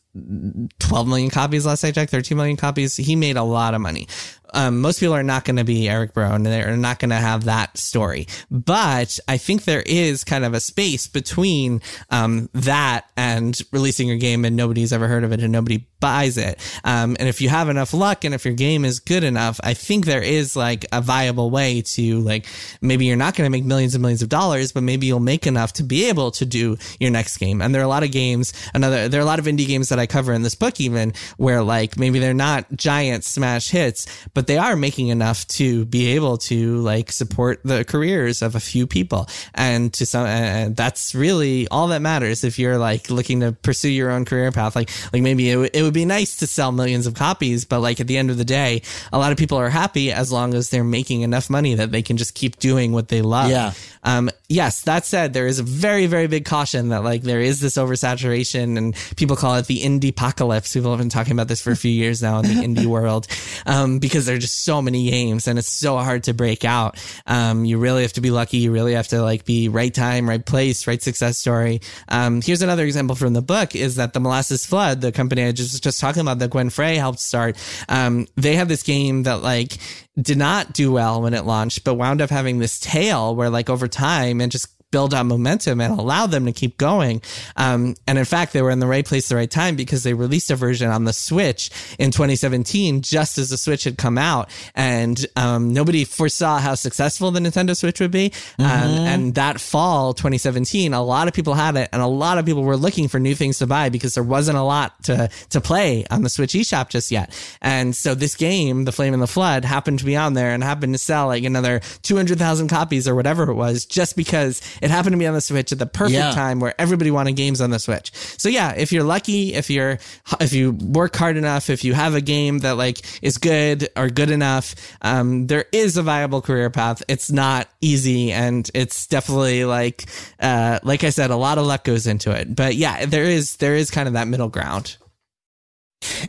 12 0.79 1.07
million 1.07 1.29
copies 1.29 1.65
last 1.65 1.83
I 1.83 1.91
checked, 1.91 2.11
13 2.11 2.37
million 2.37 2.55
copies. 2.55 2.95
He 2.95 3.15
made 3.15 3.35
a 3.35 3.43
lot 3.43 3.73
of 3.73 3.81
money. 3.81 4.07
Um, 4.55 4.81
most 4.81 4.99
people 4.99 5.13
are 5.13 5.23
not 5.23 5.45
going 5.45 5.57
to 5.57 5.63
be 5.63 5.89
Eric 5.89 6.13
Barone 6.13 6.35
and 6.35 6.45
they're 6.45 6.77
not 6.77 6.99
going 6.99 7.09
to 7.09 7.15
have 7.15 7.43
that 7.43 7.77
story. 7.77 8.27
But 8.49 9.19
I 9.27 9.37
think 9.37 9.65
there 9.65 9.83
is 9.85 10.23
kind 10.23 10.45
of 10.45 10.53
a 10.53 10.59
space 10.59 11.07
between 11.07 11.81
um, 12.09 12.49
that 12.53 13.09
and 13.17 13.59
releasing 13.71 14.07
your 14.07 14.17
game 14.17 14.45
and 14.45 14.55
nobody's 14.55 14.93
ever 14.93 15.07
heard 15.07 15.23
of 15.23 15.31
it 15.31 15.41
and 15.41 15.51
nobody 15.51 15.85
buys 16.05 16.37
it. 16.37 16.59
Um, 16.83 17.17
and 17.19 17.27
if 17.27 17.41
you 17.41 17.49
have 17.49 17.67
enough 17.67 17.91
luck 17.91 18.25
and 18.25 18.35
if 18.35 18.45
your 18.45 18.53
game 18.53 18.85
is 18.85 18.99
good 18.99 19.23
enough, 19.23 19.59
I 19.63 19.73
think 19.73 20.05
there 20.05 20.21
is 20.21 20.55
like 20.55 20.85
a 20.91 21.01
viable 21.01 21.49
way 21.49 21.81
to 21.81 22.19
like 22.19 22.45
maybe 22.79 23.05
you're 23.05 23.17
not 23.17 23.35
going 23.35 23.47
to 23.47 23.49
make 23.49 23.65
millions 23.65 23.95
and 23.95 24.03
millions 24.03 24.21
of 24.21 24.29
dollars, 24.29 24.71
but 24.71 24.83
maybe 24.83 25.07
you'll 25.07 25.19
make 25.19 25.47
enough 25.47 25.73
to 25.73 25.83
be 25.83 26.05
able 26.05 26.29
to 26.29 26.45
do 26.45 26.77
your 26.99 27.09
next 27.09 27.37
game. 27.37 27.59
And 27.59 27.73
there 27.73 27.81
are 27.81 27.85
a 27.85 27.87
lot 27.87 28.03
of 28.03 28.11
games, 28.11 28.53
another, 28.75 29.09
there 29.09 29.19
are 29.19 29.23
a 29.23 29.25
lot 29.25 29.39
of 29.39 29.45
indie 29.45 29.65
games 29.65 29.89
that 29.89 29.97
I 29.97 30.05
cover 30.05 30.31
in 30.31 30.43
this 30.43 30.53
book, 30.53 30.79
even 30.79 31.13
where 31.37 31.63
like 31.63 31.97
maybe 31.97 32.19
they're 32.19 32.35
not 32.35 32.71
giant 32.75 33.23
smash 33.23 33.69
hits, 33.71 34.05
but 34.35 34.45
they 34.45 34.59
are 34.59 34.75
making 34.75 35.07
enough 35.07 35.47
to 35.57 35.85
be 35.85 36.09
able 36.09 36.37
to 36.49 36.81
like 36.81 37.11
support 37.11 37.61
the 37.63 37.83
careers 37.83 38.43
of 38.43 38.53
a 38.53 38.59
few 38.59 38.85
people. 38.85 39.27
And 39.55 39.91
to 39.93 40.05
some, 40.05 40.27
and 40.27 40.75
that's 40.75 41.15
really 41.15 41.67
all 41.69 41.87
that 41.87 42.03
matters 42.03 42.43
if 42.43 42.59
you're 42.59 42.77
like 42.77 43.09
looking 43.09 43.39
to 43.39 43.53
pursue 43.53 43.89
your 43.89 44.11
own 44.11 44.23
career 44.23 44.51
path. 44.51 44.75
Like, 44.75 44.91
like 45.11 45.23
maybe 45.23 45.49
it, 45.49 45.71
it 45.73 45.81
would 45.81 45.94
be 45.95 46.05
nice 46.05 46.37
to 46.37 46.47
sell 46.47 46.71
millions 46.71 47.07
of 47.07 47.15
copies, 47.15 47.65
but 47.65 47.79
like 47.79 47.99
at 47.99 48.07
the 48.07 48.17
end 48.17 48.29
of 48.29 48.37
the 48.37 48.45
day, 48.45 48.83
a 49.11 49.17
lot 49.17 49.31
of 49.31 49.37
people 49.37 49.57
are 49.57 49.69
happy 49.69 50.11
as 50.11 50.31
long 50.31 50.53
as 50.53 50.69
they're 50.69 50.83
making 50.83 51.21
enough 51.21 51.49
money 51.49 51.73
that 51.73 51.91
they 51.91 52.03
can 52.03 52.17
just 52.17 52.35
keep 52.35 52.57
doing 52.59 52.91
what 52.91 53.07
they 53.07 53.21
love. 53.21 53.49
Yeah. 53.49 53.73
Um, 54.03 54.29
yes, 54.47 54.81
that 54.81 55.05
said, 55.05 55.33
there 55.33 55.47
is 55.47 55.59
a 55.59 55.63
very, 55.63 56.07
very 56.07 56.27
big 56.27 56.45
caution 56.45 56.89
that 56.89 57.03
like 57.03 57.23
there 57.23 57.41
is 57.41 57.59
this 57.59 57.77
oversaturation 57.77 58.77
and 58.77 58.95
people 59.15 59.35
call 59.35 59.55
it 59.55 59.67
the 59.67 59.81
indie 59.81 60.09
apocalypse. 60.09 60.73
People 60.73 60.91
have 60.91 60.99
been 60.99 61.09
talking 61.09 61.33
about 61.33 61.47
this 61.47 61.61
for 61.61 61.71
a 61.71 61.75
few 61.75 61.91
years 62.05 62.21
now 62.21 62.39
in 62.39 62.45
the 62.45 62.61
indie 62.61 62.85
world, 62.85 63.27
um, 63.65 63.99
because 63.99 64.25
there 64.25 64.35
are 64.35 64.39
just 64.39 64.63
so 64.63 64.81
many 64.81 65.09
games 65.09 65.47
and 65.47 65.59
it's 65.59 65.71
so 65.71 65.97
hard 65.97 66.23
to 66.23 66.33
break 66.33 66.65
out. 66.65 66.97
Um, 67.25 67.65
you 67.65 67.77
really 67.77 68.03
have 68.03 68.13
to 68.13 68.21
be 68.21 68.31
lucky. 68.31 68.57
You 68.57 68.71
really 68.71 68.93
have 68.93 69.07
to 69.09 69.21
like 69.21 69.45
be 69.45 69.69
right 69.69 69.93
time, 69.93 70.27
right 70.29 70.45
place, 70.45 70.87
right 70.87 71.01
success 71.01 71.37
story. 71.37 71.81
Um, 72.07 72.41
here's 72.41 72.61
another 72.61 72.85
example 72.85 73.15
from 73.15 73.33
the 73.33 73.41
book 73.41 73.75
is 73.75 73.95
that 73.95 74.13
the 74.13 74.19
Molasses 74.19 74.65
Flood, 74.65 75.01
the 75.01 75.11
company 75.11 75.43
I 75.43 75.51
just, 75.51 75.73
was 75.73 75.79
just 75.79 75.99
talking 75.99 76.21
about 76.21 76.39
that 76.39 76.49
Gwen 76.51 76.69
Frey 76.69 76.95
helped 76.95 77.19
start, 77.19 77.57
um, 77.89 78.27
they 78.35 78.55
have 78.55 78.67
this 78.67 78.83
game 78.83 79.23
that 79.23 79.41
like 79.41 79.77
did 80.19 80.37
not 80.37 80.73
do 80.73 80.91
well 80.91 81.21
when 81.21 81.33
it 81.33 81.45
launched, 81.45 81.83
but 81.83 81.95
wound 81.95 82.21
up 82.21 82.29
having 82.29 82.59
this 82.59 82.79
tail 82.79 83.35
where 83.35 83.49
like 83.49 83.69
over 83.69 83.87
time 83.87 84.41
and 84.41 84.51
just 84.51 84.74
build 84.91 85.13
on 85.13 85.27
momentum 85.27 85.81
and 85.81 85.99
allow 85.99 86.25
them 86.25 86.45
to 86.45 86.51
keep 86.51 86.77
going. 86.77 87.21
Um, 87.57 87.95
and 88.07 88.17
in 88.17 88.25
fact, 88.25 88.53
they 88.53 88.61
were 88.61 88.71
in 88.71 88.79
the 88.79 88.87
right 88.87 89.05
place 89.05 89.25
at 89.27 89.29
the 89.29 89.35
right 89.35 89.51
time 89.51 89.75
because 89.75 90.03
they 90.03 90.13
released 90.13 90.51
a 90.51 90.55
version 90.55 90.89
on 90.89 91.03
the 91.03 91.13
Switch 91.13 91.69
in 91.99 92.11
2017, 92.11 93.01
just 93.01 93.37
as 93.37 93.49
the 93.49 93.57
Switch 93.57 93.83
had 93.83 93.97
come 93.97 94.17
out. 94.17 94.49
And 94.73 95.25
um, 95.35 95.73
nobody 95.73 96.05
foresaw 96.05 96.59
how 96.59 96.75
successful 96.75 97.31
the 97.31 97.39
Nintendo 97.39 97.75
Switch 97.75 97.99
would 97.99 98.11
be. 98.11 98.31
Um, 98.57 98.65
and 98.65 99.35
that 99.35 99.59
fall, 99.59 100.13
2017, 100.13 100.93
a 100.93 101.03
lot 101.03 101.27
of 101.27 101.33
people 101.33 101.53
had 101.55 101.75
it, 101.75 101.89
and 101.91 102.01
a 102.01 102.07
lot 102.07 102.37
of 102.37 102.45
people 102.45 102.63
were 102.63 102.77
looking 102.77 103.07
for 103.07 103.19
new 103.19 103.35
things 103.35 103.59
to 103.59 103.67
buy 103.67 103.89
because 103.89 104.13
there 104.13 104.23
wasn't 104.23 104.57
a 104.57 104.63
lot 104.63 105.03
to 105.03 105.29
to 105.49 105.61
play 105.61 106.05
on 106.09 106.21
the 106.23 106.29
Switch 106.29 106.53
eShop 106.53 106.89
just 106.89 107.11
yet. 107.11 107.33
And 107.61 107.95
so 107.95 108.15
this 108.15 108.35
game, 108.35 108.85
The 108.85 108.91
Flame 108.91 109.13
and 109.13 109.21
the 109.21 109.27
Flood, 109.27 109.65
happened 109.65 109.99
to 109.99 110.05
be 110.05 110.15
on 110.15 110.33
there 110.33 110.51
and 110.51 110.63
happened 110.63 110.93
to 110.93 110.99
sell 110.99 111.27
like 111.27 111.43
another 111.43 111.81
200,000 112.03 112.67
copies 112.67 113.07
or 113.07 113.15
whatever 113.15 113.49
it 113.49 113.55
was, 113.55 113.85
just 113.85 114.15
because 114.15 114.61
it 114.81 114.89
happened 114.91 115.13
to 115.13 115.17
be 115.17 115.27
on 115.27 115.33
the 115.33 115.41
Switch 115.41 115.71
at 115.71 115.79
the 115.79 115.85
perfect 115.85 116.13
Yeah. 116.15 116.31
time 116.31 116.59
where 116.59 116.73
everybody 116.79 117.11
wanted 117.11 117.33
games 117.33 117.61
on 117.61 117.69
the 117.69 117.79
Switch. 117.79 118.11
So 118.37 118.49
yeah, 118.49 118.73
if 118.75 118.91
you're 118.91 119.03
lucky, 119.03 119.53
if 119.53 119.69
you're 119.69 119.99
if 120.39 120.53
you 120.53 120.71
work 120.71 121.15
hard 121.15 121.37
enough, 121.37 121.69
if 121.69 121.83
you 121.83 121.93
have 121.93 122.15
a 122.15 122.21
game 122.21 122.59
that 122.59 122.77
like 122.77 123.01
is 123.21 123.37
good 123.37 123.89
or 123.95 124.09
good 124.09 124.31
enough, 124.31 124.75
um, 125.01 125.47
there 125.47 125.65
is 125.71 125.97
a 125.97 126.03
viable 126.03 126.41
career 126.41 126.69
path. 126.69 127.03
It's 127.07 127.31
not 127.31 127.67
easy, 127.81 128.31
and 128.31 128.69
it's 128.73 129.07
definitely 129.07 129.65
like 129.65 130.05
uh, 130.39 130.79
like 130.83 131.03
I 131.03 131.09
said, 131.09 131.31
a 131.31 131.35
lot 131.35 131.57
of 131.57 131.65
luck 131.65 131.83
goes 131.83 132.07
into 132.07 132.31
it. 132.31 132.55
But 132.55 132.75
yeah, 132.75 133.05
there 133.05 133.23
is 133.25 133.57
there 133.57 133.75
is 133.75 133.91
kind 133.91 134.07
of 134.07 134.13
that 134.13 134.27
middle 134.27 134.49
ground. 134.49 134.97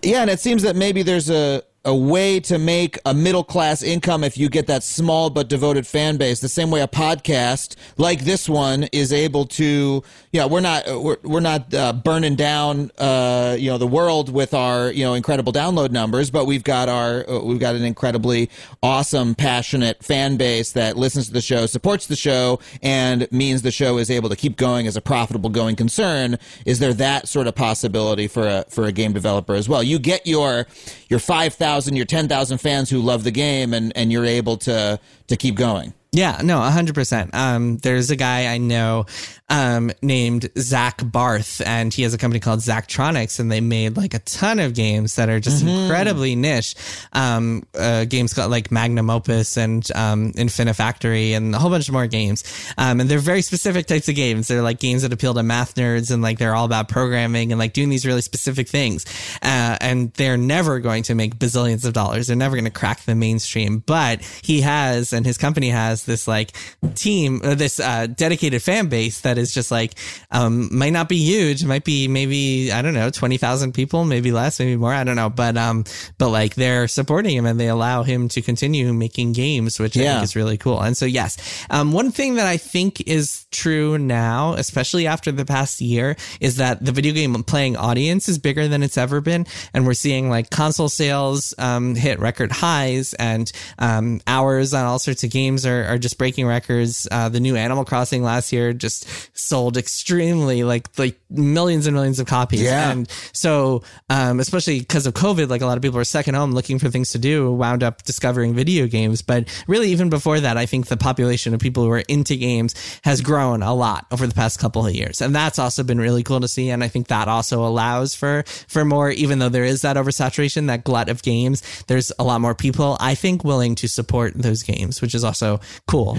Yeah, 0.03 0.23
and 0.23 0.31
it 0.31 0.41
seems 0.41 0.63
that 0.63 0.77
maybe 0.77 1.03
there's 1.03 1.29
a 1.29 1.63
a 1.87 1.95
way 1.95 2.41
to 2.41 2.59
make 2.59 2.99
a 3.07 3.15
middle 3.15 3.45
class 3.45 3.83
income 3.83 4.25
if 4.25 4.37
you 4.37 4.49
get 4.49 4.67
that 4.67 4.83
small 4.83 5.31
but 5.31 5.49
devoted 5.49 5.87
fan 5.87 6.17
base. 6.17 6.41
The 6.41 6.49
same 6.49 6.71
way 6.71 6.83
a 6.83 6.89
podcast 6.89 7.77
like 7.97 8.25
this 8.25 8.49
one 8.49 8.85
is 8.93 9.13
able 9.13 9.47
to, 9.47 10.03
you 10.33 10.41
know, 10.41 10.49
we're 10.49 10.61
not 10.61 10.85
we're, 10.87 11.17
we're 11.23 11.41
not 11.41 11.73
uh, 11.73 11.93
burning 11.93 12.35
down, 12.35 12.91
uh, 12.99 13.57
you 13.59 13.71
know, 13.71 13.79
the 13.79 13.87
world 13.87 14.33
with 14.33 14.53
our 14.53 14.91
you 14.91 15.05
know 15.05 15.15
incredible 15.15 15.53
download 15.53 15.93
numbers, 15.93 16.31
but 16.31 16.45
we've 16.45 16.65
got 16.65 16.89
our 16.89 17.29
uh, 17.31 17.41
we've 17.41 17.61
got 17.61 17.77
an 17.77 17.85
incredibly 17.85 18.51
awesome, 18.83 19.37
passionate 19.37 20.03
fan 20.03 20.37
base 20.37 20.73
that 20.73 20.97
listens 20.97 21.29
to 21.29 21.33
the 21.33 21.41
show, 21.41 21.67
supports 21.67 22.07
the 22.07 22.17
show, 22.17 22.59
and 22.83 23.31
means 23.31 23.63
the 23.63 23.71
show 23.71 23.99
is 23.99 24.11
able 24.11 24.29
to 24.29 24.37
keep 24.37 24.57
going 24.57 24.89
as 24.89 24.97
a 24.97 25.01
profitable 25.01 25.51
going 25.51 25.77
concern. 25.77 26.37
Is 26.65 26.81
there 26.81 26.95
that 26.95 27.29
sort 27.29 27.47
of 27.47 27.55
possibility 27.55 28.27
for 28.27 28.47
a 28.47 28.65
for 28.69 28.87
a 28.87 28.93
game 28.93 29.13
developer 29.13 29.55
as 29.55 29.69
well? 29.69 29.85
You 29.85 30.01
get 30.01 30.27
your 30.27 30.67
your 31.09 31.21
five 31.21 31.55
thousand, 31.55 31.76
your 31.97 32.07
ten 32.07 32.29
thousand 32.29 32.59
fans 32.59 32.89
who 32.89 33.01
love 33.01 33.25
the 33.25 33.31
game, 33.31 33.75
and 33.75 33.93
and 33.97 34.11
you're 34.11 34.25
able 34.25 34.57
to 34.59 34.99
to 35.29 35.37
keep 35.37 35.57
going. 35.57 35.93
Yeah, 36.13 36.41
no, 36.43 36.61
hundred 36.61 36.95
percent. 36.95 37.35
Um, 37.35 37.77
there's 37.79 38.11
a 38.11 38.17
guy 38.17 38.47
I 38.47 38.57
know, 38.57 39.05
um, 39.49 39.93
named 40.03 40.51
Zach 40.59 41.01
Barth, 41.05 41.61
and 41.65 41.95
he 41.95 42.03
has 42.03 42.15
a 42.15 42.19
company 42.19 42.41
called 42.41 42.61
Zachtronics, 42.61 43.39
and 43.39 43.51
they 43.51 43.61
made 43.61 43.97
like 43.97 44.15
a 44.15 44.19
ton 44.21 44.59
of 44.59 44.75
games 44.75 45.17
that 45.17 45.29
are 45.29 45.39
just 45.39 45.63
incredibly 45.63 46.35
niche. 46.35 46.75
Um, 47.13 47.65
uh, 47.79 48.05
games 48.07 48.35
called 48.35 48.51
like 48.51 48.73
Magnum 48.73 49.09
Opus 49.09 49.57
and 49.57 49.89
um, 49.93 50.33
Infinifactory, 50.33 51.37
and 51.37 51.55
a 51.55 51.59
whole 51.59 51.71
bunch 51.71 51.91
more 51.91 52.07
games. 52.07 52.45
Um, 52.77 53.01
and 53.01 53.09
they're 53.09 53.19
very 53.19 53.43
specific 53.43 53.87
types 53.87 54.09
of 54.09 54.17
games. 54.17 54.49
They're 54.49 54.63
like 54.63 54.81
games 54.81 55.03
that 55.03 55.13
appeal 55.13 55.35
to 55.35 55.43
math 55.43 55.77
nerds, 55.77 56.11
and 56.11 56.23
like 56.23 56.39
they're 56.39 56.55
all 56.55 56.65
about 56.65 56.89
programming 56.89 57.53
and 57.53 57.59
like 57.59 57.73
doing 57.73 57.89
these 57.89 58.05
really 58.05 58.23
specific 58.23 58.69
things. 58.69 59.05
Uh, 59.43 59.77
and 59.81 60.13
they're 60.15 60.37
never 60.37 60.81
going 60.81 61.05
to 61.05 61.15
make 61.15 61.37
bazillions 61.37 61.85
of 61.85 61.93
dollars. 61.93 62.27
They're 62.27 62.37
never 62.37 62.57
going 62.57 62.65
to 62.65 62.71
crack 62.71 63.03
the 63.05 63.15
mainstream. 63.15 63.79
But 63.79 64.23
he 64.43 64.63
has, 64.63 65.13
and 65.13 65.25
his 65.25 65.39
company 65.39 65.69
has 65.71 66.05
this 66.05 66.27
like 66.27 66.53
team, 66.97 67.41
uh, 67.45 67.55
this 67.55 67.79
uh, 67.79 68.09
dedicated 68.09 68.61
fan 68.63 68.89
base 68.89 69.21
that 69.21 69.36
is 69.39 69.53
just 69.53 69.71
like 69.71 69.95
um, 70.31 70.69
might 70.77 70.91
not 70.93 71.09
be 71.09 71.17
huge, 71.19 71.65
might 71.65 71.85
be 71.85 72.09
maybe 72.09 72.71
I 72.73 72.83
don't 72.83 72.95
know 72.95 73.11
twenty 73.11 73.37
thousand 73.37 73.73
people, 73.73 74.05
maybe 74.05 74.33
less, 74.33 74.59
maybe 74.59 74.77
more. 74.77 74.93
I 74.93 75.05
don't 75.05 75.17
know, 75.17 75.31
but 75.31 75.57
um, 75.57 75.85
but 76.19 76.31
like 76.31 76.55
they're 76.55 76.89
supporting 76.89 77.37
him 77.37 77.47
and 77.47 77.59
they 77.61 77.69
allow 77.69 78.03
him 78.03 78.29
to 78.31 78.43
continue 78.43 78.93
making 78.93 79.33
games, 79.33 79.79
which 79.79 79.97
I 79.97 80.01
Yeah. 80.03 80.13
think 80.15 80.25
is 80.25 80.37
really 80.37 80.57
cool. 80.57 80.81
And 80.81 80.97
so 80.97 81.07
yes, 81.07 81.37
um, 81.71 81.93
one 81.93 82.11
thing 82.11 82.35
that 82.35 82.47
I 82.47 82.57
think 82.57 83.01
is 83.07 83.47
true 83.51 83.99
now, 83.99 84.55
especially 84.55 85.07
after 85.07 85.33
the 85.33 85.45
past 85.45 85.81
year, 85.81 86.17
is 86.41 86.57
that 86.57 86.85
the 86.85 86.93
video 86.93 87.13
game 87.13 87.35
playing 87.45 87.77
audience 87.77 88.29
is 88.29 88.39
bigger 88.39 88.69
than 88.69 88.83
it's 88.83 88.97
ever 88.99 89.21
been, 89.21 89.47
and 89.75 89.87
we're 89.87 89.95
seeing 89.95 90.31
like 90.31 90.51
console 90.51 90.89
sales 90.89 91.55
um, 91.59 91.95
hit 91.95 92.19
record 92.19 92.53
highs, 92.53 93.15
and 93.15 93.51
um, 93.79 94.21
hours 94.27 94.73
on 94.75 94.85
all 94.85 94.99
sorts 94.99 95.25
of 95.25 95.31
games 95.31 95.65
are, 95.67 95.85
are 95.85 95.99
just 95.99 96.19
breaking 96.19 96.47
records. 96.47 97.07
Uh, 97.11 97.29
the 97.29 97.41
new 97.41 97.57
Animal 97.57 97.85
Crossing 97.85 98.23
last 98.23 98.53
year 98.53 98.73
just 98.73 99.07
sold 99.39 99.77
extremely 99.77 100.65
like 100.65 100.89
like 100.99 101.19
millions 101.31 101.87
and 101.87 101.95
millions 101.95 102.19
of 102.19 102.27
copies, 102.27 102.63
Yeah. 102.63 102.91
and 102.91 103.09
so 103.33 103.83
um, 104.11 104.41
especially 104.41 104.81
because 104.81 105.07
of 105.07 105.15
COVID, 105.15 105.49
like 105.49 105.61
a 105.63 105.67
lot 105.67 105.77
of 105.77 105.83
people 105.83 105.99
are 105.99 106.05
stuck 106.05 106.29
at 106.29 106.35
home 106.35 106.53
looking 106.53 106.79
for 106.79 106.89
things 106.91 107.11
to 107.13 107.19
do, 107.19 107.53
wound 107.53 107.83
up 107.83 108.03
discovering 108.05 108.55
video 108.55 108.87
games. 108.87 109.23
But 109.23 109.49
really, 109.67 109.91
even 109.91 110.11
before 110.11 110.41
that, 110.41 110.57
I 110.57 110.67
think 110.67 110.87
the 110.87 110.97
population 110.97 111.55
of 111.55 111.61
people 111.61 111.85
who 111.85 111.91
are 111.91 112.01
into 112.09 112.37
games 112.37 112.75
has 113.05 113.21
grown 113.21 113.63
a 113.63 113.75
lot 113.75 114.07
over 114.11 114.27
the 114.27 114.35
past 114.35 114.59
couple 114.59 114.87
of 114.87 114.95
years, 114.95 115.21
and 115.21 115.35
that's 115.35 115.59
also 115.59 115.83
been 115.83 115.99
really 116.01 116.23
cool 116.23 116.41
to 116.41 116.49
see. 116.49 116.71
And 116.71 116.83
I 116.83 116.89
think 116.89 117.09
that 117.09 117.29
also 117.29 117.65
allows 117.67 118.15
for 118.15 118.45
for 118.69 118.85
more, 118.85 119.11
even 119.11 119.39
though 119.39 119.49
there 119.49 119.65
is 119.65 119.83
that 119.83 119.97
oversaturation, 119.97 120.67
that 120.69 120.85
glut 120.85 121.09
of 121.09 121.23
games. 121.23 121.63
There's 121.89 122.13
a 122.19 122.25
lot 122.25 122.41
more 122.41 122.55
people, 122.55 122.97
I 123.01 123.15
think, 123.15 123.45
willing 123.45 123.75
to 123.77 123.89
support 123.89 124.35
those 124.35 124.63
games, 124.63 125.01
which 125.03 125.15
is 125.15 125.25
also 125.25 125.61
cool. 125.87 126.19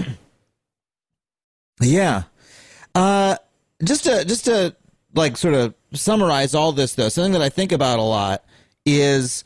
Yeah. 1.80 2.24
Uh, 2.98 3.36
just 3.84 4.02
to 4.02 4.24
just 4.24 4.46
to 4.46 4.74
like 5.14 5.36
sort 5.36 5.54
of 5.54 5.72
summarize 5.92 6.52
all 6.52 6.72
this 6.72 6.96
though, 6.96 7.08
something 7.08 7.30
that 7.30 7.42
I 7.42 7.48
think 7.48 7.70
about 7.70 8.00
a 8.00 8.02
lot 8.02 8.44
is 8.84 9.44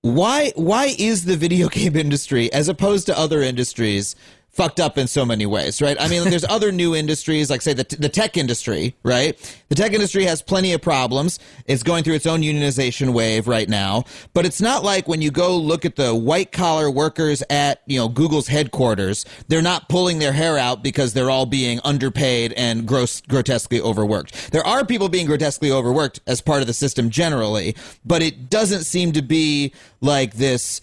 why 0.00 0.52
why 0.56 0.94
is 0.98 1.26
the 1.26 1.36
video 1.36 1.68
game 1.78 1.94
industry 1.94 2.50
as 2.54 2.70
opposed 2.70 3.04
to 3.06 3.18
other 3.18 3.42
industries 3.42 4.16
fucked 4.56 4.80
up 4.80 4.96
in 4.96 5.06
so 5.06 5.24
many 5.24 5.44
ways, 5.44 5.82
right? 5.82 5.96
I 6.00 6.08
mean, 6.08 6.28
there's 6.30 6.44
other 6.48 6.72
new 6.72 6.94
industries, 6.94 7.50
like 7.50 7.60
say 7.60 7.74
the, 7.74 7.84
the 7.98 8.08
tech 8.08 8.36
industry, 8.36 8.96
right? 9.02 9.36
The 9.68 9.74
tech 9.74 9.92
industry 9.92 10.24
has 10.24 10.40
plenty 10.40 10.72
of 10.72 10.80
problems. 10.80 11.38
It's 11.66 11.82
going 11.82 12.04
through 12.04 12.14
its 12.14 12.26
own 12.26 12.40
unionization 12.40 13.12
wave 13.12 13.48
right 13.48 13.68
now, 13.68 14.04
but 14.32 14.46
it's 14.46 14.60
not 14.60 14.82
like 14.82 15.06
when 15.06 15.20
you 15.20 15.30
go 15.30 15.56
look 15.56 15.84
at 15.84 15.96
the 15.96 16.14
white 16.14 16.52
collar 16.52 16.90
workers 16.90 17.42
at, 17.50 17.82
you 17.86 17.98
know, 17.98 18.08
Google's 18.08 18.48
headquarters, 18.48 19.26
they're 19.48 19.62
not 19.62 19.88
pulling 19.88 20.18
their 20.18 20.32
hair 20.32 20.56
out 20.56 20.82
because 20.82 21.12
they're 21.12 21.30
all 21.30 21.46
being 21.46 21.78
underpaid 21.84 22.52
and 22.54 22.86
gross, 22.86 23.20
grotesquely 23.20 23.80
overworked. 23.80 24.52
There 24.52 24.66
are 24.66 24.84
people 24.86 25.08
being 25.08 25.26
grotesquely 25.26 25.70
overworked 25.70 26.20
as 26.26 26.40
part 26.40 26.62
of 26.62 26.66
the 26.66 26.72
system 26.74 27.10
generally, 27.10 27.76
but 28.04 28.22
it 28.22 28.48
doesn't 28.48 28.84
seem 28.84 29.12
to 29.12 29.22
be 29.22 29.72
like 30.00 30.34
this 30.34 30.80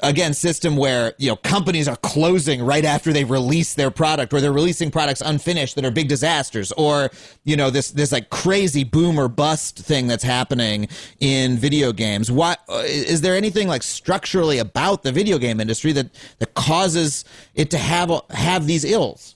again 0.00 0.32
system 0.32 0.76
where 0.76 1.14
you 1.18 1.28
know 1.28 1.36
companies 1.36 1.88
are 1.88 1.96
closing 1.96 2.62
right 2.62 2.84
after 2.84 3.12
they 3.12 3.24
release 3.24 3.74
their 3.74 3.90
product 3.90 4.32
or 4.32 4.40
they're 4.40 4.52
releasing 4.52 4.90
products 4.90 5.20
unfinished 5.20 5.74
that 5.74 5.84
are 5.84 5.90
big 5.90 6.08
disasters 6.08 6.70
or 6.72 7.10
you 7.44 7.56
know 7.56 7.68
this 7.68 7.90
this 7.90 8.12
like 8.12 8.30
crazy 8.30 8.84
boom 8.84 9.18
or 9.18 9.28
bust 9.28 9.78
thing 9.78 10.06
that's 10.06 10.22
happening 10.22 10.86
in 11.18 11.56
video 11.56 11.92
games 11.92 12.30
what 12.30 12.60
uh, 12.68 12.82
is 12.84 13.22
there 13.22 13.34
anything 13.34 13.66
like 13.66 13.82
structurally 13.82 14.58
about 14.58 15.02
the 15.02 15.10
video 15.10 15.36
game 15.36 15.60
industry 15.60 15.90
that 15.90 16.08
that 16.38 16.54
causes 16.54 17.24
it 17.54 17.70
to 17.70 17.78
have 17.78 18.10
have 18.30 18.66
these 18.66 18.84
ills 18.84 19.34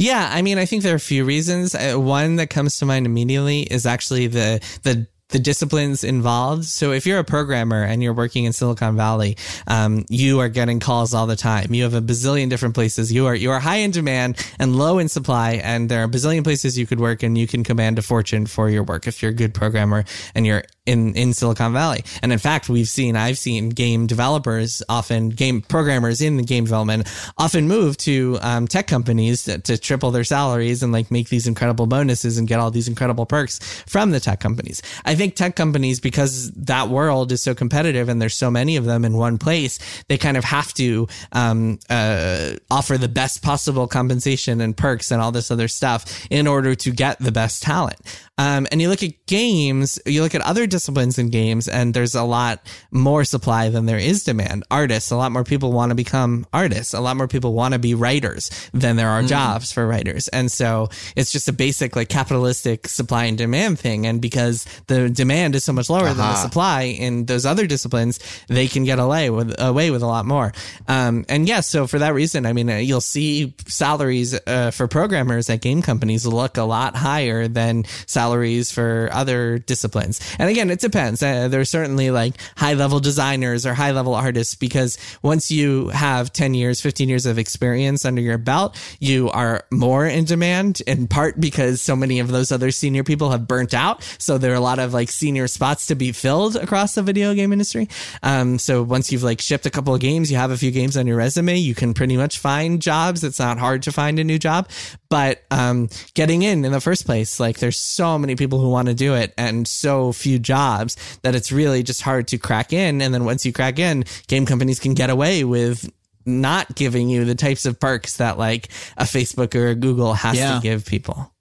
yeah, 0.00 0.30
I 0.32 0.42
mean, 0.42 0.58
I 0.58 0.64
think 0.64 0.84
there 0.84 0.92
are 0.92 0.96
a 0.96 1.00
few 1.00 1.24
reasons. 1.24 1.74
Uh, 1.74 1.94
one 1.96 2.36
that 2.36 2.50
comes 2.50 2.78
to 2.78 2.86
mind 2.86 3.04
immediately 3.04 3.62
is 3.62 3.84
actually 3.84 4.28
the 4.28 4.60
the 4.84 5.08
the 5.30 5.38
disciplines 5.38 6.04
involved. 6.04 6.64
So 6.64 6.92
if 6.92 7.06
you're 7.06 7.18
a 7.18 7.24
programmer 7.24 7.82
and 7.82 8.02
you're 8.02 8.14
working 8.14 8.44
in 8.44 8.52
Silicon 8.52 8.96
Valley, 8.96 9.36
um, 9.66 10.06
you 10.08 10.40
are 10.40 10.48
getting 10.48 10.80
calls 10.80 11.12
all 11.12 11.26
the 11.26 11.36
time. 11.36 11.74
You 11.74 11.82
have 11.82 11.94
a 11.94 12.00
bazillion 12.00 12.48
different 12.48 12.74
places. 12.74 13.12
You 13.12 13.26
are 13.26 13.34
you 13.34 13.50
are 13.50 13.60
high 13.60 13.76
in 13.76 13.90
demand 13.90 14.44
and 14.58 14.76
low 14.76 14.98
in 14.98 15.08
supply, 15.08 15.60
and 15.62 15.88
there 15.88 16.00
are 16.00 16.04
a 16.04 16.08
bazillion 16.08 16.44
places 16.44 16.78
you 16.78 16.86
could 16.86 17.00
work, 17.00 17.22
and 17.22 17.36
you 17.36 17.46
can 17.46 17.62
command 17.62 17.98
a 17.98 18.02
fortune 18.02 18.46
for 18.46 18.70
your 18.70 18.82
work 18.82 19.06
if 19.06 19.22
you're 19.22 19.30
a 19.30 19.34
good 19.34 19.54
programmer 19.54 20.04
and 20.34 20.46
you're 20.46 20.64
in 20.88 21.14
in 21.14 21.34
Silicon 21.34 21.72
Valley. 21.72 22.02
And 22.22 22.32
in 22.32 22.38
fact, 22.38 22.68
we've 22.68 22.88
seen 22.88 23.14
I've 23.14 23.38
seen 23.38 23.68
game 23.68 24.06
developers 24.06 24.82
often 24.88 25.28
game 25.28 25.60
programmers 25.60 26.22
in 26.22 26.38
the 26.38 26.42
game 26.42 26.64
development 26.64 27.06
often 27.36 27.68
move 27.68 27.98
to 27.98 28.38
um, 28.40 28.66
tech 28.66 28.86
companies 28.86 29.44
to, 29.44 29.58
to 29.58 29.76
triple 29.76 30.10
their 30.10 30.24
salaries 30.24 30.82
and 30.82 30.92
like 30.92 31.10
make 31.10 31.28
these 31.28 31.46
incredible 31.46 31.86
bonuses 31.86 32.38
and 32.38 32.48
get 32.48 32.58
all 32.58 32.70
these 32.70 32.88
incredible 32.88 33.26
perks 33.26 33.58
from 33.86 34.10
the 34.10 34.20
tech 34.20 34.40
companies. 34.40 34.80
I 35.04 35.14
think 35.18 35.34
tech 35.34 35.56
companies, 35.56 36.00
because 36.00 36.50
that 36.52 36.88
world 36.88 37.30
is 37.32 37.42
so 37.42 37.54
competitive 37.54 38.08
and 38.08 38.22
there's 38.22 38.34
so 38.34 38.50
many 38.50 38.76
of 38.76 38.86
them 38.86 39.04
in 39.04 39.16
one 39.16 39.36
place, 39.36 39.78
they 40.08 40.16
kind 40.16 40.36
of 40.36 40.44
have 40.44 40.72
to 40.74 41.06
um, 41.32 41.78
uh, 41.90 42.52
offer 42.70 42.96
the 42.96 43.08
best 43.08 43.42
possible 43.42 43.86
compensation 43.86 44.60
and 44.60 44.76
perks 44.76 45.10
and 45.10 45.20
all 45.20 45.32
this 45.32 45.50
other 45.50 45.68
stuff 45.68 46.26
in 46.30 46.46
order 46.46 46.74
to 46.74 46.90
get 46.90 47.18
the 47.18 47.32
best 47.32 47.62
talent. 47.62 47.98
Um, 48.38 48.68
and 48.70 48.80
you 48.80 48.88
look 48.88 49.02
at 49.02 49.26
games, 49.26 49.98
you 50.06 50.22
look 50.22 50.34
at 50.34 50.42
other 50.42 50.66
disciplines 50.66 51.18
in 51.18 51.28
games, 51.28 51.66
and 51.66 51.92
there's 51.92 52.14
a 52.14 52.22
lot 52.22 52.60
more 52.92 53.24
supply 53.24 53.68
than 53.68 53.86
there 53.86 53.98
is 53.98 54.22
demand. 54.22 54.62
Artists, 54.70 55.10
a 55.10 55.16
lot 55.16 55.32
more 55.32 55.42
people 55.42 55.72
want 55.72 55.90
to 55.90 55.96
become 55.96 56.46
artists. 56.52 56.94
A 56.94 57.00
lot 57.00 57.16
more 57.16 57.26
people 57.26 57.52
want 57.52 57.74
to 57.74 57.80
be 57.80 57.94
writers 57.94 58.70
than 58.72 58.94
there 58.94 59.08
are 59.08 59.22
mm. 59.22 59.28
jobs 59.28 59.72
for 59.72 59.86
writers. 59.88 60.28
And 60.28 60.52
so 60.52 60.88
it's 61.16 61.32
just 61.32 61.48
a 61.48 61.52
basic 61.52 61.96
like 61.96 62.08
capitalistic 62.08 62.86
supply 62.86 63.24
and 63.24 63.36
demand 63.36 63.80
thing. 63.80 64.06
And 64.06 64.22
because 64.22 64.64
the 64.86 65.07
demand 65.14 65.54
is 65.54 65.64
so 65.64 65.72
much 65.72 65.90
lower 65.90 66.08
uh-huh. 66.08 66.14
than 66.14 66.30
the 66.32 66.36
supply 66.36 66.82
in 66.82 67.26
those 67.26 67.46
other 67.46 67.66
disciplines, 67.66 68.20
they 68.48 68.68
can 68.68 68.84
get 68.84 68.98
away 68.98 69.30
with 69.30 69.54
away 69.58 69.90
with 69.90 70.02
a 70.02 70.06
lot 70.06 70.26
more. 70.26 70.52
Um, 70.86 71.24
and 71.28 71.46
yes, 71.46 71.56
yeah, 71.56 71.60
so 71.60 71.86
for 71.86 71.98
that 71.98 72.14
reason, 72.14 72.46
I 72.46 72.52
mean, 72.52 72.70
uh, 72.70 72.76
you'll 72.76 73.00
see 73.00 73.54
salaries 73.66 74.38
uh, 74.46 74.70
for 74.70 74.88
programmers 74.88 75.50
at 75.50 75.60
game 75.60 75.82
companies 75.82 76.26
look 76.26 76.56
a 76.56 76.62
lot 76.62 76.96
higher 76.96 77.48
than 77.48 77.84
salaries 78.06 78.58
salaries 78.58 78.72
for 78.72 79.08
other 79.12 79.58
disciplines. 79.58 80.20
And 80.38 80.50
again, 80.50 80.70
it 80.70 80.80
depends. 80.80 81.22
Uh, 81.22 81.48
there's 81.48 81.70
certainly 81.70 82.10
like 82.10 82.34
high 82.56 82.74
level 82.74 83.00
designers 83.00 83.64
or 83.64 83.74
high 83.74 83.92
level 83.92 84.14
artists 84.14 84.54
because 84.54 84.98
once 85.22 85.50
you 85.50 85.88
have 85.88 86.32
10 86.32 86.54
years, 86.54 86.80
15 86.80 87.08
years 87.08 87.26
of 87.26 87.38
experience 87.38 88.04
under 88.04 88.20
your 88.20 88.38
belt, 88.38 88.76
you 89.00 89.30
are 89.30 89.64
more 89.70 90.06
in 90.06 90.24
demand 90.24 90.82
in 90.86 91.06
part 91.06 91.40
because 91.40 91.80
so 91.80 91.96
many 91.96 92.18
of 92.20 92.28
those 92.28 92.52
other 92.52 92.70
senior 92.70 93.04
people 93.04 93.30
have 93.30 93.46
burnt 93.46 93.72
out. 93.72 94.02
So 94.18 94.36
there 94.36 94.52
are 94.52 94.56
a 94.56 94.60
lot 94.60 94.78
of 94.78 94.92
like 94.92 94.97
senior 95.06 95.46
spots 95.48 95.86
to 95.86 95.94
be 95.94 96.12
filled 96.12 96.56
across 96.56 96.94
the 96.94 97.02
video 97.02 97.34
game 97.34 97.52
industry. 97.52 97.88
Um, 98.22 98.58
so 98.58 98.82
once 98.82 99.12
you've 99.12 99.22
like 99.22 99.40
shipped 99.40 99.66
a 99.66 99.70
couple 99.70 99.94
of 99.94 100.00
games, 100.00 100.30
you 100.30 100.36
have 100.36 100.50
a 100.50 100.56
few 100.56 100.70
games 100.70 100.96
on 100.96 101.06
your 101.06 101.16
resume, 101.16 101.56
you 101.56 101.74
can 101.74 101.94
pretty 101.94 102.16
much 102.16 102.38
find 102.38 102.82
jobs. 102.82 103.24
It's 103.24 103.38
not 103.38 103.58
hard 103.58 103.82
to 103.84 103.92
find 103.92 104.18
a 104.18 104.24
new 104.24 104.38
job, 104.38 104.68
but 105.08 105.42
um, 105.50 105.88
getting 106.14 106.42
in 106.42 106.64
in 106.64 106.72
the 106.72 106.80
first 106.80 107.06
place, 107.06 107.38
like 107.38 107.58
there's 107.58 107.78
so 107.78 108.18
many 108.18 108.36
people 108.36 108.60
who 108.60 108.70
want 108.70 108.88
to 108.88 108.94
do 108.94 109.14
it 109.14 109.32
and 109.38 109.66
so 109.66 110.12
few 110.12 110.38
jobs 110.38 110.96
that 111.22 111.34
it's 111.34 111.52
really 111.52 111.82
just 111.82 112.02
hard 112.02 112.28
to 112.28 112.38
crack 112.38 112.72
in. 112.72 113.00
And 113.00 113.14
then 113.14 113.24
once 113.24 113.46
you 113.46 113.52
crack 113.52 113.78
in, 113.78 114.04
game 114.26 114.46
companies 114.46 114.80
can 114.80 114.94
get 114.94 115.10
away 115.10 115.44
with 115.44 115.90
not 116.26 116.74
giving 116.74 117.08
you 117.08 117.24
the 117.24 117.34
types 117.34 117.66
of 117.66 117.80
perks 117.80 118.18
that 118.18 118.38
like 118.38 118.68
a 118.96 119.04
Facebook 119.04 119.54
or 119.54 119.68
a 119.68 119.74
Google 119.74 120.14
has 120.14 120.36
yeah. 120.36 120.56
to 120.56 120.60
give 120.60 120.84
people. 120.84 121.32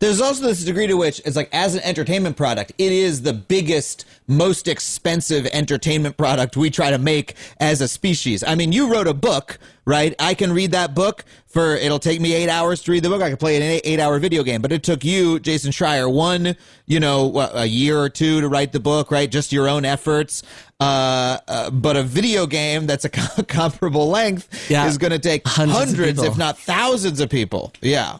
There's 0.00 0.20
also 0.20 0.46
this 0.46 0.64
degree 0.64 0.86
to 0.86 0.94
which 0.94 1.20
it's 1.24 1.36
like 1.36 1.48
as 1.52 1.74
an 1.74 1.82
entertainment 1.82 2.36
product, 2.36 2.72
it 2.78 2.92
is 2.92 3.22
the 3.22 3.32
biggest, 3.32 4.04
most 4.26 4.68
expensive 4.68 5.46
entertainment 5.46 6.16
product 6.16 6.56
we 6.56 6.70
try 6.70 6.90
to 6.90 6.98
make 6.98 7.34
as 7.58 7.80
a 7.80 7.88
species. 7.88 8.42
I 8.42 8.54
mean, 8.54 8.72
you 8.72 8.90
wrote 8.92 9.06
a 9.06 9.14
book, 9.14 9.58
right? 9.84 10.14
I 10.18 10.34
can 10.34 10.52
read 10.52 10.72
that 10.72 10.94
book 10.94 11.24
for 11.46 11.74
it'll 11.76 11.98
take 11.98 12.20
me 12.20 12.32
eight 12.32 12.48
hours 12.48 12.82
to 12.84 12.92
read 12.92 13.02
the 13.02 13.08
book. 13.08 13.22
I 13.22 13.28
can 13.28 13.36
play 13.36 13.56
an 13.56 13.80
eight 13.84 14.00
hour 14.00 14.18
video 14.18 14.42
game, 14.42 14.62
but 14.62 14.72
it 14.72 14.82
took 14.82 15.04
you, 15.04 15.38
Jason 15.38 15.70
Schreier, 15.70 16.12
one, 16.12 16.56
you 16.86 17.00
know, 17.00 17.38
a 17.54 17.66
year 17.66 17.98
or 17.98 18.08
two 18.08 18.40
to 18.40 18.48
write 18.48 18.72
the 18.72 18.80
book, 18.80 19.10
right? 19.10 19.30
Just 19.30 19.52
your 19.52 19.68
own 19.68 19.84
efforts. 19.84 20.42
Uh, 20.78 21.38
uh, 21.46 21.70
but 21.70 21.96
a 21.96 22.02
video 22.02 22.46
game 22.46 22.86
that's 22.86 23.04
a 23.04 23.08
comparable 23.48 24.08
length 24.08 24.70
yeah. 24.70 24.86
is 24.86 24.96
going 24.96 25.12
to 25.12 25.18
take 25.18 25.46
hundreds, 25.46 25.90
hundreds 25.90 26.22
if 26.22 26.38
not 26.38 26.58
thousands 26.58 27.20
of 27.20 27.28
people. 27.28 27.72
Yeah 27.82 28.18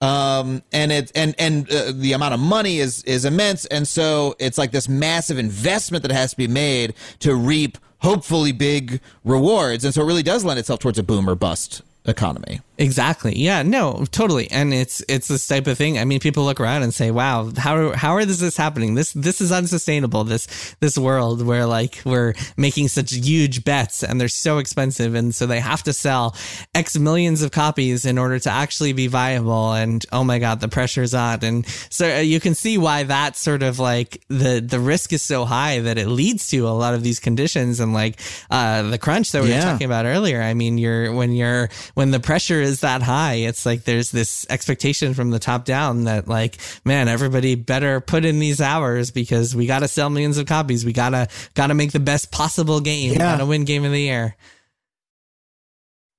um 0.00 0.62
and 0.72 0.92
it 0.92 1.10
and 1.14 1.34
and 1.38 1.70
uh, 1.72 1.92
the 1.92 2.12
amount 2.12 2.34
of 2.34 2.40
money 2.40 2.78
is 2.78 3.02
is 3.04 3.24
immense. 3.24 3.64
And 3.66 3.86
so 3.86 4.36
it's 4.38 4.58
like 4.58 4.70
this 4.70 4.88
massive 4.88 5.38
investment 5.38 6.02
that 6.02 6.12
has 6.12 6.30
to 6.30 6.36
be 6.36 6.48
made 6.48 6.94
to 7.20 7.34
reap 7.34 7.78
hopefully 8.00 8.52
big 8.52 9.00
rewards. 9.24 9.84
And 9.84 9.92
so 9.92 10.02
it 10.02 10.06
really 10.06 10.22
does 10.22 10.44
lend 10.44 10.60
itself 10.60 10.78
towards 10.80 10.98
a 10.98 11.02
boom 11.02 11.28
or 11.28 11.34
bust 11.34 11.82
economy 12.04 12.60
Exactly. 12.80 13.36
Yeah. 13.36 13.64
No. 13.64 14.04
Totally. 14.12 14.50
And 14.50 14.72
it's 14.72 15.02
it's 15.08 15.26
this 15.26 15.46
type 15.46 15.66
of 15.66 15.76
thing. 15.76 15.98
I 15.98 16.04
mean, 16.04 16.20
people 16.20 16.44
look 16.44 16.60
around 16.60 16.84
and 16.84 16.94
say, 16.94 17.10
"Wow, 17.10 17.50
how 17.56 17.90
how 17.90 18.18
is 18.18 18.38
this 18.38 18.56
happening? 18.56 18.94
This 18.94 19.12
this 19.12 19.40
is 19.40 19.50
unsustainable. 19.50 20.22
This 20.22 20.76
this 20.78 20.96
world 20.96 21.42
where 21.42 21.66
like 21.66 22.00
we're 22.04 22.34
making 22.56 22.88
such 22.88 23.12
huge 23.12 23.64
bets 23.64 24.04
and 24.04 24.20
they're 24.20 24.28
so 24.28 24.58
expensive, 24.58 25.14
and 25.14 25.34
so 25.34 25.46
they 25.46 25.58
have 25.58 25.82
to 25.84 25.92
sell 25.92 26.36
X 26.72 26.96
millions 26.96 27.42
of 27.42 27.50
copies 27.50 28.04
in 28.04 28.16
order 28.16 28.38
to 28.38 28.50
actually 28.50 28.92
be 28.92 29.08
viable. 29.08 29.72
And 29.72 30.04
oh 30.12 30.22
my 30.22 30.38
God, 30.38 30.60
the 30.60 30.68
pressure's 30.68 31.14
on. 31.14 31.28
And 31.42 31.66
so 31.90 32.08
uh, 32.08 32.20
you 32.20 32.38
can 32.38 32.54
see 32.54 32.78
why 32.78 33.02
that 33.02 33.36
sort 33.36 33.62
of 33.62 33.78
like 33.78 34.22
the 34.28 34.60
the 34.60 34.78
risk 34.78 35.12
is 35.12 35.22
so 35.22 35.44
high 35.44 35.80
that 35.80 35.98
it 35.98 36.06
leads 36.06 36.48
to 36.48 36.68
a 36.68 36.70
lot 36.70 36.94
of 36.94 37.02
these 37.02 37.18
conditions 37.18 37.80
and 37.80 37.92
like 37.92 38.20
uh, 38.50 38.82
the 38.82 38.98
crunch 38.98 39.32
that 39.32 39.42
we 39.42 39.50
yeah. 39.50 39.56
were 39.56 39.72
talking 39.72 39.84
about 39.84 40.06
earlier. 40.06 40.40
I 40.40 40.54
mean, 40.54 40.78
you're 40.78 41.12
when 41.12 41.32
you're 41.32 41.70
when 41.94 42.12
the 42.12 42.20
pressure 42.20 42.67
is 42.68 42.80
that 42.80 43.02
high. 43.02 43.34
It's 43.34 43.66
like 43.66 43.84
there's 43.84 44.10
this 44.10 44.46
expectation 44.48 45.14
from 45.14 45.30
the 45.30 45.38
top 45.38 45.64
down 45.64 46.04
that 46.04 46.28
like, 46.28 46.58
man, 46.84 47.08
everybody 47.08 47.54
better 47.54 48.00
put 48.00 48.24
in 48.24 48.38
these 48.38 48.60
hours 48.60 49.10
because 49.10 49.56
we 49.56 49.66
got 49.66 49.80
to 49.80 49.88
sell 49.88 50.10
millions 50.10 50.38
of 50.38 50.46
copies. 50.46 50.84
We 50.84 50.92
gotta 50.92 51.28
gotta 51.54 51.74
make 51.74 51.92
the 51.92 52.00
best 52.00 52.30
possible 52.30 52.80
game. 52.80 53.12
Yeah. 53.12 53.18
Gotta 53.18 53.46
win 53.46 53.64
game 53.64 53.84
of 53.84 53.92
the 53.92 54.00
year. 54.00 54.36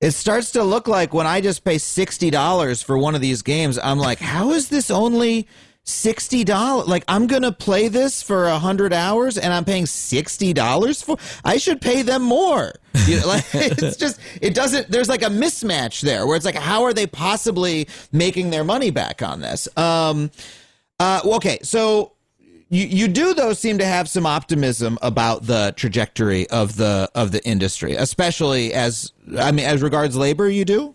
It 0.02 0.12
starts 0.12 0.52
to 0.52 0.64
look 0.64 0.88
like 0.88 1.14
when 1.14 1.28
I 1.28 1.42
just 1.42 1.64
pay 1.64 1.78
sixty 1.78 2.30
dollars 2.30 2.82
for 2.82 2.98
one 2.98 3.16
of 3.16 3.22
these 3.22 3.42
games, 3.42 3.78
I'm 3.78 4.00
like, 4.00 4.20
how 4.20 4.52
is 4.52 4.70
this 4.70 4.90
only 4.90 5.48
sixty 5.90 6.44
dollars. 6.44 6.88
Like 6.88 7.04
I'm 7.08 7.28
gonna 7.28 7.52
play 7.52 7.88
this 7.88 8.22
for 8.22 8.46
a 8.46 8.60
hundred 8.60 8.94
hours, 8.94 9.38
and 9.38 9.54
I'm 9.54 9.66
paying 9.66 9.86
sixty 9.86 10.54
dollars 10.54 11.02
for. 11.02 11.18
I 11.44 11.58
should 11.58 11.82
pay 11.82 12.02
them 12.04 12.22
more. 12.22 12.74
You 13.08 13.20
know, 13.20 13.28
like 13.28 13.46
it's 13.54 13.98
just 13.98 14.20
it 14.42 14.54
doesn't. 14.54 14.90
There's 14.90 15.10
like 15.10 15.24
a 15.24 15.30
mismatch 15.30 16.02
there 16.02 16.26
where 16.28 16.36
it's 16.36 16.46
like, 16.46 16.56
how 16.56 16.84
are 16.84 16.94
they 16.94 17.08
possibly 17.08 17.88
making 18.12 18.52
their 18.52 18.64
money 18.64 18.92
back 18.92 19.22
on 19.22 19.42
this? 19.42 19.68
Um. 19.78 20.32
Uh. 21.00 21.22
Okay. 21.26 21.60
So. 21.64 22.14
You, 22.72 22.86
you 22.86 23.08
do 23.08 23.34
though 23.34 23.54
seem 23.54 23.80
to 23.80 23.86
have 23.86 24.08
some 24.08 24.28
optimism 24.28 25.00
about 25.02 25.48
the 25.48 25.74
trajectory 25.76 26.48
of 26.52 26.76
the 26.76 27.10
of 27.16 27.32
the 27.32 27.44
industry, 27.44 27.96
especially 27.96 28.76
as 28.76 29.12
I 29.40 29.52
mean 29.52 29.66
as 29.66 29.82
regards 29.82 30.16
labor. 30.16 30.48
You 30.48 30.66
do. 30.66 30.94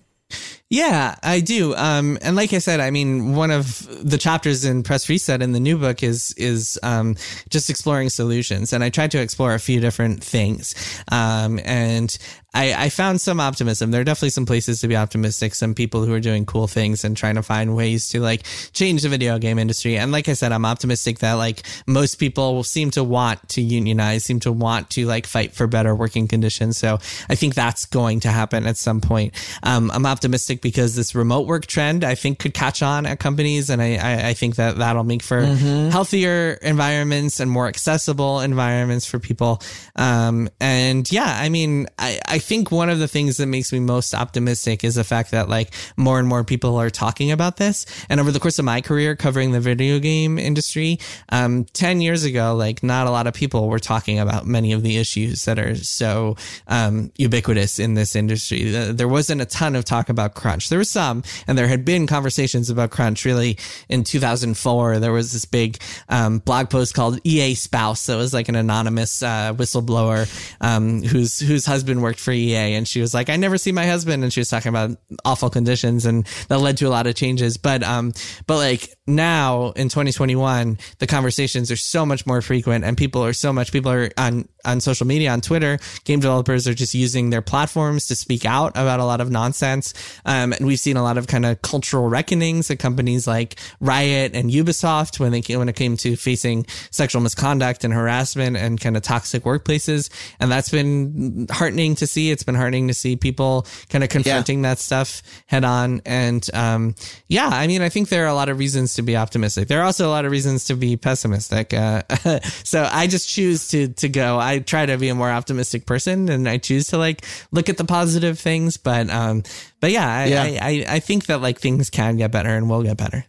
Yeah, 0.70 1.14
I 1.22 1.40
do. 1.40 1.74
Um, 1.76 2.18
and 2.22 2.34
like 2.34 2.52
I 2.52 2.58
said, 2.58 2.80
I 2.80 2.90
mean, 2.90 3.34
one 3.34 3.50
of 3.50 3.86
the 4.02 4.18
chapters 4.18 4.64
in 4.64 4.82
Press 4.82 5.08
Reset 5.08 5.42
in 5.42 5.52
the 5.52 5.60
new 5.60 5.78
book 5.78 6.02
is 6.02 6.34
is 6.36 6.78
um, 6.82 7.16
just 7.48 7.70
exploring 7.70 8.08
solutions, 8.08 8.72
and 8.72 8.82
I 8.82 8.90
tried 8.90 9.10
to 9.12 9.20
explore 9.20 9.54
a 9.54 9.60
few 9.60 9.78
different 9.78 10.24
things. 10.24 10.74
Um, 11.12 11.60
and 11.64 12.16
I, 12.54 12.84
I 12.84 12.88
found 12.88 13.20
some 13.20 13.40
optimism. 13.40 13.90
There 13.90 14.00
are 14.00 14.04
definitely 14.04 14.30
some 14.30 14.46
places 14.46 14.80
to 14.80 14.88
be 14.88 14.96
optimistic. 14.96 15.54
Some 15.54 15.74
people 15.74 16.04
who 16.04 16.12
are 16.14 16.20
doing 16.20 16.46
cool 16.46 16.66
things 16.68 17.04
and 17.04 17.16
trying 17.16 17.34
to 17.34 17.42
find 17.42 17.74
ways 17.76 18.08
to 18.10 18.20
like 18.20 18.44
change 18.72 19.02
the 19.02 19.08
video 19.08 19.38
game 19.38 19.58
industry. 19.58 19.96
And 19.98 20.12
like 20.12 20.28
I 20.28 20.34
said, 20.34 20.52
I'm 20.52 20.64
optimistic 20.64 21.18
that 21.18 21.34
like 21.34 21.62
most 21.86 22.16
people 22.16 22.62
seem 22.62 22.90
to 22.92 23.02
want 23.04 23.46
to 23.50 23.60
unionize, 23.60 24.24
seem 24.24 24.40
to 24.40 24.52
want 24.52 24.90
to 24.90 25.04
like 25.06 25.26
fight 25.26 25.52
for 25.52 25.66
better 25.66 25.94
working 25.94 26.28
conditions. 26.28 26.78
So 26.78 26.98
I 27.28 27.34
think 27.34 27.54
that's 27.54 27.86
going 27.86 28.20
to 28.20 28.28
happen 28.28 28.66
at 28.66 28.76
some 28.76 29.00
point. 29.00 29.34
Um, 29.62 29.90
I'm 29.90 30.06
optimistic 30.06 30.62
because 30.62 30.94
this 30.94 31.14
remote 31.14 31.46
work 31.46 31.66
trend 31.66 32.04
I 32.04 32.14
think 32.14 32.38
could 32.38 32.54
catch 32.54 32.82
on 32.82 33.04
at 33.06 33.18
companies, 33.18 33.68
and 33.70 33.82
I 33.82 33.96
I, 33.96 34.28
I 34.28 34.34
think 34.34 34.56
that 34.56 34.76
that'll 34.78 35.02
make 35.04 35.22
for 35.22 35.42
Mhm. 35.42 35.90
healthier 35.90 36.52
environments 36.62 37.40
and 37.40 37.50
more 37.50 37.66
accessible 37.66 38.40
environments 38.40 39.06
for 39.06 39.18
people. 39.18 39.60
Um, 39.96 40.48
and 40.60 41.10
yeah, 41.10 41.36
I 41.40 41.48
mean, 41.48 41.86
I 41.98 42.20
I 42.28 42.38
think 42.44 42.70
one 42.70 42.90
of 42.90 42.98
the 42.98 43.08
things 43.08 43.38
that 43.38 43.46
makes 43.46 43.72
me 43.72 43.80
most 43.80 44.14
optimistic 44.14 44.84
is 44.84 44.94
the 44.94 45.04
fact 45.04 45.30
that 45.32 45.48
like 45.48 45.72
more 45.96 46.18
and 46.18 46.28
more 46.28 46.44
people 46.44 46.76
are 46.76 46.90
talking 46.90 47.30
about 47.30 47.56
this. 47.56 47.86
And 48.08 48.20
over 48.20 48.30
the 48.30 48.40
course 48.40 48.58
of 48.58 48.64
my 48.64 48.80
career 48.80 49.16
covering 49.16 49.52
the 49.52 49.60
video 49.60 49.98
game 49.98 50.38
industry, 50.38 50.98
um, 51.30 51.64
ten 51.72 52.00
years 52.00 52.24
ago, 52.24 52.54
like 52.54 52.82
not 52.82 53.06
a 53.06 53.10
lot 53.10 53.26
of 53.26 53.34
people 53.34 53.68
were 53.68 53.78
talking 53.78 54.18
about 54.18 54.46
many 54.46 54.72
of 54.72 54.82
the 54.82 54.98
issues 54.98 55.44
that 55.46 55.58
are 55.58 55.74
so 55.74 56.36
um, 56.68 57.10
ubiquitous 57.16 57.78
in 57.78 57.94
this 57.94 58.14
industry. 58.14 58.70
There 58.70 59.08
wasn't 59.08 59.40
a 59.40 59.46
ton 59.46 59.74
of 59.74 59.84
talk 59.84 60.08
about 60.08 60.34
crunch. 60.34 60.68
There 60.68 60.78
was 60.78 60.90
some, 60.90 61.22
and 61.46 61.56
there 61.56 61.68
had 61.68 61.84
been 61.84 62.06
conversations 62.06 62.70
about 62.70 62.90
crunch. 62.90 63.24
Really, 63.24 63.58
in 63.88 64.04
2004, 64.04 64.98
there 64.98 65.12
was 65.12 65.32
this 65.32 65.44
big 65.44 65.80
um, 66.08 66.38
blog 66.38 66.70
post 66.70 66.94
called 66.94 67.18
EA 67.24 67.54
Spouse. 67.54 68.06
That 68.06 68.16
was 68.16 68.34
like 68.34 68.48
an 68.48 68.56
anonymous 68.56 69.22
uh, 69.22 69.54
whistleblower 69.54 70.28
um, 70.60 71.02
whose 71.02 71.40
whose 71.40 71.64
husband 71.64 72.02
worked 72.02 72.20
for 72.20 72.33
EA, 72.34 72.74
and 72.74 72.86
she 72.86 73.00
was 73.00 73.14
like, 73.14 73.30
"I 73.30 73.36
never 73.36 73.58
see 73.58 73.72
my 73.72 73.86
husband," 73.86 74.22
and 74.22 74.32
she 74.32 74.40
was 74.40 74.48
talking 74.48 74.70
about 74.70 74.96
awful 75.24 75.50
conditions, 75.50 76.06
and 76.06 76.26
that 76.48 76.58
led 76.58 76.76
to 76.78 76.86
a 76.86 76.90
lot 76.90 77.06
of 77.06 77.14
changes. 77.14 77.56
But 77.56 77.82
um, 77.82 78.12
but 78.46 78.56
like 78.56 78.94
now 79.06 79.72
in 79.72 79.88
2021, 79.88 80.78
the 80.98 81.06
conversations 81.06 81.70
are 81.70 81.76
so 81.76 82.06
much 82.06 82.26
more 82.26 82.40
frequent, 82.40 82.84
and 82.84 82.96
people 82.96 83.22
are 83.24 83.34
so 83.34 83.52
much 83.52 83.70
people 83.72 83.92
are 83.92 84.10
on 84.16 84.48
on 84.64 84.80
social 84.80 85.06
media, 85.06 85.30
on 85.30 85.42
Twitter. 85.42 85.78
Game 86.04 86.20
developers 86.20 86.66
are 86.66 86.72
just 86.72 86.94
using 86.94 87.28
their 87.28 87.42
platforms 87.42 88.06
to 88.06 88.16
speak 88.16 88.46
out 88.46 88.72
about 88.76 89.00
a 89.00 89.04
lot 89.04 89.20
of 89.20 89.30
nonsense, 89.30 89.92
um, 90.24 90.54
and 90.54 90.66
we've 90.66 90.80
seen 90.80 90.96
a 90.96 91.02
lot 91.02 91.18
of 91.18 91.26
kind 91.26 91.44
of 91.44 91.60
cultural 91.60 92.08
reckonings 92.08 92.70
at 92.70 92.78
companies 92.78 93.26
like 93.26 93.56
Riot 93.80 94.34
and 94.34 94.50
Ubisoft 94.50 95.20
when 95.20 95.32
they 95.32 95.42
came, 95.42 95.58
when 95.58 95.68
it 95.68 95.76
came 95.76 95.98
to 95.98 96.16
facing 96.16 96.64
sexual 96.90 97.20
misconduct 97.20 97.84
and 97.84 97.92
harassment 97.92 98.56
and 98.56 98.80
kind 98.80 98.96
of 98.96 99.02
toxic 99.02 99.44
workplaces, 99.44 100.08
and 100.40 100.50
that's 100.50 100.70
been 100.70 101.46
heartening 101.50 101.94
to 101.96 102.06
see. 102.06 102.30
It's 102.30 102.42
been 102.42 102.54
heartening 102.54 102.88
to 102.88 102.94
see 102.94 103.16
people 103.16 103.66
kind 103.90 104.02
of 104.02 104.08
confronting 104.08 104.62
that 104.62 104.78
stuff 104.78 105.22
head 105.44 105.64
on, 105.64 106.00
and 106.06 106.48
um, 106.54 106.94
yeah, 107.28 107.48
I 107.48 107.66
mean, 107.66 107.82
I 107.82 107.90
think 107.90 108.08
there 108.08 108.24
are 108.24 108.28
a 108.28 108.34
lot 108.34 108.48
of 108.48 108.58
reasons 108.58 108.93
to 108.94 109.02
be 109.02 109.16
optimistic. 109.16 109.68
There 109.68 109.80
are 109.80 109.84
also 109.84 110.08
a 110.08 110.10
lot 110.10 110.24
of 110.24 110.32
reasons 110.32 110.66
to 110.66 110.76
be 110.76 110.96
pessimistic. 110.96 111.72
Uh, 111.72 112.02
so 112.64 112.88
I 112.90 113.06
just 113.06 113.28
choose 113.28 113.68
to 113.68 113.88
to 113.88 114.08
go. 114.08 114.38
I 114.38 114.60
try 114.60 114.86
to 114.86 114.98
be 114.98 115.08
a 115.08 115.14
more 115.14 115.30
optimistic 115.30 115.86
person, 115.86 116.28
and 116.28 116.48
I 116.48 116.58
choose 116.58 116.88
to 116.88 116.98
like 116.98 117.24
look 117.52 117.68
at 117.68 117.76
the 117.76 117.84
positive 117.84 118.38
things. 118.38 118.76
But 118.76 119.10
um, 119.10 119.42
but 119.80 119.90
yeah, 119.90 120.08
I, 120.08 120.24
Yeah. 120.26 120.42
I, 120.42 120.58
I 120.60 120.84
I 120.96 121.00
think 121.00 121.26
that 121.26 121.40
like 121.40 121.60
things 121.60 121.90
can 121.90 122.16
get 122.16 122.30
better 122.30 122.50
and 122.50 122.68
will 122.68 122.82
get 122.82 122.96
better. 122.96 123.24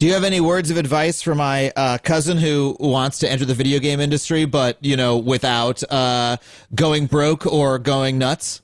Do 0.00 0.06
you 0.06 0.14
have 0.14 0.24
any 0.24 0.40
words 0.40 0.70
of 0.70 0.78
advice 0.78 1.20
for 1.20 1.34
my 1.34 1.70
uh, 1.76 1.98
cousin 1.98 2.38
who 2.38 2.74
wants 2.80 3.18
to 3.18 3.30
enter 3.30 3.44
the 3.44 3.52
video 3.52 3.78
game 3.80 4.00
industry, 4.00 4.46
but 4.46 4.78
you 4.80 4.96
know, 4.96 5.18
without 5.18 5.82
uh, 5.92 6.38
going 6.74 7.04
broke 7.04 7.46
or 7.46 7.78
going 7.78 8.16
nuts? 8.16 8.62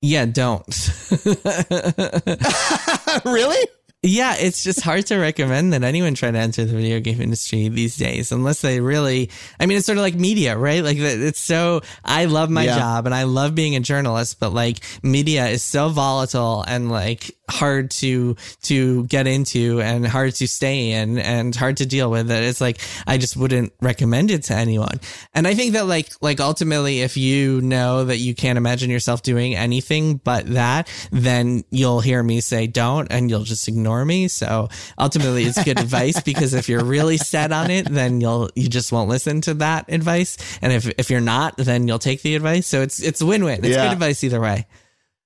Yeah, 0.00 0.24
don't. 0.24 0.66
really? 3.26 3.68
Yeah, 4.02 4.34
it's 4.38 4.64
just 4.64 4.80
hard 4.80 5.04
to 5.06 5.18
recommend 5.18 5.74
that 5.74 5.82
anyone 5.84 6.14
try 6.14 6.30
to 6.30 6.38
enter 6.38 6.64
the 6.64 6.72
video 6.74 7.00
game 7.00 7.20
industry 7.20 7.68
these 7.68 7.96
days 7.98 8.32
unless 8.32 8.62
they 8.62 8.80
really 8.80 9.28
I 9.58 9.66
mean 9.66 9.76
it's 9.76 9.84
sort 9.84 9.98
of 9.98 10.02
like 10.02 10.14
media, 10.14 10.56
right? 10.56 10.82
Like 10.82 10.96
it's 10.96 11.38
so 11.38 11.82
I 12.02 12.24
love 12.24 12.48
my 12.48 12.64
Yeah. 12.64 12.76
job 12.78 13.04
and 13.04 13.14
I 13.14 13.24
love 13.24 13.54
being 13.54 13.76
a 13.76 13.80
journalist, 13.80 14.40
but 14.40 14.54
like 14.54 14.78
media 15.02 15.48
is 15.48 15.62
so 15.62 15.90
volatile 15.90 16.64
and 16.66 16.90
like 16.90 17.36
hard 17.50 17.90
to 17.90 18.36
to 18.62 19.04
get 19.06 19.26
into 19.26 19.82
and 19.82 20.06
hard 20.06 20.32
to 20.36 20.46
stay 20.48 20.92
in 20.92 21.18
and 21.18 21.54
hard 21.54 21.76
to 21.78 21.84
deal 21.84 22.08
with 22.08 22.28
that 22.28 22.44
it's 22.44 22.60
like 22.60 22.78
I 23.08 23.18
just 23.18 23.36
wouldn't 23.36 23.72
recommend 23.82 24.30
it 24.30 24.44
to 24.44 24.54
anyone. 24.54 25.00
And 25.34 25.46
I 25.46 25.54
think 25.54 25.72
that 25.74 25.86
like 25.86 26.08
like 26.22 26.40
ultimately 26.40 27.00
if 27.02 27.18
you 27.18 27.60
know 27.60 28.04
that 28.04 28.16
you 28.16 28.34
can't 28.34 28.56
imagine 28.56 28.88
yourself 28.88 29.22
doing 29.22 29.56
anything 29.56 30.16
but 30.16 30.46
that, 30.54 30.88
then 31.10 31.64
you'll 31.70 32.00
hear 32.00 32.22
me 32.22 32.40
say 32.40 32.66
don't 32.66 33.08
and 33.10 33.28
you'll 33.28 33.42
just 33.42 33.68
ignore 33.68 33.89
me. 34.04 34.28
So 34.28 34.68
ultimately 34.98 35.44
it's 35.44 35.62
good 35.64 35.78
advice 35.86 36.20
because 36.20 36.54
if 36.54 36.68
you're 36.68 36.84
really 36.84 37.16
set 37.16 37.52
on 37.52 37.70
it, 37.70 37.86
then 37.88 38.20
you'll 38.20 38.50
you 38.54 38.68
just 38.68 38.92
won't 38.92 39.08
listen 39.08 39.40
to 39.42 39.54
that 39.54 39.86
advice. 39.92 40.36
And 40.62 40.72
if 40.72 40.88
if 40.98 41.10
you're 41.10 41.20
not, 41.20 41.56
then 41.56 41.86
you'll 41.88 41.98
take 41.98 42.22
the 42.22 42.34
advice. 42.36 42.66
So 42.66 42.82
it's 42.82 43.02
it's 43.02 43.22
win-win. 43.22 43.64
It's 43.64 43.68
Yeah. 43.76 43.84
good 43.86 43.92
advice 43.92 44.22
either 44.24 44.40
way. 44.40 44.66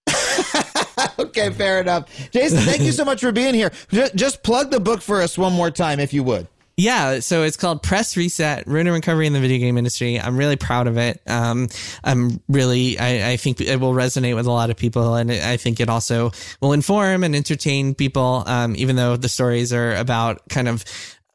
okay, 1.19 1.51
fair 1.51 1.81
enough. 1.81 2.09
Jason, 2.31 2.59
thank 2.61 2.82
you 2.82 2.93
so 2.93 3.05
much 3.05 3.20
for 3.20 3.32
being 3.32 3.55
here. 3.55 3.73
Just 4.15 4.43
plug 4.43 4.70
the 4.70 4.81
book 4.81 5.01
for 5.01 5.20
us 5.20 5.36
one 5.39 5.53
more 5.53 5.70
time, 5.70 6.01
if 6.01 6.12
you 6.12 6.23
would. 6.24 6.47
Yeah, 6.77 7.21
so 7.21 7.45
it's 7.45 7.57
called 7.57 7.83
Press 7.85 8.17
Reset: 8.17 8.67
Ruin 8.67 8.89
and 8.89 8.95
Recovery 8.95 9.29
in 9.29 9.33
the 9.33 9.41
Video 9.41 9.59
Game 9.59 9.79
Industry. 9.79 10.21
I'm 10.21 10.37
really 10.37 10.57
proud 10.57 10.89
of 10.89 10.99
it. 10.99 11.21
Um, 11.27 11.69
I'm 12.03 12.41
really, 12.49 12.99
I, 12.99 13.33
I 13.33 13.37
think 13.37 13.61
it 13.61 13.79
will 13.79 13.93
resonate 13.93 14.35
with 14.35 14.47
a 14.47 14.51
lot 14.51 14.71
of 14.71 14.77
people, 14.77 15.15
and 15.15 15.31
I 15.31 15.57
think 15.57 15.79
it 15.79 15.89
also 15.89 16.33
will 16.61 16.73
inform 16.73 17.23
and 17.23 17.37
entertain 17.37 17.95
people. 17.95 18.43
Um, 18.47 18.75
even 18.77 18.97
though 18.97 19.17
the 19.17 19.29
stories 19.29 19.73
are 19.73 19.95
about 19.95 20.49
kind 20.49 20.67
of 20.67 20.85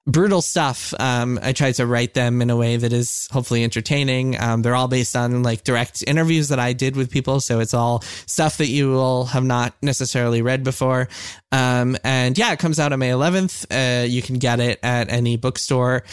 brutal 0.06 0.42
stuff. 0.42 0.94
Um, 1.00 1.40
I 1.42 1.54
try 1.54 1.72
to 1.74 1.86
write 1.86 2.14
them 2.14 2.42
in 2.42 2.50
a 2.50 2.56
way 2.56 2.78
that 2.78 2.94
is 2.94 3.28
hopefully 3.32 3.64
entertaining. 3.64 4.40
Um, 4.40 4.62
they're 4.62 4.76
all 4.76 4.88
based 4.88 5.16
on 5.16 5.44
like 5.44 5.64
direct 5.64 6.04
interviews 6.08 6.50
that 6.50 6.60
I 6.60 6.74
did 6.74 6.96
with 6.96 7.12
people. 7.12 7.40
So 7.40 7.60
it's 7.60 7.74
all 7.74 8.02
stuff 8.26 8.58
that 8.58 8.68
you 8.68 8.90
will 8.90 9.26
have 9.26 9.44
not 9.44 9.76
necessarily 9.82 10.42
read 10.42 10.64
before. 10.64 11.08
Um, 11.52 11.98
and 12.04 12.38
yeah, 12.38 12.52
it 12.52 12.60
comes 12.60 12.80
out 12.80 12.94
on 12.94 13.00
May 13.00 13.10
11th. 13.10 13.66
Uh, 13.72 14.06
you 14.06 14.22
can 14.22 14.38
get 14.38 14.60
it 14.60 14.80
at 14.84 15.12
any 15.12 15.38
bookstore. 15.38 16.04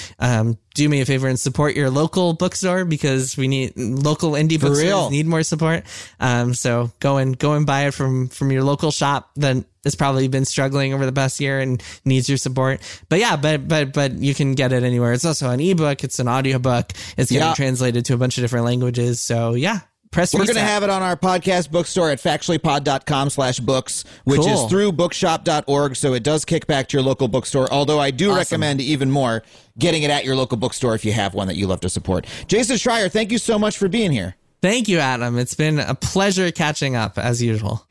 Do 0.77 0.89
me 0.89 1.01
a 1.01 1.07
favor 1.07 1.27
and 1.27 1.41
support 1.41 1.75
your 1.75 1.89
local 1.91 2.35
bookstore 2.35 2.85
because 2.85 3.37
we 3.37 3.49
need 3.49 3.73
local 3.77 4.33
indie 4.33 4.61
For 4.61 4.67
bookstores 4.69 4.83
real. 4.83 5.11
need 5.11 5.27
more 5.27 5.43
support. 5.43 5.85
Um, 6.21 6.53
so 6.55 6.91
go 7.01 7.17
and 7.17 7.37
go 7.39 7.55
and 7.55 7.65
buy 7.65 7.87
it 7.87 7.95
from 7.95 8.29
from 8.29 8.53
your 8.53 8.63
local 8.63 8.91
shop 8.91 9.31
that 9.37 9.65
has 9.85 9.95
probably 9.95 10.29
been 10.29 10.45
struggling 10.45 10.93
over 10.93 11.07
the 11.07 11.13
past 11.13 11.41
year 11.41 11.61
and 11.61 11.83
needs 12.05 12.29
your 12.29 12.37
support. 12.39 12.81
But 13.09 13.21
yeah, 13.21 13.37
but 13.37 13.67
but 13.67 13.93
but 13.95 14.13
you 14.13 14.35
can 14.35 14.55
get 14.55 14.73
it 14.73 14.83
anywhere. 14.83 15.13
It's 15.15 15.25
also 15.25 15.49
an 15.51 15.61
ebook. 15.61 16.05
It's 16.05 16.19
an 16.19 16.29
audiobook. 16.29 16.93
It's 17.17 17.31
getting 17.31 17.49
Yeah. 17.49 17.55
translated 17.55 18.05
to 18.07 18.15
a 18.15 18.19
bunch 18.19 18.37
of 18.37 18.43
different 18.45 18.67
languages. 18.67 19.21
So 19.21 19.55
yeah, 19.55 19.81
press. 20.11 20.33
We're 20.35 20.45
going 20.45 20.55
to 20.57 20.61
have 20.61 20.83
it 20.83 20.91
on 20.91 21.03
our 21.03 21.17
podcast 21.17 21.71
bookstore 21.71 22.11
at 22.11 22.19
factuallypod.com 22.21 23.31
slash 23.31 23.61
books, 23.61 24.05
which 24.25 24.41
Cool. 24.41 24.65
is 24.65 24.71
through 24.71 24.93
bookshop.org. 24.93 25.97
So 25.97 26.15
it 26.15 26.23
does 26.23 26.45
kick 26.45 26.67
back 26.67 26.89
to 26.89 26.97
your 26.97 27.03
local 27.05 27.29
bookstore. 27.29 27.71
Although 27.73 27.99
I 27.99 28.11
do 28.11 28.29
Awesome. 28.31 28.39
recommend 28.39 28.81
even 28.81 29.11
more 29.11 29.43
getting 29.79 30.03
it 30.03 30.11
at 30.11 30.25
your 30.25 30.37
local 30.37 30.57
bookstore 30.57 30.95
if 30.95 31.05
you 31.05 31.13
have 31.13 31.35
one 31.35 31.49
that 31.49 31.57
you 31.57 31.67
love 31.67 31.81
to 31.81 31.89
support. 31.91 32.27
Jason 32.47 32.77
Schreier, 32.77 33.11
thank 33.11 33.31
you 33.33 33.39
so 33.39 33.59
much 33.59 33.77
for 33.79 33.89
being 33.89 34.11
here. 34.13 34.37
Thank 34.63 34.89
you, 34.89 34.99
Adam. 34.99 35.39
It's 35.39 35.55
been 35.55 35.79
a 35.79 35.95
pleasure 35.95 36.51
catching 36.51 36.97
up 36.97 37.19
as 37.19 37.43
usual. 37.43 37.87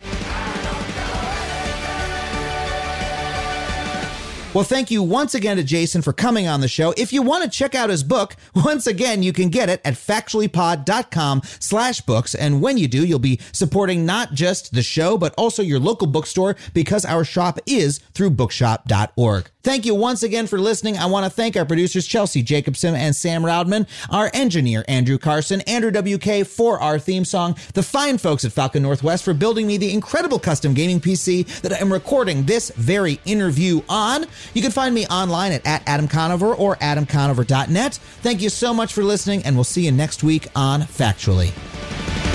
Well, 4.55 4.63
thank 4.63 4.89
you 4.89 5.03
once 5.03 5.35
again 5.35 5.57
to 5.57 5.63
Jason 5.63 6.01
for 6.01 6.13
coming 6.13 6.47
on 6.47 6.61
the 6.61 6.69
show. 6.69 6.93
If 6.95 7.11
you 7.11 7.21
want 7.21 7.43
to 7.43 7.49
check 7.49 7.75
out 7.75 7.89
his 7.89 8.05
book, 8.05 8.37
once 8.55 8.87
again, 8.87 9.21
you 9.21 9.33
can 9.33 9.49
get 9.49 9.67
it 9.67 9.81
at 9.83 9.95
factuallypod.com 9.95 11.41
slash 11.59 11.99
books. 11.99 12.33
And 12.33 12.61
when 12.61 12.77
you 12.77 12.87
do, 12.87 13.05
you'll 13.05 13.19
be 13.19 13.41
supporting 13.51 14.05
not 14.05 14.31
just 14.31 14.73
the 14.73 14.81
show, 14.81 15.17
but 15.17 15.33
also 15.37 15.61
your 15.61 15.81
local 15.81 16.07
bookstore 16.07 16.55
because 16.73 17.03
our 17.03 17.25
shop 17.25 17.59
is 17.65 17.97
through 18.13 18.29
bookshop.org. 18.29 19.51
Thank 19.65 19.87
you 19.87 19.95
once 19.95 20.21
again 20.21 20.45
for 20.45 20.59
listening. 20.59 20.95
I 20.95 21.07
want 21.07 21.25
to 21.25 21.29
thank 21.31 21.57
our 21.57 21.65
producers, 21.65 22.05
Chelsea 22.05 22.43
Jacobson 22.43 22.93
and 22.93 23.15
Sam 23.15 23.41
Roudman, 23.41 23.87
our 24.11 24.29
engineer, 24.31 24.85
Andrew 24.87 25.17
Carson, 25.17 25.61
Andrew 25.61 25.89
WK 25.89 26.45
for 26.45 26.79
our 26.79 26.99
theme 26.99 27.25
song, 27.25 27.57
the 27.73 27.81
fine 27.81 28.19
folks 28.19 28.45
at 28.45 28.51
Falcon 28.51 28.83
Northwest 28.83 29.23
for 29.23 29.33
building 29.33 29.65
me 29.65 29.77
the 29.77 29.91
incredible 29.91 30.37
custom 30.37 30.75
gaming 30.75 30.99
PC 30.99 31.47
that 31.61 31.73
I 31.73 31.77
am 31.77 31.91
recording 31.91 32.43
this 32.43 32.69
very 32.75 33.19
interview 33.25 33.81
on. 33.89 34.27
You 34.53 34.61
can 34.61 34.69
find 34.69 34.93
me 34.93 35.07
online 35.07 35.51
at, 35.51 35.65
at 35.65 35.81
Adam 35.87 36.07
Conover 36.07 36.53
or 36.53 36.75
adamconover.net. 36.75 37.95
Thank 38.21 38.43
you 38.43 38.49
so 38.49 38.71
much 38.71 38.93
for 38.93 39.03
listening, 39.03 39.41
and 39.45 39.55
we'll 39.55 39.63
see 39.63 39.85
you 39.85 39.91
next 39.91 40.23
week 40.23 40.47
on 40.55 40.81
Factually. 40.81 42.34